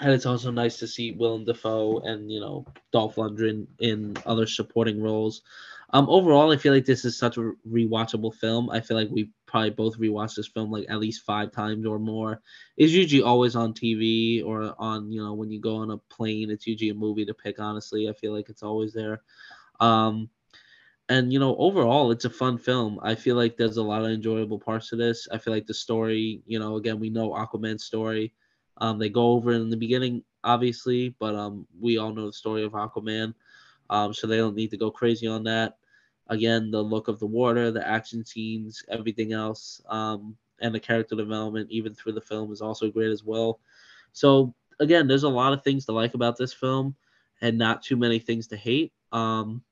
and 0.00 0.12
it's 0.12 0.26
also 0.26 0.50
nice 0.50 0.78
to 0.78 0.88
see 0.88 1.12
Willem 1.12 1.44
Dafoe 1.44 2.00
and 2.00 2.30
you 2.30 2.40
know 2.40 2.66
Dolph 2.92 3.16
Lundgren 3.16 3.66
in 3.78 4.16
other 4.26 4.46
supporting 4.46 5.00
roles. 5.00 5.42
Um, 5.94 6.10
overall, 6.10 6.52
I 6.52 6.58
feel 6.58 6.74
like 6.74 6.86
this 6.86 7.06
is 7.06 7.16
such 7.16 7.38
a 7.38 7.52
rewatchable 7.70 8.34
film. 8.34 8.68
I 8.70 8.80
feel 8.80 8.98
like 8.98 9.10
we 9.10 9.30
probably 9.46 9.70
both 9.70 9.98
rewatched 9.98 10.34
this 10.36 10.48
film 10.48 10.72
like 10.72 10.86
at 10.90 10.98
least 11.00 11.22
five 11.24 11.52
times 11.52 11.86
or 11.86 12.00
more. 12.00 12.42
It's 12.76 12.92
usually 12.92 13.22
always 13.22 13.56
on 13.56 13.74
TV 13.74 14.42
or 14.42 14.74
on 14.78 15.12
you 15.12 15.22
know 15.22 15.34
when 15.34 15.50
you 15.52 15.60
go 15.60 15.76
on 15.76 15.92
a 15.92 15.98
plane. 15.98 16.50
It's 16.50 16.66
usually 16.66 16.90
a 16.90 16.94
movie 16.94 17.24
to 17.26 17.34
pick. 17.34 17.60
Honestly, 17.60 18.08
I 18.08 18.12
feel 18.12 18.34
like 18.34 18.50
it's 18.50 18.64
always 18.64 18.92
there. 18.92 19.22
Um, 19.80 20.30
and 21.10 21.32
you 21.32 21.38
know 21.38 21.56
overall 21.56 22.10
it's 22.12 22.24
a 22.24 22.30
fun 22.30 22.58
film 22.58 22.98
i 23.02 23.14
feel 23.14 23.36
like 23.36 23.56
there's 23.56 23.76
a 23.76 23.82
lot 23.82 24.04
of 24.04 24.10
enjoyable 24.10 24.58
parts 24.58 24.88
to 24.88 24.96
this 24.96 25.28
i 25.32 25.38
feel 25.38 25.52
like 25.52 25.66
the 25.66 25.74
story 25.74 26.42
you 26.46 26.58
know 26.58 26.76
again 26.76 26.98
we 27.00 27.10
know 27.10 27.30
aquaman's 27.32 27.84
story 27.84 28.32
um, 28.78 28.98
they 28.98 29.08
go 29.10 29.32
over 29.32 29.52
in 29.52 29.70
the 29.70 29.76
beginning 29.76 30.22
obviously 30.44 31.14
but 31.18 31.34
um, 31.34 31.66
we 31.80 31.98
all 31.98 32.14
know 32.14 32.26
the 32.26 32.32
story 32.32 32.64
of 32.64 32.72
aquaman 32.72 33.34
um, 33.90 34.14
so 34.14 34.26
they 34.26 34.38
don't 34.38 34.56
need 34.56 34.70
to 34.70 34.78
go 34.78 34.90
crazy 34.90 35.26
on 35.26 35.44
that 35.44 35.76
again 36.28 36.70
the 36.70 36.80
look 36.80 37.08
of 37.08 37.18
the 37.18 37.26
water 37.26 37.70
the 37.70 37.86
action 37.86 38.24
scenes 38.24 38.82
everything 38.88 39.32
else 39.32 39.80
um, 39.88 40.36
and 40.60 40.74
the 40.74 40.80
character 40.80 41.14
development 41.14 41.70
even 41.70 41.94
through 41.94 42.12
the 42.12 42.20
film 42.20 42.52
is 42.52 42.60
also 42.60 42.90
great 42.90 43.10
as 43.10 43.24
well 43.24 43.60
so 44.12 44.54
again 44.80 45.06
there's 45.06 45.24
a 45.24 45.28
lot 45.28 45.52
of 45.52 45.62
things 45.62 45.84
to 45.84 45.92
like 45.92 46.14
about 46.14 46.36
this 46.36 46.52
film 46.52 46.94
and 47.40 47.58
not 47.58 47.82
too 47.82 47.96
many 47.96 48.18
things 48.18 48.46
to 48.46 48.56
hate 48.56 48.92
um, 49.12 49.62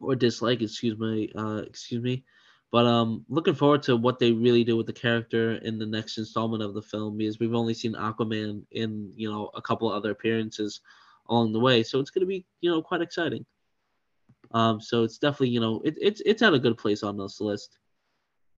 or 0.00 0.14
dislike 0.14 0.62
excuse 0.62 0.98
me 0.98 1.30
uh, 1.36 1.62
excuse 1.66 2.02
me 2.02 2.24
but 2.72 2.84
um 2.84 3.24
looking 3.28 3.54
forward 3.54 3.82
to 3.82 3.96
what 3.96 4.18
they 4.18 4.32
really 4.32 4.64
do 4.64 4.76
with 4.76 4.86
the 4.86 4.92
character 4.92 5.54
in 5.56 5.78
the 5.78 5.86
next 5.86 6.18
installment 6.18 6.62
of 6.62 6.74
the 6.74 6.82
film 6.82 7.16
because 7.16 7.38
we've 7.38 7.54
only 7.54 7.72
seen 7.72 7.94
aquaman 7.94 8.62
in 8.72 9.12
you 9.16 9.30
know 9.30 9.50
a 9.54 9.62
couple 9.62 9.90
other 9.90 10.10
appearances 10.10 10.80
along 11.28 11.52
the 11.52 11.60
way. 11.60 11.82
So 11.82 12.00
it's 12.00 12.10
going 12.10 12.20
to 12.20 12.26
be, 12.26 12.44
you 12.60 12.70
know, 12.70 12.82
quite 12.82 13.02
exciting. 13.02 13.44
Um, 14.52 14.80
so 14.80 15.02
it's 15.04 15.18
definitely, 15.18 15.50
you 15.50 15.60
know, 15.60 15.80
it, 15.84 15.96
it's 16.00 16.22
it's 16.24 16.42
at 16.42 16.54
a 16.54 16.58
good 16.58 16.78
place 16.78 17.02
on 17.02 17.16
this 17.16 17.40
list. 17.40 17.78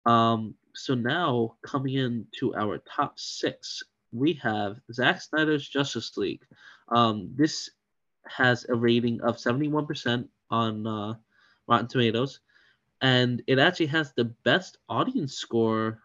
Um, 0.07 0.55
so 0.74 0.95
now 0.95 1.57
coming 1.62 1.95
into 1.95 2.55
our 2.55 2.78
top 2.78 3.18
six, 3.18 3.82
we 4.12 4.34
have 4.34 4.76
Zack 4.93 5.20
Snyder's 5.20 5.68
Justice 5.68 6.16
League. 6.16 6.43
Um, 6.89 7.30
this 7.34 7.70
has 8.26 8.66
a 8.68 8.74
rating 8.74 9.20
of 9.22 9.36
71% 9.36 10.28
on 10.51 10.86
uh, 10.86 11.14
Rotten 11.66 11.89
Tomatoes, 11.89 12.41
and 13.01 13.43
it 13.47 13.59
actually 13.59 13.86
has 13.86 14.12
the 14.12 14.32
best 14.45 14.78
audience 14.89 15.34
score 15.34 16.01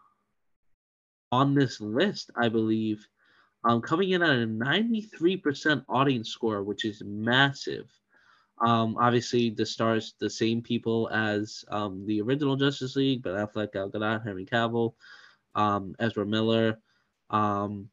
on 1.32 1.56
this 1.56 1.82
list, 1.82 2.32
I 2.36 2.50
believe, 2.50 3.08
um, 3.64 3.82
coming 3.82 4.12
in 4.12 4.22
at 4.22 4.30
a 4.30 4.46
93% 4.46 5.86
audience 5.88 6.30
score, 6.30 6.64
which 6.64 6.86
is 6.86 7.02
massive. 7.06 7.90
Um, 8.64 8.96
obviously, 8.98 9.50
the 9.50 9.66
stars 9.66 10.16
the 10.20 10.30
same 10.30 10.62
people 10.62 11.10
as 11.12 11.66
um, 11.70 12.06
the 12.06 12.22
original 12.22 12.56
Justice 12.56 12.96
League, 12.96 13.22
Ben 13.22 13.34
Affleck, 13.34 13.74
Gal 13.74 13.90
Gadot, 13.90 14.24
Henry 14.24 14.46
Cavill, 14.46 14.94
um, 15.54 15.96
Ezra 16.00 16.26
Miller, 16.26 16.80
um, 17.30 17.90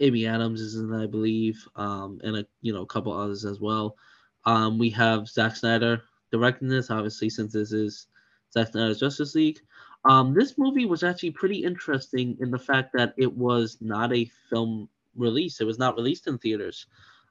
Amy 0.00 0.26
Adams 0.26 0.60
is 0.60 0.76
in, 0.76 0.92
I 0.92 1.06
believe, 1.06 1.66
um, 1.76 2.20
and 2.22 2.36
a 2.36 2.46
you 2.60 2.74
know 2.74 2.82
a 2.82 2.86
couple 2.86 3.12
others 3.12 3.46
as 3.46 3.58
well. 3.58 3.96
Um, 4.44 4.78
we 4.78 4.90
have 4.90 5.28
Zack 5.28 5.56
Snyder 5.56 6.02
directing 6.30 6.68
this, 6.68 6.90
obviously, 6.90 7.30
since 7.30 7.54
this 7.54 7.72
is 7.72 8.06
Zack 8.52 8.68
Snyder's 8.68 9.00
Justice 9.00 9.34
League. 9.34 9.60
Um, 10.04 10.34
this 10.34 10.58
movie 10.58 10.86
was 10.86 11.02
actually 11.02 11.32
pretty 11.32 11.64
interesting 11.64 12.36
in 12.40 12.50
the 12.50 12.58
fact 12.58 12.92
that 12.94 13.14
it 13.16 13.32
was 13.32 13.78
not 13.80 14.12
a 14.12 14.30
film 14.50 14.88
release. 15.16 15.60
It 15.60 15.66
was 15.66 15.78
not 15.78 15.96
released 15.96 16.26
in 16.26 16.38
theaters. 16.38 16.86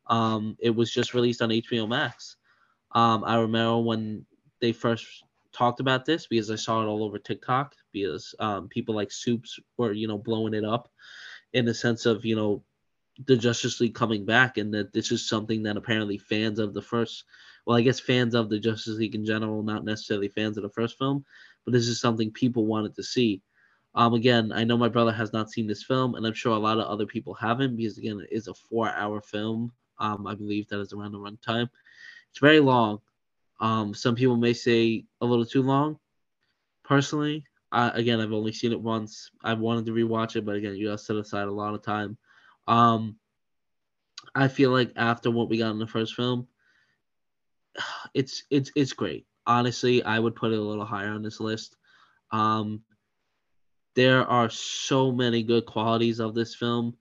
Um, 0.10 0.58
it 0.60 0.76
was 0.76 0.92
just 0.92 1.14
released 1.14 1.42
on 1.42 1.50
HBO 1.50 1.88
Max. 1.88 2.38
Um, 2.92 3.24
I 3.24 3.38
remember 3.38 3.80
when 3.80 4.26
they 4.62 4.72
first 4.72 5.06
talked 5.54 5.80
about 5.80 6.06
this 6.06 6.28
because 6.28 6.52
I 6.52 6.56
saw 6.56 6.82
it 6.82 6.88
all 6.88 7.04
over 7.04 7.18
TikTok 7.18 7.76
because 7.92 8.36
um, 8.40 8.68
people 8.68 8.96
like 8.96 9.12
Soups 9.12 9.60
were 9.78 9.92
you 9.92 10.08
know 10.08 10.18
blowing 10.18 10.54
it 10.54 10.64
up 10.64 10.90
in 11.54 11.66
the 11.66 11.74
sense 11.74 12.06
of 12.06 12.26
you 12.26 12.36
know 12.36 12.64
the 13.26 13.36
Justice 13.36 13.80
League 13.80 13.96
coming 13.96 14.26
back 14.26 14.58
and 14.58 14.74
that 14.74 14.94
this 14.94 15.12
is 15.12 15.28
something 15.28 15.64
that 15.64 15.78
apparently 15.78 16.18
fans 16.18 16.60
of 16.60 16.74
the 16.74 16.82
first 16.82 17.24
well 17.66 17.78
I 17.78 17.82
guess 17.82 18.00
fans 18.00 18.36
of 18.36 18.50
the 18.50 18.60
Justice 18.60 18.98
League 18.98 19.16
in 19.16 19.26
general 19.26 19.64
not 19.64 19.84
necessarily 19.84 20.28
fans 20.28 20.58
of 20.58 20.64
the 20.64 20.70
first 20.70 20.98
film 20.98 21.26
but 21.68 21.74
this 21.74 21.90
is 21.90 22.00
something 22.00 22.32
people 22.32 22.66
wanted 22.66 22.96
to 22.96 23.04
see. 23.04 23.42
Um, 23.94 24.14
again, 24.14 24.54
I 24.54 24.64
know 24.64 24.78
my 24.78 24.88
brother 24.88 25.12
has 25.12 25.34
not 25.34 25.52
seen 25.52 25.68
this 25.68 25.84
film, 25.84 26.16
and 26.16 26.26
I'm 26.26 26.34
sure 26.34 26.54
a 26.54 26.60
lot 26.60 26.78
of 26.78 26.86
other 26.86 27.06
people 27.06 27.34
haven't 27.34 27.76
because 27.76 27.98
again, 27.98 28.22
it 28.22 28.34
is 28.34 28.48
a 28.48 28.54
four-hour 28.54 29.20
film. 29.20 29.74
Um, 30.00 30.28
I 30.28 30.36
believe 30.36 30.68
that 30.68 30.80
is 30.80 30.94
around 30.94 31.12
the 31.12 31.20
runtime. 31.20 31.70
It's 32.30 32.40
very 32.40 32.60
long. 32.60 33.00
Um, 33.60 33.94
some 33.94 34.16
people 34.16 34.38
may 34.38 34.54
say 34.54 35.06
a 35.22 35.26
little 35.26 35.46
too 35.46 35.64
long. 35.64 35.98
Personally, 36.84 37.44
I, 37.72 37.90
again, 37.90 38.22
I've 38.22 38.34
only 38.34 38.54
seen 38.54 38.72
it 38.72 38.80
once. 38.80 39.32
I 39.44 39.54
wanted 39.54 39.86
to 39.88 39.94
rewatch 39.94 40.36
it, 40.36 40.46
but 40.46 40.56
again, 40.56 40.76
you 40.76 40.88
gotta 40.88 40.98
set 40.98 41.16
aside 41.16 41.48
a 41.48 41.52
lot 41.52 41.74
of 41.74 41.84
time. 41.84 42.18
Um, 42.68 43.18
I 44.36 44.48
feel 44.48 44.72
like 44.72 44.92
after 44.96 45.32
what 45.32 45.50
we 45.50 45.58
got 45.58 45.72
in 45.72 45.80
the 45.80 45.88
first 45.88 46.16
film, 46.16 46.48
it's 48.14 48.44
it's 48.50 48.72
it's 48.76 48.94
great 48.94 49.26
honestly, 49.48 50.04
I 50.04 50.20
would 50.20 50.36
put 50.36 50.52
it 50.52 50.60
a 50.60 50.62
little 50.62 50.86
higher 50.86 51.10
on 51.10 51.24
this 51.24 51.40
list. 51.40 51.78
Um, 52.32 52.84
there 53.96 54.28
are 54.28 54.50
so 54.50 55.12
many 55.12 55.42
good 55.42 55.66
qualities 55.66 56.20
of 56.20 56.36
this 56.36 56.54
film. 56.54 56.96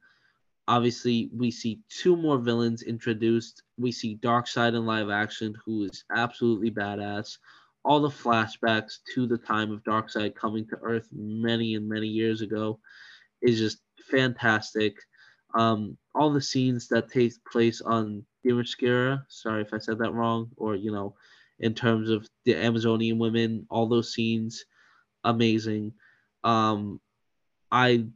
Obviously, 0.68 1.30
we 1.32 1.50
see 1.50 1.80
two 1.88 2.16
more 2.16 2.38
villains 2.38 2.82
introduced. 2.82 3.62
We 3.78 3.92
see 3.92 4.18
Darkseid 4.22 4.74
in 4.74 4.84
live 4.84 5.10
action, 5.10 5.54
who 5.64 5.84
is 5.84 6.04
absolutely 6.14 6.70
badass. 6.70 7.38
All 7.84 8.00
the 8.00 8.08
flashbacks 8.08 8.98
to 9.14 9.26
the 9.28 9.38
time 9.38 9.70
of 9.70 9.84
Darkseid 9.84 10.34
coming 10.34 10.66
to 10.68 10.76
Earth 10.82 11.08
many 11.12 11.76
and 11.76 11.88
many 11.88 12.08
years 12.08 12.40
ago 12.40 12.80
is 13.42 13.58
just 13.58 13.78
fantastic. 14.10 14.96
Um, 15.54 15.96
all 16.14 16.32
the 16.32 16.40
scenes 16.40 16.88
that 16.88 17.10
take 17.10 17.32
place 17.50 17.80
on 17.80 18.24
Themyscira, 18.44 19.22
sorry 19.28 19.62
if 19.62 19.72
I 19.72 19.78
said 19.78 19.98
that 19.98 20.12
wrong, 20.12 20.50
or 20.56 20.74
you 20.74 20.90
know, 20.90 21.14
in 21.60 21.74
terms 21.74 22.10
of 22.10 22.28
the 22.44 22.56
Amazonian 22.56 23.18
women, 23.18 23.66
all 23.70 23.88
those 23.88 24.12
scenes, 24.12 24.64
amazing. 25.24 25.92
Um, 26.44 27.00
I, 27.70 28.06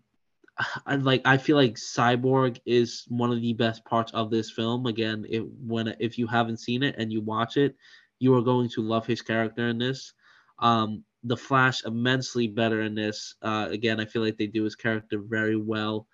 I 0.86 0.96
like. 0.96 1.22
I 1.24 1.38
feel 1.38 1.56
like 1.56 1.74
Cyborg 1.74 2.60
is 2.66 3.04
one 3.08 3.32
of 3.32 3.40
the 3.40 3.52
best 3.52 3.84
parts 3.84 4.12
of 4.12 4.30
this 4.30 4.50
film. 4.50 4.86
Again, 4.86 5.24
it, 5.28 5.40
when 5.66 5.94
if 5.98 6.18
you 6.18 6.26
haven't 6.26 6.58
seen 6.58 6.82
it 6.82 6.96
and 6.98 7.12
you 7.12 7.20
watch 7.20 7.56
it, 7.56 7.76
you 8.18 8.34
are 8.34 8.42
going 8.42 8.68
to 8.70 8.82
love 8.82 9.06
his 9.06 9.22
character 9.22 9.68
in 9.68 9.78
this. 9.78 10.12
Um, 10.58 11.04
the 11.24 11.36
Flash 11.36 11.84
immensely 11.84 12.46
better 12.46 12.82
in 12.82 12.94
this. 12.94 13.34
Uh, 13.42 13.68
again, 13.70 14.00
I 14.00 14.04
feel 14.04 14.22
like 14.22 14.36
they 14.36 14.46
do 14.46 14.64
his 14.64 14.76
character 14.76 15.18
very 15.18 15.56
well. 15.56 16.06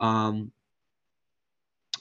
Um, 0.00 0.52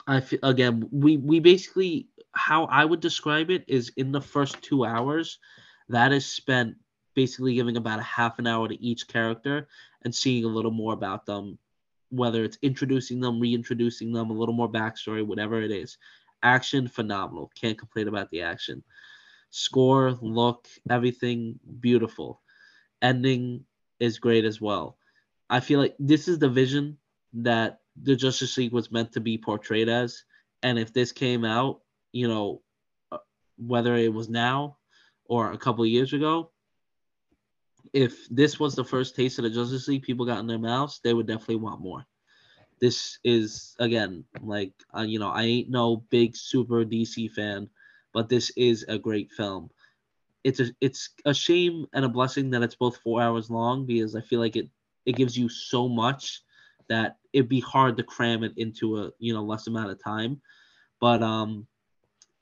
I 0.08 0.20
feel, 0.22 0.40
again, 0.44 0.88
we 0.92 1.18
we 1.18 1.40
basically 1.40 2.08
how 2.34 2.66
I 2.66 2.84
would 2.86 3.00
describe 3.00 3.50
it 3.50 3.64
is 3.68 3.92
in 3.96 4.12
the 4.12 4.22
first 4.22 4.62
two 4.62 4.86
hours, 4.86 5.40
that 5.90 6.12
is 6.12 6.26
spent 6.26 6.76
basically 7.14 7.54
giving 7.54 7.78
about 7.78 8.00
a 8.00 8.04
half 8.04 8.40
an 8.40 8.48
hour 8.48 8.68
to 8.68 8.84
each 8.84 9.08
character 9.08 9.68
and 10.04 10.14
seeing 10.14 10.44
a 10.44 10.48
little 10.48 10.72
more 10.72 10.94
about 10.94 11.26
them, 11.26 11.60
whether 12.14 12.44
it's 12.44 12.58
introducing 12.62 13.20
them, 13.20 13.40
reintroducing 13.40 14.12
them, 14.12 14.30
a 14.30 14.34
little 14.34 14.56
more 14.56 14.72
backstory, 14.72 15.26
whatever 15.26 15.62
it 15.62 15.72
is. 15.72 15.98
Action, 16.44 16.88
phenomenal. 16.88 17.52
Can't 17.60 17.78
complain 17.78 18.08
about 18.08 18.30
the 18.30 18.42
action. 18.42 18.84
Score, 19.50 20.18
look, 20.22 20.68
everything 20.90 21.60
beautiful. 21.80 22.42
Ending 23.02 23.66
is 24.00 24.20
great 24.20 24.46
as 24.46 24.60
well. 24.60 24.98
I 25.50 25.60
feel 25.60 25.80
like 25.80 25.96
this 26.00 26.28
is 26.28 26.40
the 26.40 26.50
vision 26.50 26.98
that 27.34 27.80
the 28.02 28.16
Justice 28.16 28.58
League 28.58 28.74
was 28.74 28.92
meant 28.92 29.12
to 29.14 29.20
be 29.20 29.38
portrayed 29.38 29.90
as. 29.90 30.24
And 30.64 30.80
if 30.80 30.94
this 30.94 31.12
came 31.12 31.46
out 31.46 31.82
you 32.14 32.28
know, 32.28 32.62
uh, 33.12 33.18
whether 33.58 33.96
it 33.96 34.14
was 34.14 34.30
now 34.30 34.78
or 35.26 35.52
a 35.52 35.58
couple 35.58 35.86
years 35.86 36.14
ago, 36.14 36.52
if 37.92 38.28
this 38.30 38.60
was 38.60 38.76
the 38.76 38.86
first 38.86 39.16
taste 39.16 39.40
of 39.40 39.44
the 39.44 39.50
Justice 39.50 39.88
League 39.88 40.04
people 40.04 40.26
got 40.26 40.40
in 40.40 40.48
their 40.48 40.60
mouths, 40.60 41.02
they 41.04 41.14
would 41.14 41.28
definitely 41.28 41.58
want 41.58 41.82
more. 41.82 42.06
This 42.80 43.20
is 43.24 43.76
again 43.80 44.26
like 44.42 44.74
uh, 44.96 45.02
you 45.02 45.20
know 45.20 45.30
I 45.30 45.44
ain't 45.44 45.70
no 45.70 45.98
big 46.10 46.36
super 46.36 46.84
DC 46.84 47.32
fan, 47.32 47.70
but 48.14 48.30
this 48.30 48.52
is 48.56 48.86
a 48.88 48.98
great 48.98 49.32
film. 49.32 49.70
It's 50.44 50.60
a 50.60 50.72
it's 50.82 51.10
a 51.26 51.34
shame 51.34 51.86
and 51.94 52.04
a 52.04 52.10
blessing 52.10 52.50
that 52.52 52.64
it's 52.64 52.76
both 52.76 52.98
four 52.98 53.22
hours 53.22 53.50
long 53.50 53.86
because 53.86 54.16
I 54.16 54.22
feel 54.22 54.40
like 54.40 54.56
it 54.56 54.70
it 55.06 55.16
gives 55.16 55.38
you 55.38 55.50
so 55.50 55.88
much 55.88 56.42
that 56.90 57.18
it'd 57.32 57.50
be 57.50 57.62
hard 57.62 57.96
to 57.98 58.04
cram 58.04 58.44
it 58.44 58.54
into 58.58 58.98
a 58.98 59.12
you 59.20 59.34
know 59.34 59.44
less 59.44 59.68
amount 59.68 59.92
of 59.92 60.04
time. 60.04 60.42
But 61.00 61.24
um 61.24 61.68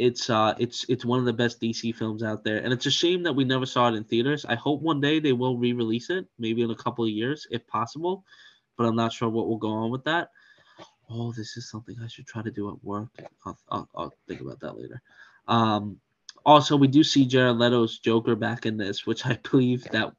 it's 0.02 0.32
uh 0.32 0.56
it's 0.58 0.84
it's 0.90 1.06
one 1.06 1.20
of 1.20 1.26
the 1.26 1.34
best 1.34 1.62
DC 1.62 1.96
films 1.96 2.24
out 2.24 2.44
there, 2.44 2.58
and 2.58 2.74
it's 2.74 2.88
a 2.88 2.92
shame 2.92 3.22
that 3.22 3.34
we 3.34 3.44
never 3.44 3.68
saw 3.68 3.88
it 3.88 3.94
in 3.94 4.04
theaters. 4.04 4.46
I 4.46 4.56
hope 4.56 4.82
one 4.82 5.00
day 5.00 5.20
they 5.20 5.32
will 5.32 5.58
re-release 5.58 6.10
it, 6.10 6.26
maybe 6.40 6.64
in 6.64 6.72
a 6.72 6.76
couple 6.76 7.06
of 7.06 7.12
years 7.12 7.46
if 7.52 7.68
possible, 7.68 8.26
but 8.78 8.86
I'm 8.86 8.96
not 8.96 9.14
sure 9.14 9.30
what 9.30 9.48
will 9.48 9.58
go 9.58 9.70
on 9.70 9.92
with 9.92 10.04
that. 10.06 10.32
Oh, 11.08 11.32
this 11.34 11.56
is 11.56 11.70
something 11.70 11.96
I 12.02 12.08
should 12.08 12.26
try 12.26 12.42
to 12.42 12.50
do 12.50 12.70
at 12.70 12.84
work. 12.84 13.10
I'll, 13.46 13.58
I'll, 13.70 13.90
I'll 13.94 14.14
think 14.28 14.42
about 14.42 14.60
that 14.62 14.76
later. 14.76 15.02
Um, 15.48 16.00
also, 16.46 16.76
we 16.76 16.88
do 16.88 17.04
see 17.04 17.26
Jared 17.26 17.58
Leto's 17.58 18.00
Joker 18.00 18.36
back 18.36 18.66
in 18.66 18.78
this, 18.78 19.06
which 19.06 19.26
I 19.26 19.38
believe 19.52 19.84
that 19.92 20.14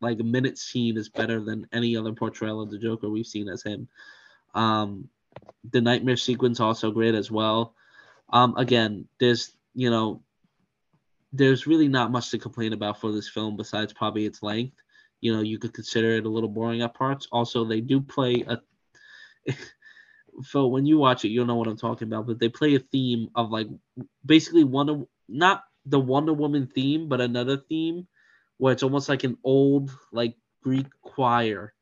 like 0.00 0.18
a 0.20 0.24
minute 0.24 0.56
scene 0.56 0.96
is 0.96 1.10
better 1.10 1.40
than 1.40 1.66
any 1.72 1.94
other 1.94 2.12
portrayal 2.12 2.62
of 2.62 2.70
the 2.70 2.78
Joker 2.78 3.10
we've 3.10 3.26
seen 3.26 3.48
as 3.48 3.62
him. 3.62 3.88
Um, 4.54 5.10
the 5.70 5.82
nightmare 5.82 6.16
sequence 6.16 6.58
also 6.58 6.90
great 6.90 7.14
as 7.14 7.30
well. 7.30 7.74
Um, 8.30 8.56
again, 8.56 9.06
there's 9.20 9.52
you 9.74 9.90
know, 9.90 10.22
there's 11.32 11.66
really 11.66 11.88
not 11.88 12.10
much 12.10 12.30
to 12.30 12.38
complain 12.38 12.72
about 12.72 13.00
for 13.00 13.12
this 13.12 13.28
film 13.28 13.56
besides 13.56 13.92
probably 13.92 14.24
its 14.24 14.42
length. 14.42 14.76
You 15.20 15.34
know, 15.34 15.42
you 15.42 15.58
could 15.58 15.74
consider 15.74 16.12
it 16.12 16.26
a 16.26 16.28
little 16.28 16.48
boring 16.48 16.82
at 16.82 16.94
parts. 16.94 17.28
Also, 17.30 17.64
they 17.64 17.80
do 17.80 18.00
play 18.00 18.44
a. 18.46 18.60
so 20.42 20.66
when 20.66 20.86
you 20.86 20.98
watch 20.98 21.24
it, 21.24 21.28
you'll 21.28 21.46
know 21.46 21.56
what 21.56 21.68
I'm 21.68 21.76
talking 21.76 22.08
about. 22.08 22.26
But 22.26 22.38
they 22.38 22.48
play 22.48 22.74
a 22.74 22.80
theme 22.80 23.28
of 23.34 23.50
like 23.50 23.68
basically 24.24 24.64
Wonder, 24.64 25.02
not 25.28 25.64
the 25.84 26.00
Wonder 26.00 26.32
Woman 26.32 26.66
theme, 26.66 27.08
but 27.08 27.20
another 27.20 27.56
theme 27.56 28.06
where 28.58 28.72
it's 28.72 28.82
almost 28.82 29.08
like 29.08 29.24
an 29.24 29.36
old 29.44 29.90
like 30.12 30.36
Greek 30.62 30.86
choir, 31.02 31.74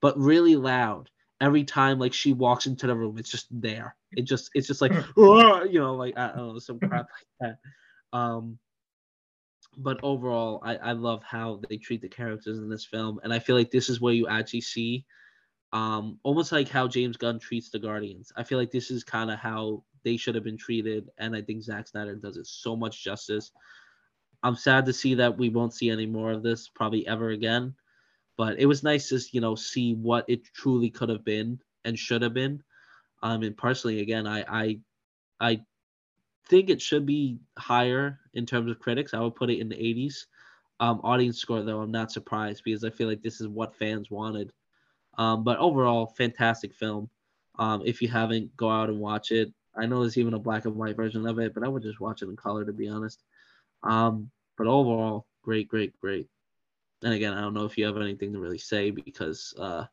but 0.00 0.18
really 0.18 0.56
loud 0.56 1.10
every 1.40 1.64
time 1.64 1.98
like 1.98 2.12
she 2.12 2.32
walks 2.32 2.66
into 2.66 2.86
the 2.86 2.94
room, 2.94 3.18
it's 3.18 3.30
just 3.30 3.46
there. 3.50 3.96
It 4.12 4.22
just 4.22 4.50
it's 4.54 4.66
just 4.66 4.80
like 4.80 4.92
you 5.16 5.80
know 5.80 5.94
like 5.94 6.18
I 6.18 6.28
don't 6.28 6.54
know 6.54 6.58
some 6.58 6.78
crap 6.80 7.06
like 7.40 7.52
that. 8.12 8.16
Um, 8.16 8.58
but 9.76 10.00
overall, 10.02 10.60
I 10.64 10.76
I 10.76 10.92
love 10.92 11.22
how 11.22 11.60
they 11.68 11.76
treat 11.76 12.02
the 12.02 12.08
characters 12.08 12.58
in 12.58 12.68
this 12.68 12.84
film, 12.84 13.20
and 13.22 13.32
I 13.32 13.38
feel 13.38 13.56
like 13.56 13.70
this 13.70 13.88
is 13.88 14.00
where 14.00 14.14
you 14.14 14.28
actually 14.28 14.62
see, 14.62 15.04
um, 15.72 16.18
almost 16.22 16.52
like 16.52 16.68
how 16.68 16.88
James 16.88 17.16
Gunn 17.16 17.38
treats 17.38 17.70
the 17.70 17.78
Guardians. 17.78 18.32
I 18.36 18.42
feel 18.42 18.58
like 18.58 18.70
this 18.70 18.90
is 18.90 19.04
kind 19.04 19.30
of 19.30 19.38
how 19.38 19.84
they 20.04 20.16
should 20.16 20.34
have 20.34 20.44
been 20.44 20.58
treated, 20.58 21.08
and 21.18 21.36
I 21.36 21.42
think 21.42 21.62
Zack 21.62 21.88
Snyder 21.88 22.16
does 22.16 22.36
it 22.36 22.46
so 22.46 22.76
much 22.76 23.04
justice. 23.04 23.52
I'm 24.42 24.56
sad 24.56 24.86
to 24.86 24.92
see 24.92 25.14
that 25.14 25.36
we 25.36 25.50
won't 25.50 25.74
see 25.74 25.90
any 25.90 26.06
more 26.06 26.32
of 26.32 26.42
this 26.42 26.68
probably 26.68 27.06
ever 27.06 27.30
again, 27.30 27.74
but 28.36 28.58
it 28.58 28.66
was 28.66 28.82
nice 28.82 29.08
to 29.08 29.20
you 29.32 29.40
know 29.40 29.54
see 29.54 29.94
what 29.94 30.24
it 30.28 30.44
truly 30.54 30.90
could 30.90 31.08
have 31.08 31.24
been 31.24 31.60
and 31.84 31.98
should 31.98 32.22
have 32.22 32.34
been. 32.34 32.62
Um, 33.22 33.42
and 33.42 33.56
personally, 33.56 34.00
again, 34.00 34.26
I 34.26 34.44
I 34.48 34.80
I 35.40 35.60
think 36.48 36.68
it 36.68 36.82
should 36.82 37.06
be 37.06 37.38
higher 37.58 38.18
in 38.34 38.46
terms 38.46 38.70
of 38.70 38.78
critics. 38.78 39.14
I 39.14 39.20
would 39.20 39.36
put 39.36 39.50
it 39.50 39.60
in 39.60 39.68
the 39.68 39.76
80s. 39.76 40.26
Um, 40.80 41.00
audience 41.04 41.38
score 41.38 41.62
though, 41.62 41.80
I'm 41.80 41.92
not 41.92 42.10
surprised 42.10 42.62
because 42.64 42.84
I 42.84 42.90
feel 42.90 43.08
like 43.08 43.22
this 43.22 43.40
is 43.40 43.48
what 43.48 43.76
fans 43.76 44.10
wanted. 44.10 44.52
Um, 45.18 45.44
but 45.44 45.58
overall, 45.58 46.06
fantastic 46.06 46.74
film. 46.74 47.10
Um, 47.58 47.82
if 47.84 48.00
you 48.00 48.08
haven't, 48.08 48.56
go 48.56 48.70
out 48.70 48.88
and 48.88 48.98
watch 48.98 49.30
it. 49.30 49.52
I 49.76 49.86
know 49.86 50.00
there's 50.00 50.18
even 50.18 50.34
a 50.34 50.38
black 50.38 50.64
and 50.64 50.74
white 50.74 50.96
version 50.96 51.26
of 51.26 51.38
it, 51.38 51.54
but 51.54 51.62
I 51.62 51.68
would 51.68 51.82
just 51.82 52.00
watch 52.00 52.22
it 52.22 52.28
in 52.28 52.36
color 52.36 52.64
to 52.64 52.72
be 52.72 52.88
honest. 52.88 53.22
Um, 53.82 54.30
but 54.56 54.66
overall, 54.66 55.26
great, 55.42 55.68
great, 55.68 55.98
great. 56.00 56.28
And 57.02 57.14
again, 57.14 57.32
I 57.32 57.40
don't 57.40 57.54
know 57.54 57.64
if 57.64 57.78
you 57.78 57.86
have 57.86 57.96
anything 57.96 58.32
to 58.32 58.38
really 58.38 58.58
say 58.58 58.90
because 58.90 59.54
uh, 59.58 59.84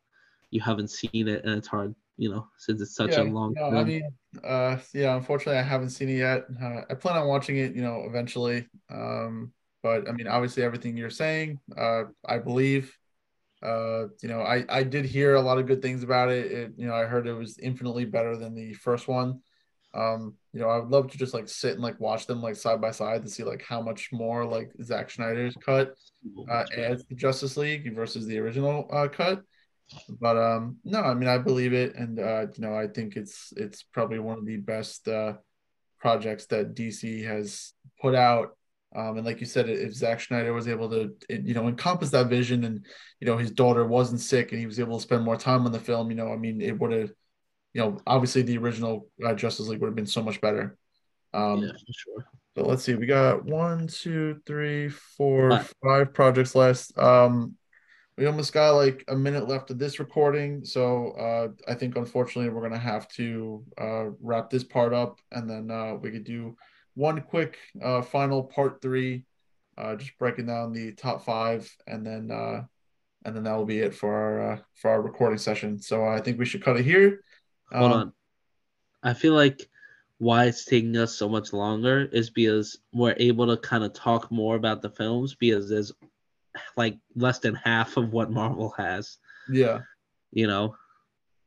you 0.51 0.61
haven't 0.61 0.89
seen 0.89 1.27
it, 1.27 1.43
and 1.45 1.55
it's 1.55 1.67
hard, 1.67 1.95
you 2.17 2.29
know, 2.29 2.47
since 2.57 2.81
it's 2.81 2.95
such 2.95 3.11
yeah, 3.11 3.21
a 3.21 3.25
long. 3.25 3.55
No, 3.55 3.77
I 3.77 3.83
mean, 3.83 4.11
uh, 4.43 4.77
yeah, 4.93 5.15
unfortunately, 5.15 5.59
I 5.59 5.63
haven't 5.63 5.89
seen 5.91 6.09
it 6.09 6.17
yet. 6.17 6.45
Uh, 6.61 6.81
I 6.89 6.93
plan 6.95 7.17
on 7.17 7.27
watching 7.27 7.57
it, 7.57 7.75
you 7.75 7.81
know, 7.81 8.03
eventually. 8.07 8.67
Um, 8.89 9.53
but 9.83 10.07
I 10.09 10.11
mean, 10.11 10.27
obviously, 10.27 10.63
everything 10.63 10.97
you're 10.97 11.09
saying, 11.09 11.59
uh, 11.77 12.03
I 12.25 12.39
believe. 12.39 12.93
Uh, 13.63 14.07
you 14.21 14.29
know, 14.29 14.41
I 14.41 14.65
I 14.69 14.83
did 14.83 15.05
hear 15.05 15.35
a 15.35 15.41
lot 15.41 15.57
of 15.57 15.65
good 15.65 15.81
things 15.81 16.03
about 16.03 16.29
it. 16.29 16.51
it. 16.51 16.71
You 16.77 16.87
know, 16.87 16.93
I 16.93 17.05
heard 17.05 17.27
it 17.27 17.33
was 17.33 17.57
infinitely 17.57 18.05
better 18.05 18.37
than 18.37 18.53
the 18.53 18.73
first 18.73 19.07
one. 19.07 19.41
Um, 19.93 20.35
you 20.53 20.59
know, 20.59 20.69
I 20.69 20.77
would 20.79 20.89
love 20.89 21.09
to 21.11 21.17
just 21.17 21.33
like 21.33 21.47
sit 21.47 21.73
and 21.73 21.81
like 21.81 21.99
watch 21.99 22.27
them 22.27 22.41
like 22.41 22.55
side 22.55 22.81
by 22.81 22.91
side 22.91 23.23
to 23.23 23.29
see 23.29 23.43
like 23.43 23.63
how 23.63 23.81
much 23.81 24.09
more 24.11 24.45
like 24.45 24.71
Zack 24.83 25.09
Snyder's 25.09 25.55
cut 25.63 25.95
uh, 26.49 26.65
adds 26.77 27.05
to 27.05 27.15
Justice 27.15 27.57
League 27.57 27.93
versus 27.95 28.25
the 28.25 28.37
original 28.37 28.87
uh, 28.91 29.07
cut. 29.07 29.41
But 30.19 30.37
um, 30.37 30.77
no, 30.83 31.01
I 31.01 31.13
mean 31.13 31.29
I 31.29 31.37
believe 31.37 31.73
it, 31.73 31.95
and 31.95 32.19
uh, 32.19 32.47
you 32.53 32.61
know 32.61 32.75
I 32.75 32.87
think 32.87 33.15
it's 33.15 33.53
it's 33.55 33.83
probably 33.83 34.19
one 34.19 34.37
of 34.37 34.45
the 34.45 34.57
best 34.57 35.07
uh, 35.07 35.33
projects 35.99 36.45
that 36.47 36.75
DC 36.75 37.25
has 37.25 37.73
put 38.01 38.13
out. 38.13 38.57
Um, 38.95 39.17
and 39.17 39.25
like 39.25 39.39
you 39.39 39.45
said, 39.45 39.69
if 39.69 39.93
Zack 39.93 40.21
Snyder 40.21 40.53
was 40.53 40.67
able 40.67 40.89
to, 40.89 41.13
you 41.29 41.53
know, 41.53 41.67
encompass 41.67 42.09
that 42.11 42.27
vision, 42.27 42.63
and 42.63 42.85
you 43.19 43.27
know 43.27 43.37
his 43.37 43.51
daughter 43.51 43.85
wasn't 43.85 44.21
sick, 44.21 44.51
and 44.51 44.59
he 44.59 44.65
was 44.65 44.79
able 44.79 44.97
to 44.97 45.03
spend 45.03 45.23
more 45.23 45.37
time 45.37 45.65
on 45.65 45.71
the 45.71 45.79
film, 45.79 46.09
you 46.09 46.15
know, 46.15 46.31
I 46.31 46.37
mean, 46.37 46.61
it 46.61 46.77
would 46.79 46.91
have 46.91 47.11
you 47.73 47.81
know, 47.81 47.99
obviously 48.07 48.41
the 48.41 48.57
original 48.57 49.07
uh, 49.25 49.33
Justice 49.33 49.67
League 49.67 49.79
would 49.79 49.87
have 49.87 49.95
been 49.95 50.05
so 50.05 50.23
much 50.23 50.41
better. 50.41 50.77
Um, 51.33 51.61
yeah, 51.61 51.71
for 51.71 51.93
sure. 51.93 52.25
So 52.57 52.65
let's 52.65 52.83
see, 52.83 52.95
we 52.95 53.05
got 53.05 53.45
one, 53.45 53.87
two, 53.87 54.41
three, 54.47 54.89
four, 54.89 55.51
five, 55.51 55.73
five 55.83 56.13
projects 56.13 56.55
left. 56.55 56.97
Um, 56.97 57.55
we 58.17 58.25
almost 58.25 58.51
got 58.51 58.71
like 58.71 59.03
a 59.09 59.15
minute 59.15 59.47
left 59.47 59.69
of 59.69 59.77
this 59.77 59.99
recording, 59.99 60.65
so 60.65 61.11
uh, 61.11 61.49
I 61.71 61.75
think 61.75 61.95
unfortunately 61.95 62.49
we're 62.49 62.63
gonna 62.63 62.79
have 62.79 63.07
to 63.09 63.63
uh, 63.79 64.05
wrap 64.19 64.49
this 64.49 64.63
part 64.63 64.91
up, 64.91 65.19
and 65.31 65.47
then 65.47 65.69
uh, 65.69 65.93
we 65.93 66.09
could 66.09 66.23
do 66.23 66.55
one 66.95 67.21
quick 67.21 67.59
uh, 67.79 68.01
final 68.01 68.43
part 68.43 68.81
three, 68.81 69.25
uh, 69.77 69.95
just 69.95 70.17
breaking 70.17 70.47
down 70.47 70.73
the 70.73 70.93
top 70.93 71.25
five, 71.25 71.71
and 71.85 72.03
then 72.03 72.31
uh, 72.31 72.63
and 73.23 73.35
then 73.35 73.43
that 73.43 73.55
will 73.55 73.65
be 73.65 73.79
it 73.79 73.93
for 73.93 74.11
our 74.11 74.53
uh, 74.53 74.57
for 74.73 74.89
our 74.89 75.01
recording 75.03 75.37
session. 75.37 75.79
So 75.79 76.03
I 76.03 76.19
think 76.19 76.39
we 76.39 76.45
should 76.45 76.63
cut 76.63 76.77
it 76.77 76.85
here. 76.85 77.21
Hold 77.71 77.91
um, 77.91 77.99
on. 77.99 78.13
I 79.03 79.13
feel 79.13 79.33
like 79.33 79.69
why 80.19 80.45
it's 80.45 80.65
taking 80.65 80.97
us 80.97 81.13
so 81.13 81.29
much 81.29 81.53
longer 81.53 82.09
is 82.11 82.29
because 82.29 82.79
we're 82.91 83.15
able 83.17 83.47
to 83.47 83.57
kind 83.57 83.83
of 83.83 83.93
talk 83.93 84.31
more 84.31 84.55
about 84.55 84.81
the 84.81 84.89
films 84.89 85.35
because 85.35 85.69
there's 85.69 85.91
like 86.75 86.97
less 87.15 87.39
than 87.39 87.55
half 87.55 87.97
of 87.97 88.11
what 88.11 88.31
Marvel 88.31 88.73
has. 88.77 89.17
Yeah. 89.49 89.81
You 90.31 90.47
know. 90.47 90.75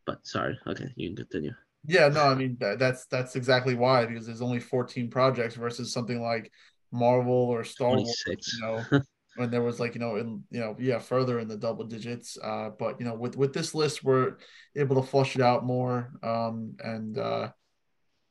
But 0.07 0.27
sorry. 0.27 0.59
Okay, 0.67 0.93
you 0.97 1.09
can 1.09 1.17
continue. 1.17 1.55
Yeah, 1.87 2.09
no, 2.09 2.25
I 2.25 2.35
mean 2.35 2.57
that, 2.61 2.79
that's 2.79 3.07
that's 3.07 3.37
exactly 3.37 3.75
why 3.75 4.07
because 4.07 4.27
there's 4.27 4.43
only 4.43 4.61
14 4.61 5.11
projects 5.11 5.55
versus 5.55 5.93
something 5.93 6.21
like 6.21 6.53
Marvel 6.93 7.33
or 7.33 7.65
Star 7.65 7.93
26. 7.93 8.27
Wars, 8.27 8.55
you 8.55 8.61
know, 8.61 9.01
when 9.41 9.51
there 9.51 9.63
was 9.63 9.81
like 9.81 9.95
you 9.95 10.01
know 10.01 10.17
in 10.17 10.45
you 10.51 10.61
know 10.61 10.77
yeah 10.79 10.99
further 10.99 11.39
in 11.39 11.49
the 11.49 11.57
double 11.57 11.85
digits 11.85 12.37
uh 12.45 12.69
but 12.79 13.01
you 13.01 13.07
know 13.07 13.15
with 13.15 13.39
with 13.39 13.55
this 13.55 13.75
list 13.75 14.05
we're 14.05 14.37
able 14.77 14.95
to 14.95 15.09
flush 15.09 15.35
it 15.35 15.41
out 15.41 15.65
more 15.65 16.13
um 16.23 16.75
and 16.85 17.17
uh 17.17 17.49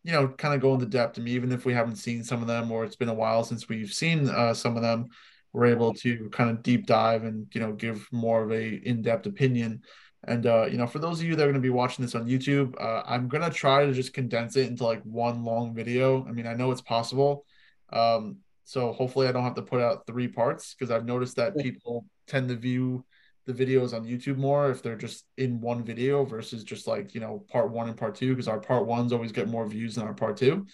you 0.04 0.12
know 0.12 0.28
kind 0.28 0.54
of 0.54 0.62
go 0.62 0.76
into 0.76 0.86
depth 0.86 1.18
I 1.18 1.24
mean 1.24 1.34
even 1.34 1.52
if 1.52 1.66
we 1.66 1.74
haven't 1.74 1.96
seen 1.96 2.24
some 2.24 2.42
of 2.42 2.48
them 2.48 2.72
or 2.72 2.86
it's 2.86 2.96
been 2.96 3.10
a 3.10 3.14
while 3.14 3.44
since 3.44 3.68
we've 3.68 3.92
seen 3.92 4.30
uh 4.30 4.54
some 4.54 4.78
of 4.78 4.84
them 4.84 5.08
we're 5.52 5.66
able 5.66 5.96
to 5.96 6.30
kind 6.30 6.52
of 6.52 6.62
deep 6.62 6.86
dive 6.86 7.24
and 7.24 7.48
you 7.54 7.60
know 7.60 7.74
give 7.74 8.08
more 8.12 8.44
of 8.44 8.52
a 8.52 8.76
in-depth 8.88 9.26
opinion 9.26 9.82
and 10.26 10.46
uh, 10.46 10.66
you 10.66 10.78
know, 10.78 10.86
for 10.86 11.00
those 11.00 11.22
of 11.22 11.26
you 11.28 11.36
that 11.36 11.44
are 11.44 11.46
going 11.46 11.54
to 11.54 11.62
be 11.62 11.70
watching 11.70 12.04
this 12.04 12.14
on 12.14 12.28
YouTube, 12.28 12.76
uh, 12.80 13.04
I'm 13.06 13.30
going 13.30 13.42
to 13.42 13.50
try 13.50 13.86
to 13.86 13.94
just 13.94 14.14
condense 14.14 14.58
it 14.58 14.68
into 14.68 14.84
like 14.84 15.02
one 15.04 15.46
long 15.46 15.74
video. 15.74 16.26
I 16.28 16.34
mean, 16.34 16.46
I 16.46 16.56
know 16.56 16.72
it's 16.72 16.82
possible. 16.82 17.46
Um, 17.94 18.40
so 18.70 18.92
hopefully 18.92 19.28
I 19.28 19.32
don't 19.32 19.44
have 19.44 19.56
to 19.56 19.64
put 19.64 19.82
out 19.82 20.06
three 20.06 20.28
parts 20.28 20.76
because 20.76 20.92
I've 20.92 21.04
noticed 21.04 21.38
that 21.38 21.58
people 21.58 22.06
tend 22.28 22.50
to 22.50 22.56
view 22.56 23.04
the 23.48 23.54
videos 23.54 23.96
on 23.96 24.06
YouTube 24.06 24.38
more 24.38 24.70
if 24.70 24.84
they're 24.84 24.96
just 24.96 25.26
in 25.38 25.60
one 25.60 25.84
video 25.84 26.24
versus 26.24 26.64
just 26.64 26.86
like, 26.86 27.16
you 27.16 27.20
know, 27.20 27.44
part 27.50 27.72
one 27.72 27.88
and 27.88 27.98
part 27.98 28.14
two, 28.14 28.30
because 28.30 28.48
our 28.48 28.60
part 28.60 28.86
ones 28.86 29.12
always 29.12 29.32
get 29.32 29.50
more 29.50 29.66
views 29.66 29.96
than 29.96 30.06
our 30.06 30.14
part 30.14 30.38
two. 30.38 30.68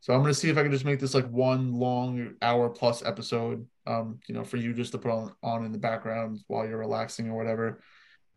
So 0.00 0.12
I'm 0.12 0.22
gonna 0.22 0.34
see 0.34 0.50
if 0.50 0.58
I 0.58 0.64
can 0.64 0.72
just 0.72 0.84
make 0.84 0.98
this 0.98 1.14
like 1.14 1.28
one 1.28 1.72
long 1.72 2.34
hour 2.42 2.68
plus 2.68 3.04
episode, 3.04 3.64
um, 3.86 4.18
you 4.26 4.34
know, 4.34 4.42
for 4.42 4.56
you 4.56 4.74
just 4.74 4.90
to 4.90 4.98
put 4.98 5.12
on, 5.12 5.32
on 5.40 5.64
in 5.64 5.70
the 5.70 5.78
background 5.78 6.40
while 6.48 6.66
you're 6.66 6.78
relaxing 6.78 7.30
or 7.30 7.36
whatever. 7.36 7.80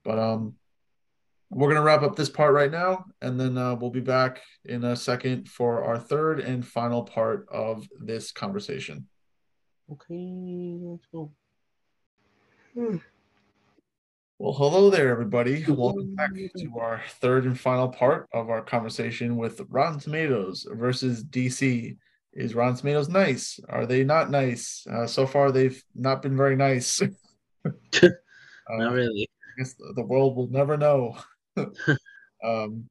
But 0.03 0.19
um 0.19 0.53
we're 1.51 1.67
going 1.67 1.77
to 1.77 1.83
wrap 1.83 2.03
up 2.03 2.15
this 2.15 2.29
part 2.29 2.53
right 2.53 2.71
now, 2.71 3.05
and 3.21 3.39
then 3.39 3.57
uh, 3.57 3.75
we'll 3.75 3.89
be 3.89 3.99
back 3.99 4.41
in 4.65 4.83
a 4.83 4.95
second 4.95 5.49
for 5.49 5.83
our 5.83 5.97
third 5.97 6.39
and 6.39 6.65
final 6.65 7.03
part 7.03 7.47
of 7.51 7.87
this 7.99 8.31
conversation. 8.31 9.07
Okay, 9.91 10.77
let's 10.79 11.05
go. 11.11 11.31
Hmm. 12.75 12.97
Well, 14.37 14.53
hello 14.53 14.91
there, 14.91 15.09
everybody. 15.09 15.65
Welcome 15.67 16.15
back 16.15 16.31
to 16.33 16.79
our 16.79 17.01
third 17.19 17.45
and 17.45 17.59
final 17.59 17.89
part 17.89 18.29
of 18.31 18.49
our 18.49 18.61
conversation 18.61 19.35
with 19.35 19.59
Rotten 19.69 19.99
Tomatoes 19.99 20.67
versus 20.71 21.23
DC. 21.23 21.97
Is 22.33 22.53
Rotten 22.53 22.75
Tomatoes 22.75 23.09
nice? 23.09 23.59
Are 23.67 23.87
they 23.87 24.03
not 24.03 24.29
nice? 24.29 24.85
Uh, 24.89 25.07
so 25.07 25.25
far, 25.25 25.51
they've 25.51 25.83
not 25.95 26.21
been 26.21 26.37
very 26.37 26.55
nice. 26.55 27.01
not 27.65 28.11
uh, 28.69 28.91
really. 28.91 29.27
I 29.27 29.61
guess 29.61 29.75
the 29.95 30.05
world 30.05 30.37
will 30.37 30.49
never 30.49 30.77
know. 30.77 31.17
um, 32.43 32.89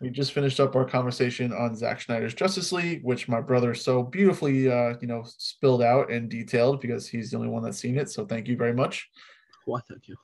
we 0.00 0.10
just 0.10 0.32
finished 0.32 0.58
up 0.58 0.74
our 0.74 0.84
conversation 0.84 1.52
on 1.52 1.76
Zack 1.76 2.00
Snyder's 2.00 2.34
Justice 2.34 2.72
League, 2.72 3.04
which 3.04 3.28
my 3.28 3.40
brother 3.40 3.72
so 3.72 4.02
beautifully, 4.02 4.70
uh, 4.70 4.94
you 5.00 5.06
know, 5.06 5.22
spilled 5.24 5.82
out 5.82 6.10
and 6.10 6.28
detailed 6.28 6.80
because 6.80 7.08
he's 7.08 7.30
the 7.30 7.36
only 7.36 7.48
one 7.48 7.62
that's 7.62 7.78
seen 7.78 7.96
it. 7.96 8.10
So 8.10 8.26
thank 8.26 8.48
you 8.48 8.56
very 8.56 8.74
much. 8.74 9.08
Why, 9.64 9.78
thank 9.88 10.08
you. 10.08 10.16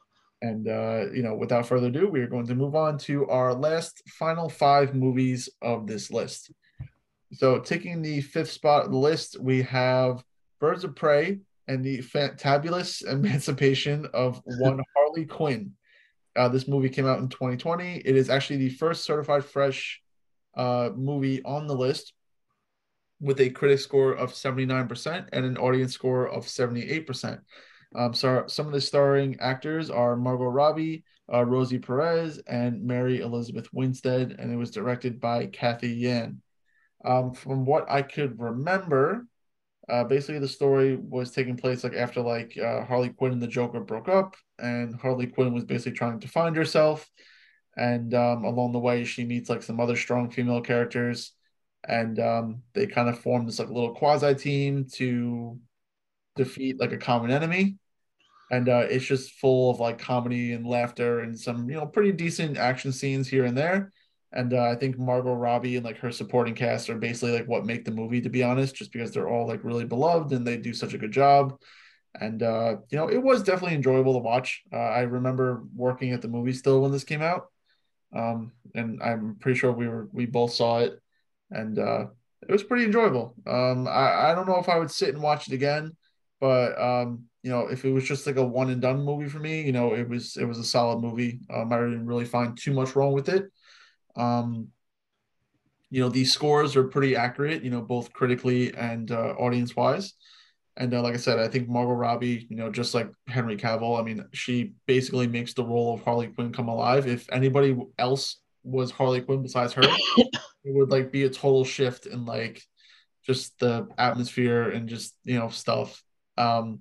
And 0.43 0.69
uh, 0.69 1.07
you 1.13 1.23
know, 1.23 1.35
without 1.35 1.67
further 1.67 1.89
ado, 1.89 2.09
we 2.09 2.21
are 2.21 2.29
going 2.29 2.47
to 2.47 2.55
move 2.55 2.75
on 2.75 2.99
to 2.99 3.29
our 3.29 3.55
last 3.55 4.03
final 4.09 4.49
five 4.49 4.95
movies 4.95 5.49
of 5.63 5.87
this 5.87 6.11
list. 6.11 6.53
So, 7.33 7.59
taking 7.59 8.03
the 8.03 8.21
fifth 8.21 8.51
spot 8.51 8.87
of 8.87 8.93
the 8.93 8.99
list, 8.99 9.41
we 9.41 9.63
have 9.63 10.23
Birds 10.61 10.85
of 10.85 10.95
Prey 10.95 11.39
and 11.67 11.85
the 11.85 11.99
fantabulous 11.99 13.05
emancipation 13.07 14.07
of 14.15 14.41
one 14.59 14.81
Harley 14.97 15.27
Quinn. 15.27 15.73
Uh, 16.39 16.49
this 16.49 16.69
movie 16.69 16.89
came 16.89 17.07
out 17.07 17.19
in 17.19 17.29
2020. 17.29 17.97
It 18.05 18.17
is 18.17 18.31
actually 18.31 18.59
the 18.59 18.71
first 18.71 19.05
certified 19.05 19.45
fresh 19.45 20.01
uh, 20.57 20.91
movie 20.95 21.43
on 21.43 21.67
the 21.67 21.75
list 21.75 22.13
with 23.21 23.41
a 23.41 23.51
critic 23.51 23.81
score 23.81 24.13
of 24.13 24.33
79% 24.33 25.29
and 25.33 25.45
an 25.45 25.59
audience 25.59 25.93
score 25.93 26.29
of 26.29 26.47
78%. 26.47 27.41
Um, 27.95 28.15
so 28.15 28.45
some 28.47 28.67
of 28.67 28.73
the 28.73 28.81
starring 28.81 29.37
actors 29.41 29.91
are 29.91 30.15
Margot 30.17 30.45
Robbie, 30.45 31.05
uh, 31.33 31.45
Rosie 31.45 31.79
Perez, 31.79 32.39
and 32.47 32.85
Mary 32.85 33.21
Elizabeth 33.21 33.69
Winstead, 33.73 34.37
and 34.39 34.53
it 34.53 34.57
was 34.57 34.71
directed 34.71 35.21
by 35.21 35.47
Cathy 35.47 35.91
Yan. 35.91 36.41
Um, 37.05 37.33
from 37.33 37.65
what 37.65 37.91
I 37.91 38.03
could 38.03 38.41
remember, 38.41 39.27
uh, 39.89 40.05
basically, 40.05 40.39
the 40.39 40.49
story 40.49 40.97
was 40.97 41.31
taking 41.31 41.57
place 41.57 41.83
like 41.83 41.95
after 41.95 42.21
like 42.21 42.57
uh, 42.59 42.85
Harley 42.85 43.09
Quinn 43.09 43.33
and 43.33 43.43
the 43.43 43.47
Joker 43.47 43.81
broke 43.81 44.09
up, 44.09 44.37
and 44.59 44.95
Harley 45.01 45.27
Quinn 45.27 45.55
was 45.55 45.65
basically 45.65 45.93
trying 45.93 46.21
to 46.21 46.29
find 46.29 46.55
herself. 46.55 47.09
And 47.77 48.13
um, 48.13 48.45
along 48.45 48.73
the 48.73 48.81
way, 48.81 49.05
she 49.05 49.25
meets 49.25 49.49
like 49.49 49.63
some 49.63 49.81
other 49.81 49.97
strong 49.97 50.31
female 50.31 50.61
characters, 50.61 51.33
and 51.87 52.19
um, 52.19 52.63
they 52.75 52.87
kind 52.87 53.09
of 53.09 53.19
form 53.19 53.47
this 53.47 53.59
like 53.59 53.69
little 53.69 53.95
quasi 53.95 54.35
team 54.35 54.87
to 54.95 55.59
defeat 56.37 56.79
like 56.79 56.93
a 56.93 56.99
common 56.99 57.31
enemy. 57.31 57.77
And 58.51 58.69
uh, 58.69 58.87
it's 58.91 59.05
just 59.05 59.33
full 59.33 59.71
of 59.71 59.81
like 59.81 59.99
comedy 59.99 60.53
and 60.53 60.67
laughter 60.67 61.21
and 61.21 61.39
some 61.39 61.69
you 61.69 61.77
know 61.77 61.87
pretty 61.87 62.13
decent 62.13 62.57
action 62.59 62.93
scenes 62.93 63.29
here 63.29 63.45
and 63.45 63.57
there. 63.57 63.93
And 64.33 64.53
uh, 64.53 64.65
I 64.65 64.75
think 64.75 64.99
Margot 64.99 65.35
Robbie 65.35 65.77
and 65.77 65.85
like 65.85 65.99
her 65.99 66.13
supporting 66.13 66.55
cast 66.55 66.91
are 66.91 66.99
basically 66.99 67.33
like 67.33 67.49
what 67.49 67.65
make 67.65 67.85
the 67.85 67.91
movie, 67.91 68.21
to 68.21 68.29
be 68.29 68.43
honest, 68.43 68.75
just 68.75 68.93
because 68.93 69.11
they're 69.11 69.29
all 69.29 69.47
like 69.47 69.65
really 69.65 69.85
beloved 69.85 70.33
and 70.33 70.47
they 70.47 70.57
do 70.57 70.75
such 70.75 70.93
a 70.93 70.99
good 70.99 71.13
job. 71.13 71.59
And 72.21 72.43
uh, 72.43 72.77
you 72.91 72.99
know, 72.99 73.09
it 73.09 73.23
was 73.23 73.43
definitely 73.43 73.77
enjoyable 73.77 74.15
to 74.15 74.19
watch. 74.19 74.63
Uh, 74.73 74.77
I 74.77 75.01
remember 75.01 75.63
working 75.75 76.13
at 76.13 76.21
the 76.21 76.29
movie 76.29 76.53
still 76.53 76.81
when 76.81 76.93
this 76.93 77.05
came 77.05 77.23
out, 77.23 77.47
um, 78.15 78.53
and 78.75 79.03
I'm 79.03 79.37
pretty 79.41 79.59
sure 79.59 79.73
we 79.73 79.89
were 79.89 80.09
we 80.13 80.27
both 80.27 80.53
saw 80.53 80.81
it, 80.81 80.99
and 81.51 81.79
uh, 81.79 82.07
it 82.47 82.53
was 82.53 82.63
pretty 82.65 82.85
enjoyable. 82.85 83.35
Um, 83.47 83.87
I 83.87 84.31
I 84.31 84.35
don't 84.35 84.49
know 84.49 84.59
if 84.59 84.69
I 84.69 84.79
would 84.79 84.91
sit 84.91 85.11
and 85.11 85.23
watch 85.23 85.49
it 85.49 85.55
again, 85.55 85.97
but 86.41 86.81
um, 86.81 87.25
you 87.43 87.51
know, 87.51 87.69
if 87.69 87.85
it 87.85 87.93
was 87.93 88.05
just 88.05 88.27
like 88.27 88.37
a 88.37 88.45
one 88.45 88.71
and 88.71 88.81
done 88.83 89.05
movie 89.05 89.29
for 89.29 89.39
me, 89.39 89.63
you 89.63 89.73
know, 89.73 89.95
it 89.95 90.09
was 90.09 90.37
it 90.37 90.45
was 90.45 90.59
a 90.59 90.65
solid 90.65 91.01
movie. 91.01 91.41
Um, 91.55 91.73
I 91.73 91.79
didn't 91.79 92.07
really 92.07 92.25
find 92.25 92.57
too 92.59 92.73
much 92.73 92.97
wrong 92.97 93.13
with 93.13 93.29
it. 93.29 93.51
Um, 94.19 94.69
you 95.91 96.03
know, 96.03 96.09
these 96.09 96.33
scores 96.33 96.77
are 96.77 96.85
pretty 96.85 97.17
accurate, 97.17 97.63
you 97.65 97.71
know, 97.71 97.81
both 97.81 98.13
critically 98.13 98.75
and 98.75 99.11
uh, 99.11 99.35
audience 99.39 99.75
wise. 99.75 100.15
And 100.77 100.95
uh, 100.95 101.03
like 101.03 101.15
I 101.15 101.19
said, 101.19 101.39
I 101.39 101.49
think 101.49 101.69
Margot 101.69 101.95
Robbie, 101.95 102.47
you 102.51 102.57
know, 102.57 102.71
just 102.71 102.95
like 102.95 103.11
Henry 103.27 103.57
Cavill, 103.57 103.99
I 103.99 104.03
mean, 104.03 104.25
she 104.33 104.75
basically 104.87 105.27
makes 105.27 105.55
the 105.55 105.65
role 105.65 105.95
of 105.95 106.03
Harley 106.03 106.29
Quinn 106.29 106.53
come 106.53 106.69
alive. 106.69 107.07
If 107.07 107.27
anybody 107.33 107.77
else 107.99 108.37
was 108.63 108.91
Harley 108.91 109.23
Quinn 109.23 109.43
besides 109.43 109.73
her, 109.73 109.83
it 110.17 110.31
would 110.65 110.91
like 110.91 111.11
be 111.11 111.25
a 111.25 111.31
total 111.31 111.65
shift 111.65 112.07
in 112.07 112.27
like 112.27 112.63
just 113.25 113.59
the 113.59 113.89
atmosphere 113.99 114.71
and 114.71 114.89
just 114.89 115.17
you 115.25 115.39
know 115.39 115.49
stuff. 115.49 116.03
Um, 116.37 116.81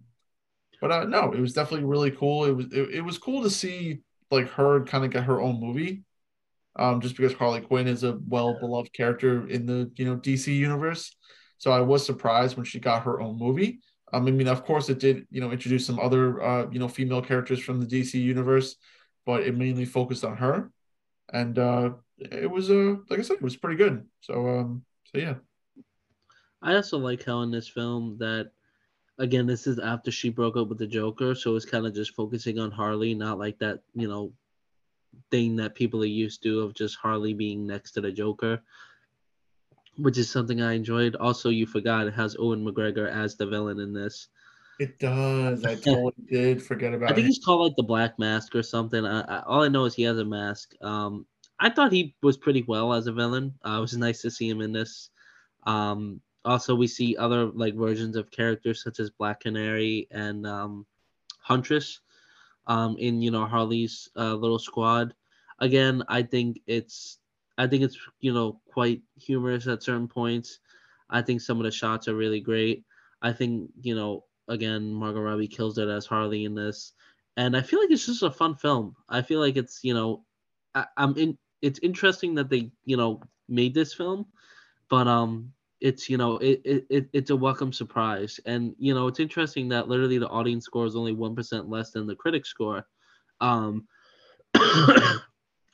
but 0.80 0.92
uh, 0.92 1.04
no, 1.06 1.32
it 1.34 1.40
was 1.40 1.54
definitely 1.54 1.88
really 1.88 2.12
cool. 2.12 2.46
It 2.46 2.52
was 2.52 2.66
it, 2.72 2.90
it 2.96 3.02
was 3.02 3.18
cool 3.18 3.42
to 3.44 3.50
see 3.50 4.02
like 4.30 4.50
her 4.52 4.84
kind 4.84 5.06
of 5.06 5.12
get 5.12 5.24
her 5.24 5.42
own 5.42 5.60
movie. 5.60 6.04
Um, 6.78 7.02
just 7.02 7.18
because 7.18 7.34
Harley 7.34 7.62
Quinn 7.62 7.88
is 7.88 8.04
a 8.04 8.20
well 8.28 8.58
beloved 8.60 8.94
character 8.94 9.48
in 9.48 9.66
the 9.66 9.92
you 9.96 10.06
know 10.06 10.18
DC 10.18 10.56
universe. 10.56 11.16
So 11.58 11.72
I 11.72 11.82
was 11.82 12.06
surprised 12.06 12.56
when 12.56 12.66
she 12.66 12.80
got 12.80 13.04
her 13.04 13.20
own 13.20 13.38
movie. 13.38 13.80
Um, 14.14 14.28
I 14.28 14.32
mean, 14.32 14.48
of 14.48 14.64
course, 14.64 14.90
it 14.90 15.00
did, 15.00 15.28
you 15.32 15.42
know, 15.42 15.52
introduce 15.52 15.86
some 15.86 16.00
other, 16.00 16.42
uh, 16.42 16.70
you 16.72 16.80
know, 16.80 16.88
female 16.88 17.22
characters 17.22 17.60
from 17.60 17.80
the 17.82 17.86
DC 17.86 18.14
universe, 18.14 18.76
but 19.26 19.42
it 19.42 19.58
mainly 19.58 19.86
focused 19.86 20.24
on 20.24 20.38
her, 20.38 20.72
and 21.34 21.60
uh, 21.60 21.92
it 22.18 22.50
was, 22.50 22.70
uh, 22.70 22.96
like 23.10 23.20
I 23.20 23.22
said, 23.22 23.38
it 23.38 23.42
was 23.42 23.58
pretty 23.58 23.76
good. 23.76 24.06
So, 24.22 24.48
um, 24.48 24.86
so 25.06 25.18
yeah. 25.20 25.36
I 26.62 26.76
also 26.76 26.98
like 26.98 27.24
how 27.24 27.42
in 27.42 27.52
this 27.52 27.68
film 27.68 28.18
that, 28.20 28.52
again, 29.20 29.46
this 29.46 29.68
is 29.68 29.78
after 29.78 30.10
she 30.10 30.30
broke 30.30 30.56
up 30.56 30.70
with 30.70 30.78
the 30.78 30.88
Joker, 30.88 31.36
so 31.36 31.56
it's 31.56 31.66
kind 31.66 31.86
of 31.86 31.94
just 31.94 32.16
focusing 32.16 32.60
on 32.60 32.72
Harley, 32.72 33.14
not 33.14 33.38
like 33.38 33.60
that, 33.60 33.82
you 33.94 34.08
know, 34.08 34.32
thing 35.32 35.56
that 35.58 35.76
people 35.76 36.02
are 36.02 36.06
used 36.06 36.44
to 36.44 36.62
of 36.62 36.74
just 36.74 36.98
Harley 36.98 37.34
being 37.34 37.66
next 37.68 37.92
to 37.94 38.02
the 38.02 38.12
Joker 38.12 38.62
which 39.98 40.18
is 40.18 40.30
something 40.30 40.62
I 40.62 40.74
enjoyed. 40.74 41.16
Also, 41.16 41.50
you 41.50 41.66
forgot 41.66 42.08
it 42.08 42.14
has 42.14 42.36
Ewan 42.40 42.64
McGregor 42.64 43.10
as 43.10 43.36
the 43.36 43.46
villain 43.46 43.80
in 43.80 43.94
this. 43.94 44.28
It 44.80 45.00
does. 45.00 45.66
I 45.66 45.76
totally 45.76 46.14
did 46.32 46.62
forget 46.62 46.94
about. 46.94 47.10
It. 47.10 47.14
I 47.14 47.16
think 47.16 47.26
him. 47.26 47.32
he's 47.32 47.44
called 47.44 47.62
like 47.68 47.76
the 47.76 47.84
Black 47.84 48.20
Mask 48.20 48.54
or 48.56 48.62
something. 48.64 49.06
I, 49.06 49.22
I, 49.22 49.42
all 49.42 49.64
I 49.64 49.70
know 49.70 49.86
is 49.86 49.96
he 49.96 50.04
has 50.04 50.20
a 50.20 50.26
mask. 50.26 50.74
Um, 50.82 51.26
I 51.60 51.72
thought 51.72 51.92
he 51.92 52.16
was 52.22 52.38
pretty 52.38 52.64
well 52.68 52.94
as 52.94 53.08
a 53.08 53.12
villain. 53.12 53.56
Uh, 53.66 53.78
it 53.78 53.82
was 53.82 53.98
nice 53.98 54.22
to 54.22 54.32
see 54.32 54.48
him 54.48 54.62
in 54.62 54.72
this. 54.72 55.10
Um, 55.64 56.22
also, 56.46 56.76
we 56.76 56.88
see 56.88 57.18
other 57.18 57.48
like 57.48 57.74
versions 57.74 58.16
of 58.16 58.30
characters 58.30 58.84
such 58.84 59.00
as 59.00 59.10
Black 59.10 59.40
Canary 59.40 60.08
and 60.12 60.46
um, 60.46 60.86
Huntress 61.40 62.02
um, 62.68 62.98
in 62.98 63.22
you 63.22 63.32
know 63.32 63.46
Harley's 63.46 64.10
uh, 64.18 64.36
little 64.36 64.60
squad. 64.60 65.14
Again, 65.60 66.04
I 66.08 66.24
think 66.24 66.62
it's 66.68 67.20
I 67.58 67.68
think 67.68 67.84
it's 67.84 67.98
you 68.20 68.34
know 68.34 68.62
quite 68.68 69.02
humorous 69.16 69.68
at 69.68 69.84
certain 69.84 70.08
points. 70.08 70.60
I 71.10 71.22
think 71.22 71.42
some 71.42 71.58
of 71.58 71.64
the 71.64 71.72
shots 71.72 72.08
are 72.08 72.16
really 72.16 72.42
great. 72.42 72.86
I 73.22 73.34
think 73.34 73.72
you 73.82 73.96
know 73.96 74.26
again 74.48 74.94
Margot 74.94 75.22
Robbie 75.22 75.48
kills 75.48 75.78
it 75.78 75.90
as 75.90 76.06
Harley 76.06 76.46
in 76.46 76.56
this, 76.56 76.94
and 77.38 77.56
I 77.58 77.62
feel 77.62 77.80
like 77.80 77.92
it's 77.92 78.06
just 78.06 78.24
a 78.24 78.32
fun 78.32 78.56
film. 78.56 78.96
I 79.10 79.22
feel 79.22 79.40
like 79.40 79.58
it's 79.58 79.82
you 79.84 79.94
know 79.94 80.26
I, 80.76 80.86
I'm 80.98 81.18
in. 81.18 81.38
It's 81.62 81.80
interesting 81.80 82.36
that 82.36 82.50
they 82.50 82.72
you 82.86 82.98
know 82.98 83.22
made 83.50 83.74
this 83.74 83.94
film, 83.94 84.28
but 84.90 85.08
um 85.08 85.54
it's 85.80 86.10
you 86.10 86.18
know 86.18 86.38
it, 86.38 86.62
it 86.90 87.10
it's 87.14 87.30
a 87.30 87.36
welcome 87.36 87.72
surprise 87.72 88.40
and 88.46 88.76
you 88.80 88.94
know 88.94 89.08
it's 89.08 89.20
interesting 89.20 89.70
that 89.70 89.88
literally 89.88 90.18
the 90.18 90.28
audience 90.28 90.66
score 90.66 90.86
is 90.86 90.96
only 90.96 91.14
1% 91.14 91.70
less 91.70 91.92
than 91.92 92.08
the 92.08 92.16
critic 92.16 92.46
score 92.46 92.88
um 93.42 93.88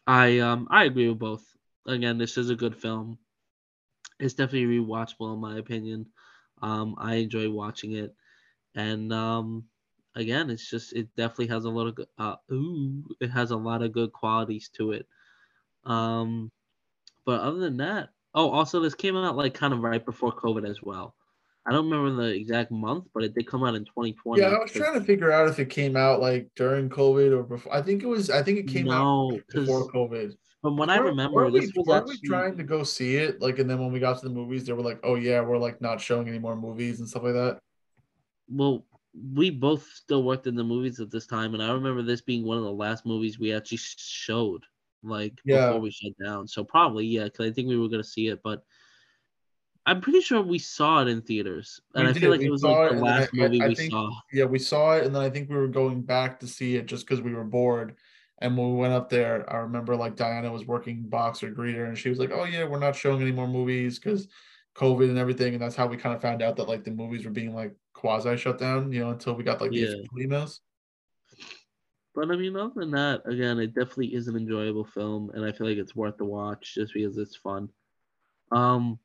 i 0.07 0.39
um 0.39 0.67
i 0.69 0.84
agree 0.84 1.07
with 1.07 1.19
both 1.19 1.53
again, 1.85 2.17
this 2.17 2.38
is 2.38 2.49
a 2.49 2.55
good 2.55 2.75
film. 2.75 3.17
It's 4.19 4.34
definitely 4.34 4.80
rewatchable 4.80 5.34
in 5.34 5.39
my 5.39 5.57
opinion. 5.57 6.07
Um, 6.61 6.95
I 6.97 7.15
enjoy 7.15 7.49
watching 7.49 7.93
it, 7.93 8.15
and 8.75 9.11
um, 9.11 9.65
again, 10.15 10.49
it's 10.49 10.69
just 10.69 10.93
it 10.93 11.13
definitely 11.17 11.47
has 11.47 11.65
a 11.65 11.69
lot 11.69 11.88
of 11.88 12.05
uh, 12.17 12.53
ooh, 12.53 13.03
it 13.19 13.30
has 13.30 13.51
a 13.51 13.57
lot 13.57 13.81
of 13.81 13.91
good 13.91 14.13
qualities 14.13 14.69
to 14.77 14.91
it. 14.91 15.07
Um, 15.84 16.51
but 17.25 17.41
other 17.41 17.59
than 17.59 17.77
that, 17.77 18.09
oh, 18.34 18.49
also 18.49 18.80
this 18.80 18.95
came 18.95 19.15
out 19.15 19.35
like 19.35 19.53
kind 19.53 19.73
of 19.73 19.80
right 19.80 20.03
before 20.03 20.31
COVID 20.31 20.69
as 20.69 20.81
well. 20.81 21.15
I 21.65 21.72
don't 21.72 21.89
remember 21.89 22.23
the 22.23 22.35
exact 22.35 22.72
month, 22.72 23.05
but 23.14 23.23
it 23.23 23.34
did 23.34 23.47
come 23.47 23.64
out 23.64 23.76
in 23.76 23.85
2020. 23.85 24.41
Yeah, 24.41 24.49
I 24.49 24.60
was 24.60 24.72
trying 24.72 24.95
to 24.95 25.01
figure 25.05 25.31
out 25.31 25.47
if 25.47 25.60
it 25.60 25.69
came 25.69 25.95
out 25.95 26.19
like 26.19 26.49
during 26.55 26.89
COVID 26.89 27.31
or 27.31 27.43
before. 27.43 27.73
I 27.73 27.81
think 27.81 28.03
it 28.03 28.07
was. 28.07 28.30
I 28.30 28.43
think 28.43 28.60
it 28.60 28.68
came 28.68 28.88
no, 28.88 29.31
out 29.31 29.41
before 29.47 29.89
COVID. 29.89 30.35
From 30.61 30.76
what 30.77 30.89
I 30.89 30.97
remember, 30.97 31.49
this 31.51 31.72
we, 31.76 31.84
was 31.84 32.01
actually... 32.01 32.19
we 32.22 32.27
trying 32.27 32.57
to 32.57 32.64
go 32.64 32.84
see 32.84 33.15
it? 33.15 33.41
Like, 33.41 33.60
and 33.60 33.69
then 33.69 33.80
when 33.80 33.93
we 33.93 33.99
got 33.99 34.19
to 34.19 34.27
the 34.27 34.34
movies, 34.34 34.65
they 34.65 34.73
were 34.73 34.81
like, 34.81 34.99
"Oh 35.03 35.15
yeah, 35.15 35.39
we're 35.39 35.57
like 35.57 35.80
not 35.80 36.01
showing 36.01 36.27
any 36.27 36.39
more 36.39 36.55
movies 36.55 36.99
and 36.99 37.07
stuff 37.07 37.23
like 37.23 37.34
that." 37.34 37.60
Well, 38.49 38.85
we 39.34 39.49
both 39.49 39.88
still 39.93 40.23
worked 40.23 40.47
in 40.47 40.55
the 40.55 40.64
movies 40.64 40.99
at 40.99 41.11
this 41.11 41.27
time, 41.27 41.53
and 41.53 41.64
I 41.64 41.72
remember 41.72 42.01
this 42.01 42.22
being 42.22 42.43
one 42.43 42.57
of 42.57 42.64
the 42.64 42.72
last 42.72 43.05
movies 43.05 43.39
we 43.39 43.53
actually 43.53 43.77
showed, 43.77 44.64
like 45.03 45.39
yeah. 45.45 45.67
before 45.67 45.81
we 45.81 45.91
shut 45.91 46.13
down. 46.23 46.47
So 46.47 46.63
probably 46.63 47.05
yeah, 47.05 47.25
because 47.25 47.49
I 47.49 47.53
think 47.53 47.67
we 47.67 47.77
were 47.77 47.89
gonna 47.89 48.03
see 48.03 48.27
it, 48.27 48.41
but 48.43 48.63
I'm 49.85 49.99
pretty 49.99 50.21
sure 50.21 50.41
we 50.41 50.59
saw 50.59 51.01
it 51.01 51.07
in 51.07 51.21
theaters, 51.21 51.81
and 51.93 52.05
we 52.05 52.09
I 52.09 52.13
did. 52.13 52.21
feel 52.21 52.31
like 52.31 52.39
we 52.39 52.47
it 52.47 52.51
was 52.51 52.63
like 52.63 52.91
the 52.91 52.97
last 52.97 53.30
I, 53.34 53.38
movie 53.38 53.61
I, 53.61 53.65
I 53.65 53.67
we 53.69 53.75
think, 53.75 53.91
saw. 53.91 54.09
Yeah, 54.31 54.45
we 54.45 54.59
saw 54.59 54.93
it, 54.93 55.05
and 55.05 55.15
then 55.15 55.21
I 55.21 55.30
think 55.30 55.49
we 55.49 55.55
were 55.55 55.67
going 55.67 56.01
back 56.01 56.39
to 56.39 56.47
see 56.47 56.75
it 56.75 56.85
just 56.85 57.05
because 57.05 57.21
we 57.21 57.34
were 57.34 57.43
bored 57.43 57.95
and 58.43 58.57
when 58.57 58.73
we 58.73 58.77
went 58.77 58.93
up 58.93 59.09
there, 59.09 59.51
I 59.51 59.57
remember 59.57 59.95
like 59.95 60.17
Diana 60.17 60.51
was 60.51 60.65
working 60.65 61.03
box 61.03 61.43
or 61.43 61.51
greeter, 61.51 61.88
and 61.88 61.97
she 61.97 62.09
was 62.09 62.19
like, 62.19 62.31
"Oh 62.34 62.43
yeah, 62.43 62.65
we're 62.65 62.77
not 62.77 62.95
showing 62.95 63.21
any 63.21 63.31
more 63.31 63.47
movies 63.47 63.99
because 63.99 64.27
COVID 64.75 65.09
and 65.09 65.17
everything." 65.17 65.53
And 65.53 65.61
that's 65.61 65.77
how 65.77 65.88
we 65.88 65.95
kind 65.95 66.13
of 66.13 66.21
found 66.21 66.41
out 66.41 66.57
that 66.57 66.67
like 66.67 66.84
the 66.84 66.91
movies 66.91 67.23
were 67.23 67.31
being 67.31 67.55
like 67.55 67.73
quasi 67.93 68.35
shut 68.35 68.59
down, 68.59 68.91
you 68.91 68.99
know, 68.99 69.11
until 69.11 69.35
we 69.35 69.45
got 69.45 69.61
like 69.61 69.71
yeah. 69.71 69.85
the 69.85 70.27
emails. 70.27 70.59
But 72.15 72.31
I 72.31 72.35
mean, 72.35 72.56
other 72.56 72.73
than 72.76 72.91
that, 72.91 73.23
again, 73.26 73.60
it 73.60 73.73
definitely 73.73 74.14
is 74.14 74.27
an 74.27 74.35
enjoyable 74.35 74.85
film, 74.85 75.31
and 75.34 75.44
I 75.44 75.52
feel 75.52 75.68
like 75.68 75.77
it's 75.77 75.95
worth 75.95 76.18
the 76.18 76.26
watch 76.26 76.76
just 76.76 76.94
because 76.94 77.18
it's 77.18 77.35
fun. 77.35 77.69
Um, 78.52 78.99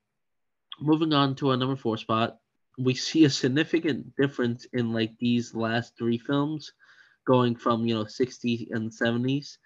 moving 0.80 1.12
on 1.12 1.34
to 1.36 1.50
our 1.50 1.56
number 1.56 1.76
four 1.76 1.96
spot, 1.96 2.38
we 2.78 2.94
see 2.94 3.24
a 3.24 3.30
significant 3.30 4.14
difference 4.16 4.66
in 4.72 4.92
like 4.92 5.18
these 5.18 5.54
last 5.54 5.96
three 5.98 6.18
films 6.18 6.72
going 7.26 7.56
from 7.56 7.84
you 7.84 7.94
know 7.94 8.06
60 8.06 8.68
and 8.70 8.90
70s 8.90 9.58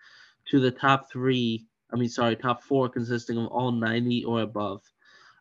to 0.49 0.59
the 0.59 0.71
top 0.71 1.13
three 1.13 1.67
i 1.93 1.97
mean 1.97 2.09
sorry 2.09 2.35
top 2.35 2.65
four 2.65 2.89
consisting 2.89 3.39
of 3.39 3.47
all 3.47 3.71
90 3.71 4.25
or 4.25 4.41
above 4.41 4.83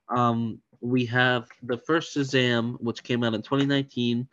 um, 0.09 0.59
we 0.81 1.05
have 1.05 1.47
the 1.63 1.77
first 1.77 2.15
shazam 2.15 2.75
which 2.81 3.01
came 3.01 3.23
out 3.23 3.33
in 3.33 3.41
2019 3.41 4.27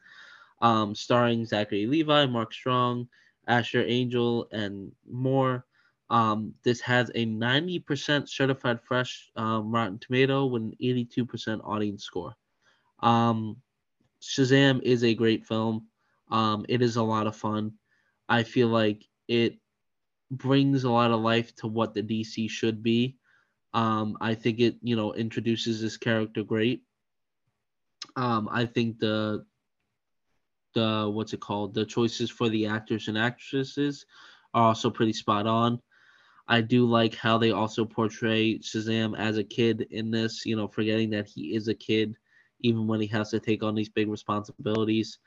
um, 0.61 0.95
starring 0.95 1.47
zachary 1.47 1.87
levi 1.87 2.27
mark 2.27 2.53
strong 2.53 3.09
asher 3.49 3.85
angel 3.87 4.49
and 4.53 4.93
more 5.11 5.65
um, 6.11 6.55
this 6.65 6.81
has 6.81 7.11
a 7.15 7.27
90% 7.27 8.29
certified 8.29 8.81
fresh 8.81 9.31
um, 9.37 9.71
rotten 9.71 9.99
tomato 9.99 10.47
with 10.47 10.63
an 10.63 10.75
82% 10.81 11.61
audience 11.65 12.05
score 12.05 12.35
um, 13.01 13.57
shazam 14.23 14.81
is 14.83 15.05
a 15.05 15.15
great 15.15 15.45
film 15.45 15.87
um, 16.31 16.67
it 16.69 16.83
is 16.83 16.97
a 16.97 17.03
lot 17.03 17.27
of 17.27 17.37
fun. 17.37 17.73
I 18.29 18.43
feel 18.43 18.69
like 18.69 19.05
it 19.29 19.59
brings 20.31 20.85
a 20.85 20.91
lot 20.91 21.11
of 21.11 21.21
life 21.21 21.55
to 21.57 21.67
what 21.67 21.95
the 21.95 22.03
DC 22.03 22.51
should 22.51 22.83
be. 22.83 23.17
Um, 23.73 24.17
I 24.21 24.35
think 24.35 24.61
it, 24.61 24.77
you 24.83 24.97
know, 24.97 25.15
introduces 25.15 25.81
this 25.81 25.97
character 25.97 26.43
great. 26.43 26.83
Um, 28.17 28.49
I 28.51 28.67
think 28.67 28.99
the 28.99 29.45
the 30.79 31.11
what's 31.11 31.33
it 31.33 31.41
called? 31.41 31.75
The 31.75 31.85
choices 31.85 32.31
for 32.31 32.49
the 32.49 32.67
actors 32.67 33.09
and 33.09 33.19
actresses 33.19 34.07
are 34.55 34.65
also 34.65 34.91
pretty 34.91 35.13
spot 35.13 35.47
on. 35.47 35.81
I 36.49 36.61
do 36.63 36.87
like 36.87 37.15
how 37.15 37.39
they 37.39 37.51
also 37.51 37.85
portray 37.85 38.59
Shazam 38.59 39.19
as 39.19 39.37
a 39.37 39.45
kid 39.45 39.87
in 39.91 40.11
this, 40.11 40.47
you 40.47 40.57
know, 40.57 40.69
forgetting 40.69 41.11
that 41.11 41.29
he 41.29 41.55
is 41.55 41.69
a 41.69 41.75
kid 41.75 42.17
even 42.61 42.87
when 42.87 43.01
he 43.01 43.07
has 43.09 43.31
to 43.31 43.41
take 43.41 43.63
on 43.63 43.75
these 43.75 43.91
big 43.91 44.09
responsibilities. 44.09 45.19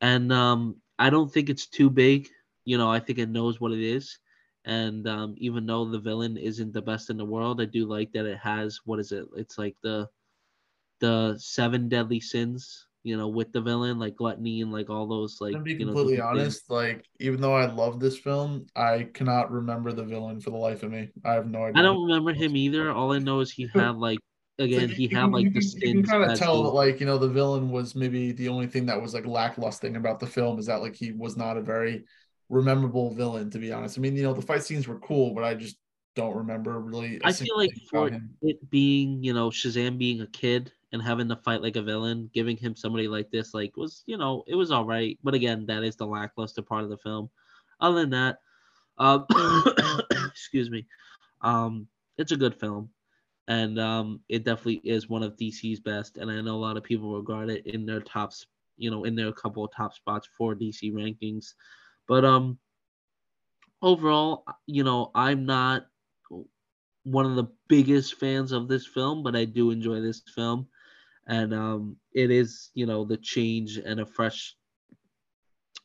And 0.00 0.32
um, 0.32 0.76
I 0.98 1.10
don't 1.10 1.30
think 1.32 1.48
it's 1.50 1.66
too 1.66 1.90
big. 1.90 2.28
You 2.64 2.78
know, 2.78 2.90
I 2.90 3.00
think 3.00 3.18
it 3.18 3.28
knows 3.28 3.60
what 3.60 3.72
it 3.72 3.82
is. 3.82 4.18
And 4.64 5.08
um, 5.08 5.34
even 5.38 5.66
though 5.66 5.84
the 5.84 5.98
villain 5.98 6.36
isn't 6.36 6.72
the 6.72 6.82
best 6.82 7.10
in 7.10 7.16
the 7.16 7.24
world, 7.24 7.60
I 7.60 7.64
do 7.64 7.86
like 7.86 8.12
that 8.12 8.26
it 8.26 8.38
has 8.38 8.80
what 8.84 9.00
is 9.00 9.12
it? 9.12 9.24
It's 9.36 9.58
like 9.58 9.76
the 9.82 10.08
the 11.00 11.36
seven 11.38 11.88
deadly 11.88 12.20
sins, 12.20 12.86
you 13.02 13.16
know, 13.16 13.28
with 13.28 13.52
the 13.52 13.60
villain, 13.60 13.98
like 13.98 14.16
gluttony 14.16 14.60
and 14.60 14.72
like 14.72 14.90
all 14.90 15.06
those 15.06 15.40
like. 15.40 15.54
To 15.54 15.60
be 15.60 15.72
you 15.72 15.86
know, 15.86 15.92
completely 15.92 16.20
honest, 16.20 16.66
things. 16.66 16.70
like 16.70 17.04
even 17.18 17.40
though 17.40 17.54
I 17.54 17.66
love 17.66 18.00
this 18.00 18.18
film, 18.18 18.66
I 18.76 19.08
cannot 19.14 19.50
remember 19.50 19.92
the 19.92 20.04
villain 20.04 20.40
for 20.40 20.50
the 20.50 20.56
life 20.56 20.82
of 20.82 20.90
me. 20.90 21.10
I 21.24 21.32
have 21.34 21.46
no 21.46 21.64
idea. 21.64 21.80
I 21.80 21.82
don't 21.82 22.04
remember 22.04 22.32
him 22.32 22.56
either. 22.56 22.90
All 22.90 23.12
I 23.12 23.18
know 23.18 23.40
is 23.40 23.50
he 23.50 23.68
had 23.72 23.96
like 23.96 24.18
again 24.58 24.90
he 24.90 25.04
you 25.06 25.16
had 25.16 25.30
like 25.30 25.44
you 25.44 25.50
the 25.52 25.60
can, 25.60 25.96
you 25.96 26.02
can 26.02 26.10
kind 26.10 26.30
of 26.30 26.38
tell 26.38 26.62
that 26.62 26.70
like 26.70 27.00
you 27.00 27.06
know 27.06 27.16
the 27.16 27.28
villain 27.28 27.70
was 27.70 27.94
maybe 27.94 28.32
the 28.32 28.48
only 28.48 28.66
thing 28.66 28.86
that 28.86 29.00
was 29.00 29.14
like 29.14 29.24
lacklusting 29.24 29.96
about 29.96 30.20
the 30.20 30.26
film 30.26 30.58
is 30.58 30.66
that 30.66 30.82
like 30.82 30.94
he 30.94 31.12
was 31.12 31.36
not 31.36 31.56
a 31.56 31.62
very 31.62 32.04
rememberable 32.50 33.14
villain 33.14 33.50
to 33.50 33.58
be 33.58 33.72
honest. 33.72 33.96
I 33.96 34.02
mean 34.02 34.16
you 34.16 34.22
know 34.22 34.34
the 34.34 34.42
fight 34.42 34.62
scenes 34.62 34.86
were 34.86 34.98
cool, 34.98 35.34
but 35.34 35.44
I 35.44 35.54
just 35.54 35.76
don't 36.14 36.36
remember 36.36 36.78
really. 36.78 37.20
I 37.24 37.32
feel 37.32 37.56
like 37.56 37.70
for 37.90 38.10
it 38.42 38.70
being, 38.70 39.22
you 39.22 39.32
know, 39.32 39.50
Shazam 39.50 39.98
being 39.98 40.20
a 40.20 40.26
kid 40.26 40.72
and 40.92 41.02
having 41.02 41.28
to 41.28 41.36
fight 41.36 41.62
like 41.62 41.76
a 41.76 41.82
villain, 41.82 42.30
giving 42.34 42.56
him 42.56 42.74
somebody 42.74 43.06
like 43.08 43.30
this, 43.30 43.54
like 43.54 43.76
was, 43.76 44.02
you 44.06 44.16
know, 44.16 44.44
it 44.46 44.54
was 44.54 44.70
all 44.70 44.84
right. 44.84 45.18
But 45.22 45.34
again, 45.34 45.66
that 45.66 45.84
is 45.84 45.96
the 45.96 46.06
lackluster 46.06 46.62
part 46.62 46.84
of 46.84 46.90
the 46.90 46.98
film. 46.98 47.30
Other 47.80 48.00
than 48.00 48.10
that, 48.10 48.38
um, 48.98 49.26
excuse 50.28 50.70
me, 50.70 50.86
um, 51.40 51.86
it's 52.18 52.32
a 52.32 52.36
good 52.36 52.54
film, 52.54 52.90
and 53.48 53.78
um, 53.78 54.20
it 54.28 54.44
definitely 54.44 54.80
is 54.84 55.08
one 55.08 55.22
of 55.22 55.36
DC's 55.36 55.80
best. 55.80 56.16
And 56.16 56.30
I 56.30 56.40
know 56.40 56.56
a 56.56 56.58
lot 56.58 56.76
of 56.76 56.84
people 56.84 57.16
regard 57.16 57.50
it 57.50 57.66
in 57.66 57.86
their 57.86 58.00
tops, 58.00 58.46
you 58.76 58.90
know, 58.90 59.04
in 59.04 59.14
their 59.14 59.32
couple 59.32 59.64
of 59.64 59.72
top 59.74 59.94
spots 59.94 60.28
for 60.36 60.54
DC 60.54 60.92
rankings. 60.92 61.54
But 62.06 62.24
um, 62.24 62.58
overall, 63.80 64.44
you 64.66 64.84
know, 64.84 65.10
I'm 65.14 65.46
not 65.46 65.86
one 67.04 67.26
of 67.26 67.36
the 67.36 67.48
biggest 67.68 68.16
fans 68.16 68.52
of 68.52 68.68
this 68.68 68.86
film, 68.86 69.22
but 69.22 69.36
I 69.36 69.44
do 69.44 69.70
enjoy 69.70 70.00
this 70.00 70.22
film, 70.34 70.66
and 71.30 71.54
um, 71.54 71.96
it 72.12 72.30
is 72.30 72.70
you 72.74 72.84
know 72.84 73.04
the 73.04 73.16
change 73.16 73.78
and 73.78 74.00
a 74.00 74.04
fresh, 74.04 74.56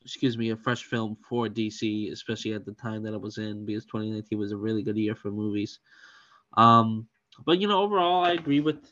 excuse 0.03 0.37
me, 0.37 0.49
a 0.49 0.57
fresh 0.57 0.83
film 0.83 1.15
for 1.29 1.47
DC, 1.47 2.11
especially 2.11 2.53
at 2.53 2.65
the 2.65 2.73
time 2.73 3.03
that 3.03 3.13
it 3.13 3.21
was 3.21 3.37
in, 3.37 3.63
because 3.63 3.85
2019 3.85 4.39
was 4.39 4.51
a 4.51 4.57
really 4.57 4.81
good 4.81 4.97
year 4.97 5.15
for 5.15 5.29
movies. 5.31 5.79
Um, 6.57 7.07
but 7.45 7.59
you 7.59 7.67
know, 7.67 7.81
overall, 7.81 8.25
I 8.25 8.31
agree 8.31 8.59
with 8.59 8.91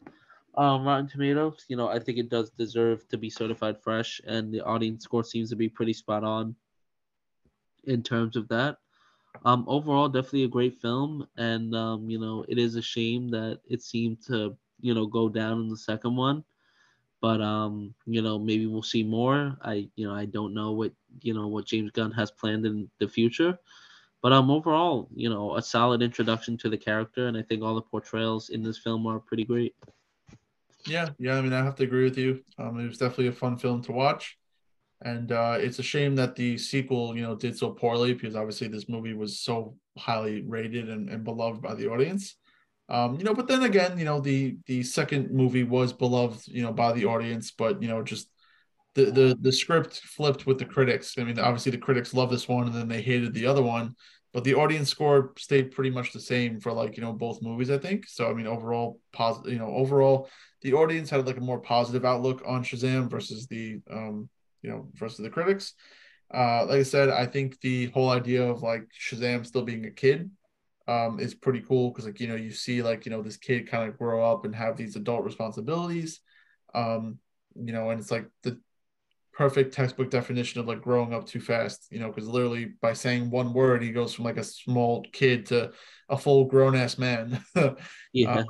um, 0.55 0.85
Rotten 0.85 1.07
Tomatoes. 1.07 1.65
You 1.69 1.75
know, 1.75 1.89
I 1.89 1.97
think 1.97 2.19
it 2.19 2.29
does 2.29 2.51
deserve 2.51 3.07
to 3.09 3.17
be 3.17 3.31
certified 3.31 3.81
fresh, 3.81 4.21
and 4.25 4.53
the 4.53 4.61
audience 4.63 5.03
score 5.03 5.23
seems 5.23 5.49
to 5.49 5.55
be 5.55 5.69
pretty 5.69 5.93
spot 5.93 6.23
on 6.23 6.55
in 7.85 8.03
terms 8.03 8.35
of 8.35 8.47
that. 8.49 8.77
Um, 9.43 9.65
overall, 9.67 10.07
definitely 10.07 10.43
a 10.43 10.49
great 10.49 10.75
film, 10.75 11.27
and 11.35 11.73
um, 11.73 12.11
you 12.11 12.19
know, 12.19 12.45
it 12.47 12.59
is 12.59 12.75
a 12.75 12.81
shame 12.83 13.29
that 13.29 13.59
it 13.65 13.81
seemed 13.81 14.23
to 14.27 14.55
you 14.83 14.93
know 14.93 15.07
go 15.07 15.29
down 15.29 15.61
in 15.61 15.69
the 15.69 15.77
second 15.77 16.15
one, 16.15 16.43
but 17.21 17.41
um, 17.41 17.95
you 18.05 18.21
know, 18.21 18.37
maybe 18.37 18.67
we'll 18.67 18.83
see 18.83 19.01
more. 19.01 19.57
I 19.61 19.87
you 19.95 20.05
know, 20.05 20.13
I 20.13 20.25
don't 20.25 20.53
know 20.53 20.73
what 20.73 20.91
you 21.21 21.33
know 21.33 21.47
what 21.47 21.65
James 21.65 21.89
Gunn 21.91 22.11
has 22.11 22.29
planned 22.29 22.65
in 22.65 22.89
the 22.99 23.07
future, 23.07 23.57
but 24.21 24.33
um, 24.33 24.51
overall, 24.51 25.07
you 25.15 25.29
know, 25.29 25.55
a 25.55 25.61
solid 25.61 26.01
introduction 26.01 26.57
to 26.57 26.69
the 26.69 26.77
character, 26.77 27.27
and 27.27 27.37
I 27.37 27.41
think 27.41 27.63
all 27.63 27.75
the 27.75 27.81
portrayals 27.81 28.49
in 28.49 28.61
this 28.61 28.77
film 28.77 29.07
are 29.07 29.19
pretty 29.19 29.45
great. 29.45 29.73
Yeah, 30.85 31.09
yeah. 31.17 31.35
I 31.35 31.41
mean, 31.41 31.53
I 31.53 31.63
have 31.63 31.75
to 31.75 31.83
agree 31.83 32.03
with 32.03 32.17
you. 32.17 32.43
Um, 32.59 32.77
it 32.79 32.87
was 32.87 32.97
definitely 32.97 33.27
a 33.27 33.31
fun 33.31 33.55
film 33.55 33.81
to 33.83 33.93
watch, 33.93 34.37
and 35.01 35.31
uh, 35.31 35.55
it's 35.59 35.79
a 35.79 35.83
shame 35.83 36.17
that 36.17 36.35
the 36.35 36.57
sequel, 36.57 37.15
you 37.15 37.21
know, 37.21 37.35
did 37.35 37.57
so 37.57 37.71
poorly 37.71 38.13
because 38.13 38.35
obviously 38.35 38.67
this 38.67 38.89
movie 38.89 39.13
was 39.13 39.39
so 39.39 39.75
highly 39.97 40.41
rated 40.41 40.89
and, 40.89 41.09
and 41.09 41.23
beloved 41.23 41.61
by 41.61 41.73
the 41.73 41.89
audience. 41.89 42.35
Um, 42.89 43.15
you 43.17 43.23
know, 43.23 43.33
but 43.33 43.47
then 43.47 43.63
again, 43.63 43.97
you 43.97 44.05
know, 44.05 44.19
the 44.19 44.57
the 44.67 44.83
second 44.83 45.31
movie 45.31 45.63
was 45.63 45.93
beloved, 45.93 46.47
you 46.47 46.61
know, 46.61 46.73
by 46.73 46.91
the 46.91 47.05
audience, 47.05 47.51
but 47.51 47.81
you 47.81 47.87
know, 47.87 48.03
just 48.03 48.29
the 48.95 49.05
the 49.05 49.37
the 49.39 49.51
script 49.51 49.99
flipped 49.99 50.45
with 50.45 50.59
the 50.59 50.65
critics. 50.65 51.15
I 51.17 51.23
mean, 51.23 51.39
obviously 51.39 51.71
the 51.71 51.77
critics 51.77 52.13
love 52.13 52.29
this 52.29 52.47
one, 52.47 52.67
and 52.67 52.75
then 52.75 52.87
they 52.87 53.01
hated 53.01 53.33
the 53.33 53.47
other 53.47 53.63
one. 53.63 53.95
But 54.33 54.43
the 54.43 54.55
audience 54.55 54.89
score 54.89 55.31
stayed 55.37 55.71
pretty 55.71 55.91
much 55.91 56.11
the 56.11 56.19
same 56.19 56.59
for 56.59 56.73
like 56.73 56.97
you 56.97 57.03
know 57.03 57.13
both 57.13 57.41
movies, 57.41 57.71
I 57.71 57.77
think. 57.77 58.07
So 58.07 58.29
I 58.29 58.33
mean, 58.33 58.47
overall, 58.47 58.99
positive. 59.13 59.53
You 59.53 59.59
know, 59.59 59.69
overall, 59.69 60.29
the 60.61 60.73
audience 60.73 61.09
had 61.09 61.25
like 61.25 61.37
a 61.37 61.41
more 61.41 61.59
positive 61.59 62.03
outlook 62.03 62.41
on 62.45 62.63
Shazam 62.63 63.09
versus 63.09 63.47
the 63.47 63.79
um 63.89 64.29
you 64.61 64.69
know 64.69 64.89
versus 64.95 65.19
the 65.19 65.29
critics. 65.29 65.73
Uh, 66.33 66.65
like 66.65 66.79
I 66.79 66.83
said, 66.83 67.09
I 67.09 67.27
think 67.27 67.59
the 67.61 67.87
whole 67.87 68.09
idea 68.09 68.43
of 68.43 68.61
like 68.61 68.87
Shazam 68.99 69.45
still 69.45 69.61
being 69.61 69.85
a 69.85 69.91
kid 69.91 70.31
um 70.87 71.19
is 71.19 71.33
pretty 71.33 71.61
cool 71.61 71.89
because 71.89 72.05
like 72.05 72.19
you 72.19 72.27
know 72.27 72.35
you 72.35 72.51
see 72.51 72.81
like 72.81 73.05
you 73.05 73.11
know 73.11 73.21
this 73.21 73.37
kid 73.37 73.69
kind 73.69 73.87
of 73.89 73.97
grow 73.97 74.23
up 74.29 74.45
and 74.45 74.55
have 74.55 74.75
these 74.75 74.95
adult 74.95 75.23
responsibilities 75.23 76.19
um 76.73 77.17
you 77.55 77.71
know 77.71 77.89
and 77.89 77.99
it's 77.99 78.11
like 78.11 78.27
the 78.43 78.59
perfect 79.33 79.73
textbook 79.73 80.11
definition 80.11 80.59
of 80.59 80.67
like 80.67 80.81
growing 80.81 81.13
up 81.13 81.25
too 81.25 81.39
fast 81.39 81.87
you 81.89 81.99
know 81.99 82.07
because 82.07 82.27
literally 82.27 82.71
by 82.81 82.93
saying 82.93 83.29
one 83.31 83.53
word 83.53 83.81
he 83.81 83.91
goes 83.91 84.13
from 84.13 84.25
like 84.25 84.37
a 84.37 84.43
small 84.43 85.03
kid 85.11 85.45
to 85.47 85.71
a 86.09 86.17
full 86.17 86.45
grown-ass 86.45 86.97
man 86.97 87.43
Yeah, 88.13 88.27
Uh, 88.39 88.43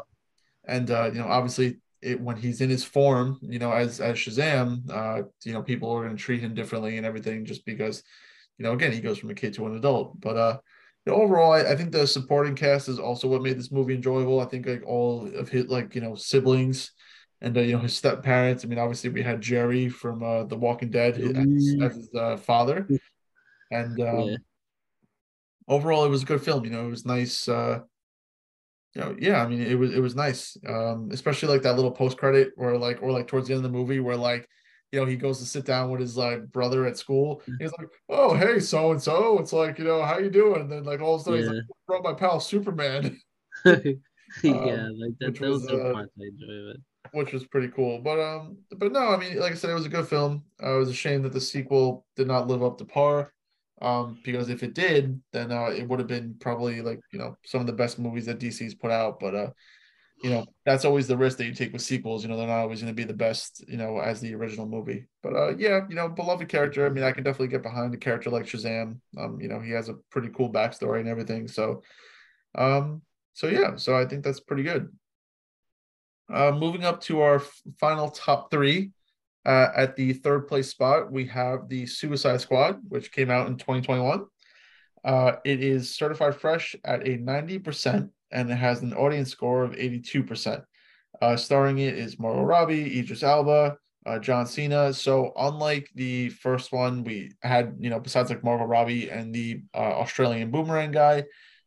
and 0.66 0.90
uh, 0.92 1.10
you 1.14 1.20
know, 1.20 1.28
obviously, 1.28 1.80
it, 2.02 2.20
when 2.20 2.38
he's 2.38 2.62
in 2.62 2.70
his 2.70 2.84
form, 2.84 3.40
you 3.42 3.60
know, 3.60 3.72
as 3.72 4.00
as 4.02 4.18
Shazam, 4.18 4.90
uh, 4.90 5.24
you 5.46 5.54
know, 5.54 5.62
people 5.64 5.92
are 5.92 6.04
going 6.04 6.16
to 6.16 6.22
treat 6.22 6.42
him 6.42 6.54
differently 6.54 6.98
and 6.98 7.06
everything, 7.06 7.46
just 7.46 7.66
because, 7.66 8.04
you 8.58 8.64
know, 8.64 8.74
again, 8.74 8.92
he 8.92 9.02
goes 9.02 9.18
from 9.18 9.30
a 9.30 9.36
kid 9.36 9.54
to 9.56 9.66
an 9.68 9.76
adult. 9.76 10.20
But 10.20 10.38
uh, 10.38 10.58
you 11.06 11.12
know, 11.12 11.22
overall, 11.22 11.52
I, 11.52 11.62
I 11.62 11.76
think 11.76 11.92
the 11.92 12.08
supporting 12.08 12.56
cast 12.56 12.90
is 12.90 13.00
also 13.00 13.28
what 13.28 13.42
made 13.42 13.58
this 13.58 13.72
movie 13.72 13.96
enjoyable. 13.96 14.40
I 14.40 14.46
think 14.46 14.66
like 14.66 14.84
all 14.86 15.28
of 15.36 15.50
his 15.50 15.68
like 15.68 15.96
you 15.96 16.02
know 16.02 16.16
siblings. 16.16 16.92
And 17.42 17.58
uh, 17.58 17.60
you 17.60 17.74
know 17.74 17.80
his 17.80 17.94
step 17.94 18.24
parents. 18.24 18.64
I 18.64 18.70
mean, 18.70 18.80
obviously 18.80 19.10
we 19.10 19.22
had 19.22 19.42
Jerry 19.42 19.90
from 19.90 20.24
uh, 20.24 20.46
The 20.46 20.56
Walking 20.56 20.90
Dead 20.92 21.18
as, 21.18 21.76
as 21.82 21.96
his 21.98 22.10
uh, 22.16 22.38
father, 22.38 22.88
and 23.70 24.00
um, 24.00 24.20
yeah, 24.30 24.38
overall 25.68 26.06
it 26.06 26.10
was 26.10 26.24
a 26.24 26.26
good 26.26 26.42
film. 26.42 26.64
You 26.64 26.72
know, 26.72 26.86
it 26.88 26.90
was 26.90 27.06
nice. 27.06 27.50
Uh, 27.50 27.82
you 28.96 29.02
know, 29.02 29.16
yeah, 29.20 29.44
I 29.44 29.48
mean, 29.50 29.62
it 29.62 29.76
was 29.76 29.94
it 29.94 30.00
was 30.00 30.16
nice, 30.16 30.56
um, 30.66 31.10
especially 31.12 31.50
like 31.50 31.64
that 31.64 31.76
little 31.76 31.92
post 31.92 32.18
credit 32.18 32.54
or 32.56 32.78
like 32.78 33.04
or 33.04 33.12
like 33.12 33.28
towards 33.28 33.50
the 33.50 33.54
end 33.54 33.66
of 33.66 33.70
the 33.70 33.78
movie 33.78 34.00
where 34.00 34.16
like, 34.16 34.48
you 34.94 35.00
know, 35.02 35.08
he 35.08 35.18
goes 35.18 35.40
to 35.40 35.46
sit 35.46 35.66
down 35.66 35.92
with 35.92 36.02
his 36.02 36.18
like 36.18 36.52
brother 36.52 36.86
at 36.86 36.98
school. 36.98 37.42
He's 37.60 37.74
like, 37.80 37.90
"Oh, 38.10 38.36
hey, 38.36 38.60
so 38.60 38.92
and 38.92 39.02
so." 39.02 39.40
It's 39.40 39.54
like, 39.54 39.80
you 39.80 39.86
know, 39.86 40.04
how 40.04 40.20
you 40.20 40.30
doing? 40.30 40.62
And 40.62 40.72
then 40.72 40.86
like 40.86 41.02
all 41.02 41.16
of 41.16 41.22
a 41.22 41.24
sudden 41.26 41.40
he's 41.40 41.50
yeah, 41.50 41.54
like, 41.54 41.66
"Brought 41.88 42.04
my 42.04 42.14
pal 42.14 42.40
Superman," 42.40 43.20
yeah. 43.66 43.76
Um, 44.46 45.00
Like 45.00 45.18
that, 45.20 45.40
those 45.40 45.64
was, 45.64 45.72
are 45.72 45.82
uh, 45.82 45.94
parts 45.94 46.12
I 46.20 46.24
enjoy 46.26 46.72
it. 46.72 46.78
which 47.12 47.34
was 47.34 47.46
pretty 47.48 47.70
cool. 47.70 48.00
But 48.02 48.20
um, 48.20 48.58
but 48.78 48.92
no, 48.92 49.00
I 49.10 49.18
mean, 49.18 49.40
like 49.40 49.54
I 49.54 49.56
said, 49.56 49.70
it 49.72 49.76
was 49.76 49.86
a 49.86 49.90
good 49.90 50.08
film. 50.08 50.44
Uh, 50.62 50.76
it 50.76 50.80
was 50.80 50.90
a 50.90 50.94
shame 50.94 51.22
that 51.24 51.34
the 51.34 51.42
sequel 51.42 52.06
did 52.16 52.28
not 52.28 52.48
live 52.48 52.64
up 52.64 52.78
to 52.80 52.86
par. 52.86 53.34
Um, 53.82 54.20
because 54.24 54.50
if 54.50 54.64
it 54.64 54.74
did, 54.76 55.22
then 55.34 55.52
uh, 55.52 55.66
it 55.66 55.88
would 55.90 56.00
have 56.00 56.08
been 56.08 56.36
probably 56.40 56.82
like 56.82 57.02
you 57.12 57.20
know 57.20 57.38
some 57.46 57.62
of 57.62 57.68
the 57.68 57.74
best 57.74 58.00
movies 58.00 58.26
that 58.28 58.40
DC's 58.40 58.76
put 58.76 58.92
out. 58.92 59.20
But 59.20 59.36
uh, 59.36 59.50
you 60.24 60.30
know 60.30 60.46
that's 60.66 60.86
always 60.86 61.06
the 61.06 61.18
risk 61.18 61.38
that 61.38 61.46
you 61.46 61.54
take 61.54 61.74
with 61.74 61.82
sequels. 61.82 62.24
You 62.24 62.30
know 62.30 62.38
they're 62.38 62.48
not 62.48 62.62
always 62.62 62.82
going 62.82 62.92
to 62.92 62.96
be 62.96 63.04
the 63.04 63.14
best. 63.14 63.64
You 63.68 63.78
know 63.78 64.00
as 64.00 64.22
the 64.22 64.34
original 64.34 64.66
movie. 64.66 65.06
But 65.22 65.36
uh, 65.36 65.56
yeah, 65.58 65.82
you 65.90 65.96
know 65.96 66.08
beloved 66.08 66.48
character. 66.48 66.86
I 66.86 66.90
mean, 66.90 67.04
I 67.04 67.12
can 67.12 67.24
definitely 67.24 67.50
get 67.50 67.62
behind 67.62 67.94
a 67.94 67.98
character 67.98 68.30
like 68.30 68.46
Shazam. 68.46 69.00
Um, 69.18 69.40
you 69.42 69.50
know 69.50 69.60
he 69.60 69.72
has 69.72 69.90
a 69.90 69.96
pretty 70.10 70.30
cool 70.30 70.52
backstory 70.52 71.02
and 71.02 71.10
everything. 71.10 71.50
So, 71.50 71.84
um, 72.56 73.02
so 73.34 73.48
yeah, 73.48 73.76
so 73.76 73.98
I 73.98 74.06
think 74.06 74.24
that's 74.24 74.40
pretty 74.40 74.64
good. 74.64 74.90
Uh, 76.34 76.52
moving 76.52 76.86
up 76.86 77.02
to 77.02 77.22
our 77.22 77.36
f- 77.36 77.62
final 77.80 78.10
top 78.10 78.50
three. 78.50 78.92
Uh, 79.46 79.68
at 79.76 79.98
the 79.98 80.14
third 80.14 80.48
place 80.48 80.70
spot, 80.70 81.12
we 81.12 81.26
have 81.26 81.68
the 81.68 81.86
Suicide 81.86 82.40
Squad, 82.40 82.80
which 82.88 83.12
came 83.12 83.30
out 83.30 83.48
in 83.48 83.58
2021. 83.58 84.26
Uh, 85.04 85.34
it 85.44 85.62
is 85.62 85.94
certified 85.94 86.34
fresh 86.34 86.78
at 86.86 87.06
a 87.06 87.18
90% 87.18 88.10
and 88.34 88.50
it 88.50 88.56
has 88.56 88.82
an 88.82 88.94
audience 88.94 89.30
score 89.30 89.64
of 89.64 89.72
82%. 89.72 90.64
Uh, 91.22 91.38
starring 91.38 91.80
it 91.80 91.98
is 91.98 92.20
Margot 92.20 92.44
Robbie, 92.44 93.00
Idris 93.00 93.24
Elba, 93.24 93.78
uh, 94.06 94.20
John 94.20 94.46
Cena. 94.46 94.94
So 94.94 95.32
unlike 95.38 95.90
the 95.96 96.30
first 96.30 96.74
one, 96.74 97.06
we 97.06 97.32
had 97.42 97.76
you 97.80 97.90
know 97.90 98.00
besides 98.00 98.30
like 98.30 98.44
Margot 98.44 98.66
Robbie 98.66 99.10
and 99.10 99.34
the 99.34 99.62
uh, 99.74 99.78
Australian 100.02 100.52
Boomerang 100.52 100.92
guy, 100.92 101.24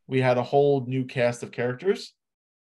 we 0.06 0.20
had 0.20 0.36
a 0.36 0.42
whole 0.42 0.84
new 0.86 1.04
cast 1.06 1.42
of 1.42 1.52
characters 1.52 2.12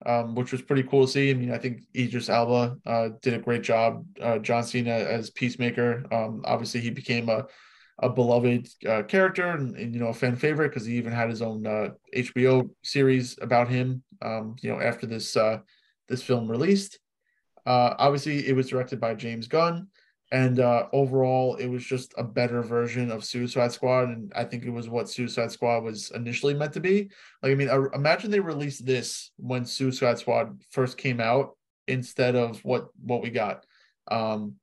um, 0.06 0.34
which 0.34 0.52
was 0.52 0.62
pretty 0.62 0.84
cool 0.84 1.06
to 1.06 1.12
see. 1.12 1.30
I 1.30 1.34
mean, 1.34 1.52
I 1.52 1.58
think 1.58 1.82
Idris 1.96 2.28
Elba 2.28 2.76
uh, 2.86 3.08
did 3.20 3.34
a 3.34 3.38
great 3.38 3.62
job. 3.62 4.04
Uh, 4.20 4.38
John 4.38 4.62
Cena 4.64 4.90
as 4.90 5.30
Peacemaker. 5.30 6.04
Um, 6.12 6.42
obviously, 6.44 6.80
he 6.80 6.90
became 6.90 7.28
a 7.28 7.46
a 8.00 8.08
beloved 8.08 8.68
uh, 8.86 9.02
character 9.02 9.48
and, 9.48 9.76
and, 9.76 9.92
you 9.92 10.00
know 10.00 10.08
a 10.08 10.14
fan 10.14 10.36
favorite 10.36 10.68
because 10.68 10.86
he 10.86 10.96
even 10.96 11.12
had 11.12 11.28
his 11.28 11.42
own 11.42 11.66
uh, 11.66 11.90
HBO 12.14 12.70
series 12.82 13.38
about 13.40 13.68
him. 13.68 14.02
Um, 14.22 14.56
you 14.60 14.70
know, 14.70 14.80
after 14.80 15.06
this 15.06 15.36
uh, 15.36 15.58
this 16.08 16.22
film 16.22 16.50
released. 16.50 16.98
Uh, 17.66 17.94
obviously, 17.98 18.46
it 18.48 18.56
was 18.56 18.68
directed 18.68 18.98
by 19.00 19.14
James 19.14 19.46
Gunn. 19.46 19.88
And 20.30 20.60
uh, 20.60 20.88
overall, 20.92 21.56
it 21.56 21.66
was 21.68 21.84
just 21.84 22.12
a 22.18 22.24
better 22.24 22.62
version 22.62 23.10
of 23.10 23.24
Suicide 23.24 23.72
Squad, 23.72 24.08
and 24.10 24.30
I 24.36 24.44
think 24.44 24.64
it 24.64 24.70
was 24.70 24.88
what 24.88 25.08
Suicide 25.08 25.50
Squad 25.50 25.84
was 25.84 26.10
initially 26.10 26.52
meant 26.52 26.74
to 26.74 26.80
be. 26.80 27.10
Like, 27.42 27.52
I 27.52 27.54
mean, 27.54 27.70
imagine 27.94 28.30
they 28.30 28.40
released 28.40 28.84
this 28.84 29.30
when 29.38 29.64
Suicide 29.64 30.18
Squad 30.18 30.62
first 30.70 30.98
came 30.98 31.18
out 31.18 31.56
instead 31.86 32.36
of 32.36 32.62
what 32.62 32.88
what 33.02 33.22
we 33.22 33.30
got. 33.30 33.64
Um, 34.10 34.56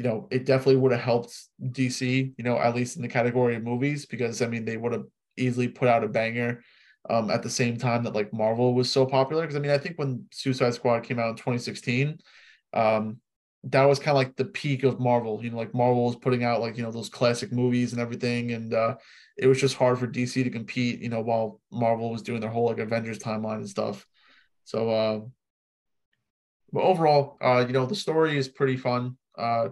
you 0.00 0.08
know, 0.08 0.26
it 0.30 0.46
definitely 0.46 0.76
would 0.76 0.92
have 0.92 1.02
helped 1.02 1.38
DC, 1.62 2.32
you 2.38 2.42
know, 2.42 2.56
at 2.56 2.74
least 2.74 2.96
in 2.96 3.02
the 3.02 3.08
category 3.08 3.56
of 3.56 3.62
movies, 3.62 4.06
because 4.06 4.40
I 4.40 4.46
mean, 4.46 4.64
they 4.64 4.78
would 4.78 4.94
have 4.94 5.04
easily 5.36 5.68
put 5.68 5.88
out 5.88 6.02
a 6.02 6.08
banger 6.08 6.62
um, 7.10 7.30
at 7.30 7.42
the 7.42 7.50
same 7.50 7.76
time 7.76 8.04
that 8.04 8.14
like 8.14 8.32
Marvel 8.32 8.72
was 8.72 8.90
so 8.90 9.04
popular. 9.04 9.42
Because 9.42 9.56
I 9.56 9.58
mean, 9.58 9.72
I 9.72 9.76
think 9.76 9.98
when 9.98 10.24
Suicide 10.32 10.72
Squad 10.72 11.02
came 11.02 11.18
out 11.18 11.28
in 11.28 11.36
2016, 11.36 12.18
um, 12.72 13.18
that 13.64 13.84
was 13.84 13.98
kind 13.98 14.16
of 14.16 14.16
like 14.16 14.36
the 14.36 14.46
peak 14.46 14.84
of 14.84 15.00
Marvel. 15.00 15.44
You 15.44 15.50
know, 15.50 15.58
like 15.58 15.74
Marvel 15.74 16.06
was 16.06 16.16
putting 16.16 16.44
out 16.44 16.62
like 16.62 16.78
you 16.78 16.82
know 16.82 16.92
those 16.92 17.10
classic 17.10 17.52
movies 17.52 17.92
and 17.92 18.00
everything, 18.00 18.52
and 18.52 18.72
uh, 18.72 18.96
it 19.36 19.48
was 19.48 19.60
just 19.60 19.76
hard 19.76 19.98
for 19.98 20.06
DC 20.06 20.42
to 20.42 20.48
compete. 20.48 21.02
You 21.02 21.10
know, 21.10 21.20
while 21.20 21.60
Marvel 21.70 22.10
was 22.10 22.22
doing 22.22 22.40
their 22.40 22.48
whole 22.48 22.68
like 22.68 22.78
Avengers 22.78 23.18
timeline 23.18 23.56
and 23.56 23.68
stuff. 23.68 24.06
So, 24.64 24.88
uh, 24.88 25.20
but 26.72 26.84
overall, 26.84 27.36
uh, 27.42 27.66
you 27.66 27.74
know, 27.74 27.84
the 27.84 27.94
story 27.94 28.38
is 28.38 28.48
pretty 28.48 28.78
fun. 28.78 29.18
Uh, 29.36 29.70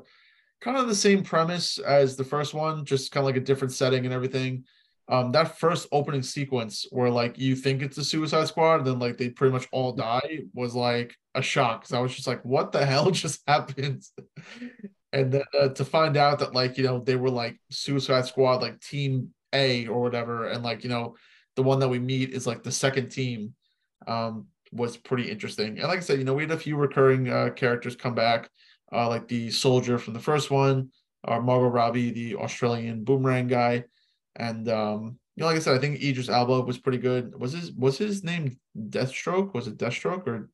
kind 0.61 0.77
of 0.77 0.89
the 0.89 0.95
same 0.95 1.23
premise 1.23 1.79
as 1.79 2.17
the 2.17 2.25
first 2.25 2.55
one, 2.55 2.85
just 2.85 3.13
kind 3.13 3.23
of 3.23 3.27
like 3.27 3.37
a 3.37 3.45
different 3.45 3.73
setting 3.73 4.05
and 4.05 4.15
everything 4.15 4.65
um, 5.11 5.33
that 5.33 5.59
first 5.59 5.89
opening 5.91 6.23
sequence 6.23 6.87
where 6.91 7.11
like 7.11 7.39
you 7.39 7.57
think 7.57 7.81
it's 7.81 7.97
a 7.97 8.05
Suicide 8.05 8.47
Squad, 8.47 8.77
and 8.77 8.87
then 8.87 8.99
like 8.99 9.17
they 9.17 9.31
pretty 9.31 9.53
much 9.53 9.67
all 9.73 9.93
die 9.93 10.41
was 10.53 10.75
like 10.75 11.17
a 11.35 11.41
shock. 11.41 11.83
Cause 11.83 11.93
I 11.93 12.01
was 12.01 12.15
just 12.15 12.27
like, 12.27 12.45
what 12.45 12.73
the 12.73 12.85
hell 12.85 13.11
just 13.11 13.41
happened? 13.47 14.03
and 15.13 15.33
then 15.33 15.43
uh, 15.59 15.69
to 15.69 15.85
find 15.85 16.19
out 16.19 16.41
that 16.41 16.55
like 16.55 16.77
you 16.77 16.85
know 16.85 17.01
they 17.01 17.17
were 17.17 17.31
like 17.31 17.59
Suicide 17.71 18.27
Squad, 18.27 18.61
like 18.61 18.81
Team 18.81 19.31
A 19.55 19.87
or 19.87 20.03
whatever, 20.03 20.49
and 20.49 20.63
like 20.63 20.85
you 20.85 20.91
know 20.91 21.17
the 21.57 21.63
one 21.63 21.81
that 21.81 21.89
we 21.89 21.99
meet 21.99 22.31
is 22.31 22.47
like 22.47 22.63
the 22.63 22.73
second 22.73 23.09
team, 23.09 23.55
um, 24.07 24.47
was 24.73 24.99
pretty 24.99 25.31
interesting. 25.31 25.79
And 25.79 25.89
like 25.89 25.99
I 25.99 26.03
said, 26.03 26.19
you 26.19 26.25
know 26.25 26.35
we 26.35 26.43
had 26.43 26.51
a 26.51 26.59
few 26.59 26.77
recurring 26.77 27.31
uh, 27.31 27.49
characters 27.57 27.97
come 27.97 28.15
back, 28.15 28.51
uh, 28.93 29.09
like 29.09 29.29
the 29.29 29.51
soldier 29.51 29.99
from 29.99 30.15
the 30.15 30.21
first 30.21 30.51
one, 30.51 30.91
uh, 31.25 31.41
Margot 31.41 31.69
Robbie, 31.69 32.11
the 32.11 32.37
Australian 32.37 33.05
boomerang 33.05 33.49
guy 33.49 33.85
and 34.39 34.69
um, 34.69 35.19
you 35.37 35.43
know, 35.43 35.47
like 35.47 35.57
I 35.57 35.61
said, 35.61 35.77
I 35.77 35.79
think 35.79 36.03
Idris 36.03 36.29
Elba 36.29 36.63
was 36.63 36.79
pretty 36.79 36.99
good. 36.99 37.39
Was 37.39 37.53
his 37.53 37.73
was 37.73 37.99
his 37.99 38.25
name 38.25 38.59
Deathstroke? 38.77 39.53
Was 39.53 39.67
it 39.67 39.77
Deathstroke 39.77 40.27
or 40.27 40.49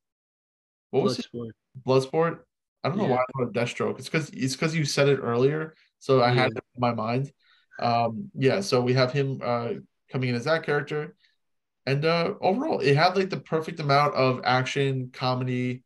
what 0.90 1.02
was 1.02 1.18
Bloodsport. 1.18 1.48
it? 1.48 1.86
Bloodsport. 1.86 2.38
I 2.82 2.88
don't 2.88 2.98
know 2.98 3.04
yeah. 3.04 3.16
why 3.16 3.22
I 3.22 3.44
thought 3.44 3.54
Deathstroke. 3.54 3.98
It's 3.98 4.08
because 4.08 4.30
it's 4.30 4.54
because 4.54 4.74
you 4.74 4.84
said 4.84 5.08
it 5.08 5.20
earlier, 5.22 5.74
so 5.98 6.22
I 6.22 6.30
had 6.32 6.50
it 6.52 6.64
in 6.74 6.80
my 6.80 6.92
mind. 6.92 7.32
Um, 7.78 8.30
yeah, 8.34 8.60
so 8.60 8.80
we 8.80 8.94
have 8.94 9.12
him 9.12 9.40
uh, 9.42 9.70
coming 10.10 10.30
in 10.30 10.34
as 10.34 10.44
that 10.44 10.64
character, 10.64 11.14
and 11.86 12.04
uh, 12.04 12.34
overall, 12.40 12.80
it 12.80 12.96
had 12.96 13.16
like 13.16 13.30
the 13.30 13.38
perfect 13.40 13.80
amount 13.80 14.14
of 14.14 14.42
action, 14.44 15.10
comedy, 15.12 15.82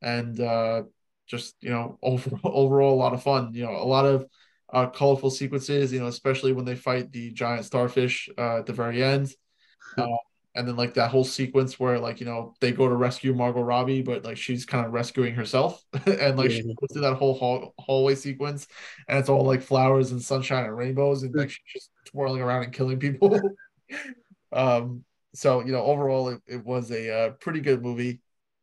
and 0.00 0.40
uh, 0.40 0.82
just 1.28 1.56
you 1.60 1.70
know, 1.70 1.98
overall, 2.02 2.40
overall 2.44 2.94
a 2.94 3.02
lot 3.02 3.14
of 3.14 3.22
fun. 3.22 3.52
You 3.54 3.66
know, 3.66 3.76
a 3.76 3.84
lot 3.84 4.06
of 4.06 4.26
uh, 4.72 4.86
colorful 4.86 5.30
sequences, 5.30 5.92
you 5.92 6.00
know, 6.00 6.06
especially 6.06 6.52
when 6.52 6.64
they 6.64 6.74
fight 6.74 7.12
the 7.12 7.30
giant 7.30 7.64
starfish 7.64 8.28
uh, 8.36 8.58
at 8.58 8.66
the 8.66 8.72
very 8.72 9.02
end. 9.02 9.32
Uh, 9.96 10.06
and 10.54 10.66
then 10.66 10.76
like 10.76 10.94
that 10.94 11.10
whole 11.10 11.24
sequence 11.24 11.78
where 11.78 11.98
like 12.00 12.18
you 12.18 12.26
know 12.26 12.52
they 12.60 12.72
go 12.72 12.88
to 12.88 12.94
rescue 12.94 13.32
Margot 13.32 13.62
Robbie, 13.62 14.02
but 14.02 14.24
like 14.24 14.36
she's 14.36 14.66
kind 14.66 14.84
of 14.84 14.92
rescuing 14.92 15.34
herself, 15.34 15.84
and 16.06 16.36
like 16.36 16.50
yeah. 16.50 16.56
she 16.56 16.62
goes 16.62 16.88
through 16.92 17.02
that 17.02 17.14
whole 17.14 17.34
hall- 17.34 17.74
hallway 17.78 18.16
sequence, 18.16 18.66
and 19.08 19.18
it's 19.18 19.28
all 19.28 19.44
like 19.44 19.62
flowers 19.62 20.10
and 20.10 20.20
sunshine 20.20 20.64
and 20.64 20.76
rainbows, 20.76 21.22
and 21.22 21.34
like 21.34 21.50
she's 21.50 21.62
just 21.72 21.90
twirling 22.06 22.40
around 22.40 22.64
and 22.64 22.72
killing 22.72 22.98
people. 22.98 23.40
um, 24.52 25.04
so 25.32 25.64
you 25.64 25.70
know, 25.70 25.82
overall, 25.82 26.28
it, 26.30 26.40
it 26.46 26.64
was 26.64 26.90
a 26.90 27.12
uh, 27.12 27.30
pretty 27.30 27.60
good 27.60 27.80
movie, 27.80 28.20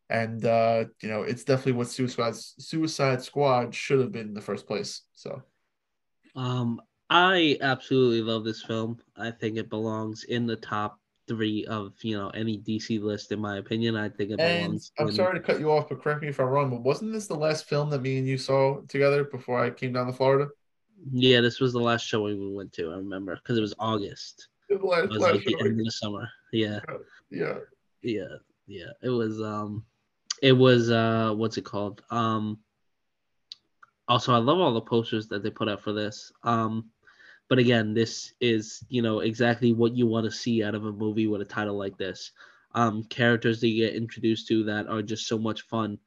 and 0.10 0.46
uh, 0.46 0.86
you 1.02 1.10
know, 1.10 1.24
it's 1.24 1.44
definitely 1.44 1.74
what 1.74 1.90
Suicide 1.90 2.36
Suicide 2.36 3.22
Squad 3.22 3.74
should 3.74 4.00
have 4.00 4.12
been 4.12 4.28
in 4.28 4.34
the 4.34 4.42
first 4.42 4.68
place. 4.68 5.02
So. 5.14 5.42
Um, 6.36 6.82
I 7.10 7.58
absolutely 7.62 8.22
love 8.22 8.44
this 8.44 8.64
film. 8.64 8.98
I 9.16 9.32
think 9.32 9.58
it 9.58 9.70
belongs 9.70 10.24
in 10.24 10.46
the 10.46 10.56
top 10.56 11.00
three 11.28 11.66
of 11.66 11.94
you 12.02 12.18
know 12.18 12.30
any 12.30 12.60
DC 12.60 13.02
list 13.02 13.32
in 13.32 13.40
my 13.40 13.58
opinion. 13.58 13.96
I 13.96 14.10
think 14.10 14.32
it 14.32 14.38
belongs. 14.38 14.92
And 14.98 15.06
I'm 15.06 15.10
in... 15.10 15.16
sorry 15.16 15.40
to 15.40 15.46
cut 15.46 15.60
you 15.60 15.72
off, 15.72 15.90
but 15.90 16.02
correct 16.02 16.22
me 16.22 16.30
if 16.30 16.40
I'm 16.40 16.48
wrong. 16.48 16.70
But 16.70 16.82
wasn't 16.82 17.14
this 17.14 17.28
the 17.28 17.36
last 17.36 17.66
film 17.66 17.90
that 17.92 18.02
me 18.02 18.18
and 18.18 18.28
you 18.28 18.38
saw 18.38 18.82
together 18.88 19.24
before 19.24 19.64
I 19.64 19.70
came 19.70 19.94
down 19.94 20.08
to 20.08 20.14
Florida? 20.14 20.50
Yeah, 21.12 21.42
this 21.42 21.60
was 21.60 21.74
the 21.74 21.80
last 21.80 22.06
showing 22.06 22.40
we 22.40 22.56
went 22.56 22.74
to. 22.74 22.92
I 22.92 22.96
remember 22.96 23.36
because 23.36 23.58
it 23.58 23.62
was 23.62 23.76
August. 23.80 24.48
It 24.70 24.82
was, 24.82 25.04
it 25.04 25.10
was 25.10 25.20
like 25.20 25.44
the 25.44 25.58
end 25.60 25.80
of 25.80 25.86
the 25.86 25.92
summer. 25.92 26.28
Yeah. 26.52 26.80
Yeah. 27.30 27.58
Yeah. 28.02 28.38
Yeah. 28.66 28.92
It 29.04 29.10
was 29.10 29.42
um, 29.42 29.86
it 30.42 30.54
was 30.54 30.90
uh, 30.90 31.34
what's 31.36 31.58
it 31.58 31.66
called? 31.66 32.02
Um, 32.10 32.60
also 34.08 34.34
I 34.34 34.38
love 34.38 34.60
all 34.60 34.74
the 34.74 34.82
posters 34.82 35.28
that 35.30 35.44
they 35.44 35.50
put 35.50 35.70
out 35.70 35.82
for 35.82 35.94
this. 35.94 36.32
Um, 36.44 36.90
but 37.48 37.60
again, 37.60 37.94
this 37.94 38.34
is 38.42 38.84
you 38.90 39.02
know 39.02 39.20
exactly 39.20 39.74
what 39.74 39.96
you 39.96 40.08
want 40.08 40.26
to 40.26 40.32
see 40.32 40.64
out 40.64 40.76
of 40.76 40.86
a 40.86 40.92
movie 40.92 41.28
with 41.28 41.42
a 41.42 41.46
title 41.46 41.78
like 41.78 41.98
this. 41.98 42.32
Um, 42.74 43.04
characters 43.04 43.62
that 43.62 43.70
you 43.70 43.86
get 43.86 43.96
introduced 43.96 44.48
to 44.50 44.66
that 44.66 44.88
are 44.88 45.02
just 45.02 45.28
so 45.28 45.38
much 45.38 45.62
fun. 45.62 45.98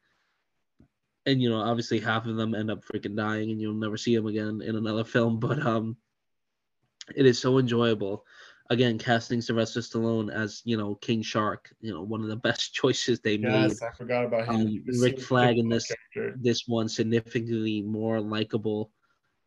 And 1.26 1.42
you 1.42 1.48
know, 1.48 1.60
obviously 1.60 2.00
half 2.00 2.26
of 2.26 2.36
them 2.36 2.54
end 2.54 2.70
up 2.70 2.84
freaking 2.84 3.16
dying 3.16 3.50
and 3.50 3.60
you'll 3.60 3.74
never 3.74 3.96
see 3.96 4.14
them 4.14 4.26
again 4.26 4.60
in 4.62 4.76
another 4.76 5.04
film, 5.14 5.38
but 5.38 5.64
um 5.64 5.96
it 7.16 7.24
is 7.24 7.38
so 7.38 7.58
enjoyable 7.58 8.24
again 8.70 8.98
casting 8.98 9.40
Sylvester 9.40 9.80
Stallone 9.80 10.32
as 10.32 10.62
you 10.64 10.76
know 10.76 10.94
King 10.96 11.22
Shark, 11.22 11.72
you 11.80 11.92
know 11.92 12.02
one 12.02 12.22
of 12.22 12.28
the 12.28 12.36
best 12.36 12.74
choices 12.74 13.20
they 13.20 13.34
yes, 13.34 13.42
made. 13.42 13.68
Yes, 13.68 13.82
I 13.82 13.90
forgot 13.96 14.24
about 14.24 14.48
him. 14.48 14.54
Um, 14.56 14.84
Rick 15.00 15.20
Flag 15.20 15.58
in 15.58 15.68
this 15.68 15.90
character. 16.14 16.38
this 16.40 16.66
one 16.66 16.88
significantly 16.88 17.82
more 17.82 18.20
likable. 18.20 18.90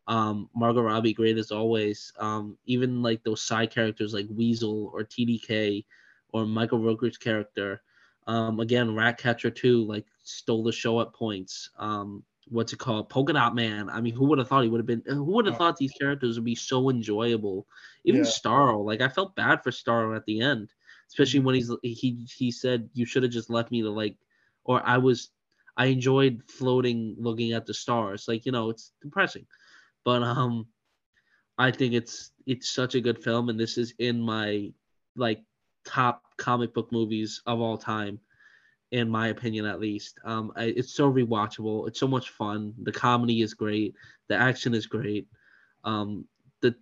Um, 0.08 0.50
Margot 0.54 0.82
Robbie 0.82 1.14
great 1.14 1.38
as 1.38 1.52
always. 1.52 2.12
Um, 2.18 2.58
even 2.66 3.02
like 3.02 3.22
those 3.22 3.42
side 3.42 3.70
characters 3.70 4.12
like 4.12 4.26
Weasel 4.30 4.90
or 4.92 5.04
TDK 5.04 5.84
or 6.32 6.44
Michael 6.44 6.80
Rooker's 6.80 7.18
character. 7.18 7.82
Um, 8.26 8.60
again, 8.60 8.94
Ratcatcher 8.94 9.50
2 9.50 9.84
like 9.84 10.06
stole 10.24 10.64
the 10.64 10.72
show 10.72 11.00
at 11.00 11.12
points. 11.12 11.70
Um, 11.78 12.24
what's 12.48 12.72
it 12.72 12.78
called? 12.78 13.08
Polka 13.08 13.32
Dot 13.32 13.54
Man. 13.54 13.88
I 13.88 14.00
mean, 14.00 14.14
who 14.14 14.26
would 14.26 14.38
have 14.38 14.48
thought 14.48 14.62
he 14.62 14.68
would 14.68 14.80
have 14.80 14.86
been? 14.86 15.02
Who 15.06 15.24
would 15.24 15.46
have 15.46 15.54
oh. 15.56 15.58
thought 15.58 15.76
these 15.76 15.92
characters 15.92 16.36
would 16.36 16.44
be 16.44 16.54
so 16.54 16.90
enjoyable? 16.90 17.66
Even 18.04 18.24
yeah. 18.24 18.30
Starro, 18.30 18.84
like 18.84 19.00
I 19.00 19.08
felt 19.08 19.36
bad 19.36 19.62
for 19.62 19.70
Starro 19.70 20.16
at 20.16 20.24
the 20.26 20.40
end, 20.40 20.72
especially 21.08 21.40
mm-hmm. 21.40 21.46
when 21.46 21.54
he's 21.56 21.70
he 21.82 22.26
he 22.36 22.50
said 22.50 22.88
you 22.94 23.06
should 23.06 23.22
have 23.22 23.32
just 23.32 23.50
left 23.50 23.70
me 23.70 23.82
to 23.82 23.90
like, 23.90 24.16
or 24.64 24.82
I 24.84 24.98
was, 24.98 25.30
I 25.76 25.86
enjoyed 25.86 26.42
floating, 26.48 27.16
looking 27.18 27.52
at 27.52 27.66
the 27.66 27.74
stars. 27.74 28.26
Like 28.28 28.44
you 28.46 28.52
know, 28.52 28.70
it's 28.70 28.92
depressing, 29.02 29.46
but 30.04 30.22
um, 30.22 30.66
I 31.58 31.70
think 31.70 31.94
it's 31.94 32.32
it's 32.46 32.70
such 32.70 32.94
a 32.94 33.00
good 33.00 33.22
film, 33.22 33.48
and 33.48 33.58
this 33.58 33.78
is 33.78 33.94
in 33.98 34.20
my 34.20 34.72
like 35.16 35.42
top 35.84 36.22
comic 36.36 36.74
book 36.74 36.90
movies 36.92 37.42
of 37.46 37.60
all 37.60 37.76
time 37.76 38.18
in 38.92 39.08
my 39.08 39.28
opinion 39.28 39.64
at 39.66 39.80
least. 39.80 40.20
Um, 40.24 40.52
I, 40.54 40.64
it's 40.64 40.94
so 40.94 41.10
rewatchable. 41.10 41.88
It's 41.88 41.98
so 41.98 42.06
much 42.06 42.30
fun. 42.30 42.74
The 42.82 42.92
comedy 42.92 43.40
is 43.40 43.54
great. 43.54 43.94
The 44.28 44.36
action 44.36 44.74
is 44.74 44.86
great. 44.86 45.26
Um, 45.82 46.26
the 46.60 46.76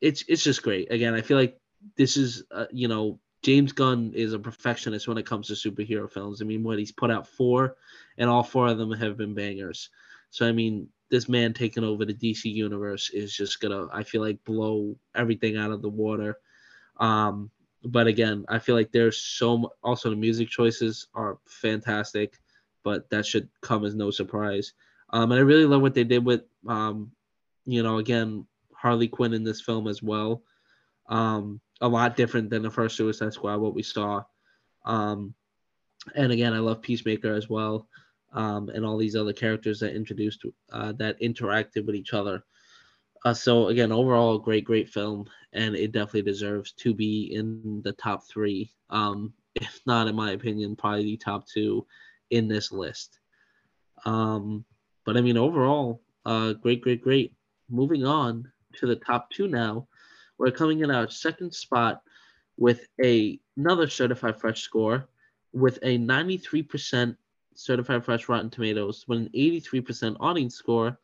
it's 0.00 0.24
it's 0.28 0.42
just 0.42 0.62
great. 0.62 0.92
Again, 0.92 1.14
I 1.14 1.22
feel 1.22 1.38
like 1.38 1.58
this 1.96 2.16
is 2.16 2.42
uh, 2.50 2.66
you 2.72 2.88
know 2.88 3.20
James 3.42 3.72
Gunn 3.72 4.12
is 4.14 4.32
a 4.32 4.38
perfectionist 4.38 5.06
when 5.06 5.16
it 5.16 5.26
comes 5.26 5.46
to 5.48 5.54
superhero 5.54 6.10
films. 6.10 6.42
I 6.42 6.44
mean, 6.44 6.64
what 6.64 6.78
he's 6.78 6.92
put 6.92 7.10
out 7.10 7.28
four, 7.28 7.76
and 8.18 8.28
all 8.28 8.42
four 8.42 8.66
of 8.66 8.76
them 8.76 8.92
have 8.92 9.16
been 9.16 9.34
bangers. 9.34 9.90
So 10.30 10.46
I 10.46 10.52
mean, 10.52 10.88
this 11.08 11.28
man 11.28 11.54
taking 11.54 11.84
over 11.84 12.04
the 12.04 12.14
DC 12.14 12.46
universe 12.46 13.10
is 13.10 13.32
just 13.32 13.60
gonna, 13.60 13.86
I 13.92 14.02
feel 14.02 14.22
like, 14.22 14.42
blow 14.44 14.96
everything 15.14 15.56
out 15.56 15.70
of 15.70 15.82
the 15.82 15.88
water. 15.88 16.38
Um, 16.98 17.50
but 17.84 18.06
again, 18.06 18.44
I 18.48 18.58
feel 18.58 18.74
like 18.74 18.92
there's 18.92 19.18
so 19.18 19.72
also 19.82 20.10
the 20.10 20.16
music 20.16 20.48
choices 20.48 21.08
are 21.14 21.38
fantastic, 21.46 22.38
but 22.82 23.08
that 23.10 23.26
should 23.26 23.48
come 23.60 23.84
as 23.84 23.94
no 23.94 24.10
surprise. 24.10 24.72
Um, 25.10 25.30
and 25.30 25.38
I 25.38 25.42
really 25.42 25.66
love 25.66 25.82
what 25.82 25.94
they 25.94 26.04
did 26.04 26.24
with, 26.24 26.42
um, 26.66 27.12
you 27.64 27.82
know, 27.82 27.98
again 27.98 28.46
Harley 28.74 29.08
Quinn 29.08 29.34
in 29.34 29.44
this 29.44 29.60
film 29.60 29.86
as 29.86 30.02
well. 30.02 30.42
Um, 31.08 31.60
a 31.80 31.88
lot 31.88 32.16
different 32.16 32.50
than 32.50 32.62
the 32.62 32.70
first 32.70 32.96
Suicide 32.96 33.32
Squad 33.32 33.58
what 33.58 33.74
we 33.74 33.82
saw. 33.82 34.22
Um, 34.84 35.34
and 36.14 36.32
again, 36.32 36.52
I 36.52 36.58
love 36.58 36.82
Peacemaker 36.82 37.34
as 37.34 37.48
well, 37.48 37.88
um, 38.32 38.68
and 38.68 38.84
all 38.84 38.96
these 38.96 39.16
other 39.16 39.32
characters 39.32 39.80
that 39.80 39.94
introduced 39.94 40.44
uh, 40.72 40.92
that 40.92 41.20
interacted 41.20 41.86
with 41.86 41.94
each 41.94 42.12
other. 42.12 42.44
Uh, 43.24 43.34
so 43.34 43.68
again, 43.68 43.90
overall, 43.90 44.38
great, 44.38 44.64
great 44.64 44.88
film, 44.88 45.26
and 45.52 45.74
it 45.74 45.92
definitely 45.92 46.22
deserves 46.22 46.72
to 46.72 46.92
be 46.92 47.32
in 47.32 47.80
the 47.82 47.92
top 47.92 48.26
three. 48.28 48.70
Um, 48.90 49.32
if 49.54 49.80
not, 49.86 50.08
in 50.08 50.14
my 50.14 50.32
opinion, 50.32 50.76
probably 50.76 51.04
the 51.04 51.16
top 51.16 51.46
two 51.48 51.86
in 52.30 52.48
this 52.48 52.72
list. 52.72 53.18
Um, 54.04 54.64
but 55.04 55.16
I 55.16 55.20
mean, 55.20 55.36
overall, 55.36 56.00
Uh, 56.26 56.54
great, 56.54 56.80
great, 56.80 57.02
great. 57.02 57.34
Moving 57.68 58.06
on 58.06 58.50
to 58.78 58.86
the 58.86 58.96
top 58.96 59.30
two 59.30 59.46
now. 59.46 59.86
We're 60.38 60.50
coming 60.50 60.80
in 60.80 60.90
our 60.90 61.08
second 61.10 61.52
spot 61.52 62.00
with 62.56 62.86
a, 63.02 63.38
another 63.56 63.88
certified 63.88 64.40
fresh 64.40 64.62
score 64.62 65.08
with 65.52 65.78
a 65.82 65.98
93% 65.98 67.16
certified 67.54 68.04
fresh 68.04 68.28
Rotten 68.28 68.50
Tomatoes 68.50 69.04
with 69.06 69.18
an 69.18 69.30
83% 69.34 70.16
audience 70.18 70.54
score. 70.56 70.98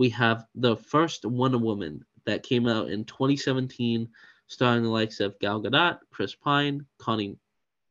We 0.00 0.08
have 0.08 0.46
the 0.54 0.78
first 0.78 1.26
Wonder 1.26 1.58
Woman 1.58 2.06
that 2.24 2.42
came 2.42 2.66
out 2.66 2.88
in 2.88 3.04
2017, 3.04 4.08
starring 4.46 4.82
the 4.82 4.88
likes 4.88 5.20
of 5.20 5.38
Gal 5.40 5.62
Gadot, 5.62 5.98
Chris 6.10 6.34
Pine, 6.34 6.86
Connie, 6.96 7.36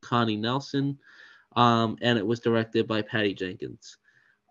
Connie 0.00 0.36
Nielsen, 0.36 0.98
um, 1.54 1.98
and 2.02 2.18
it 2.18 2.26
was 2.26 2.40
directed 2.40 2.88
by 2.88 3.02
Patty 3.02 3.32
Jenkins. 3.34 3.96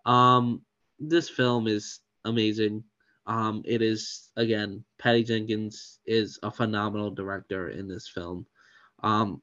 Um, 0.06 0.62
this 0.98 1.28
film 1.28 1.66
is 1.66 2.00
amazing. 2.24 2.82
Um, 3.26 3.60
it 3.66 3.82
is 3.82 4.30
again, 4.36 4.82
Patty 4.98 5.22
Jenkins 5.22 5.98
is 6.06 6.38
a 6.42 6.50
phenomenal 6.50 7.10
director 7.10 7.68
in 7.68 7.88
this 7.88 8.08
film. 8.08 8.46
Um, 9.02 9.42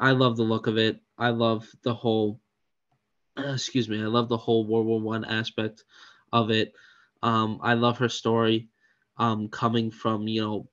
I 0.00 0.12
love 0.12 0.38
the 0.38 0.44
look 0.44 0.66
of 0.66 0.78
it. 0.78 0.98
I 1.18 1.28
love 1.28 1.68
the 1.82 1.92
whole. 1.92 2.40
Excuse 3.36 3.86
me. 3.86 4.02
I 4.02 4.06
love 4.06 4.30
the 4.30 4.38
whole 4.38 4.64
World 4.66 4.86
War 4.86 4.98
One 4.98 5.26
aspect 5.26 5.84
of 6.32 6.50
it. 6.50 6.72
Um, 7.24 7.58
I 7.62 7.72
love 7.74 7.98
her 7.98 8.08
story, 8.08 8.68
um, 9.16 9.48
coming 9.48 9.90
from 9.90 10.28
you 10.28 10.42
know 10.42 10.68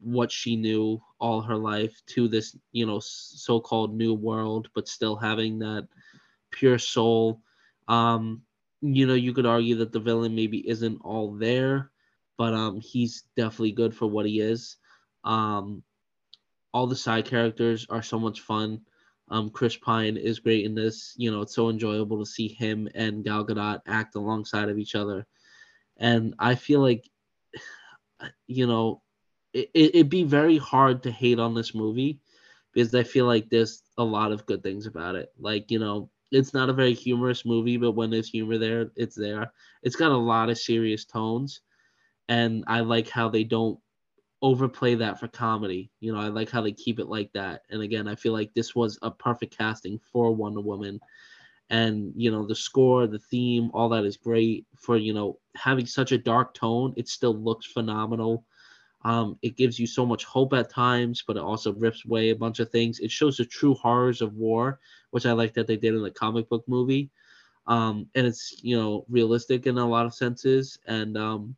what 0.00 0.32
she 0.32 0.56
knew 0.56 1.00
all 1.20 1.40
her 1.40 1.56
life 1.56 1.94
to 2.06 2.26
this 2.26 2.56
you 2.72 2.84
know 2.84 3.00
so-called 3.00 3.94
new 3.94 4.12
world, 4.12 4.68
but 4.74 4.88
still 4.88 5.16
having 5.16 5.60
that 5.60 5.86
pure 6.50 6.78
soul. 6.78 7.40
Um, 7.86 8.42
you 8.80 9.06
know, 9.06 9.14
you 9.14 9.32
could 9.32 9.46
argue 9.46 9.76
that 9.76 9.92
the 9.92 10.00
villain 10.00 10.34
maybe 10.34 10.68
isn't 10.68 11.00
all 11.04 11.34
there, 11.34 11.92
but 12.36 12.52
um, 12.52 12.80
he's 12.80 13.22
definitely 13.36 13.70
good 13.70 13.94
for 13.94 14.06
what 14.06 14.26
he 14.26 14.40
is. 14.40 14.76
Um, 15.22 15.84
all 16.74 16.88
the 16.88 16.96
side 16.96 17.26
characters 17.26 17.86
are 17.90 18.02
so 18.02 18.18
much 18.18 18.40
fun. 18.40 18.80
Um, 19.28 19.50
Chris 19.50 19.76
Pine 19.76 20.16
is 20.16 20.40
great 20.40 20.64
in 20.64 20.74
this. 20.74 21.14
You 21.16 21.30
know, 21.30 21.42
it's 21.42 21.54
so 21.54 21.70
enjoyable 21.70 22.18
to 22.18 22.26
see 22.26 22.48
him 22.48 22.88
and 22.96 23.22
Gal 23.22 23.46
Gadot 23.46 23.80
act 23.86 24.16
alongside 24.16 24.68
of 24.68 24.78
each 24.78 24.96
other. 24.96 25.26
And 25.96 26.34
I 26.38 26.54
feel 26.54 26.80
like, 26.80 27.08
you 28.46 28.66
know, 28.66 29.02
it, 29.52 29.70
it'd 29.74 30.08
be 30.08 30.24
very 30.24 30.58
hard 30.58 31.02
to 31.02 31.10
hate 31.10 31.38
on 31.38 31.54
this 31.54 31.74
movie 31.74 32.20
because 32.72 32.94
I 32.94 33.02
feel 33.02 33.26
like 33.26 33.50
there's 33.50 33.82
a 33.98 34.04
lot 34.04 34.32
of 34.32 34.46
good 34.46 34.62
things 34.62 34.86
about 34.86 35.14
it. 35.14 35.30
Like, 35.38 35.70
you 35.70 35.78
know, 35.78 36.10
it's 36.30 36.54
not 36.54 36.70
a 36.70 36.74
very 36.74 36.94
humorous 36.94 37.44
movie, 37.44 37.76
but 37.76 37.92
when 37.92 38.10
there's 38.10 38.28
humor 38.28 38.56
there, 38.56 38.90
it's 38.96 39.16
there. 39.16 39.52
It's 39.82 39.96
got 39.96 40.12
a 40.12 40.16
lot 40.16 40.48
of 40.48 40.58
serious 40.58 41.04
tones. 41.04 41.60
And 42.28 42.64
I 42.66 42.80
like 42.80 43.08
how 43.08 43.28
they 43.28 43.44
don't 43.44 43.78
overplay 44.40 44.94
that 44.96 45.20
for 45.20 45.28
comedy. 45.28 45.90
You 46.00 46.14
know, 46.14 46.20
I 46.20 46.28
like 46.28 46.50
how 46.50 46.62
they 46.62 46.72
keep 46.72 46.98
it 46.98 47.08
like 47.08 47.30
that. 47.34 47.62
And 47.68 47.82
again, 47.82 48.08
I 48.08 48.14
feel 48.14 48.32
like 48.32 48.52
this 48.54 48.74
was 48.74 48.98
a 49.02 49.10
perfect 49.10 49.56
casting 49.56 50.00
for 50.12 50.34
Wonder 50.34 50.60
Woman. 50.60 50.98
And, 51.72 52.12
you 52.14 52.30
know, 52.30 52.46
the 52.46 52.54
score, 52.54 53.06
the 53.06 53.18
theme, 53.18 53.70
all 53.72 53.88
that 53.88 54.04
is 54.04 54.18
great 54.18 54.66
for, 54.76 54.98
you 54.98 55.14
know, 55.14 55.38
having 55.56 55.86
such 55.86 56.12
a 56.12 56.18
dark 56.18 56.52
tone. 56.52 56.92
It 56.98 57.08
still 57.08 57.34
looks 57.34 57.64
phenomenal. 57.64 58.44
Um, 59.04 59.38
it 59.40 59.56
gives 59.56 59.78
you 59.78 59.86
so 59.86 60.04
much 60.04 60.26
hope 60.26 60.52
at 60.52 60.68
times, 60.68 61.24
but 61.26 61.38
it 61.38 61.42
also 61.42 61.72
rips 61.72 62.04
away 62.04 62.28
a 62.28 62.36
bunch 62.36 62.60
of 62.60 62.70
things. 62.70 63.00
It 63.00 63.10
shows 63.10 63.38
the 63.38 63.46
true 63.46 63.74
horrors 63.74 64.20
of 64.20 64.34
war, 64.34 64.80
which 65.12 65.24
I 65.24 65.32
like 65.32 65.54
that 65.54 65.66
they 65.66 65.78
did 65.78 65.94
in 65.94 66.02
the 66.02 66.10
comic 66.10 66.46
book 66.50 66.62
movie. 66.68 67.10
Um, 67.66 68.06
and 68.14 68.26
it's, 68.26 68.62
you 68.62 68.78
know, 68.78 69.06
realistic 69.08 69.66
in 69.66 69.78
a 69.78 69.88
lot 69.88 70.04
of 70.04 70.12
senses. 70.14 70.78
And, 70.86 71.16
um, 71.16 71.56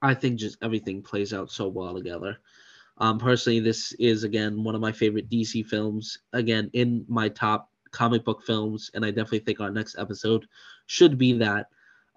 I 0.00 0.14
think 0.14 0.38
just 0.38 0.58
everything 0.62 1.02
plays 1.02 1.34
out 1.34 1.50
so 1.50 1.66
well 1.66 1.94
together. 1.94 2.38
Um, 2.98 3.18
personally, 3.18 3.60
this 3.60 3.92
is 3.94 4.22
again 4.22 4.62
one 4.62 4.74
of 4.74 4.80
my 4.80 4.92
favorite 4.92 5.28
DC 5.28 5.66
films. 5.66 6.18
Again, 6.32 6.70
in 6.72 7.04
my 7.08 7.28
top 7.28 7.71
comic 7.92 8.24
book 8.24 8.42
films, 8.44 8.90
and 8.94 9.04
I 9.04 9.10
definitely 9.10 9.40
think 9.40 9.60
our 9.60 9.70
next 9.70 9.96
episode 9.98 10.46
should 10.86 11.18
be 11.18 11.34
that. 11.34 11.68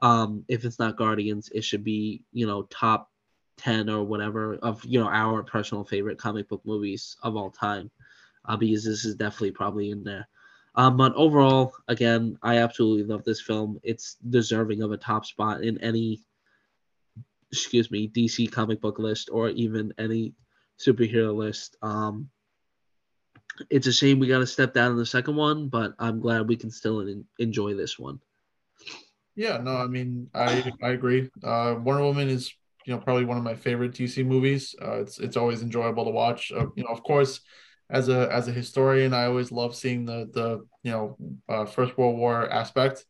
Um, 0.02 0.44
if 0.48 0.66
it's 0.66 0.80
not 0.80 0.98
Guardians, 0.98 1.50
it 1.54 1.64
should 1.64 1.84
be 1.84 2.24
you 2.34 2.48
know 2.48 2.64
top 2.64 3.12
ten 3.58 3.90
or 3.90 4.04
whatever 4.04 4.56
of 4.56 4.84
you 4.86 5.00
know 5.00 5.08
our 5.08 5.44
personal 5.44 5.84
favorite 5.84 6.18
comic 6.18 6.50
book 6.50 6.62
movies 6.66 7.18
of 7.24 7.36
all 7.36 7.52
time, 7.52 7.92
uh, 8.46 8.58
because 8.58 8.84
this 8.84 9.06
is 9.06 9.16
definitely 9.16 9.52
probably 9.52 9.92
in 9.92 10.04
there. 10.04 10.28
Um, 10.76 10.98
but 10.98 11.14
overall, 11.16 11.74
again, 11.88 12.38
I 12.42 12.58
absolutely 12.58 13.04
love 13.04 13.24
this 13.24 13.42
film. 13.42 13.80
It's 13.84 14.18
deserving 14.30 14.82
of 14.82 14.92
a 14.92 14.98
top 14.98 15.26
spot 15.26 15.64
in 15.64 15.78
any 15.80 16.20
excuse 17.52 17.90
me, 17.90 18.10
DC 18.10 18.52
comic 18.52 18.82
book 18.82 19.00
list 19.00 19.30
or 19.32 19.50
even 19.50 19.94
any 19.98 20.34
superhero 20.78 21.34
list. 21.36 21.78
Um, 21.82 22.30
it's 23.70 23.88
a 23.88 23.94
shame 23.94 24.20
we 24.20 24.28
got 24.28 24.40
to 24.40 24.48
step 24.48 24.74
down 24.74 24.92
in 24.92 24.98
the 24.98 25.06
second 25.06 25.36
one, 25.36 25.68
but 25.70 25.94
I'm 26.00 26.20
glad 26.20 26.48
we 26.48 26.56
can 26.56 26.72
still 26.72 27.02
in, 27.02 27.26
enjoy 27.40 27.74
this 27.74 27.98
one. 27.98 28.20
Yeah, 29.36 29.58
no, 29.58 29.76
I 29.76 29.88
mean, 29.88 30.30
I 30.34 30.72
I 30.82 30.90
agree. 30.92 31.30
Uh, 31.44 31.76
Wonder 31.78 32.04
Woman 32.04 32.30
is 32.30 32.54
you 32.86 32.94
know 32.94 33.00
probably 33.00 33.26
one 33.26 33.38
of 33.38 33.44
my 33.44 33.56
favorite 33.56 33.94
DC 33.94 34.26
movies. 34.26 34.76
Uh, 34.82 35.02
it's 35.02 35.20
it's 35.20 35.38
always 35.38 35.62
enjoyable 35.62 36.06
to 36.06 36.12
watch. 36.12 36.52
Uh, 36.52 36.68
you 36.76 36.84
know, 36.84 36.90
of 36.90 37.04
course, 37.04 37.42
as 37.90 38.08
a 38.08 38.32
as 38.32 38.48
a 38.48 38.52
historian, 38.52 39.14
I 39.14 39.26
always 39.26 39.52
love 39.52 39.76
seeing 39.76 40.06
the 40.06 40.30
the 40.34 40.66
you 40.84 40.92
know 40.92 41.18
uh, 41.50 41.66
First 41.66 41.98
World 41.98 42.18
War 42.18 42.50
aspect. 42.50 43.06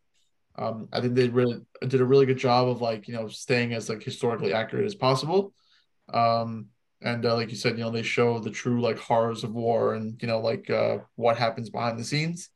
Um, 0.58 0.88
I 0.92 1.02
think 1.02 1.16
they 1.16 1.28
really 1.30 1.60
did 1.86 2.02
a 2.02 2.06
really 2.06 2.26
good 2.26 2.38
job 2.38 2.70
of 2.70 2.82
like 2.82 3.08
you 3.08 3.14
know 3.14 3.28
staying 3.28 3.74
as 3.74 3.90
like 3.90 4.02
historically 4.02 4.54
accurate 4.54 4.86
as 4.86 4.96
possible. 4.96 5.54
Um, 6.12 6.68
and 7.06 7.26
uh, 7.26 7.36
like 7.36 7.50
you 7.52 7.56
said, 7.56 7.78
you 7.78 7.84
know 7.84 7.92
they 7.92 8.04
show 8.04 8.40
the 8.40 8.50
true 8.50 8.82
like 8.82 8.98
horrors 9.00 9.44
of 9.46 9.54
war 9.54 9.94
and 9.94 10.22
you 10.22 10.28
know 10.28 10.40
like 10.40 10.70
uh, 10.70 10.98
what 11.16 11.38
happens 11.38 11.70
behind 11.70 11.98
the 11.98 12.04
scenes. 12.04 12.50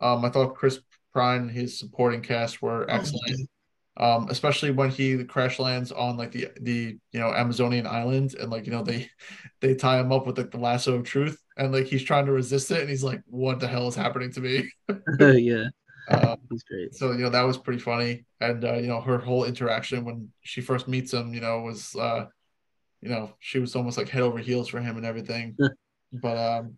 Um, 0.00 0.24
I 0.24 0.28
thought 0.28 0.56
Chris 0.56 0.80
and 1.14 1.50
his 1.50 1.78
supporting 1.78 2.20
cast 2.20 2.60
were 2.60 2.90
excellent. 2.90 3.48
Um, 3.96 4.26
especially 4.28 4.72
when 4.72 4.90
he 4.90 5.22
crash 5.22 5.60
lands 5.60 5.92
on 5.92 6.16
like 6.16 6.32
the 6.32 6.48
the 6.60 6.98
you 7.12 7.20
know 7.20 7.32
Amazonian 7.32 7.86
island 7.86 8.34
and 8.34 8.50
like 8.50 8.66
you 8.66 8.72
know 8.72 8.82
they 8.82 9.08
they 9.60 9.74
tie 9.74 10.00
him 10.00 10.10
up 10.12 10.26
with 10.26 10.36
like 10.36 10.50
the 10.50 10.58
lasso 10.58 10.96
of 10.96 11.04
truth 11.04 11.40
and 11.56 11.72
like 11.72 11.86
he's 11.86 12.02
trying 12.02 12.26
to 12.26 12.32
resist 12.32 12.72
it 12.72 12.80
and 12.80 12.90
he's 12.90 13.04
like 13.04 13.22
what 13.26 13.60
the 13.60 13.68
hell 13.68 13.86
is 13.86 13.94
happening 13.94 14.32
to 14.32 14.40
me 14.40 14.68
yeah 15.38 15.66
um, 16.10 16.38
He's 16.50 16.64
great. 16.64 16.94
So 16.94 17.12
you 17.12 17.18
know 17.18 17.30
that 17.30 17.42
was 17.42 17.56
pretty 17.56 17.80
funny, 17.80 18.24
and 18.40 18.64
uh, 18.64 18.74
you 18.74 18.88
know 18.88 19.00
her 19.00 19.18
whole 19.18 19.44
interaction 19.44 20.04
when 20.04 20.28
she 20.42 20.60
first 20.60 20.88
meets 20.88 21.12
him, 21.12 21.32
you 21.32 21.40
know, 21.40 21.60
was 21.60 21.94
uh, 21.96 22.26
you 23.04 23.10
know 23.10 23.30
she 23.38 23.58
was 23.58 23.76
almost 23.76 23.98
like 23.98 24.08
head 24.08 24.22
over 24.22 24.38
heels 24.38 24.68
for 24.68 24.80
him 24.80 24.96
and 24.96 25.04
everything. 25.04 25.56
but 26.12 26.36
um, 26.38 26.74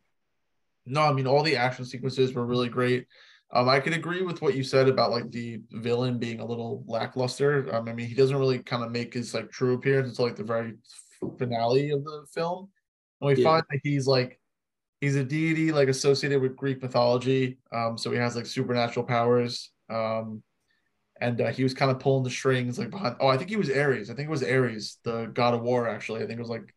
no, 0.85 1.03
I 1.03 1.12
mean 1.12 1.27
all 1.27 1.43
the 1.43 1.57
action 1.57 1.85
sequences 1.85 2.32
were 2.32 2.44
really 2.44 2.69
great. 2.69 3.07
Um, 3.53 3.69
I 3.69 3.78
could 3.78 3.93
agree 3.93 4.23
with 4.23 4.43
what 4.43 4.57
you 4.57 4.65
said 4.65 4.89
about 4.89 5.12
like 5.12 5.31
the 5.31 5.61
villain 5.70 6.19
being 6.19 6.40
a 6.40 6.44
little 6.44 6.82
lackluster. 6.89 7.73
Um, 7.73 7.89
I 7.89 7.93
mean 7.93 8.09
he 8.09 8.15
doesn't 8.15 8.36
really 8.36 8.59
kind 8.59 8.82
of 8.82 8.90
make 8.90 9.15
his 9.15 9.32
like 9.32 9.53
true 9.53 9.74
appearance 9.74 10.09
until 10.09 10.27
like 10.27 10.36
the 10.36 10.43
very 10.43 10.74
finale 11.39 11.90
of 11.90 12.03
the 12.03 12.27
film, 12.35 12.69
and 13.20 13.28
we 13.28 13.43
yeah. 13.43 13.48
find 13.48 13.65
that 13.70 13.81
he's 13.85 14.09
like 14.09 14.40
he's 15.01 15.15
a 15.15 15.24
deity 15.24 15.70
like 15.70 15.89
associated 15.89 16.43
with 16.43 16.57
Greek 16.57 16.82
mythology. 16.82 17.59
Um, 17.73 17.97
so 17.97 18.11
he 18.11 18.19
has 18.19 18.35
like 18.35 18.47
supernatural 18.47 19.07
powers. 19.07 19.70
Um, 19.89 20.43
and 21.20 21.40
uh, 21.40 21.48
he 21.48 21.62
was 21.62 21.74
kind 21.74 21.90
of 21.90 21.98
pulling 21.98 22.24
the 22.24 22.30
strings 22.30 22.78
like 22.78 22.90
behind. 22.90 23.16
Oh, 23.20 23.28
I 23.28 23.36
think 23.36 23.51
he 23.51 23.56
was 23.56 23.70
Ares. 23.70 24.10
I 24.10 24.14
think 24.14 24.28
it 24.28 24.30
was 24.30 24.43
Ares, 24.43 24.98
the 25.05 25.26
god 25.26 25.55
of 25.55 25.62
war. 25.62 25.88
Actually, 25.88 26.22
I 26.22 26.26
think 26.26 26.38
it 26.38 26.43
was 26.43 26.51
like 26.51 26.74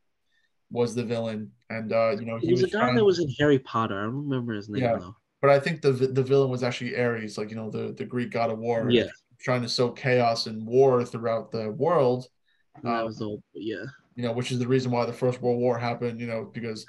was 0.71 0.95
the 0.95 1.03
villain, 1.03 1.51
and 1.69 1.91
uh, 1.91 2.15
you 2.19 2.25
know 2.25 2.37
he, 2.37 2.47
he 2.47 2.53
was, 2.53 2.63
was 2.63 2.73
a 2.73 2.77
guy 2.77 2.93
that 2.93 3.05
was 3.05 3.19
in 3.19 3.29
Harry 3.39 3.59
Potter. 3.59 3.99
I 3.99 4.03
don't 4.03 4.29
remember 4.29 4.53
his 4.53 4.69
name 4.69 4.83
yeah, 4.83 4.97
though. 4.97 5.15
But 5.41 5.51
I 5.51 5.59
think 5.59 5.81
the 5.81 5.91
the 5.91 6.23
villain 6.23 6.49
was 6.49 6.63
actually 6.63 6.97
Ares, 6.97 7.37
like 7.37 7.49
you 7.49 7.55
know 7.55 7.69
the 7.69 7.93
the 7.93 8.05
Greek 8.05 8.31
god 8.31 8.49
of 8.49 8.59
war. 8.59 8.89
Yeah, 8.89 9.07
trying 9.39 9.61
to 9.61 9.69
sow 9.69 9.91
chaos 9.91 10.47
and 10.47 10.65
war 10.65 11.03
throughout 11.05 11.51
the 11.51 11.71
world. 11.71 12.27
That 12.83 13.01
um, 13.01 13.05
was 13.05 13.21
old, 13.21 13.43
yeah 13.53 13.85
you 14.15 14.23
know, 14.23 14.31
which 14.31 14.51
is 14.51 14.59
the 14.59 14.67
reason 14.67 14.91
why 14.91 15.05
the 15.05 15.13
First 15.13 15.41
World 15.41 15.59
War 15.59 15.77
happened, 15.77 16.19
you 16.19 16.27
know, 16.27 16.49
because, 16.53 16.85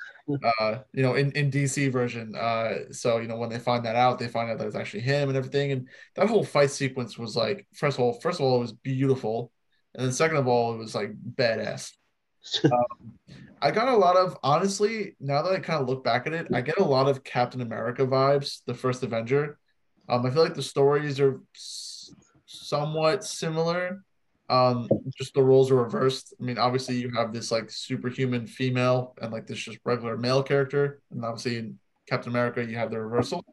uh, 0.60 0.78
you 0.92 1.02
know, 1.02 1.14
in, 1.14 1.30
in 1.32 1.50
DC 1.50 1.92
version. 1.92 2.34
Uh, 2.34 2.92
so, 2.92 3.18
you 3.18 3.28
know, 3.28 3.36
when 3.36 3.50
they 3.50 3.58
find 3.58 3.84
that 3.84 3.96
out, 3.96 4.18
they 4.18 4.28
find 4.28 4.50
out 4.50 4.58
that 4.58 4.66
it's 4.66 4.76
actually 4.76 5.00
him 5.00 5.28
and 5.28 5.36
everything. 5.36 5.72
And 5.72 5.88
that 6.16 6.28
whole 6.28 6.44
fight 6.44 6.70
sequence 6.70 7.18
was 7.18 7.36
like, 7.36 7.66
first 7.74 7.98
of 7.98 8.04
all, 8.04 8.14
first 8.20 8.40
of 8.40 8.46
all, 8.46 8.56
it 8.56 8.60
was 8.60 8.72
beautiful. 8.72 9.52
And 9.94 10.04
then 10.04 10.12
second 10.12 10.38
of 10.38 10.48
all, 10.48 10.74
it 10.74 10.78
was 10.78 10.94
like 10.94 11.12
badass. 11.36 11.92
um, 12.64 13.14
I 13.62 13.70
got 13.70 13.88
a 13.88 13.96
lot 13.96 14.16
of, 14.16 14.36
honestly, 14.42 15.14
now 15.20 15.42
that 15.42 15.52
I 15.52 15.60
kind 15.60 15.80
of 15.80 15.88
look 15.88 16.02
back 16.02 16.26
at 16.26 16.32
it, 16.32 16.48
I 16.52 16.62
get 16.62 16.78
a 16.78 16.84
lot 16.84 17.08
of 17.08 17.22
Captain 17.22 17.60
America 17.60 18.06
vibes, 18.06 18.62
the 18.66 18.74
first 18.74 19.02
Avenger. 19.02 19.58
Um, 20.08 20.24
I 20.26 20.30
feel 20.30 20.42
like 20.42 20.54
the 20.54 20.62
stories 20.62 21.20
are 21.20 21.40
somewhat 22.46 23.22
similar 23.22 24.02
um, 24.50 24.88
just 25.16 25.32
the 25.32 25.42
roles 25.42 25.70
are 25.70 25.76
reversed. 25.76 26.34
I 26.40 26.44
mean, 26.44 26.58
obviously 26.58 26.96
you 26.96 27.10
have 27.12 27.32
this 27.32 27.52
like 27.52 27.70
superhuman 27.70 28.46
female 28.48 29.14
and 29.22 29.32
like 29.32 29.46
this 29.46 29.58
just 29.58 29.78
regular 29.84 30.16
male 30.16 30.42
character, 30.42 31.00
and 31.12 31.24
obviously 31.24 31.56
in 31.58 31.78
Captain 32.08 32.32
America 32.32 32.64
you 32.64 32.76
have 32.76 32.90
the 32.90 33.00
reversal. 33.00 33.44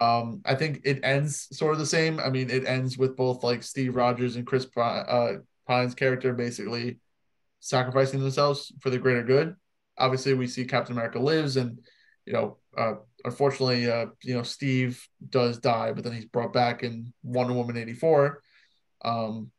Um, 0.00 0.42
I 0.44 0.54
think 0.54 0.82
it 0.84 1.00
ends 1.02 1.48
sort 1.56 1.72
of 1.72 1.78
the 1.78 1.86
same. 1.86 2.20
I 2.20 2.28
mean, 2.28 2.50
it 2.50 2.66
ends 2.66 2.98
with 2.98 3.16
both 3.16 3.42
like 3.42 3.62
Steve 3.62 3.96
Rogers 3.96 4.36
and 4.36 4.46
Chris 4.46 4.66
uh, 4.76 5.38
Pine's 5.66 5.94
character 5.94 6.34
basically 6.34 7.00
sacrificing 7.60 8.20
themselves 8.20 8.72
for 8.80 8.90
the 8.90 8.98
greater 8.98 9.24
good. 9.24 9.56
Obviously, 9.96 10.34
we 10.34 10.46
see 10.46 10.64
Captain 10.64 10.92
America 10.92 11.18
lives, 11.18 11.56
and 11.56 11.80
you 12.26 12.32
know, 12.34 12.58
uh, 12.76 12.94
unfortunately, 13.24 13.90
uh, 13.90 14.06
you 14.22 14.34
know, 14.34 14.42
Steve 14.42 15.02
does 15.30 15.58
die, 15.58 15.92
but 15.92 16.04
then 16.04 16.12
he's 16.12 16.26
brought 16.26 16.52
back 16.52 16.82
in 16.82 17.12
Wonder 17.22 17.54
Woman 17.54 17.76
eighty 17.76 17.94
four. 17.94 18.42
Um, 19.02 19.50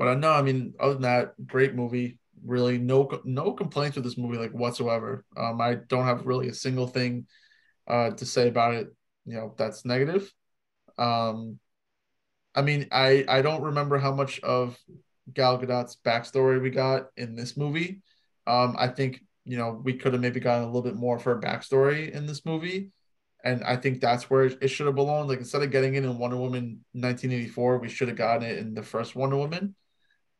but 0.00 0.08
I 0.08 0.14
know, 0.14 0.30
I 0.32 0.40
mean, 0.40 0.72
other 0.80 0.94
than 0.94 1.02
that, 1.02 1.34
great 1.46 1.74
movie. 1.74 2.18
Really, 2.42 2.78
no 2.78 3.20
no 3.24 3.52
complaints 3.52 3.96
with 3.96 4.04
this 4.04 4.16
movie 4.16 4.38
like 4.38 4.52
whatsoever. 4.52 5.26
Um, 5.36 5.60
I 5.60 5.74
don't 5.74 6.06
have 6.06 6.24
really 6.24 6.48
a 6.48 6.54
single 6.54 6.86
thing 6.86 7.26
uh, 7.86 8.12
to 8.12 8.24
say 8.24 8.48
about 8.48 8.72
it. 8.72 8.88
You 9.26 9.34
know, 9.34 9.54
that's 9.58 9.84
negative. 9.84 10.32
Um, 10.96 11.58
I 12.54 12.62
mean, 12.62 12.88
I 12.90 13.26
I 13.28 13.42
don't 13.42 13.60
remember 13.60 13.98
how 13.98 14.14
much 14.14 14.40
of 14.40 14.78
Gal 15.34 15.58
Gadot's 15.58 15.98
backstory 16.02 16.62
we 16.62 16.70
got 16.70 17.08
in 17.18 17.36
this 17.36 17.58
movie. 17.58 18.00
Um, 18.46 18.76
I 18.78 18.88
think 18.88 19.20
you 19.44 19.58
know 19.58 19.82
we 19.84 19.92
could 19.92 20.14
have 20.14 20.22
maybe 20.22 20.40
gotten 20.40 20.64
a 20.64 20.66
little 20.66 20.80
bit 20.80 20.96
more 20.96 21.16
of 21.16 21.24
her 21.24 21.38
backstory 21.38 22.10
in 22.10 22.24
this 22.24 22.46
movie, 22.46 22.90
and 23.44 23.62
I 23.64 23.76
think 23.76 24.00
that's 24.00 24.30
where 24.30 24.44
it, 24.44 24.68
should 24.68 24.86
have 24.86 24.96
belonged. 24.96 25.28
Like 25.28 25.40
instead 25.40 25.62
of 25.62 25.70
getting 25.70 25.94
it 25.94 26.04
in 26.04 26.16
Wonder 26.16 26.38
Woman 26.38 26.86
1984, 26.92 27.76
we 27.76 27.90
should 27.90 28.08
have 28.08 28.16
gotten 28.16 28.48
it 28.48 28.56
in 28.56 28.72
the 28.72 28.82
first 28.82 29.14
Wonder 29.14 29.36
Woman, 29.36 29.74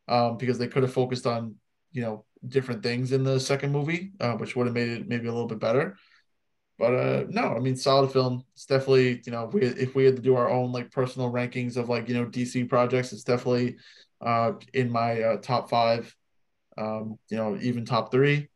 um, 0.07 0.37
because 0.37 0.57
they 0.57 0.67
could 0.67 0.83
have 0.83 0.93
focused 0.93 1.27
on 1.27 1.55
you 1.91 2.01
know 2.01 2.25
different 2.47 2.83
things 2.83 3.11
in 3.11 3.23
the 3.23 3.39
second 3.39 3.71
movie, 3.71 4.11
uh, 4.19 4.33
which 4.33 4.55
would 4.55 4.67
have 4.67 4.73
made 4.73 4.89
it 4.89 5.07
maybe 5.07 5.27
a 5.27 5.31
little 5.31 5.47
bit 5.47 5.59
better. 5.59 5.97
But 6.79 6.93
uh, 6.95 7.23
no, 7.29 7.55
I 7.55 7.59
mean, 7.59 7.75
solid 7.75 8.11
film. 8.11 8.43
It's 8.53 8.65
definitely 8.65 9.21
you 9.25 9.31
know 9.31 9.47
if 9.47 9.53
we 9.53 9.61
if 9.61 9.95
we 9.95 10.05
had 10.05 10.15
to 10.15 10.21
do 10.21 10.35
our 10.35 10.49
own 10.49 10.71
like 10.71 10.91
personal 10.91 11.31
rankings 11.31 11.77
of 11.77 11.89
like 11.89 12.09
you 12.09 12.15
know 12.15 12.25
DC 12.25 12.67
projects, 12.67 13.13
it's 13.13 13.23
definitely 13.23 13.77
uh, 14.21 14.53
in 14.73 14.89
my 14.89 15.21
uh, 15.21 15.37
top 15.37 15.69
five, 15.69 16.15
um, 16.77 17.17
you 17.29 17.37
know, 17.37 17.57
even 17.61 17.85
top 17.85 18.11
three. 18.11 18.49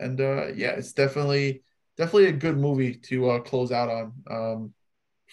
And 0.00 0.20
uh, 0.20 0.48
yeah, 0.54 0.70
it's 0.70 0.92
definitely 0.92 1.62
definitely 1.96 2.26
a 2.26 2.32
good 2.32 2.56
movie 2.56 2.94
to 2.94 3.30
uh, 3.30 3.40
close 3.40 3.72
out 3.72 3.90
on 3.90 4.12
um, 4.30 4.74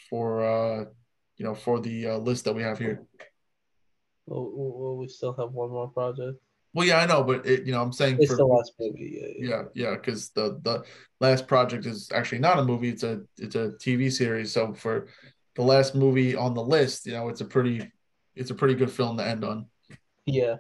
for 0.10 0.44
uh, 0.44 0.86
you 1.38 1.46
know 1.46 1.56
for 1.56 1.80
the 1.80 2.08
uh, 2.08 2.18
list 2.18 2.46
that 2.46 2.56
we 2.56 2.64
have 2.64 2.80
here. 2.80 3.06
Well, 4.28 4.98
we 4.98 5.08
still 5.08 5.34
have 5.34 5.52
one 5.52 5.70
more 5.70 5.90
project. 5.90 6.40
Well, 6.74 6.86
yeah, 6.86 6.98
I 6.98 7.06
know, 7.06 7.24
but 7.24 7.46
it, 7.46 7.66
you 7.66 7.72
know, 7.72 7.82
I'm 7.82 7.94
saying 7.94 8.18
it's 8.20 8.32
for, 8.32 8.38
the 8.38 8.46
last 8.46 8.74
movie. 8.80 9.36
Yeah, 9.40 9.48
yeah, 9.50 9.64
yeah, 9.74 9.96
because 9.96 10.32
yeah, 10.36 10.44
the 10.44 10.60
the 10.62 10.84
last 11.22 11.48
project 11.48 11.86
is 11.86 12.12
actually 12.14 12.40
not 12.40 12.60
a 12.60 12.66
movie; 12.66 12.90
it's 12.90 13.04
a 13.04 13.22
it's 13.38 13.56
a 13.56 13.72
TV 13.80 14.12
series. 14.12 14.52
So 14.52 14.74
for 14.74 15.08
the 15.56 15.62
last 15.62 15.96
movie 15.96 16.36
on 16.36 16.54
the 16.54 16.64
list, 16.64 17.06
you 17.06 17.14
know, 17.14 17.30
it's 17.30 17.40
a 17.40 17.46
pretty 17.46 17.90
it's 18.36 18.52
a 18.52 18.56
pretty 18.56 18.76
good 18.76 18.92
film 18.92 19.18
to 19.18 19.26
end 19.26 19.46
on. 19.46 19.68
Yeah. 20.26 20.58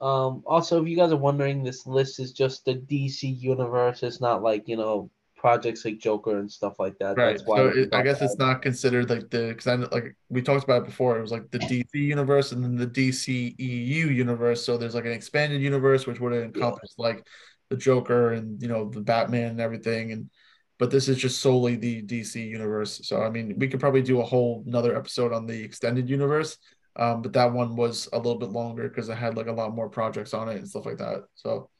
Um, 0.00 0.42
also, 0.46 0.82
if 0.82 0.88
you 0.88 0.96
guys 0.96 1.12
are 1.12 1.16
wondering, 1.16 1.62
this 1.62 1.86
list 1.86 2.20
is 2.20 2.32
just 2.32 2.64
the 2.64 2.74
DC 2.74 3.40
universe. 3.40 4.02
It's 4.02 4.20
not 4.20 4.42
like 4.42 4.68
you 4.68 4.76
know 4.76 5.10
projects 5.38 5.84
like 5.84 5.98
Joker 5.98 6.38
and 6.38 6.50
stuff 6.50 6.78
like 6.78 6.98
that. 6.98 7.16
Right. 7.16 7.40
so 7.40 7.68
it, 7.68 7.94
I 7.94 8.02
guess 8.02 8.18
that. 8.18 8.26
it's 8.26 8.38
not 8.38 8.60
considered 8.60 9.08
like 9.08 9.30
the 9.30 9.48
because 9.48 9.66
I 9.66 9.76
like 9.76 10.16
we 10.28 10.42
talked 10.42 10.64
about 10.64 10.82
it 10.82 10.86
before. 10.86 11.16
It 11.16 11.22
was 11.22 11.32
like 11.32 11.50
the 11.50 11.60
DC 11.60 11.94
universe 11.94 12.52
and 12.52 12.62
then 12.62 12.76
the 12.76 12.86
DC 12.86 13.54
EU 13.58 14.08
universe. 14.08 14.64
So 14.64 14.76
there's 14.76 14.94
like 14.94 15.06
an 15.06 15.12
expanded 15.12 15.62
universe 15.62 16.06
which 16.06 16.20
would 16.20 16.34
encompass 16.34 16.94
yeah. 16.98 17.06
like 17.06 17.26
the 17.70 17.76
Joker 17.76 18.32
and 18.32 18.60
you 18.60 18.68
know 18.68 18.90
the 18.90 19.00
Batman 19.00 19.52
and 19.52 19.60
everything. 19.60 20.12
And 20.12 20.30
but 20.78 20.90
this 20.90 21.08
is 21.08 21.16
just 21.16 21.40
solely 21.40 21.76
the 21.76 22.02
DC 22.02 22.34
universe. 22.46 23.00
So 23.04 23.22
I 23.22 23.30
mean, 23.30 23.58
we 23.58 23.68
could 23.68 23.80
probably 23.80 24.02
do 24.02 24.20
a 24.20 24.24
whole 24.24 24.64
another 24.66 24.96
episode 24.96 25.32
on 25.32 25.46
the 25.46 25.62
extended 25.62 26.10
universe. 26.10 26.58
Um, 26.96 27.22
but 27.22 27.32
that 27.34 27.52
one 27.52 27.76
was 27.76 28.08
a 28.12 28.16
little 28.16 28.38
bit 28.38 28.50
longer 28.50 28.88
because 28.88 29.08
I 29.08 29.14
had 29.14 29.36
like 29.36 29.46
a 29.46 29.52
lot 29.52 29.72
more 29.72 29.88
projects 29.88 30.34
on 30.34 30.48
it 30.48 30.56
and 30.56 30.68
stuff 30.68 30.84
like 30.84 30.98
that. 30.98 31.24
So 31.36 31.70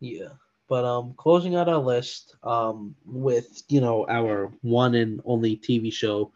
yeah. 0.00 0.28
But 0.68 0.84
um 0.84 1.14
closing 1.16 1.54
out 1.54 1.68
our 1.68 1.78
list 1.78 2.36
um 2.42 2.94
with 3.04 3.62
you 3.68 3.80
know 3.80 4.06
our 4.08 4.52
one 4.62 4.94
and 4.94 5.20
only 5.24 5.56
TV 5.56 5.92
show 5.92 6.32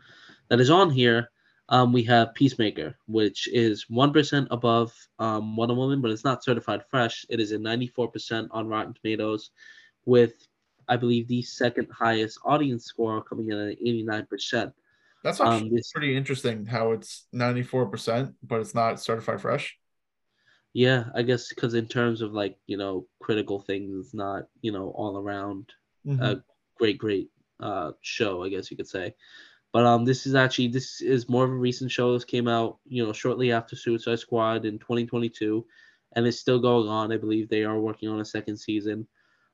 that 0.49 0.61
is 0.61 0.71
on 0.71 0.91
here, 0.91 1.31
um 1.69 1.93
we 1.93 2.03
have 2.05 2.35
Peacemaker, 2.35 2.97
which 3.07 3.49
is 3.49 3.87
one 3.89 4.13
percent 4.13 4.49
above 4.51 4.93
um 5.19 5.57
Wonder 5.57 5.75
Woman, 5.75 6.01
but 6.01 6.11
it's 6.11 6.25
not 6.25 6.45
certified 6.45 6.83
fresh. 6.91 7.27
It 7.29 7.41
is 7.41 7.53
a 7.53 7.59
94% 7.59 8.49
on 8.51 8.69
Rotten 8.69 8.95
Tomatoes 8.95 9.51
with 10.05 10.35
I 10.89 10.97
believe 10.97 11.29
the 11.29 11.43
second 11.43 11.89
highest 11.97 12.39
audience 12.45 12.85
score 12.85 13.23
coming 13.23 13.51
in 13.51 13.59
at 13.59 13.81
89%. 13.81 14.73
That's 15.23 15.41
actually 15.41 15.69
um, 15.69 15.75
this, 15.75 15.93
pretty 15.93 16.17
interesting 16.17 16.67
how 16.67 16.93
it's 16.93 17.27
94%, 17.33 18.35
but 18.43 18.61
it's 18.61 18.75
not 18.75 19.01
certified 19.01 19.41
fresh. 19.41 19.79
Yeah, 20.73 21.05
I 21.15 21.23
guess 21.23 21.49
because 21.49 21.75
in 21.75 21.87
terms 21.87 22.23
of 22.23 22.33
like, 22.33 22.57
you 22.67 22.77
know, 22.77 23.07
critical 23.21 23.61
things, 23.61 23.93
it's 23.95 24.15
not, 24.15 24.45
you 24.63 24.71
know, 24.73 24.91
all 24.95 25.19
around 25.19 25.73
mm-hmm. 26.07 26.23
a 26.23 26.45
great, 26.79 26.99
great 26.99 27.31
uh, 27.59 27.93
show, 28.01 28.45
I 28.45 28.49
guess 28.49 28.71
you 28.71 28.77
could 28.77 28.89
say. 28.89 29.15
But 29.73 29.87
um, 29.87 30.05
this 30.05 30.27
is 30.27 30.35
actually 30.35 30.69
this 30.69 31.01
is 31.01 31.29
more 31.29 31.45
of 31.45 31.51
a 31.51 31.55
recent 31.55 31.91
show. 31.91 32.13
This 32.13 32.25
came 32.25 32.49
out, 32.49 32.79
you 32.87 33.05
know, 33.05 33.13
shortly 33.13 33.53
after 33.53 33.77
Suicide 33.77 34.19
Squad 34.19 34.65
in 34.65 34.79
2022, 34.79 35.65
and 36.17 36.27
it's 36.27 36.41
still 36.41 36.59
going 36.59 36.89
on. 36.89 37.13
I 37.13 37.17
believe 37.17 37.49
they 37.49 37.65
are 37.65 37.79
working 37.79 38.09
on 38.09 38.21
a 38.21 38.25
second 38.25 38.57
season. 38.57 39.07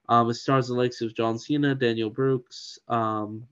Um, 0.09 0.31
it 0.31 0.35
stars 0.35 0.69
the 0.69 0.75
likes 0.75 1.03
of 1.03 1.15
John 1.15 1.39
Cena, 1.39 1.75
Danielle 1.75 2.11
Brooks, 2.11 2.79
um, 2.89 3.47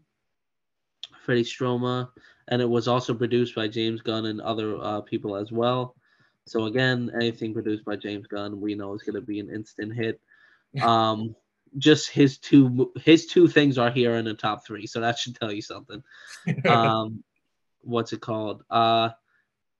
Freddie 1.22 1.44
Stroma, 1.44 2.08
and 2.48 2.62
it 2.62 2.68
was 2.68 2.88
also 2.88 3.12
produced 3.12 3.54
by 3.54 3.68
James 3.68 4.00
Gunn 4.00 4.26
and 4.26 4.40
other 4.40 4.78
uh, 4.80 5.00
people 5.02 5.36
as 5.36 5.50
well. 5.52 5.96
So 6.46 6.64
again, 6.64 7.10
anything 7.14 7.54
produced 7.54 7.84
by 7.84 7.96
James 7.96 8.26
Gunn, 8.26 8.60
we 8.60 8.74
know 8.74 8.94
is 8.94 9.02
going 9.02 9.14
to 9.14 9.20
be 9.20 9.40
an 9.40 9.50
instant 9.50 9.94
hit. 9.94 10.20
Um, 10.82 11.36
just 11.78 12.10
his 12.10 12.38
two 12.38 12.92
his 13.00 13.26
two 13.26 13.46
things 13.46 13.78
are 13.78 13.92
here 13.92 14.16
in 14.16 14.24
the 14.24 14.34
top 14.34 14.66
three, 14.66 14.88
so 14.88 15.00
that 15.00 15.18
should 15.18 15.36
tell 15.36 15.52
you 15.52 15.62
something. 15.62 16.02
Um, 16.68 17.22
what's 17.82 18.12
it 18.12 18.20
called? 18.20 18.64
Uh, 18.68 19.10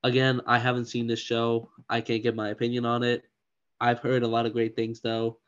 again, 0.05 0.41
I 0.47 0.59
haven't 0.59 0.86
seen 0.86 1.09
this 1.09 1.19
show. 1.19 1.70
I 1.89 2.01
can't 2.01 2.23
give 2.23 2.36
my 2.36 2.51
opinion 2.51 2.85
on 2.85 3.03
it. 3.03 3.24
I've 3.81 3.99
heard 3.99 4.23
a 4.23 4.28
lot 4.28 4.47
of 4.47 4.53
great 4.53 4.77
things 4.77 5.01
though. 5.01 5.39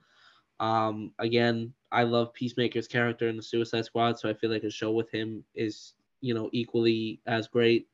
Um, 0.58 1.12
again, 1.18 1.72
I 1.92 2.02
love 2.02 2.34
Peacemaker's 2.34 2.88
character 2.88 3.28
in 3.28 3.36
the 3.36 3.42
Suicide 3.42 3.84
Squad, 3.84 4.18
so 4.18 4.28
I 4.28 4.34
feel 4.34 4.50
like 4.50 4.64
a 4.64 4.70
show 4.70 4.92
with 4.92 5.10
him 5.10 5.44
is, 5.54 5.94
you 6.20 6.34
know, 6.34 6.50
equally 6.52 7.20
as 7.26 7.46
great. 7.46 7.88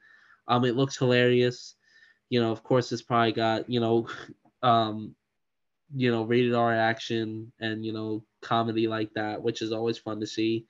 Um, 0.49 0.65
it 0.65 0.77
looks 0.77 0.97
hilarious. 0.97 1.75
You 2.33 2.41
know, 2.41 2.51
of 2.51 2.63
course, 2.63 2.91
it's 2.93 3.03
probably 3.03 3.33
got 3.33 3.69
you 3.69 3.79
know, 3.79 4.09
um, 4.63 5.15
you 5.95 6.11
know, 6.11 6.23
rated 6.25 6.55
R 6.55 6.73
action 6.75 7.53
and 7.61 7.85
you 7.85 7.93
know, 7.93 8.25
comedy 8.41 8.89
like 8.89 9.13
that, 9.13 9.43
which 9.43 9.61
is 9.61 9.71
always 9.71 9.99
fun 9.99 10.19
to 10.21 10.27
see. 10.27 10.65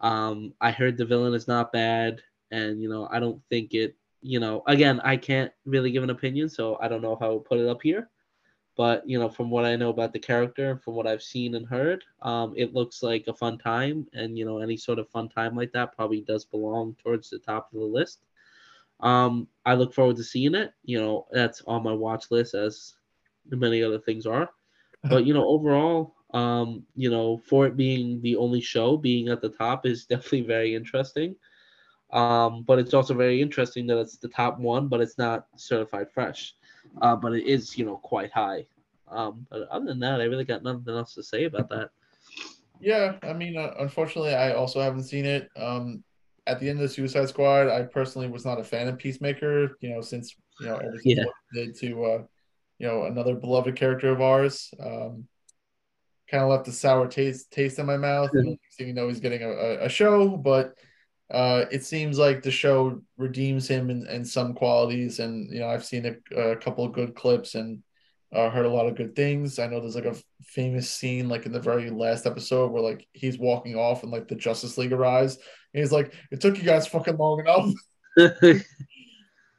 Um, 0.00 0.54
I 0.60 0.72
heard 0.72 0.96
the 0.96 1.04
villain 1.04 1.34
is 1.34 1.46
not 1.46 1.72
bad, 1.72 2.20
and 2.50 2.82
you 2.82 2.88
know, 2.88 3.08
I 3.12 3.20
don't 3.20 3.40
think 3.48 3.74
it. 3.74 3.94
You 4.22 4.40
know, 4.40 4.64
again, 4.66 5.00
I 5.04 5.16
can't 5.16 5.52
really 5.64 5.92
give 5.92 6.02
an 6.02 6.10
opinion, 6.10 6.48
so 6.48 6.76
I 6.82 6.88
don't 6.88 7.02
know 7.02 7.16
how 7.20 7.34
to 7.34 7.38
put 7.38 7.60
it 7.60 7.68
up 7.68 7.80
here. 7.80 8.10
But 8.76 9.08
you 9.08 9.20
know, 9.20 9.28
from 9.28 9.50
what 9.50 9.64
I 9.64 9.76
know 9.76 9.90
about 9.90 10.12
the 10.12 10.18
character, 10.18 10.78
from 10.84 10.96
what 10.96 11.06
I've 11.06 11.22
seen 11.22 11.54
and 11.54 11.64
heard, 11.64 12.02
um, 12.22 12.54
it 12.56 12.74
looks 12.74 13.04
like 13.04 13.28
a 13.28 13.34
fun 13.34 13.56
time, 13.58 14.08
and 14.14 14.36
you 14.36 14.44
know, 14.44 14.58
any 14.58 14.76
sort 14.76 14.98
of 14.98 15.08
fun 15.10 15.28
time 15.28 15.54
like 15.54 15.70
that 15.74 15.94
probably 15.94 16.22
does 16.22 16.44
belong 16.44 16.96
towards 16.96 17.30
the 17.30 17.38
top 17.38 17.72
of 17.72 17.78
the 17.78 17.86
list. 17.86 18.18
Um, 19.00 19.48
I 19.64 19.74
look 19.74 19.94
forward 19.94 20.16
to 20.16 20.24
seeing 20.24 20.54
it. 20.54 20.72
You 20.84 21.00
know, 21.00 21.26
that's 21.30 21.62
on 21.66 21.82
my 21.82 21.92
watch 21.92 22.30
list 22.30 22.54
as 22.54 22.94
many 23.46 23.82
other 23.82 23.98
things 23.98 24.26
are. 24.26 24.50
But 25.08 25.24
you 25.26 25.32
know, 25.32 25.46
overall, 25.46 26.16
um, 26.34 26.82
you 26.96 27.08
know, 27.08 27.38
for 27.38 27.66
it 27.66 27.76
being 27.76 28.20
the 28.20 28.34
only 28.34 28.60
show 28.60 28.96
being 28.96 29.28
at 29.28 29.40
the 29.40 29.48
top 29.48 29.86
is 29.86 30.06
definitely 30.10 30.42
very 30.42 30.74
interesting. 30.74 31.36
Um, 32.12 32.64
but 32.64 32.78
it's 32.78 32.94
also 32.94 33.14
very 33.14 33.40
interesting 33.40 33.86
that 33.86 33.98
it's 33.98 34.16
the 34.16 34.28
top 34.28 34.58
one, 34.58 34.88
but 34.88 35.00
it's 35.00 35.18
not 35.18 35.46
certified 35.56 36.10
fresh 36.10 36.54
uh, 37.02 37.16
but 37.16 37.34
it 37.34 37.46
is 37.46 37.76
you 37.76 37.84
know 37.84 37.96
quite 37.96 38.32
high. 38.32 38.66
Um, 39.08 39.46
but 39.50 39.68
other 39.68 39.86
than 39.86 40.00
that, 40.00 40.20
I 40.20 40.24
really 40.24 40.44
got 40.44 40.62
nothing 40.62 40.82
else 40.88 41.14
to 41.14 41.22
say 41.22 41.44
about 41.44 41.68
that. 41.70 41.90
Yeah, 42.80 43.16
I 43.22 43.32
mean, 43.32 43.56
uh, 43.56 43.74
unfortunately, 43.78 44.34
I 44.34 44.52
also 44.52 44.80
haven't 44.80 45.04
seen 45.04 45.24
it. 45.24 45.50
Um, 45.56 46.04
at 46.48 46.58
the 46.58 46.68
end 46.68 46.78
of 46.78 46.82
the 46.82 46.88
Suicide 46.88 47.28
Squad, 47.28 47.68
I 47.68 47.82
personally 47.82 48.28
was 48.28 48.44
not 48.44 48.58
a 48.58 48.64
fan 48.64 48.88
of 48.88 48.98
Peacemaker. 48.98 49.76
You 49.80 49.90
know, 49.90 50.00
since 50.00 50.34
you 50.60 50.66
know 50.66 50.76
everything 50.76 51.18
yeah. 51.18 51.24
did 51.52 51.76
to 51.76 52.04
uh, 52.04 52.22
you 52.78 52.86
know 52.86 53.04
another 53.04 53.34
beloved 53.34 53.76
character 53.76 54.10
of 54.10 54.20
ours. 54.20 54.72
Um, 54.80 55.28
kind 56.30 56.42
of 56.42 56.50
left 56.50 56.68
a 56.68 56.72
sour 56.72 57.06
taste 57.08 57.50
taste 57.50 57.78
in 57.78 57.86
my 57.86 57.96
mouth. 57.96 58.30
Mm-hmm. 58.32 58.86
You 58.86 58.92
know, 58.92 59.08
he's 59.08 59.20
getting 59.20 59.42
a, 59.42 59.84
a 59.84 59.88
show, 59.88 60.36
but 60.36 60.74
uh, 61.30 61.66
it 61.70 61.84
seems 61.84 62.18
like 62.18 62.42
the 62.42 62.50
show 62.50 63.02
redeems 63.16 63.68
him 63.68 63.90
in, 63.90 64.06
in 64.06 64.24
some 64.24 64.54
qualities, 64.54 65.18
and 65.18 65.52
you 65.52 65.60
know 65.60 65.68
I've 65.68 65.84
seen 65.84 66.06
a, 66.06 66.40
a 66.40 66.56
couple 66.56 66.84
of 66.84 66.92
good 66.92 67.14
clips 67.14 67.54
and 67.54 67.82
uh, 68.32 68.50
heard 68.50 68.66
a 68.66 68.70
lot 68.70 68.86
of 68.86 68.96
good 68.96 69.14
things. 69.14 69.58
I 69.58 69.66
know 69.66 69.80
there's 69.80 69.94
like 69.94 70.04
a 70.04 70.16
famous 70.42 70.90
scene 70.90 71.28
like 71.28 71.46
in 71.46 71.52
the 71.52 71.60
very 71.60 71.90
last 71.90 72.26
episode 72.26 72.70
where 72.72 72.82
like 72.82 73.06
he's 73.12 73.38
walking 73.38 73.76
off 73.76 74.02
and 74.02 74.12
like 74.12 74.28
the 74.28 74.34
Justice 74.34 74.78
League 74.78 74.92
arrives, 74.92 75.38
he's 75.72 75.92
like, 75.92 76.14
it 76.30 76.40
took 76.40 76.56
you 76.56 76.64
guys 76.64 76.86
fucking 76.86 77.16
long 77.16 77.40
enough. 77.40 77.72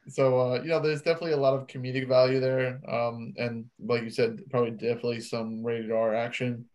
so 0.09 0.39
uh, 0.39 0.61
you 0.61 0.69
know, 0.69 0.79
there's 0.79 1.01
definitely 1.01 1.33
a 1.33 1.37
lot 1.37 1.53
of 1.53 1.67
comedic 1.67 2.07
value 2.07 2.39
there, 2.39 2.79
um, 2.87 3.33
and 3.37 3.65
like 3.79 4.03
you 4.03 4.09
said, 4.09 4.41
probably 4.49 4.71
definitely 4.71 5.21
some 5.21 5.63
rated 5.63 5.91
R 5.91 6.13
action. 6.15 6.65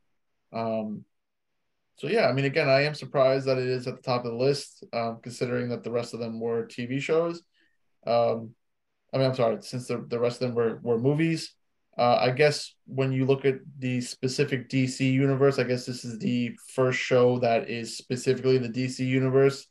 Um, 0.52 1.04
so 1.96 2.08
yeah, 2.08 2.28
I 2.28 2.32
mean, 2.32 2.44
again, 2.44 2.68
I 2.68 2.82
am 2.82 2.94
surprised 2.94 3.46
that 3.46 3.58
it 3.58 3.68
is 3.68 3.86
at 3.86 3.96
the 3.96 4.02
top 4.02 4.24
of 4.24 4.32
the 4.32 4.36
list, 4.36 4.84
um, 4.92 5.18
considering 5.22 5.68
that 5.68 5.84
the 5.84 5.92
rest 5.92 6.14
of 6.14 6.20
them 6.20 6.40
were 6.40 6.66
TV 6.66 7.00
shows. 7.00 7.42
Um, 8.06 8.54
I 9.12 9.18
mean, 9.18 9.28
I'm 9.28 9.34
sorry, 9.34 9.58
since 9.60 9.86
the, 9.86 10.04
the 10.08 10.18
rest 10.18 10.42
of 10.42 10.48
them 10.48 10.56
were 10.56 10.80
were 10.82 10.98
movies. 10.98 11.54
Uh, 11.96 12.16
I 12.20 12.30
guess 12.30 12.74
when 12.86 13.12
you 13.12 13.24
look 13.24 13.44
at 13.44 13.56
the 13.78 14.00
specific 14.00 14.68
DC 14.68 15.12
universe, 15.12 15.58
I 15.58 15.64
guess 15.64 15.86
this 15.86 16.04
is 16.04 16.18
the 16.18 16.56
first 16.68 16.98
show 16.98 17.38
that 17.38 17.70
is 17.70 17.96
specifically 17.96 18.58
the 18.58 18.68
DC 18.68 19.06
universe, 19.06 19.66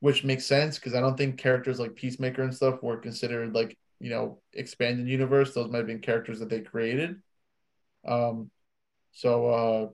which 0.00 0.24
makes 0.24 0.44
sense 0.44 0.78
because 0.78 0.94
I 0.94 1.00
don't 1.00 1.16
think 1.16 1.38
characters 1.38 1.78
like 1.78 1.94
Peacemaker 1.94 2.42
and 2.42 2.54
stuff 2.54 2.82
were 2.82 2.96
considered 2.96 3.54
like 3.54 3.78
you 4.00 4.10
know 4.10 4.40
expanded 4.52 5.06
universe. 5.06 5.54
Those 5.54 5.70
might 5.70 5.78
have 5.78 5.86
been 5.86 6.00
characters 6.00 6.40
that 6.40 6.48
they 6.48 6.60
created. 6.60 7.22
Um, 8.04 8.50
so 9.12 9.48
uh, 9.48 9.88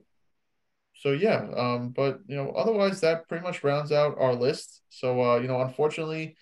so 0.95 1.11
yeah, 1.11 1.47
um, 1.55 1.89
but 1.89 2.19
you 2.27 2.35
know, 2.35 2.49
otherwise 2.51 3.01
that 3.01 3.27
pretty 3.29 3.43
much 3.43 3.63
rounds 3.63 3.91
out 3.91 4.17
our 4.19 4.33
list. 4.33 4.81
So 4.89 5.21
uh, 5.21 5.37
you 5.39 5.47
know, 5.47 5.61
unfortunately, 5.61 6.35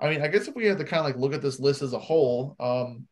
I 0.00 0.08
mean, 0.10 0.22
I 0.22 0.28
guess 0.28 0.48
if 0.48 0.54
we 0.56 0.66
had 0.66 0.78
to 0.78 0.84
kind 0.84 1.00
of 1.00 1.06
like 1.06 1.16
look 1.16 1.34
at 1.34 1.42
this 1.42 1.60
list 1.60 1.82
as 1.82 1.92
a 1.92 1.98
whole, 1.98 2.56
um, 2.58 3.06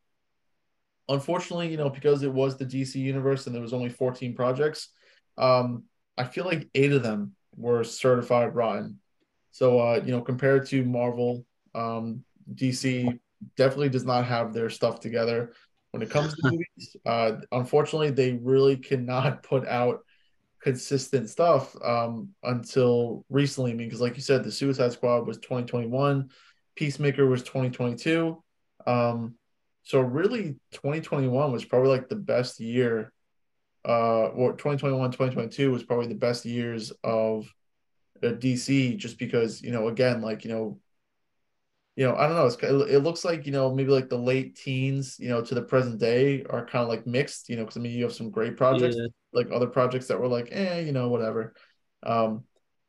unfortunately, 1.09 1.69
you 1.69 1.77
know, 1.77 1.91
because 1.91 2.23
it 2.23 2.33
was 2.33 2.57
the 2.57 2.65
DC 2.65 2.95
universe 2.97 3.47
and 3.47 3.55
there 3.55 3.62
was 3.62 3.73
only 3.73 3.89
14 3.89 4.35
projects, 4.35 4.89
um, 5.39 5.85
I 6.16 6.24
feel 6.24 6.45
like 6.45 6.69
eight 6.74 6.93
of 6.93 7.03
them 7.03 7.35
were 7.57 7.85
certified 7.85 8.55
rotten. 8.55 8.99
So, 9.51 9.81
uh, 9.81 10.03
you 10.05 10.12
know, 10.12 10.20
compared 10.20 10.66
to 10.69 10.85
Marvel, 10.85 11.45
um, 11.74 12.24
DC 12.55 13.19
definitely 13.57 13.89
does 13.89 14.05
not 14.05 14.24
have 14.24 14.53
their 14.53 14.70
stuff 14.70 15.01
together 15.01 15.53
when 15.91 16.03
it 16.03 16.11
comes 16.11 16.35
to 16.35 16.43
movies. 16.51 16.97
Uh, 17.05 17.33
unfortunately, 17.51 18.11
they 18.11 18.33
really 18.33 18.77
cannot 18.77 19.43
put 19.43 19.66
out 19.66 20.01
consistent 20.62 21.29
stuff 21.29 21.74
um, 21.83 22.31
until 22.43 23.24
recently. 23.29 23.73
I 23.73 23.74
mean, 23.74 23.89
because 23.89 24.01
like 24.01 24.16
you 24.16 24.23
said, 24.23 24.45
the 24.45 24.53
Suicide 24.53 24.93
Squad 24.93 25.27
was 25.27 25.39
2021, 25.39 26.31
Peacemaker 26.77 27.27
was 27.27 27.43
2022. 27.43 28.43
Um, 28.87 29.35
so 29.85 30.01
really, 30.01 30.57
2021 30.73 31.53
was 31.53 31.65
probably 31.65 31.91
like 31.91 32.09
the 32.09 32.17
best 32.17 32.61
year. 32.61 33.13
Uh, 33.85 34.29
or 34.29 34.53
2021, 34.53 35.11
2022 35.11 35.73
was 35.73 35.83
probably 35.83 36.07
the 36.07 36.15
best 36.15 36.45
years 36.45 36.93
of 37.03 37.53
uh, 38.23 38.29
DC, 38.29 38.97
just 38.97 39.19
because 39.19 39.61
you 39.61 39.73
know, 39.73 39.89
again, 39.89 40.23
like 40.23 40.45
you 40.45 40.53
know, 40.53 40.79
you 41.97 42.07
know, 42.07 42.15
I 42.15 42.29
don't 42.29 42.37
know. 42.37 42.47
It's, 42.47 42.57
it 42.63 43.03
looks 43.03 43.25
like 43.25 43.45
you 43.45 43.53
know 43.53 43.75
maybe 43.75 43.91
like 43.91 44.09
the 44.09 44.19
late 44.19 44.55
teens, 44.55 45.17
you 45.19 45.29
know, 45.29 45.43
to 45.43 45.55
the 45.55 45.63
present 45.63 45.99
day 45.99 46.45
are 46.49 46.65
kind 46.65 46.83
of 46.85 46.89
like 46.89 47.07
mixed, 47.07 47.49
you 47.49 47.57
know, 47.57 47.63
because 47.63 47.77
I 47.77 47.81
mean 47.81 47.93
you 47.93 48.05
have 48.05 48.15
some 48.15 48.31
great 48.31 48.57
projects, 48.57 48.97
yeah. 48.97 49.09
like 49.33 49.49
other 49.51 49.67
projects 49.67 50.07
that 50.07 50.21
were 50.21 50.29
like, 50.29 50.49
eh, 50.53 50.81
you 50.81 50.93
know, 50.93 51.09
whatever. 51.09 51.55
Um, 52.05 52.45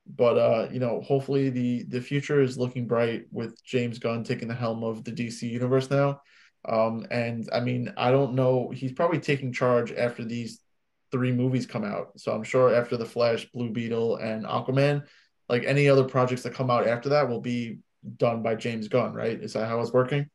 but 0.06 0.38
uh, 0.38 0.68
you 0.72 0.80
know, 0.80 1.02
hopefully 1.02 1.49
the 1.49 1.84
the 1.84 2.02
future 2.02 2.41
is 2.41 2.57
looking 2.57 2.88
bright 2.88 3.24
with 3.32 3.61
James 3.64 3.99
Gunn 3.99 4.24
taking 4.24 4.48
the 4.48 4.53
helm 4.53 4.84
of 4.84 5.03
the 5.03 5.11
DC 5.11 5.49
universe 5.49 5.90
now. 5.90 6.22
Um, 6.65 7.06
and 7.11 7.49
I 7.52 7.60
mean, 7.60 7.94
I 7.98 8.11
don't 8.11 8.35
know. 8.35 8.69
He's 8.73 8.94
probably 8.94 9.19
taking 9.19 9.52
charge 9.52 9.91
after 9.91 10.23
these 10.23 10.60
three 11.11 11.31
movies 11.31 11.65
come 11.65 11.84
out. 11.84 12.19
So 12.19 12.31
I'm 12.34 12.44
sure 12.44 12.73
after 12.73 12.98
the 12.98 13.06
Flash, 13.06 13.45
Blue 13.52 13.69
Beetle, 13.69 14.18
and 14.18 14.45
Aquaman, 14.45 15.03
like 15.49 15.64
any 15.65 15.90
other 15.90 16.06
projects 16.06 16.44
that 16.44 16.53
come 16.53 16.72
out 16.72 16.88
after 16.88 17.10
that 17.10 17.30
will 17.30 17.41
be 17.41 17.80
done 18.18 18.41
by 18.41 18.56
James 18.56 18.88
Gunn, 18.88 19.14
right? 19.14 19.41
Is 19.41 19.53
that 19.53 19.68
how 19.68 19.80
it's 19.81 19.94
working? 19.94 20.30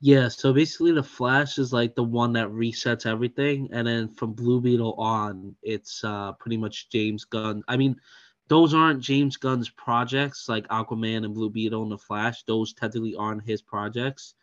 Yeah, 0.00 0.28
so 0.28 0.52
basically 0.52 0.92
the 0.92 1.02
Flash 1.02 1.58
is 1.58 1.72
like 1.72 1.94
the 1.94 2.04
one 2.04 2.32
that 2.34 2.48
resets 2.48 3.06
everything, 3.06 3.68
and 3.72 3.86
then 3.86 4.08
from 4.08 4.34
Blue 4.34 4.60
Beetle 4.60 4.94
on, 4.94 5.56
it's 5.62 6.04
uh 6.04 6.32
pretty 6.32 6.56
much 6.58 6.90
James 6.90 7.24
Gunn. 7.24 7.62
I 7.66 7.76
mean, 7.76 7.96
those 8.48 8.74
aren't 8.74 9.00
James 9.00 9.36
Gunn's 9.36 9.70
projects 9.70 10.48
like 10.48 10.68
Aquaman 10.68 11.24
and 11.24 11.34
Blue 11.34 11.50
Beetle 11.50 11.82
and 11.82 11.90
the 11.90 11.98
Flash. 11.98 12.44
Those 12.44 12.74
technically 12.74 13.14
aren't 13.16 13.44
his 13.44 13.62
projects. 13.62 14.34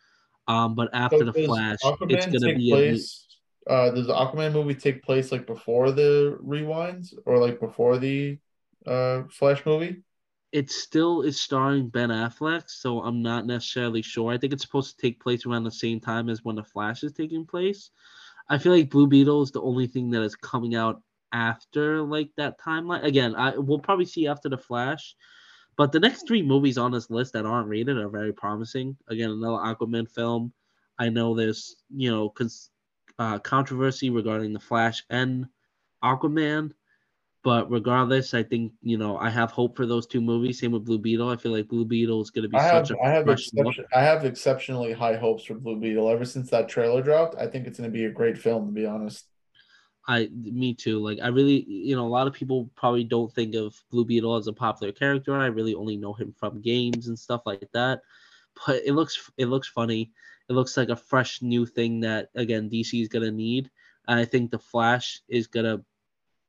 Um, 0.46 0.74
but 0.74 0.90
after 0.92 1.18
so 1.18 1.24
the 1.24 1.32
Flash, 1.32 1.78
Aquaman 1.82 2.12
it's 2.12 2.26
gonna 2.26 2.54
be 2.54 2.70
place, 2.70 3.26
a, 3.66 3.72
uh, 3.72 3.90
does 3.90 4.06
the 4.06 4.14
Aquaman 4.14 4.52
movie 4.52 4.74
take 4.74 5.02
place 5.02 5.32
like 5.32 5.46
before 5.46 5.90
the 5.90 6.38
rewinds 6.44 7.14
or 7.24 7.38
like 7.38 7.60
before 7.60 7.98
the 7.98 8.38
uh 8.86 9.22
Flash 9.30 9.64
movie? 9.64 10.02
It 10.52 10.70
still 10.70 11.22
is 11.22 11.40
starring 11.40 11.88
Ben 11.88 12.10
Affleck, 12.10 12.64
so 12.68 13.00
I'm 13.00 13.22
not 13.22 13.46
necessarily 13.46 14.02
sure. 14.02 14.32
I 14.32 14.38
think 14.38 14.52
it's 14.52 14.62
supposed 14.62 14.96
to 14.96 15.02
take 15.02 15.20
place 15.20 15.46
around 15.46 15.64
the 15.64 15.70
same 15.70 15.98
time 15.98 16.28
as 16.28 16.44
when 16.44 16.56
the 16.56 16.62
Flash 16.62 17.02
is 17.02 17.12
taking 17.12 17.44
place. 17.44 17.90
I 18.48 18.58
feel 18.58 18.72
like 18.72 18.90
Blue 18.90 19.06
Beetle 19.06 19.42
is 19.42 19.50
the 19.50 19.62
only 19.62 19.86
thing 19.86 20.10
that 20.10 20.22
is 20.22 20.36
coming 20.36 20.74
out 20.74 21.02
after 21.32 22.02
like 22.02 22.30
that 22.36 22.60
timeline. 22.60 23.02
Again, 23.02 23.34
I 23.34 23.56
we'll 23.56 23.78
probably 23.78 24.04
see 24.04 24.28
after 24.28 24.48
the 24.48 24.58
Flash. 24.58 25.16
But 25.76 25.92
the 25.92 26.00
next 26.00 26.26
three 26.26 26.42
movies 26.42 26.78
on 26.78 26.92
this 26.92 27.10
list 27.10 27.32
that 27.32 27.46
aren't 27.46 27.68
rated 27.68 27.98
are 27.98 28.08
very 28.08 28.32
promising. 28.32 28.96
Again, 29.08 29.30
another 29.30 29.56
Aquaman 29.56 30.08
film. 30.08 30.52
I 30.98 31.08
know 31.08 31.34
there's 31.34 31.76
you 31.94 32.10
know 32.10 32.28
cons- 32.28 32.70
uh, 33.18 33.38
controversy 33.40 34.10
regarding 34.10 34.52
the 34.52 34.60
Flash 34.60 35.04
and 35.10 35.46
Aquaman, 36.02 36.72
but 37.42 37.70
regardless, 37.70 38.34
I 38.34 38.42
think 38.44 38.72
you 38.82 38.96
know 38.96 39.16
I 39.16 39.30
have 39.30 39.50
hope 39.50 39.76
for 39.76 39.86
those 39.86 40.06
two 40.06 40.20
movies. 40.20 40.60
Same 40.60 40.72
with 40.72 40.84
Blue 40.84 40.98
Beetle. 40.98 41.28
I 41.28 41.36
feel 41.36 41.52
like 41.52 41.68
Blue 41.68 41.84
Beetle 41.84 42.22
is 42.22 42.30
going 42.30 42.44
to 42.44 42.48
be 42.48 42.56
I 42.56 42.70
such 42.70 42.90
have, 42.90 42.98
a 42.98 43.02
I 43.02 43.10
have 43.10 43.28
exception, 43.28 43.84
I 43.94 44.02
have 44.02 44.24
exceptionally 44.24 44.92
high 44.92 45.16
hopes 45.16 45.44
for 45.44 45.54
Blue 45.54 45.80
Beetle. 45.80 46.08
Ever 46.08 46.24
since 46.24 46.50
that 46.50 46.68
trailer 46.68 47.02
dropped, 47.02 47.36
I 47.36 47.48
think 47.48 47.66
it's 47.66 47.78
going 47.78 47.90
to 47.90 47.92
be 47.92 48.04
a 48.04 48.10
great 48.10 48.38
film. 48.38 48.66
To 48.66 48.72
be 48.72 48.86
honest. 48.86 49.26
I 50.06 50.28
me 50.34 50.74
too. 50.74 50.98
Like 50.98 51.18
I 51.22 51.28
really, 51.28 51.64
you 51.66 51.96
know, 51.96 52.06
a 52.06 52.08
lot 52.08 52.26
of 52.26 52.34
people 52.34 52.70
probably 52.74 53.04
don't 53.04 53.32
think 53.32 53.54
of 53.54 53.74
Blue 53.90 54.04
Beetle 54.04 54.36
as 54.36 54.46
a 54.46 54.52
popular 54.52 54.92
character. 54.92 55.36
I 55.36 55.46
really 55.46 55.74
only 55.74 55.96
know 55.96 56.12
him 56.12 56.34
from 56.38 56.60
games 56.60 57.08
and 57.08 57.18
stuff 57.18 57.42
like 57.46 57.68
that. 57.72 58.02
But 58.66 58.82
it 58.84 58.92
looks 58.92 59.30
it 59.38 59.46
looks 59.46 59.68
funny. 59.68 60.12
It 60.48 60.52
looks 60.52 60.76
like 60.76 60.90
a 60.90 60.96
fresh 60.96 61.40
new 61.40 61.64
thing 61.64 62.00
that 62.00 62.28
again 62.34 62.68
DC 62.68 63.00
is 63.00 63.08
gonna 63.08 63.30
need. 63.30 63.70
And 64.06 64.20
I 64.20 64.24
think 64.26 64.50
the 64.50 64.58
Flash 64.58 65.20
is 65.28 65.46
gonna. 65.46 65.82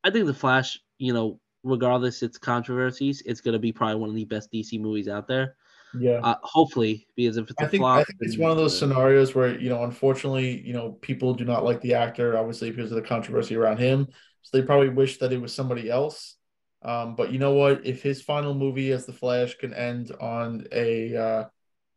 I 0.04 0.12
think 0.12 0.26
the 0.26 0.34
Flash, 0.34 0.80
you 0.98 1.14
know, 1.14 1.40
regardless 1.64 2.24
its 2.24 2.38
controversies, 2.38 3.22
it's 3.26 3.42
gonna 3.42 3.60
be 3.60 3.72
probably 3.72 3.96
one 3.96 4.10
of 4.10 4.16
the 4.16 4.26
best 4.26 4.52
DC 4.52 4.80
movies 4.80 5.08
out 5.08 5.28
there. 5.28 5.56
Yeah. 6.00 6.20
Uh, 6.24 6.36
hopefully, 6.42 7.08
because 7.16 7.38
if 7.38 7.50
it's 7.50 7.62
I 7.62 7.68
think, 7.68 7.82
flop, 7.82 8.00
I 8.00 8.04
think 8.04 8.18
it's 8.22 8.38
one 8.38 8.52
of 8.52 8.58
those 8.58 8.78
scenarios 8.78 9.36
where 9.36 9.60
you 9.60 9.70
know, 9.70 9.84
unfortunately, 9.84 10.62
you 10.66 10.74
know, 10.74 10.94
people 10.94 11.34
do 11.34 11.46
not 11.46 11.64
like 11.64 11.82
the 11.82 11.94
actor, 11.94 12.38
obviously 12.38 12.72
because 12.72 12.92
of 12.92 12.96
the 12.96 13.08
controversy 13.08 13.56
around 13.56 13.78
him. 13.78 14.08
So 14.42 14.58
they 14.58 14.66
probably 14.66 14.90
wish 14.90 15.18
that 15.20 15.34
it 15.34 15.42
was 15.42 15.54
somebody 15.54 15.90
else. 15.90 16.36
Um, 16.82 17.16
but 17.16 17.32
you 17.32 17.40
know 17.40 17.54
what? 17.54 17.86
If 17.86 18.04
his 18.04 18.22
final 18.22 18.54
movie 18.54 18.92
as 18.92 19.06
the 19.06 19.14
Flash 19.14 19.56
can 19.56 19.74
end 19.74 20.12
on 20.20 20.68
a 20.72 21.16
uh, 21.16 21.46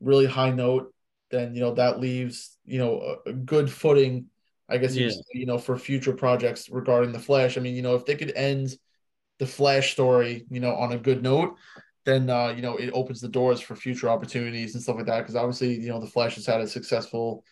really 0.00 0.26
high 0.26 0.50
note, 0.50 0.94
then 1.30 1.54
you 1.54 1.60
know 1.60 1.74
that 1.74 2.00
leaves 2.00 2.56
you 2.64 2.78
know 2.78 3.18
a, 3.26 3.30
a 3.30 3.32
good 3.32 3.70
footing, 3.70 4.26
I 4.68 4.78
guess. 4.78 4.96
Yeah. 4.96 5.10
You 5.34 5.46
know, 5.46 5.58
for 5.58 5.76
future 5.76 6.14
projects 6.14 6.70
regarding 6.70 7.12
the 7.12 7.18
Flash. 7.18 7.58
I 7.58 7.60
mean, 7.60 7.74
you 7.74 7.82
know, 7.82 7.96
if 7.96 8.06
they 8.06 8.16
could 8.16 8.32
end 8.32 8.74
the 9.38 9.46
Flash 9.46 9.92
story, 9.92 10.46
you 10.50 10.60
know, 10.60 10.74
on 10.74 10.92
a 10.92 10.98
good 10.98 11.22
note, 11.22 11.56
then 12.08 12.30
uh, 12.30 12.48
you 12.48 12.62
know 12.62 12.76
it 12.76 12.90
opens 12.94 13.20
the 13.20 13.28
doors 13.28 13.60
for 13.60 13.76
future 13.76 14.08
opportunities 14.08 14.74
and 14.74 14.82
stuff 14.82 14.96
like 14.96 15.06
that. 15.06 15.18
Because 15.18 15.36
obviously, 15.36 15.74
you 15.74 15.88
know, 15.88 16.00
the 16.00 16.06
Flash 16.06 16.36
has 16.36 16.46
had 16.46 16.60
a 16.62 16.66
successful, 16.66 17.44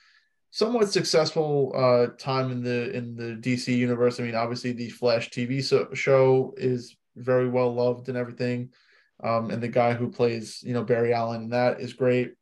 somewhat 0.51 0.89
successful 0.89 1.73
uh, 1.77 2.07
time 2.19 2.51
in 2.51 2.63
the 2.63 2.91
in 2.97 3.15
the 3.15 3.37
DC 3.37 3.77
universe. 3.77 4.19
I 4.19 4.23
mean, 4.23 4.35
obviously, 4.35 4.73
the 4.73 4.89
Flash 4.89 5.31
TV 5.31 5.63
so- 5.63 5.93
show 5.93 6.55
is 6.57 6.97
very 7.17 7.49
well 7.49 7.75
loved 7.75 8.09
and 8.09 8.17
everything, 8.17 8.71
um, 9.23 9.51
and 9.51 9.63
the 9.63 9.69
guy 9.69 9.93
who 9.93 10.11
plays 10.11 10.63
you 10.63 10.73
know 10.73 10.83
Barry 10.83 11.13
Allen 11.13 11.43
and 11.43 11.53
that 11.53 11.81
is 11.81 11.93
great. 11.93 12.33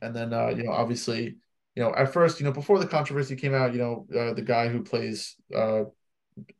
And 0.00 0.14
then 0.14 0.32
uh, 0.32 0.48
you 0.48 0.62
know, 0.62 0.70
obviously, 0.70 1.38
you 1.74 1.82
know, 1.82 1.92
at 1.92 2.12
first, 2.12 2.38
you 2.38 2.46
know, 2.46 2.52
before 2.52 2.78
the 2.78 2.86
controversy 2.86 3.34
came 3.34 3.52
out, 3.52 3.72
you 3.72 3.80
know, 3.80 4.06
uh, 4.16 4.32
the 4.32 4.42
guy 4.42 4.68
who 4.68 4.84
plays 4.84 5.34
uh, 5.52 5.82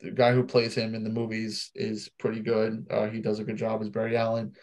the 0.00 0.10
guy 0.10 0.32
who 0.32 0.42
plays 0.42 0.74
him 0.74 0.96
in 0.96 1.04
the 1.04 1.10
movies 1.10 1.70
is 1.76 2.08
pretty 2.18 2.40
good. 2.40 2.84
Uh, 2.90 3.06
he 3.06 3.20
does 3.20 3.38
a 3.38 3.44
good 3.44 3.56
job 3.56 3.80
as 3.80 3.88
Barry 3.88 4.16
Allen. 4.16 4.54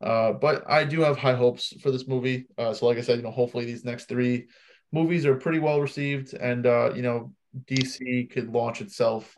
Uh, 0.00 0.32
but 0.32 0.68
I 0.70 0.84
do 0.84 1.00
have 1.00 1.16
high 1.16 1.34
hopes 1.34 1.74
for 1.80 1.90
this 1.90 2.06
movie. 2.06 2.46
Uh, 2.56 2.72
so, 2.72 2.86
like 2.86 2.98
I 2.98 3.00
said, 3.00 3.18
you 3.18 3.24
know, 3.24 3.30
hopefully 3.30 3.64
these 3.64 3.84
next 3.84 4.06
three 4.06 4.46
movies 4.92 5.26
are 5.26 5.34
pretty 5.34 5.58
well 5.58 5.80
received, 5.80 6.34
and 6.34 6.66
uh, 6.66 6.92
you 6.94 7.02
know, 7.02 7.32
DC 7.66 8.30
could 8.30 8.50
launch 8.50 8.80
itself, 8.80 9.34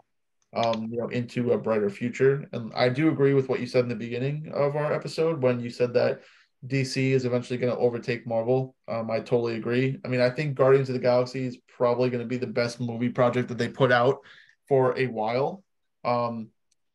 um, 0.55 0.89
you 0.91 0.99
know, 0.99 1.09
into 1.09 1.53
a 1.53 1.59
brighter 1.59 1.91
future. 1.91 2.47
And 2.53 2.73
I 2.75 2.89
do 2.89 3.09
agree 3.09 3.35
with 3.35 3.49
what 3.49 3.61
you 3.61 3.67
said 3.67 3.85
in 3.85 3.89
the 3.89 3.95
beginning 3.95 4.51
of 4.53 4.77
our 4.77 4.93
episode 4.93 5.43
when 5.43 5.61
you 5.61 5.71
said 5.71 5.95
that 5.95 6.21
DC 6.67 7.13
is 7.13 7.25
eventually 7.25 7.59
going 7.59 7.73
to 7.73 7.79
overtake 7.79 8.27
Marvel. 8.27 8.75
Um, 8.87 9.11
I 9.11 9.21
totally 9.21 9.57
agree. 9.57 9.99
I 10.05 10.09
mean, 10.09 10.21
I 10.21 10.29
think 10.29 10.55
Guardians 10.57 10.91
of 10.91 10.93
the 10.95 11.01
Galaxy 11.01 11.47
is 11.47 11.57
probably 11.69 12.11
going 12.11 12.23
to 12.23 12.29
be 12.29 12.37
the 12.37 12.47
best 12.47 12.81
movie 12.81 13.09
project 13.09 13.49
that 13.49 13.57
they 13.57 13.69
put 13.69 13.91
out 13.91 14.19
for 14.69 14.97
a 14.99 15.07
while. 15.07 15.65
Um, 16.05 16.51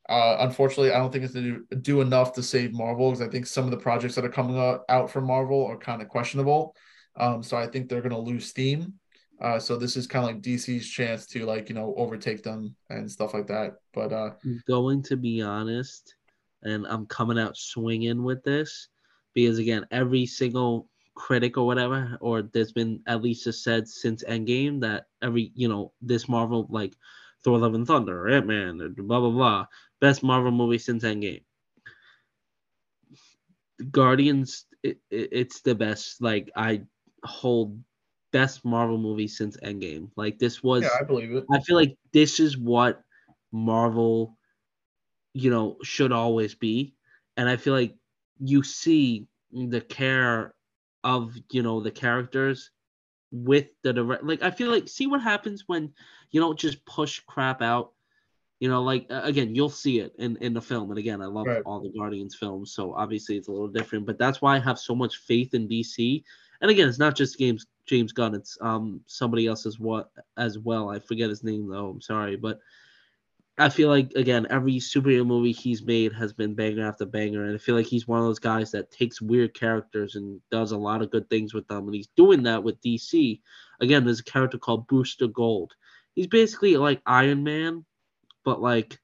Uh, 0.08 0.38
unfortunately, 0.42 0.92
I 0.92 0.98
don't 0.98 1.12
think 1.12 1.24
it's 1.24 1.34
to 1.34 1.66
do 1.82 2.02
enough 2.02 2.34
to 2.34 2.44
save 2.44 2.74
Marvel 2.74 3.12
because 3.12 3.28
I 3.28 3.30
think 3.30 3.48
some 3.48 3.66
of 3.66 3.72
the 3.72 3.78
projects 3.78 4.16
that 4.16 4.26
are 4.26 4.30
coming 4.30 4.58
out, 4.58 4.82
out 4.88 5.10
from 5.10 5.26
Marvel 5.26 5.66
are 5.66 5.78
kind 5.78 6.02
of 6.02 6.10
questionable. 6.10 6.76
Um, 7.18 7.42
so 7.42 7.58
I 7.58 7.68
think 7.68 7.90
they're 7.90 8.02
going 8.02 8.12
to 8.12 8.20
lose 8.20 8.48
steam. 8.48 8.94
Uh, 9.42 9.60
so 9.60 9.78
this 9.78 9.98
is 9.98 10.08
kind 10.08 10.24
of 10.24 10.32
like 10.32 10.42
DC's 10.42 10.88
chance 10.88 11.26
to 11.28 11.46
like 11.46 11.68
you 11.68 11.76
know 11.76 11.94
overtake 11.98 12.42
them 12.44 12.76
and 12.90 13.10
stuff 13.12 13.34
like 13.34 13.48
that. 13.48 13.74
But 13.94 14.14
uh, 14.14 14.32
going 14.68 15.04
to 15.04 15.18
be 15.18 15.42
honest, 15.42 16.16
and 16.64 16.86
I'm 16.88 17.06
coming 17.08 17.40
out 17.40 17.58
swinging 17.58 18.24
with 18.24 18.44
this 18.44 18.88
because 19.34 19.58
again, 19.60 19.86
every 19.92 20.26
single 20.26 20.88
critic 21.16 21.58
or 21.58 21.66
whatever, 21.66 22.18
or 22.22 22.44
there's 22.44 22.72
been 22.72 23.02
at 23.08 23.22
least 23.22 23.44
just 23.44 23.64
said 23.64 23.88
since 23.88 24.24
Endgame 24.24 24.82
that 24.82 25.06
every 25.22 25.52
you 25.56 25.68
know 25.68 25.92
this 26.02 26.30
Marvel 26.30 26.68
like 26.70 26.96
Thor: 27.44 27.58
Love 27.58 27.74
and 27.74 27.86
Thunder, 27.86 28.30
Ant 28.30 28.48
Man, 28.48 28.78
blah 28.98 29.20
blah 29.20 29.30
blah, 29.30 29.66
best 30.00 30.24
Marvel 30.24 30.52
movie 30.52 30.78
since 30.78 31.04
Endgame. 31.04 31.44
Guardians, 33.92 34.66
it, 34.84 35.00
it, 35.10 35.30
it's 35.32 35.62
the 35.62 35.76
best. 35.76 36.22
Like 36.22 36.50
I 36.56 36.84
hold 37.24 37.82
best 38.32 38.64
Marvel 38.66 38.98
movie 38.98 39.28
since 39.28 39.58
Endgame. 39.58 40.10
Like 40.16 40.40
this 40.40 40.64
was. 40.64 40.84
Yeah, 40.84 40.90
I 41.00 41.04
believe 41.04 41.32
it. 41.32 41.46
I 41.52 41.60
feel 41.60 41.76
like 41.76 41.98
this 42.14 42.40
is 42.40 42.58
what 42.58 43.02
Marvel, 43.52 44.38
you 45.34 45.50
know, 45.50 45.78
should 45.84 46.12
always 46.12 46.56
be, 46.56 46.96
and 47.38 47.50
I 47.50 47.58
feel 47.58 47.74
like 47.74 47.96
you 48.40 48.64
see 48.64 49.28
the 49.52 49.82
care 49.82 50.54
of 51.04 51.38
you 51.52 51.62
know 51.62 51.80
the 51.80 51.92
characters 51.92 52.72
with 53.32 53.68
the 53.84 53.94
direct 53.94 54.24
like 54.24 54.42
i 54.42 54.50
feel 54.50 54.72
like 54.72 54.88
see 54.88 55.08
what 55.08 55.22
happens 55.22 55.64
when 55.68 55.94
you 56.32 56.42
don't 56.42 56.60
just 56.60 56.84
push 56.86 57.20
crap 57.22 57.62
out 57.62 57.94
you 58.60 58.70
know 58.70 58.82
like 58.82 59.06
again 59.10 59.54
you'll 59.54 59.70
see 59.70 60.00
it 60.00 60.14
in 60.18 60.38
in 60.38 60.54
the 60.54 60.62
film. 60.62 60.90
And 60.90 61.00
again 61.00 61.22
i 61.22 61.26
love 61.26 61.48
right. 61.48 61.62
all 61.66 61.82
the 61.82 61.90
guardians 61.90 62.36
films 62.36 62.74
so 62.74 62.94
obviously 62.94 63.38
it's 63.38 63.48
a 63.48 63.52
little 63.52 63.68
different 63.68 64.06
but 64.06 64.18
that's 64.18 64.42
why 64.42 64.56
i 64.56 64.60
have 64.60 64.80
so 64.80 64.96
much 64.96 65.18
faith 65.18 65.54
in 65.54 65.68
dc 65.68 66.24
and 66.62 66.72
again 66.72 66.88
it's 66.88 67.00
not 67.00 67.16
just 67.16 67.38
james 67.38 67.66
james 67.86 68.12
gunn 68.12 68.34
it's 68.34 68.58
um 68.62 69.02
somebody 69.08 69.48
else 69.48 69.66
as 69.66 69.80
what 69.80 70.12
as 70.38 70.58
well. 70.60 70.90
I 70.90 71.00
forget 71.00 71.30
his 71.30 71.44
name 71.44 71.70
though. 71.70 71.90
I'm 71.90 72.02
sorry. 72.02 72.36
But 72.36 72.60
I 73.58 73.70
feel 73.70 73.90
like 73.90 74.12
again, 74.16 74.48
every 74.50 74.76
superhero 74.76 75.26
movie 75.26 75.54
he's 75.54 75.82
made 75.82 76.12
has 76.14 76.34
been 76.34 76.56
banger 76.56 76.86
after 76.86 77.06
banger, 77.06 77.46
and 77.46 77.56
I 77.56 77.58
feel 77.58 77.76
like 77.76 77.86
he's 77.86 78.08
one 78.08 78.20
of 78.20 78.26
those 78.26 78.40
guys 78.40 78.72
that 78.72 78.92
takes 78.92 79.22
weird 79.22 79.54
characters 79.54 80.16
and 80.16 80.42
does 80.52 80.72
a 80.72 80.78
lot 80.78 81.02
of 81.02 81.12
good 81.12 81.30
things 81.30 81.54
with 81.54 81.68
them, 81.68 81.86
and 81.86 81.96
he's 81.96 82.10
doing 82.18 82.44
that 82.44 82.64
with 82.64 82.82
DC. 82.82 83.40
Again, 83.80 84.04
there's 84.04 84.20
a 84.20 84.26
character 84.26 84.58
called 84.58 84.88
Booster 84.88 85.28
Gold. 85.28 85.74
He's 86.16 86.28
basically 86.28 86.76
like 86.78 87.02
Iron 87.06 87.44
Man, 87.44 87.86
but 88.46 88.62
like 88.62 89.00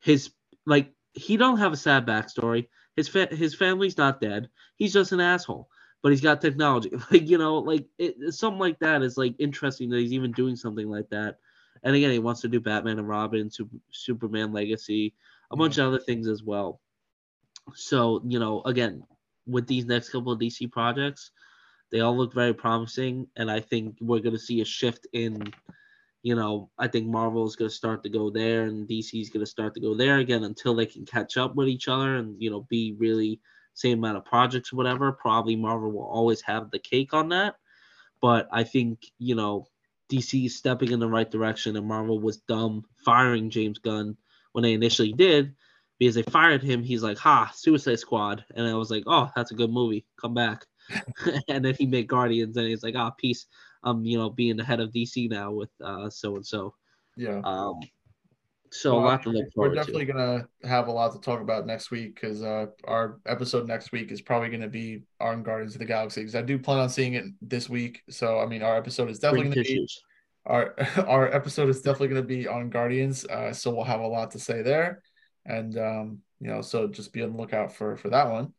his 0.00 0.30
like 0.66 0.92
he 1.14 1.36
don't 1.36 1.58
have 1.58 1.72
a 1.72 1.76
sad 1.76 2.06
backstory. 2.06 2.68
His 2.96 3.08
fa- 3.08 3.34
his 3.34 3.54
family's 3.54 3.98
not 3.98 4.20
dead. 4.20 4.48
He's 4.76 4.92
just 4.92 5.12
an 5.12 5.20
asshole, 5.20 5.68
but 6.02 6.10
he's 6.10 6.20
got 6.20 6.40
technology. 6.40 6.92
Like 7.10 7.28
you 7.28 7.38
know, 7.38 7.58
like 7.58 7.86
it, 7.98 8.34
something 8.34 8.60
like 8.60 8.78
that 8.80 9.02
is 9.02 9.16
like 9.16 9.34
interesting 9.38 9.90
that 9.90 9.98
he's 10.00 10.12
even 10.12 10.32
doing 10.32 10.56
something 10.56 10.88
like 10.88 11.10
that 11.10 11.38
and 11.82 11.94
again, 11.94 12.10
he 12.10 12.18
wants 12.18 12.40
to 12.42 12.48
do 12.48 12.60
Batman 12.60 12.98
and 12.98 13.08
Robin, 13.08 13.50
Super, 13.50 13.76
Superman 13.90 14.52
Legacy, 14.52 15.14
a 15.50 15.56
bunch 15.56 15.78
of 15.78 15.86
other 15.86 15.98
things 15.98 16.28
as 16.28 16.42
well. 16.42 16.80
So, 17.74 18.22
you 18.26 18.38
know, 18.38 18.62
again, 18.62 19.04
with 19.46 19.66
these 19.66 19.86
next 19.86 20.10
couple 20.10 20.32
of 20.32 20.40
DC 20.40 20.70
projects, 20.70 21.30
they 21.90 22.00
all 22.00 22.16
look 22.16 22.34
very 22.34 22.54
promising. 22.54 23.28
And 23.36 23.50
I 23.50 23.60
think 23.60 23.96
we're 24.00 24.20
going 24.20 24.34
to 24.34 24.38
see 24.40 24.60
a 24.60 24.64
shift 24.64 25.06
in, 25.12 25.42
you 26.28 26.34
know, 26.34 26.68
I 26.78 26.88
think 26.88 27.06
Marvel 27.06 27.46
is 27.46 27.56
going 27.56 27.70
to 27.70 27.74
start 27.74 28.02
to 28.02 28.10
go 28.10 28.28
there 28.28 28.64
and 28.64 28.86
DC 28.86 29.18
is 29.18 29.30
going 29.30 29.40
to 29.46 29.50
start 29.50 29.72
to 29.72 29.80
go 29.80 29.94
there 29.94 30.18
again 30.18 30.44
until 30.44 30.74
they 30.74 30.84
can 30.84 31.06
catch 31.06 31.38
up 31.38 31.54
with 31.54 31.68
each 31.68 31.88
other 31.88 32.16
and, 32.16 32.36
you 32.38 32.50
know, 32.50 32.66
be 32.68 32.94
really 32.98 33.40
same 33.72 33.96
amount 34.00 34.18
of 34.18 34.26
projects 34.26 34.70
whatever. 34.70 35.10
Probably 35.10 35.56
Marvel 35.56 35.90
will 35.90 36.06
always 36.06 36.42
have 36.42 36.70
the 36.70 36.80
cake 36.80 37.14
on 37.14 37.30
that. 37.30 37.54
But 38.20 38.46
I 38.52 38.62
think, 38.62 39.06
you 39.18 39.36
know, 39.36 39.68
DC 40.12 40.44
is 40.44 40.54
stepping 40.54 40.92
in 40.92 41.00
the 41.00 41.08
right 41.08 41.30
direction, 41.30 41.76
and 41.76 41.88
Marvel 41.88 42.20
was 42.20 42.36
dumb 42.36 42.84
firing 43.06 43.48
James 43.48 43.78
Gunn 43.78 44.14
when 44.52 44.64
they 44.64 44.74
initially 44.74 45.14
did 45.14 45.54
because 45.98 46.14
they 46.14 46.22
fired 46.24 46.62
him. 46.62 46.82
He's 46.82 47.02
like, 47.02 47.16
"Ha, 47.18 47.52
Suicide 47.54 48.00
Squad," 48.00 48.44
and 48.54 48.66
I 48.66 48.74
was 48.74 48.90
like, 48.90 49.04
"Oh, 49.06 49.30
that's 49.34 49.52
a 49.52 49.54
good 49.54 49.70
movie. 49.70 50.04
Come 50.20 50.34
back." 50.34 50.66
and 51.48 51.64
then 51.64 51.74
he 51.74 51.86
made 51.86 52.06
Guardians, 52.06 52.56
and 52.56 52.66
he's 52.66 52.82
like, 52.82 52.96
"Ah, 52.96 53.08
oh, 53.12 53.14
peace. 53.18 53.46
I'm 53.82 54.04
you 54.04 54.18
know 54.18 54.30
being 54.30 54.56
the 54.56 54.64
head 54.64 54.80
of 54.80 54.92
DC 54.92 55.28
now 55.28 55.52
with 55.52 55.70
uh 55.82 56.10
so 56.10 56.36
and 56.36 56.46
so." 56.46 56.74
Yeah. 57.16 57.42
Um. 57.44 57.90
So 58.70 58.96
well, 58.96 59.00
a 59.00 59.04
lot 59.04 59.22
to 59.22 59.30
look 59.30 59.52
forward 59.54 59.70
We're 59.70 59.74
definitely 59.74 60.06
to. 60.06 60.12
gonna 60.12 60.48
have 60.64 60.88
a 60.88 60.92
lot 60.92 61.12
to 61.14 61.20
talk 61.20 61.40
about 61.40 61.66
next 61.66 61.90
week 61.90 62.14
because 62.14 62.42
uh, 62.42 62.66
our 62.84 63.20
episode 63.26 63.66
next 63.66 63.92
week 63.92 64.12
is 64.12 64.20
probably 64.20 64.50
gonna 64.50 64.68
be 64.68 65.04
on 65.20 65.42
Guardians 65.42 65.74
of 65.74 65.78
the 65.80 65.86
Galaxy 65.86 66.20
because 66.20 66.34
I 66.34 66.42
do 66.42 66.58
plan 66.58 66.78
on 66.78 66.90
seeing 66.90 67.14
it 67.14 67.24
this 67.40 67.68
week. 67.68 68.02
So 68.10 68.38
I 68.40 68.46
mean, 68.46 68.62
our 68.62 68.76
episode 68.76 69.08
is 69.10 69.18
definitely 69.18 69.44
gonna 69.44 69.56
tissues. 69.56 70.04
be 70.46 70.52
our 70.52 70.74
our 71.06 71.32
episode 71.34 71.68
is 71.70 71.80
definitely 71.82 72.08
gonna 72.08 72.22
be 72.22 72.46
on 72.46 72.70
Guardians. 72.70 73.24
Uh, 73.24 73.52
so 73.52 73.74
we'll 73.74 73.84
have 73.84 74.00
a 74.00 74.06
lot 74.06 74.32
to 74.32 74.38
say 74.38 74.62
there, 74.62 75.02
and 75.46 75.76
um, 75.78 76.18
you 76.40 76.48
know, 76.48 76.60
so 76.62 76.88
just 76.88 77.12
be 77.12 77.22
on 77.22 77.32
the 77.32 77.38
lookout 77.38 77.72
for 77.74 77.96
for 77.96 78.10
that 78.10 78.30
one. 78.30 78.52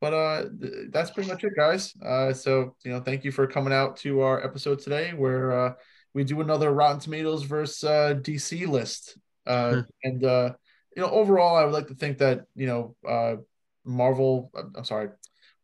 But 0.00 0.14
uh, 0.14 0.44
th- 0.60 0.72
that's 0.90 1.10
pretty 1.10 1.28
much 1.28 1.44
it, 1.44 1.54
guys. 1.56 1.94
Uh, 2.04 2.32
so 2.32 2.76
you 2.84 2.92
know, 2.92 3.00
thank 3.00 3.24
you 3.24 3.32
for 3.32 3.46
coming 3.46 3.72
out 3.72 3.96
to 3.98 4.20
our 4.20 4.44
episode 4.44 4.78
today, 4.78 5.12
where 5.12 5.52
uh, 5.52 5.72
we 6.14 6.24
do 6.24 6.40
another 6.40 6.72
Rotten 6.72 7.00
Tomatoes 7.00 7.42
versus 7.42 7.82
uh, 7.84 8.14
DC 8.14 8.66
list. 8.66 9.18
Uh, 9.46 9.82
and 10.04 10.24
uh, 10.24 10.52
you 10.96 11.02
know, 11.02 11.10
overall, 11.10 11.56
I 11.56 11.64
would 11.64 11.74
like 11.74 11.88
to 11.88 11.94
think 11.94 12.18
that 12.18 12.42
you 12.54 12.66
know, 12.66 12.96
uh, 13.06 13.36
Marvel. 13.84 14.52
I'm 14.76 14.84
sorry, 14.84 15.08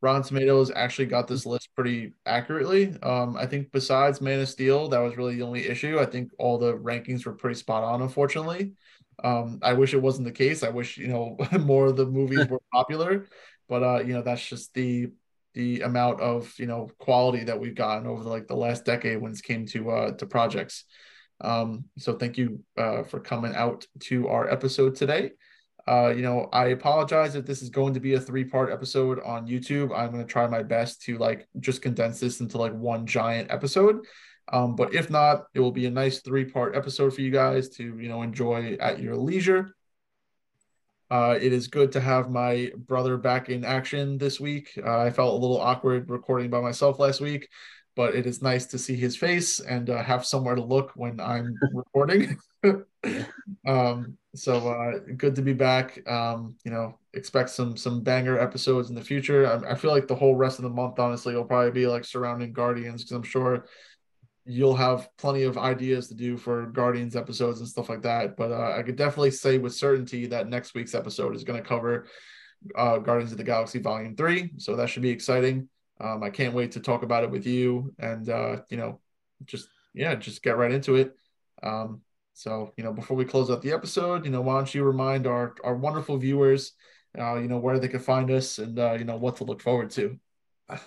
Rotten 0.00 0.22
Tomatoes 0.22 0.70
actually 0.74 1.06
got 1.06 1.28
this 1.28 1.46
list 1.46 1.70
pretty 1.74 2.12
accurately. 2.26 2.94
Um, 3.02 3.36
I 3.36 3.46
think 3.46 3.72
besides 3.72 4.20
Man 4.20 4.40
of 4.40 4.48
Steel, 4.48 4.88
that 4.88 4.98
was 4.98 5.16
really 5.16 5.36
the 5.36 5.42
only 5.42 5.66
issue. 5.66 5.98
I 5.98 6.06
think 6.06 6.30
all 6.38 6.58
the 6.58 6.74
rankings 6.74 7.24
were 7.24 7.32
pretty 7.32 7.58
spot 7.58 7.84
on. 7.84 8.02
Unfortunately, 8.02 8.72
um, 9.22 9.58
I 9.62 9.72
wish 9.72 9.94
it 9.94 10.02
wasn't 10.02 10.26
the 10.26 10.32
case. 10.32 10.62
I 10.62 10.68
wish 10.68 10.98
you 10.98 11.08
know 11.08 11.36
more 11.60 11.86
of 11.86 11.96
the 11.96 12.06
movies 12.06 12.46
were 12.48 12.60
popular, 12.72 13.26
but 13.68 13.82
uh, 13.82 14.00
you 14.00 14.14
know 14.14 14.22
that's 14.22 14.46
just 14.46 14.74
the 14.74 15.08
the 15.54 15.80
amount 15.82 16.20
of 16.20 16.52
you 16.58 16.66
know 16.66 16.90
quality 16.98 17.44
that 17.44 17.58
we've 17.58 17.74
gotten 17.74 18.06
over 18.06 18.24
like 18.24 18.46
the 18.46 18.56
last 18.56 18.84
decade 18.84 19.20
when 19.20 19.32
it 19.32 19.42
came 19.42 19.66
to 19.66 19.90
uh 19.90 20.12
to 20.12 20.26
projects. 20.26 20.84
Um, 21.40 21.84
so 21.98 22.14
thank 22.14 22.38
you 22.38 22.60
uh, 22.78 23.02
for 23.02 23.20
coming 23.20 23.54
out 23.54 23.86
to 24.00 24.28
our 24.28 24.48
episode 24.48 24.94
today. 24.94 25.32
Uh, 25.86 26.12
you 26.16 26.22
know, 26.22 26.48
I 26.52 26.66
apologize 26.68 27.34
if 27.34 27.44
this 27.44 27.60
is 27.60 27.68
going 27.68 27.92
to 27.94 28.00
be 28.00 28.14
a 28.14 28.20
three 28.20 28.44
part 28.44 28.72
episode 28.72 29.20
on 29.20 29.46
YouTube. 29.46 29.96
I'm 29.96 30.10
going 30.10 30.24
to 30.24 30.32
try 30.32 30.46
my 30.46 30.62
best 30.62 31.02
to 31.02 31.18
like 31.18 31.46
just 31.60 31.82
condense 31.82 32.20
this 32.20 32.40
into 32.40 32.56
like 32.56 32.72
one 32.72 33.06
giant 33.06 33.50
episode. 33.50 34.06
Um, 34.52 34.76
but 34.76 34.94
if 34.94 35.10
not, 35.10 35.44
it 35.54 35.60
will 35.60 35.72
be 35.72 35.86
a 35.86 35.90
nice 35.90 36.20
three 36.20 36.44
part 36.44 36.76
episode 36.76 37.14
for 37.14 37.20
you 37.20 37.30
guys 37.30 37.68
to, 37.70 37.82
you 37.98 38.08
know, 38.08 38.22
enjoy 38.22 38.76
at 38.80 39.00
your 39.00 39.16
leisure. 39.16 39.74
Uh, 41.14 41.38
it 41.40 41.52
is 41.52 41.68
good 41.68 41.92
to 41.92 42.00
have 42.00 42.28
my 42.28 42.72
brother 42.88 43.16
back 43.16 43.48
in 43.48 43.64
action 43.64 44.18
this 44.18 44.40
week. 44.40 44.76
Uh, 44.84 44.98
I 44.98 45.10
felt 45.10 45.34
a 45.34 45.36
little 45.36 45.60
awkward 45.60 46.10
recording 46.10 46.50
by 46.50 46.60
myself 46.60 46.98
last 46.98 47.20
week 47.20 47.48
but 47.96 48.14
it 48.14 48.26
is 48.26 48.42
nice 48.42 48.66
to 48.66 48.78
see 48.78 48.96
his 48.96 49.16
face 49.16 49.60
and 49.60 49.88
uh, 49.90 50.02
have 50.02 50.24
somewhere 50.24 50.54
to 50.54 50.62
look 50.62 50.92
when 50.96 51.20
I'm 51.20 51.54
recording. 51.74 52.36
um, 53.66 54.18
so 54.34 54.68
uh, 54.68 54.98
good 55.16 55.34
to 55.36 55.42
be 55.42 55.52
back. 55.52 56.00
Um, 56.08 56.56
you 56.64 56.70
know, 56.70 56.98
expect 57.12 57.50
some 57.50 57.76
some 57.76 58.02
banger 58.02 58.38
episodes 58.38 58.88
in 58.88 58.96
the 58.96 59.04
future. 59.04 59.46
I, 59.46 59.72
I, 59.72 59.74
feel 59.76 59.92
like 59.92 60.08
the 60.08 60.14
whole 60.14 60.34
rest 60.34 60.58
of 60.58 60.64
the 60.64 60.70
month, 60.70 60.98
honestly, 60.98 61.34
will 61.34 61.44
probably 61.44 61.70
be 61.70 61.86
like 61.86 62.04
surrounding 62.04 62.52
Guardians 62.52 63.02
because 63.02 63.16
I'm 63.16 63.22
sure 63.22 63.66
you'll 64.46 64.76
have 64.76 65.08
plenty 65.16 65.44
of 65.44 65.56
ideas 65.56 66.08
to 66.08 66.14
do 66.14 66.36
for 66.36 66.66
Guardians 66.66 67.16
episodes 67.16 67.60
and 67.60 67.68
stuff 67.68 67.88
like 67.88 68.02
that. 68.02 68.36
But 68.36 68.52
uh, 68.52 68.74
I 68.76 68.82
could 68.82 68.96
definitely 68.96 69.30
say 69.30 69.58
with 69.58 69.74
certainty 69.74 70.26
that 70.26 70.48
next 70.48 70.74
week's 70.74 70.94
episode 70.94 71.34
is 71.34 71.44
going 71.44 71.62
to 71.62 71.68
cover 71.68 72.06
uh, 72.76 72.98
Guardians 72.98 73.32
of 73.32 73.38
the 73.38 73.44
Galaxy 73.44 73.78
Volume 73.78 74.16
Three, 74.16 74.52
so 74.58 74.76
that 74.76 74.88
should 74.88 75.02
be 75.02 75.10
exciting. 75.10 75.68
Um, 76.00 76.22
I 76.22 76.30
can't 76.30 76.54
wait 76.54 76.72
to 76.72 76.80
talk 76.80 77.02
about 77.02 77.24
it 77.24 77.30
with 77.30 77.46
you 77.46 77.94
and, 77.98 78.28
uh, 78.28 78.62
you 78.68 78.76
know, 78.76 79.00
just, 79.44 79.68
yeah, 79.94 80.14
just 80.16 80.42
get 80.42 80.56
right 80.56 80.72
into 80.72 80.96
it. 80.96 81.14
Um, 81.62 82.00
so, 82.32 82.72
you 82.76 82.82
know, 82.82 82.92
before 82.92 83.16
we 83.16 83.24
close 83.24 83.50
out 83.50 83.62
the 83.62 83.72
episode, 83.72 84.24
you 84.24 84.30
know, 84.30 84.40
why 84.40 84.56
don't 84.56 84.74
you 84.74 84.82
remind 84.82 85.26
our, 85.26 85.54
our 85.62 85.76
wonderful 85.76 86.16
viewers, 86.16 86.72
uh, 87.16 87.36
you 87.36 87.46
know, 87.46 87.58
where 87.58 87.78
they 87.78 87.88
can 87.88 88.00
find 88.00 88.30
us 88.30 88.58
and, 88.58 88.78
uh, 88.78 88.94
you 88.94 89.04
know, 89.04 89.16
what 89.16 89.36
to 89.36 89.44
look 89.44 89.62
forward 89.62 89.90
to. 89.90 90.18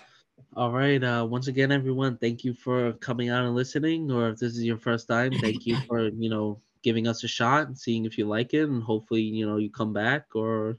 All 0.58 0.72
right. 0.72 1.00
Uh, 1.00 1.24
once 1.24 1.46
again, 1.46 1.70
everyone, 1.70 2.16
thank 2.16 2.42
you 2.42 2.52
for 2.52 2.92
coming 2.94 3.28
out 3.28 3.44
and 3.44 3.54
listening. 3.54 4.10
Or 4.10 4.30
if 4.30 4.40
this 4.40 4.56
is 4.56 4.64
your 4.64 4.76
first 4.76 5.06
time, 5.06 5.30
thank 5.38 5.66
you 5.66 5.76
for, 5.86 6.08
you 6.18 6.28
know, 6.28 6.60
giving 6.82 7.06
us 7.06 7.22
a 7.22 7.28
shot 7.28 7.68
and 7.68 7.78
seeing 7.78 8.04
if 8.04 8.18
you 8.18 8.26
like 8.26 8.54
it. 8.54 8.68
And 8.68 8.82
hopefully, 8.82 9.20
you 9.20 9.46
know, 9.46 9.58
you 9.58 9.70
come 9.70 9.92
back 9.92 10.34
or 10.34 10.76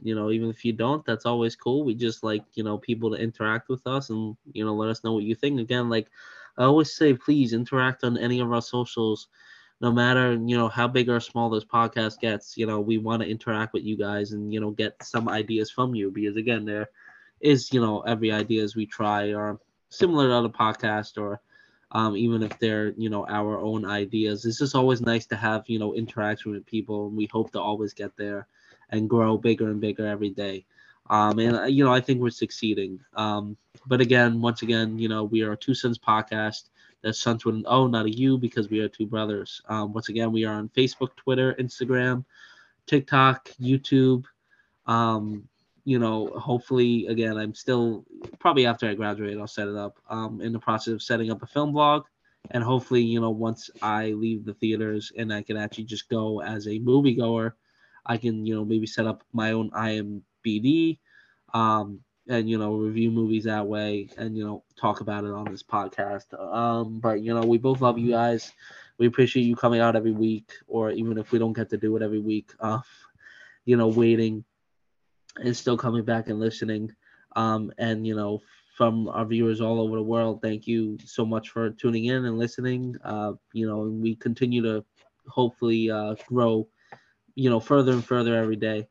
you 0.00 0.14
know 0.14 0.30
even 0.30 0.48
if 0.48 0.64
you 0.64 0.72
don't 0.72 1.04
that's 1.04 1.26
always 1.26 1.54
cool 1.54 1.84
we 1.84 1.94
just 1.94 2.22
like 2.24 2.42
you 2.54 2.64
know 2.64 2.78
people 2.78 3.10
to 3.10 3.16
interact 3.16 3.68
with 3.68 3.86
us 3.86 4.08
and 4.08 4.34
you 4.54 4.64
know 4.64 4.74
let 4.74 4.88
us 4.88 5.04
know 5.04 5.12
what 5.12 5.24
you 5.24 5.34
think 5.34 5.60
again 5.60 5.90
like 5.90 6.08
i 6.56 6.64
always 6.64 6.94
say 6.94 7.12
please 7.12 7.52
interact 7.52 8.02
on 8.02 8.16
any 8.16 8.40
of 8.40 8.50
our 8.50 8.62
socials 8.62 9.28
no 9.82 9.92
matter 9.92 10.32
you 10.46 10.56
know 10.56 10.68
how 10.70 10.88
big 10.88 11.10
or 11.10 11.20
small 11.20 11.50
this 11.50 11.66
podcast 11.66 12.18
gets, 12.18 12.56
you 12.56 12.66
know 12.66 12.80
we 12.80 12.96
want 12.96 13.20
to 13.20 13.28
interact 13.28 13.74
with 13.74 13.84
you 13.84 13.94
guys 13.94 14.32
and 14.32 14.54
you 14.54 14.58
know 14.58 14.70
get 14.70 14.96
some 15.02 15.28
ideas 15.28 15.70
from 15.70 15.94
you 15.94 16.10
because 16.10 16.36
again 16.36 16.64
there 16.64 16.88
is 17.40 17.72
you 17.72 17.80
know 17.80 18.00
every 18.00 18.32
ideas 18.32 18.76
we 18.76 18.86
try 18.86 19.32
are 19.32 19.58
similar 19.88 20.28
to 20.28 20.34
other 20.34 20.48
podcasts 20.48 21.18
or 21.18 21.40
um, 21.92 22.16
even 22.16 22.42
if 22.42 22.58
they're 22.58 22.90
you 22.90 23.10
know 23.10 23.26
our 23.28 23.58
own 23.58 23.84
ideas. 23.84 24.44
It's 24.44 24.58
just 24.58 24.74
always 24.74 25.00
nice 25.00 25.26
to 25.26 25.36
have 25.36 25.64
you 25.66 25.78
know 25.78 25.94
interaction 25.94 26.52
with 26.52 26.66
people, 26.66 27.08
and 27.08 27.16
we 27.16 27.26
hope 27.26 27.52
to 27.52 27.60
always 27.60 27.92
get 27.92 28.16
there 28.16 28.46
and 28.90 29.08
grow 29.08 29.36
bigger 29.36 29.70
and 29.70 29.80
bigger 29.80 30.06
every 30.06 30.30
day. 30.30 30.66
Um, 31.08 31.38
and 31.40 31.56
uh, 31.56 31.64
you 31.64 31.84
know 31.84 31.92
I 31.92 32.00
think 32.00 32.20
we're 32.20 32.30
succeeding. 32.30 33.00
Um, 33.14 33.56
but 33.86 34.00
again, 34.00 34.40
once 34.40 34.62
again, 34.62 34.98
you 34.98 35.08
know 35.08 35.24
we 35.24 35.42
are 35.42 35.52
a 35.52 35.56
Two 35.56 35.74
Sons 35.74 35.98
podcast. 35.98 36.68
That's 37.02 37.18
sons 37.18 37.46
with 37.46 37.54
an 37.54 37.64
O, 37.66 37.86
not 37.86 38.04
a 38.04 38.10
U, 38.10 38.36
because 38.36 38.68
we 38.68 38.80
are 38.80 38.88
two 38.88 39.06
brothers. 39.06 39.62
Um, 39.68 39.94
once 39.94 40.10
again, 40.10 40.32
we 40.32 40.44
are 40.44 40.54
on 40.54 40.68
Facebook, 40.68 41.16
Twitter, 41.16 41.54
Instagram, 41.58 42.26
TikTok, 42.86 43.48
YouTube. 43.58 44.26
Um, 44.86 45.48
you 45.90 45.98
know, 45.98 46.28
hopefully, 46.38 47.08
again, 47.08 47.36
I'm 47.36 47.52
still 47.52 48.04
probably 48.38 48.64
after 48.64 48.88
I 48.88 48.94
graduate, 48.94 49.36
I'll 49.36 49.48
set 49.48 49.66
it 49.66 49.74
up. 49.74 49.98
Um, 50.08 50.40
in 50.40 50.52
the 50.52 50.60
process 50.60 50.94
of 50.94 51.02
setting 51.02 51.32
up 51.32 51.42
a 51.42 51.48
film 51.48 51.72
blog, 51.72 52.04
and 52.52 52.62
hopefully, 52.62 53.02
you 53.02 53.20
know, 53.20 53.30
once 53.30 53.70
I 53.82 54.12
leave 54.12 54.44
the 54.44 54.54
theaters 54.54 55.10
and 55.18 55.32
I 55.32 55.42
can 55.42 55.56
actually 55.56 55.84
just 55.84 56.08
go 56.08 56.42
as 56.42 56.68
a 56.68 56.78
moviegoer, 56.78 57.54
I 58.06 58.18
can, 58.18 58.46
you 58.46 58.54
know, 58.54 58.64
maybe 58.64 58.86
set 58.86 59.08
up 59.08 59.24
my 59.32 59.50
own 59.50 59.70
IMBD, 59.72 61.00
um, 61.54 61.98
and 62.28 62.48
you 62.48 62.56
know, 62.56 62.76
review 62.76 63.10
movies 63.10 63.42
that 63.44 63.66
way, 63.66 64.10
and 64.16 64.36
you 64.36 64.44
know, 64.46 64.62
talk 64.76 65.00
about 65.00 65.24
it 65.24 65.32
on 65.32 65.50
this 65.50 65.64
podcast. 65.64 66.32
Um, 66.40 67.00
but 67.00 67.20
you 67.20 67.34
know, 67.34 67.40
we 67.40 67.58
both 67.58 67.80
love 67.80 67.98
you 67.98 68.12
guys. 68.12 68.52
We 68.98 69.08
appreciate 69.08 69.42
you 69.42 69.56
coming 69.56 69.80
out 69.80 69.96
every 69.96 70.12
week, 70.12 70.52
or 70.68 70.92
even 70.92 71.18
if 71.18 71.32
we 71.32 71.40
don't 71.40 71.52
get 71.52 71.68
to 71.70 71.76
do 71.76 71.96
it 71.96 72.02
every 72.02 72.20
week, 72.20 72.52
uh, 72.60 72.78
you 73.64 73.76
know, 73.76 73.88
waiting 73.88 74.44
and 75.36 75.56
still 75.56 75.76
coming 75.76 76.04
back 76.04 76.28
and 76.28 76.40
listening. 76.40 76.92
Um, 77.36 77.72
and 77.78 78.06
you 78.06 78.14
know, 78.16 78.40
from 78.76 79.08
our 79.08 79.24
viewers 79.24 79.60
all 79.60 79.80
over 79.80 79.96
the 79.96 80.02
world, 80.02 80.40
thank 80.42 80.66
you 80.66 80.98
so 81.04 81.24
much 81.24 81.50
for 81.50 81.70
tuning 81.70 82.06
in 82.06 82.24
and 82.24 82.38
listening. 82.38 82.96
Uh, 83.04 83.32
you 83.52 83.66
know, 83.66 83.82
and 83.82 84.02
we 84.02 84.14
continue 84.16 84.62
to 84.62 84.84
hopefully 85.28 85.90
uh, 85.90 86.14
grow, 86.26 86.66
you 87.34 87.50
know, 87.50 87.60
further 87.60 87.92
and 87.92 88.04
further 88.04 88.34
every 88.34 88.56
day. 88.56 88.88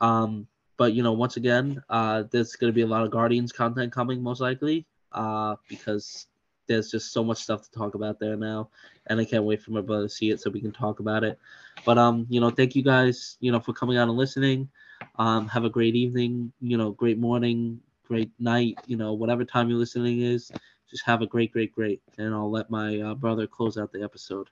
Um, 0.00 0.46
but 0.76 0.92
you 0.92 1.02
know, 1.02 1.12
once 1.12 1.36
again, 1.36 1.82
uh, 1.88 2.24
there's 2.30 2.56
going 2.56 2.72
to 2.72 2.74
be 2.74 2.82
a 2.82 2.86
lot 2.86 3.04
of 3.04 3.10
Guardians 3.10 3.52
content 3.52 3.92
coming, 3.92 4.22
most 4.22 4.40
likely, 4.40 4.86
uh, 5.12 5.56
because 5.68 6.26
there's 6.68 6.90
just 6.90 7.12
so 7.12 7.24
much 7.24 7.38
stuff 7.38 7.62
to 7.62 7.70
talk 7.70 7.94
about 7.94 8.20
there 8.20 8.36
now, 8.36 8.70
and 9.06 9.18
I 9.18 9.24
can't 9.24 9.44
wait 9.44 9.62
for 9.62 9.72
my 9.72 9.80
brother 9.80 10.04
to 10.04 10.08
see 10.08 10.30
it 10.30 10.40
so 10.40 10.50
we 10.50 10.60
can 10.60 10.72
talk 10.72 11.00
about 11.00 11.24
it. 11.24 11.38
But 11.84 11.98
um, 11.98 12.26
you 12.28 12.40
know, 12.40 12.50
thank 12.50 12.76
you 12.76 12.82
guys, 12.82 13.36
you 13.40 13.50
know, 13.50 13.60
for 13.60 13.72
coming 13.72 13.96
out 13.96 14.08
and 14.08 14.16
listening. 14.16 14.68
Um, 15.18 15.48
have 15.48 15.64
a 15.64 15.70
great 15.70 15.96
evening, 15.96 16.52
you 16.60 16.76
know, 16.76 16.92
great 16.92 17.18
morning, 17.18 17.80
great 18.06 18.30
night, 18.38 18.78
you 18.86 18.96
know, 18.96 19.12
whatever 19.12 19.44
time 19.44 19.68
you're 19.68 19.78
listening 19.78 20.22
is. 20.22 20.50
Just 20.90 21.04
have 21.04 21.20
a 21.22 21.26
great, 21.26 21.52
great, 21.52 21.74
great. 21.74 22.00
And 22.16 22.34
I'll 22.34 22.50
let 22.50 22.70
my 22.70 23.00
uh, 23.00 23.14
brother 23.14 23.46
close 23.46 23.76
out 23.76 23.92
the 23.92 24.02
episode. 24.02 24.48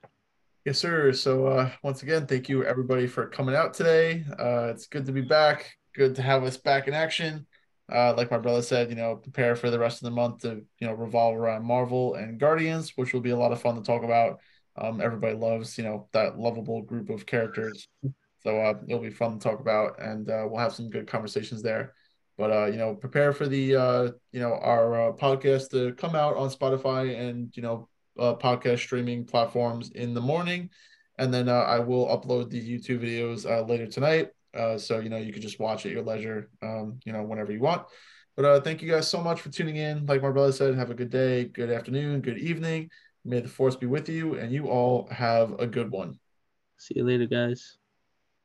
Yes, 0.64 0.78
sir. 0.78 1.12
So 1.12 1.46
uh, 1.46 1.70
once 1.82 2.02
again, 2.02 2.26
thank 2.26 2.48
you 2.48 2.64
everybody 2.64 3.06
for 3.06 3.26
coming 3.28 3.54
out 3.54 3.72
today. 3.72 4.24
Uh, 4.38 4.72
it's 4.74 4.86
good 4.86 5.06
to 5.06 5.12
be 5.12 5.20
back. 5.20 5.70
Good 5.94 6.16
to 6.16 6.22
have 6.22 6.42
us 6.42 6.56
back 6.56 6.88
in 6.88 6.94
action. 6.94 7.46
Uh, 7.90 8.12
like 8.16 8.32
my 8.32 8.38
brother 8.38 8.62
said, 8.62 8.90
you 8.90 8.96
know, 8.96 9.14
prepare 9.14 9.54
for 9.54 9.70
the 9.70 9.78
rest 9.78 10.02
of 10.02 10.06
the 10.06 10.10
month 10.10 10.40
to 10.40 10.64
you 10.80 10.86
know 10.88 10.92
revolve 10.92 11.36
around 11.36 11.64
Marvel 11.64 12.14
and 12.14 12.40
Guardians, 12.40 12.96
which 12.96 13.14
will 13.14 13.20
be 13.20 13.30
a 13.30 13.36
lot 13.36 13.52
of 13.52 13.60
fun 13.60 13.76
to 13.76 13.82
talk 13.82 14.02
about. 14.02 14.40
Um, 14.76 15.00
everybody 15.00 15.34
loves 15.34 15.78
you 15.78 15.84
know 15.84 16.08
that 16.12 16.36
lovable 16.36 16.82
group 16.82 17.10
of 17.10 17.24
characters. 17.26 17.86
So 18.46 18.60
uh, 18.60 18.74
it'll 18.86 19.02
be 19.02 19.10
fun 19.10 19.32
to 19.32 19.38
talk 19.40 19.58
about, 19.58 20.00
and 20.00 20.30
uh, 20.30 20.46
we'll 20.48 20.60
have 20.60 20.72
some 20.72 20.88
good 20.88 21.08
conversations 21.08 21.62
there. 21.62 21.94
But 22.38 22.52
uh, 22.52 22.66
you 22.66 22.76
know, 22.76 22.94
prepare 22.94 23.32
for 23.32 23.48
the 23.48 23.74
uh, 23.74 24.10
you 24.30 24.38
know 24.38 24.52
our 24.54 25.08
uh, 25.08 25.12
podcast 25.14 25.70
to 25.70 25.92
come 25.94 26.14
out 26.14 26.36
on 26.36 26.48
Spotify 26.48 27.18
and 27.18 27.50
you 27.56 27.64
know 27.64 27.88
uh, 28.16 28.34
podcast 28.34 28.78
streaming 28.78 29.24
platforms 29.24 29.90
in 29.90 30.14
the 30.14 30.20
morning, 30.20 30.70
and 31.18 31.34
then 31.34 31.48
I 31.48 31.80
will 31.80 32.06
upload 32.06 32.50
the 32.50 32.62
YouTube 32.62 33.00
videos 33.00 33.68
later 33.68 33.88
tonight. 33.88 34.28
So 34.78 35.00
you 35.00 35.08
know 35.08 35.16
you 35.16 35.32
can 35.32 35.42
just 35.42 35.58
watch 35.58 35.84
at 35.84 35.90
your 35.90 36.04
leisure, 36.04 36.48
um, 36.62 37.00
you 37.04 37.12
know 37.12 37.24
whenever 37.24 37.50
you 37.50 37.58
want. 37.58 37.82
But 38.36 38.62
thank 38.62 38.80
you 38.80 38.88
guys 38.88 39.10
so 39.10 39.20
much 39.20 39.40
for 39.40 39.48
tuning 39.48 39.74
in. 39.74 40.06
Like 40.06 40.22
my 40.22 40.30
brother 40.30 40.52
said, 40.52 40.76
have 40.76 40.90
a 40.90 40.94
good 40.94 41.10
day, 41.10 41.46
good 41.46 41.72
afternoon, 41.72 42.20
good 42.20 42.38
evening. 42.38 42.90
May 43.24 43.40
the 43.40 43.48
force 43.48 43.74
be 43.74 43.86
with 43.86 44.08
you, 44.08 44.38
and 44.38 44.52
you 44.52 44.68
all 44.68 45.08
have 45.10 45.58
a 45.58 45.66
good 45.66 45.90
one. 45.90 46.20
See 46.78 46.94
you 46.94 47.02
later, 47.02 47.26
guys. 47.26 47.78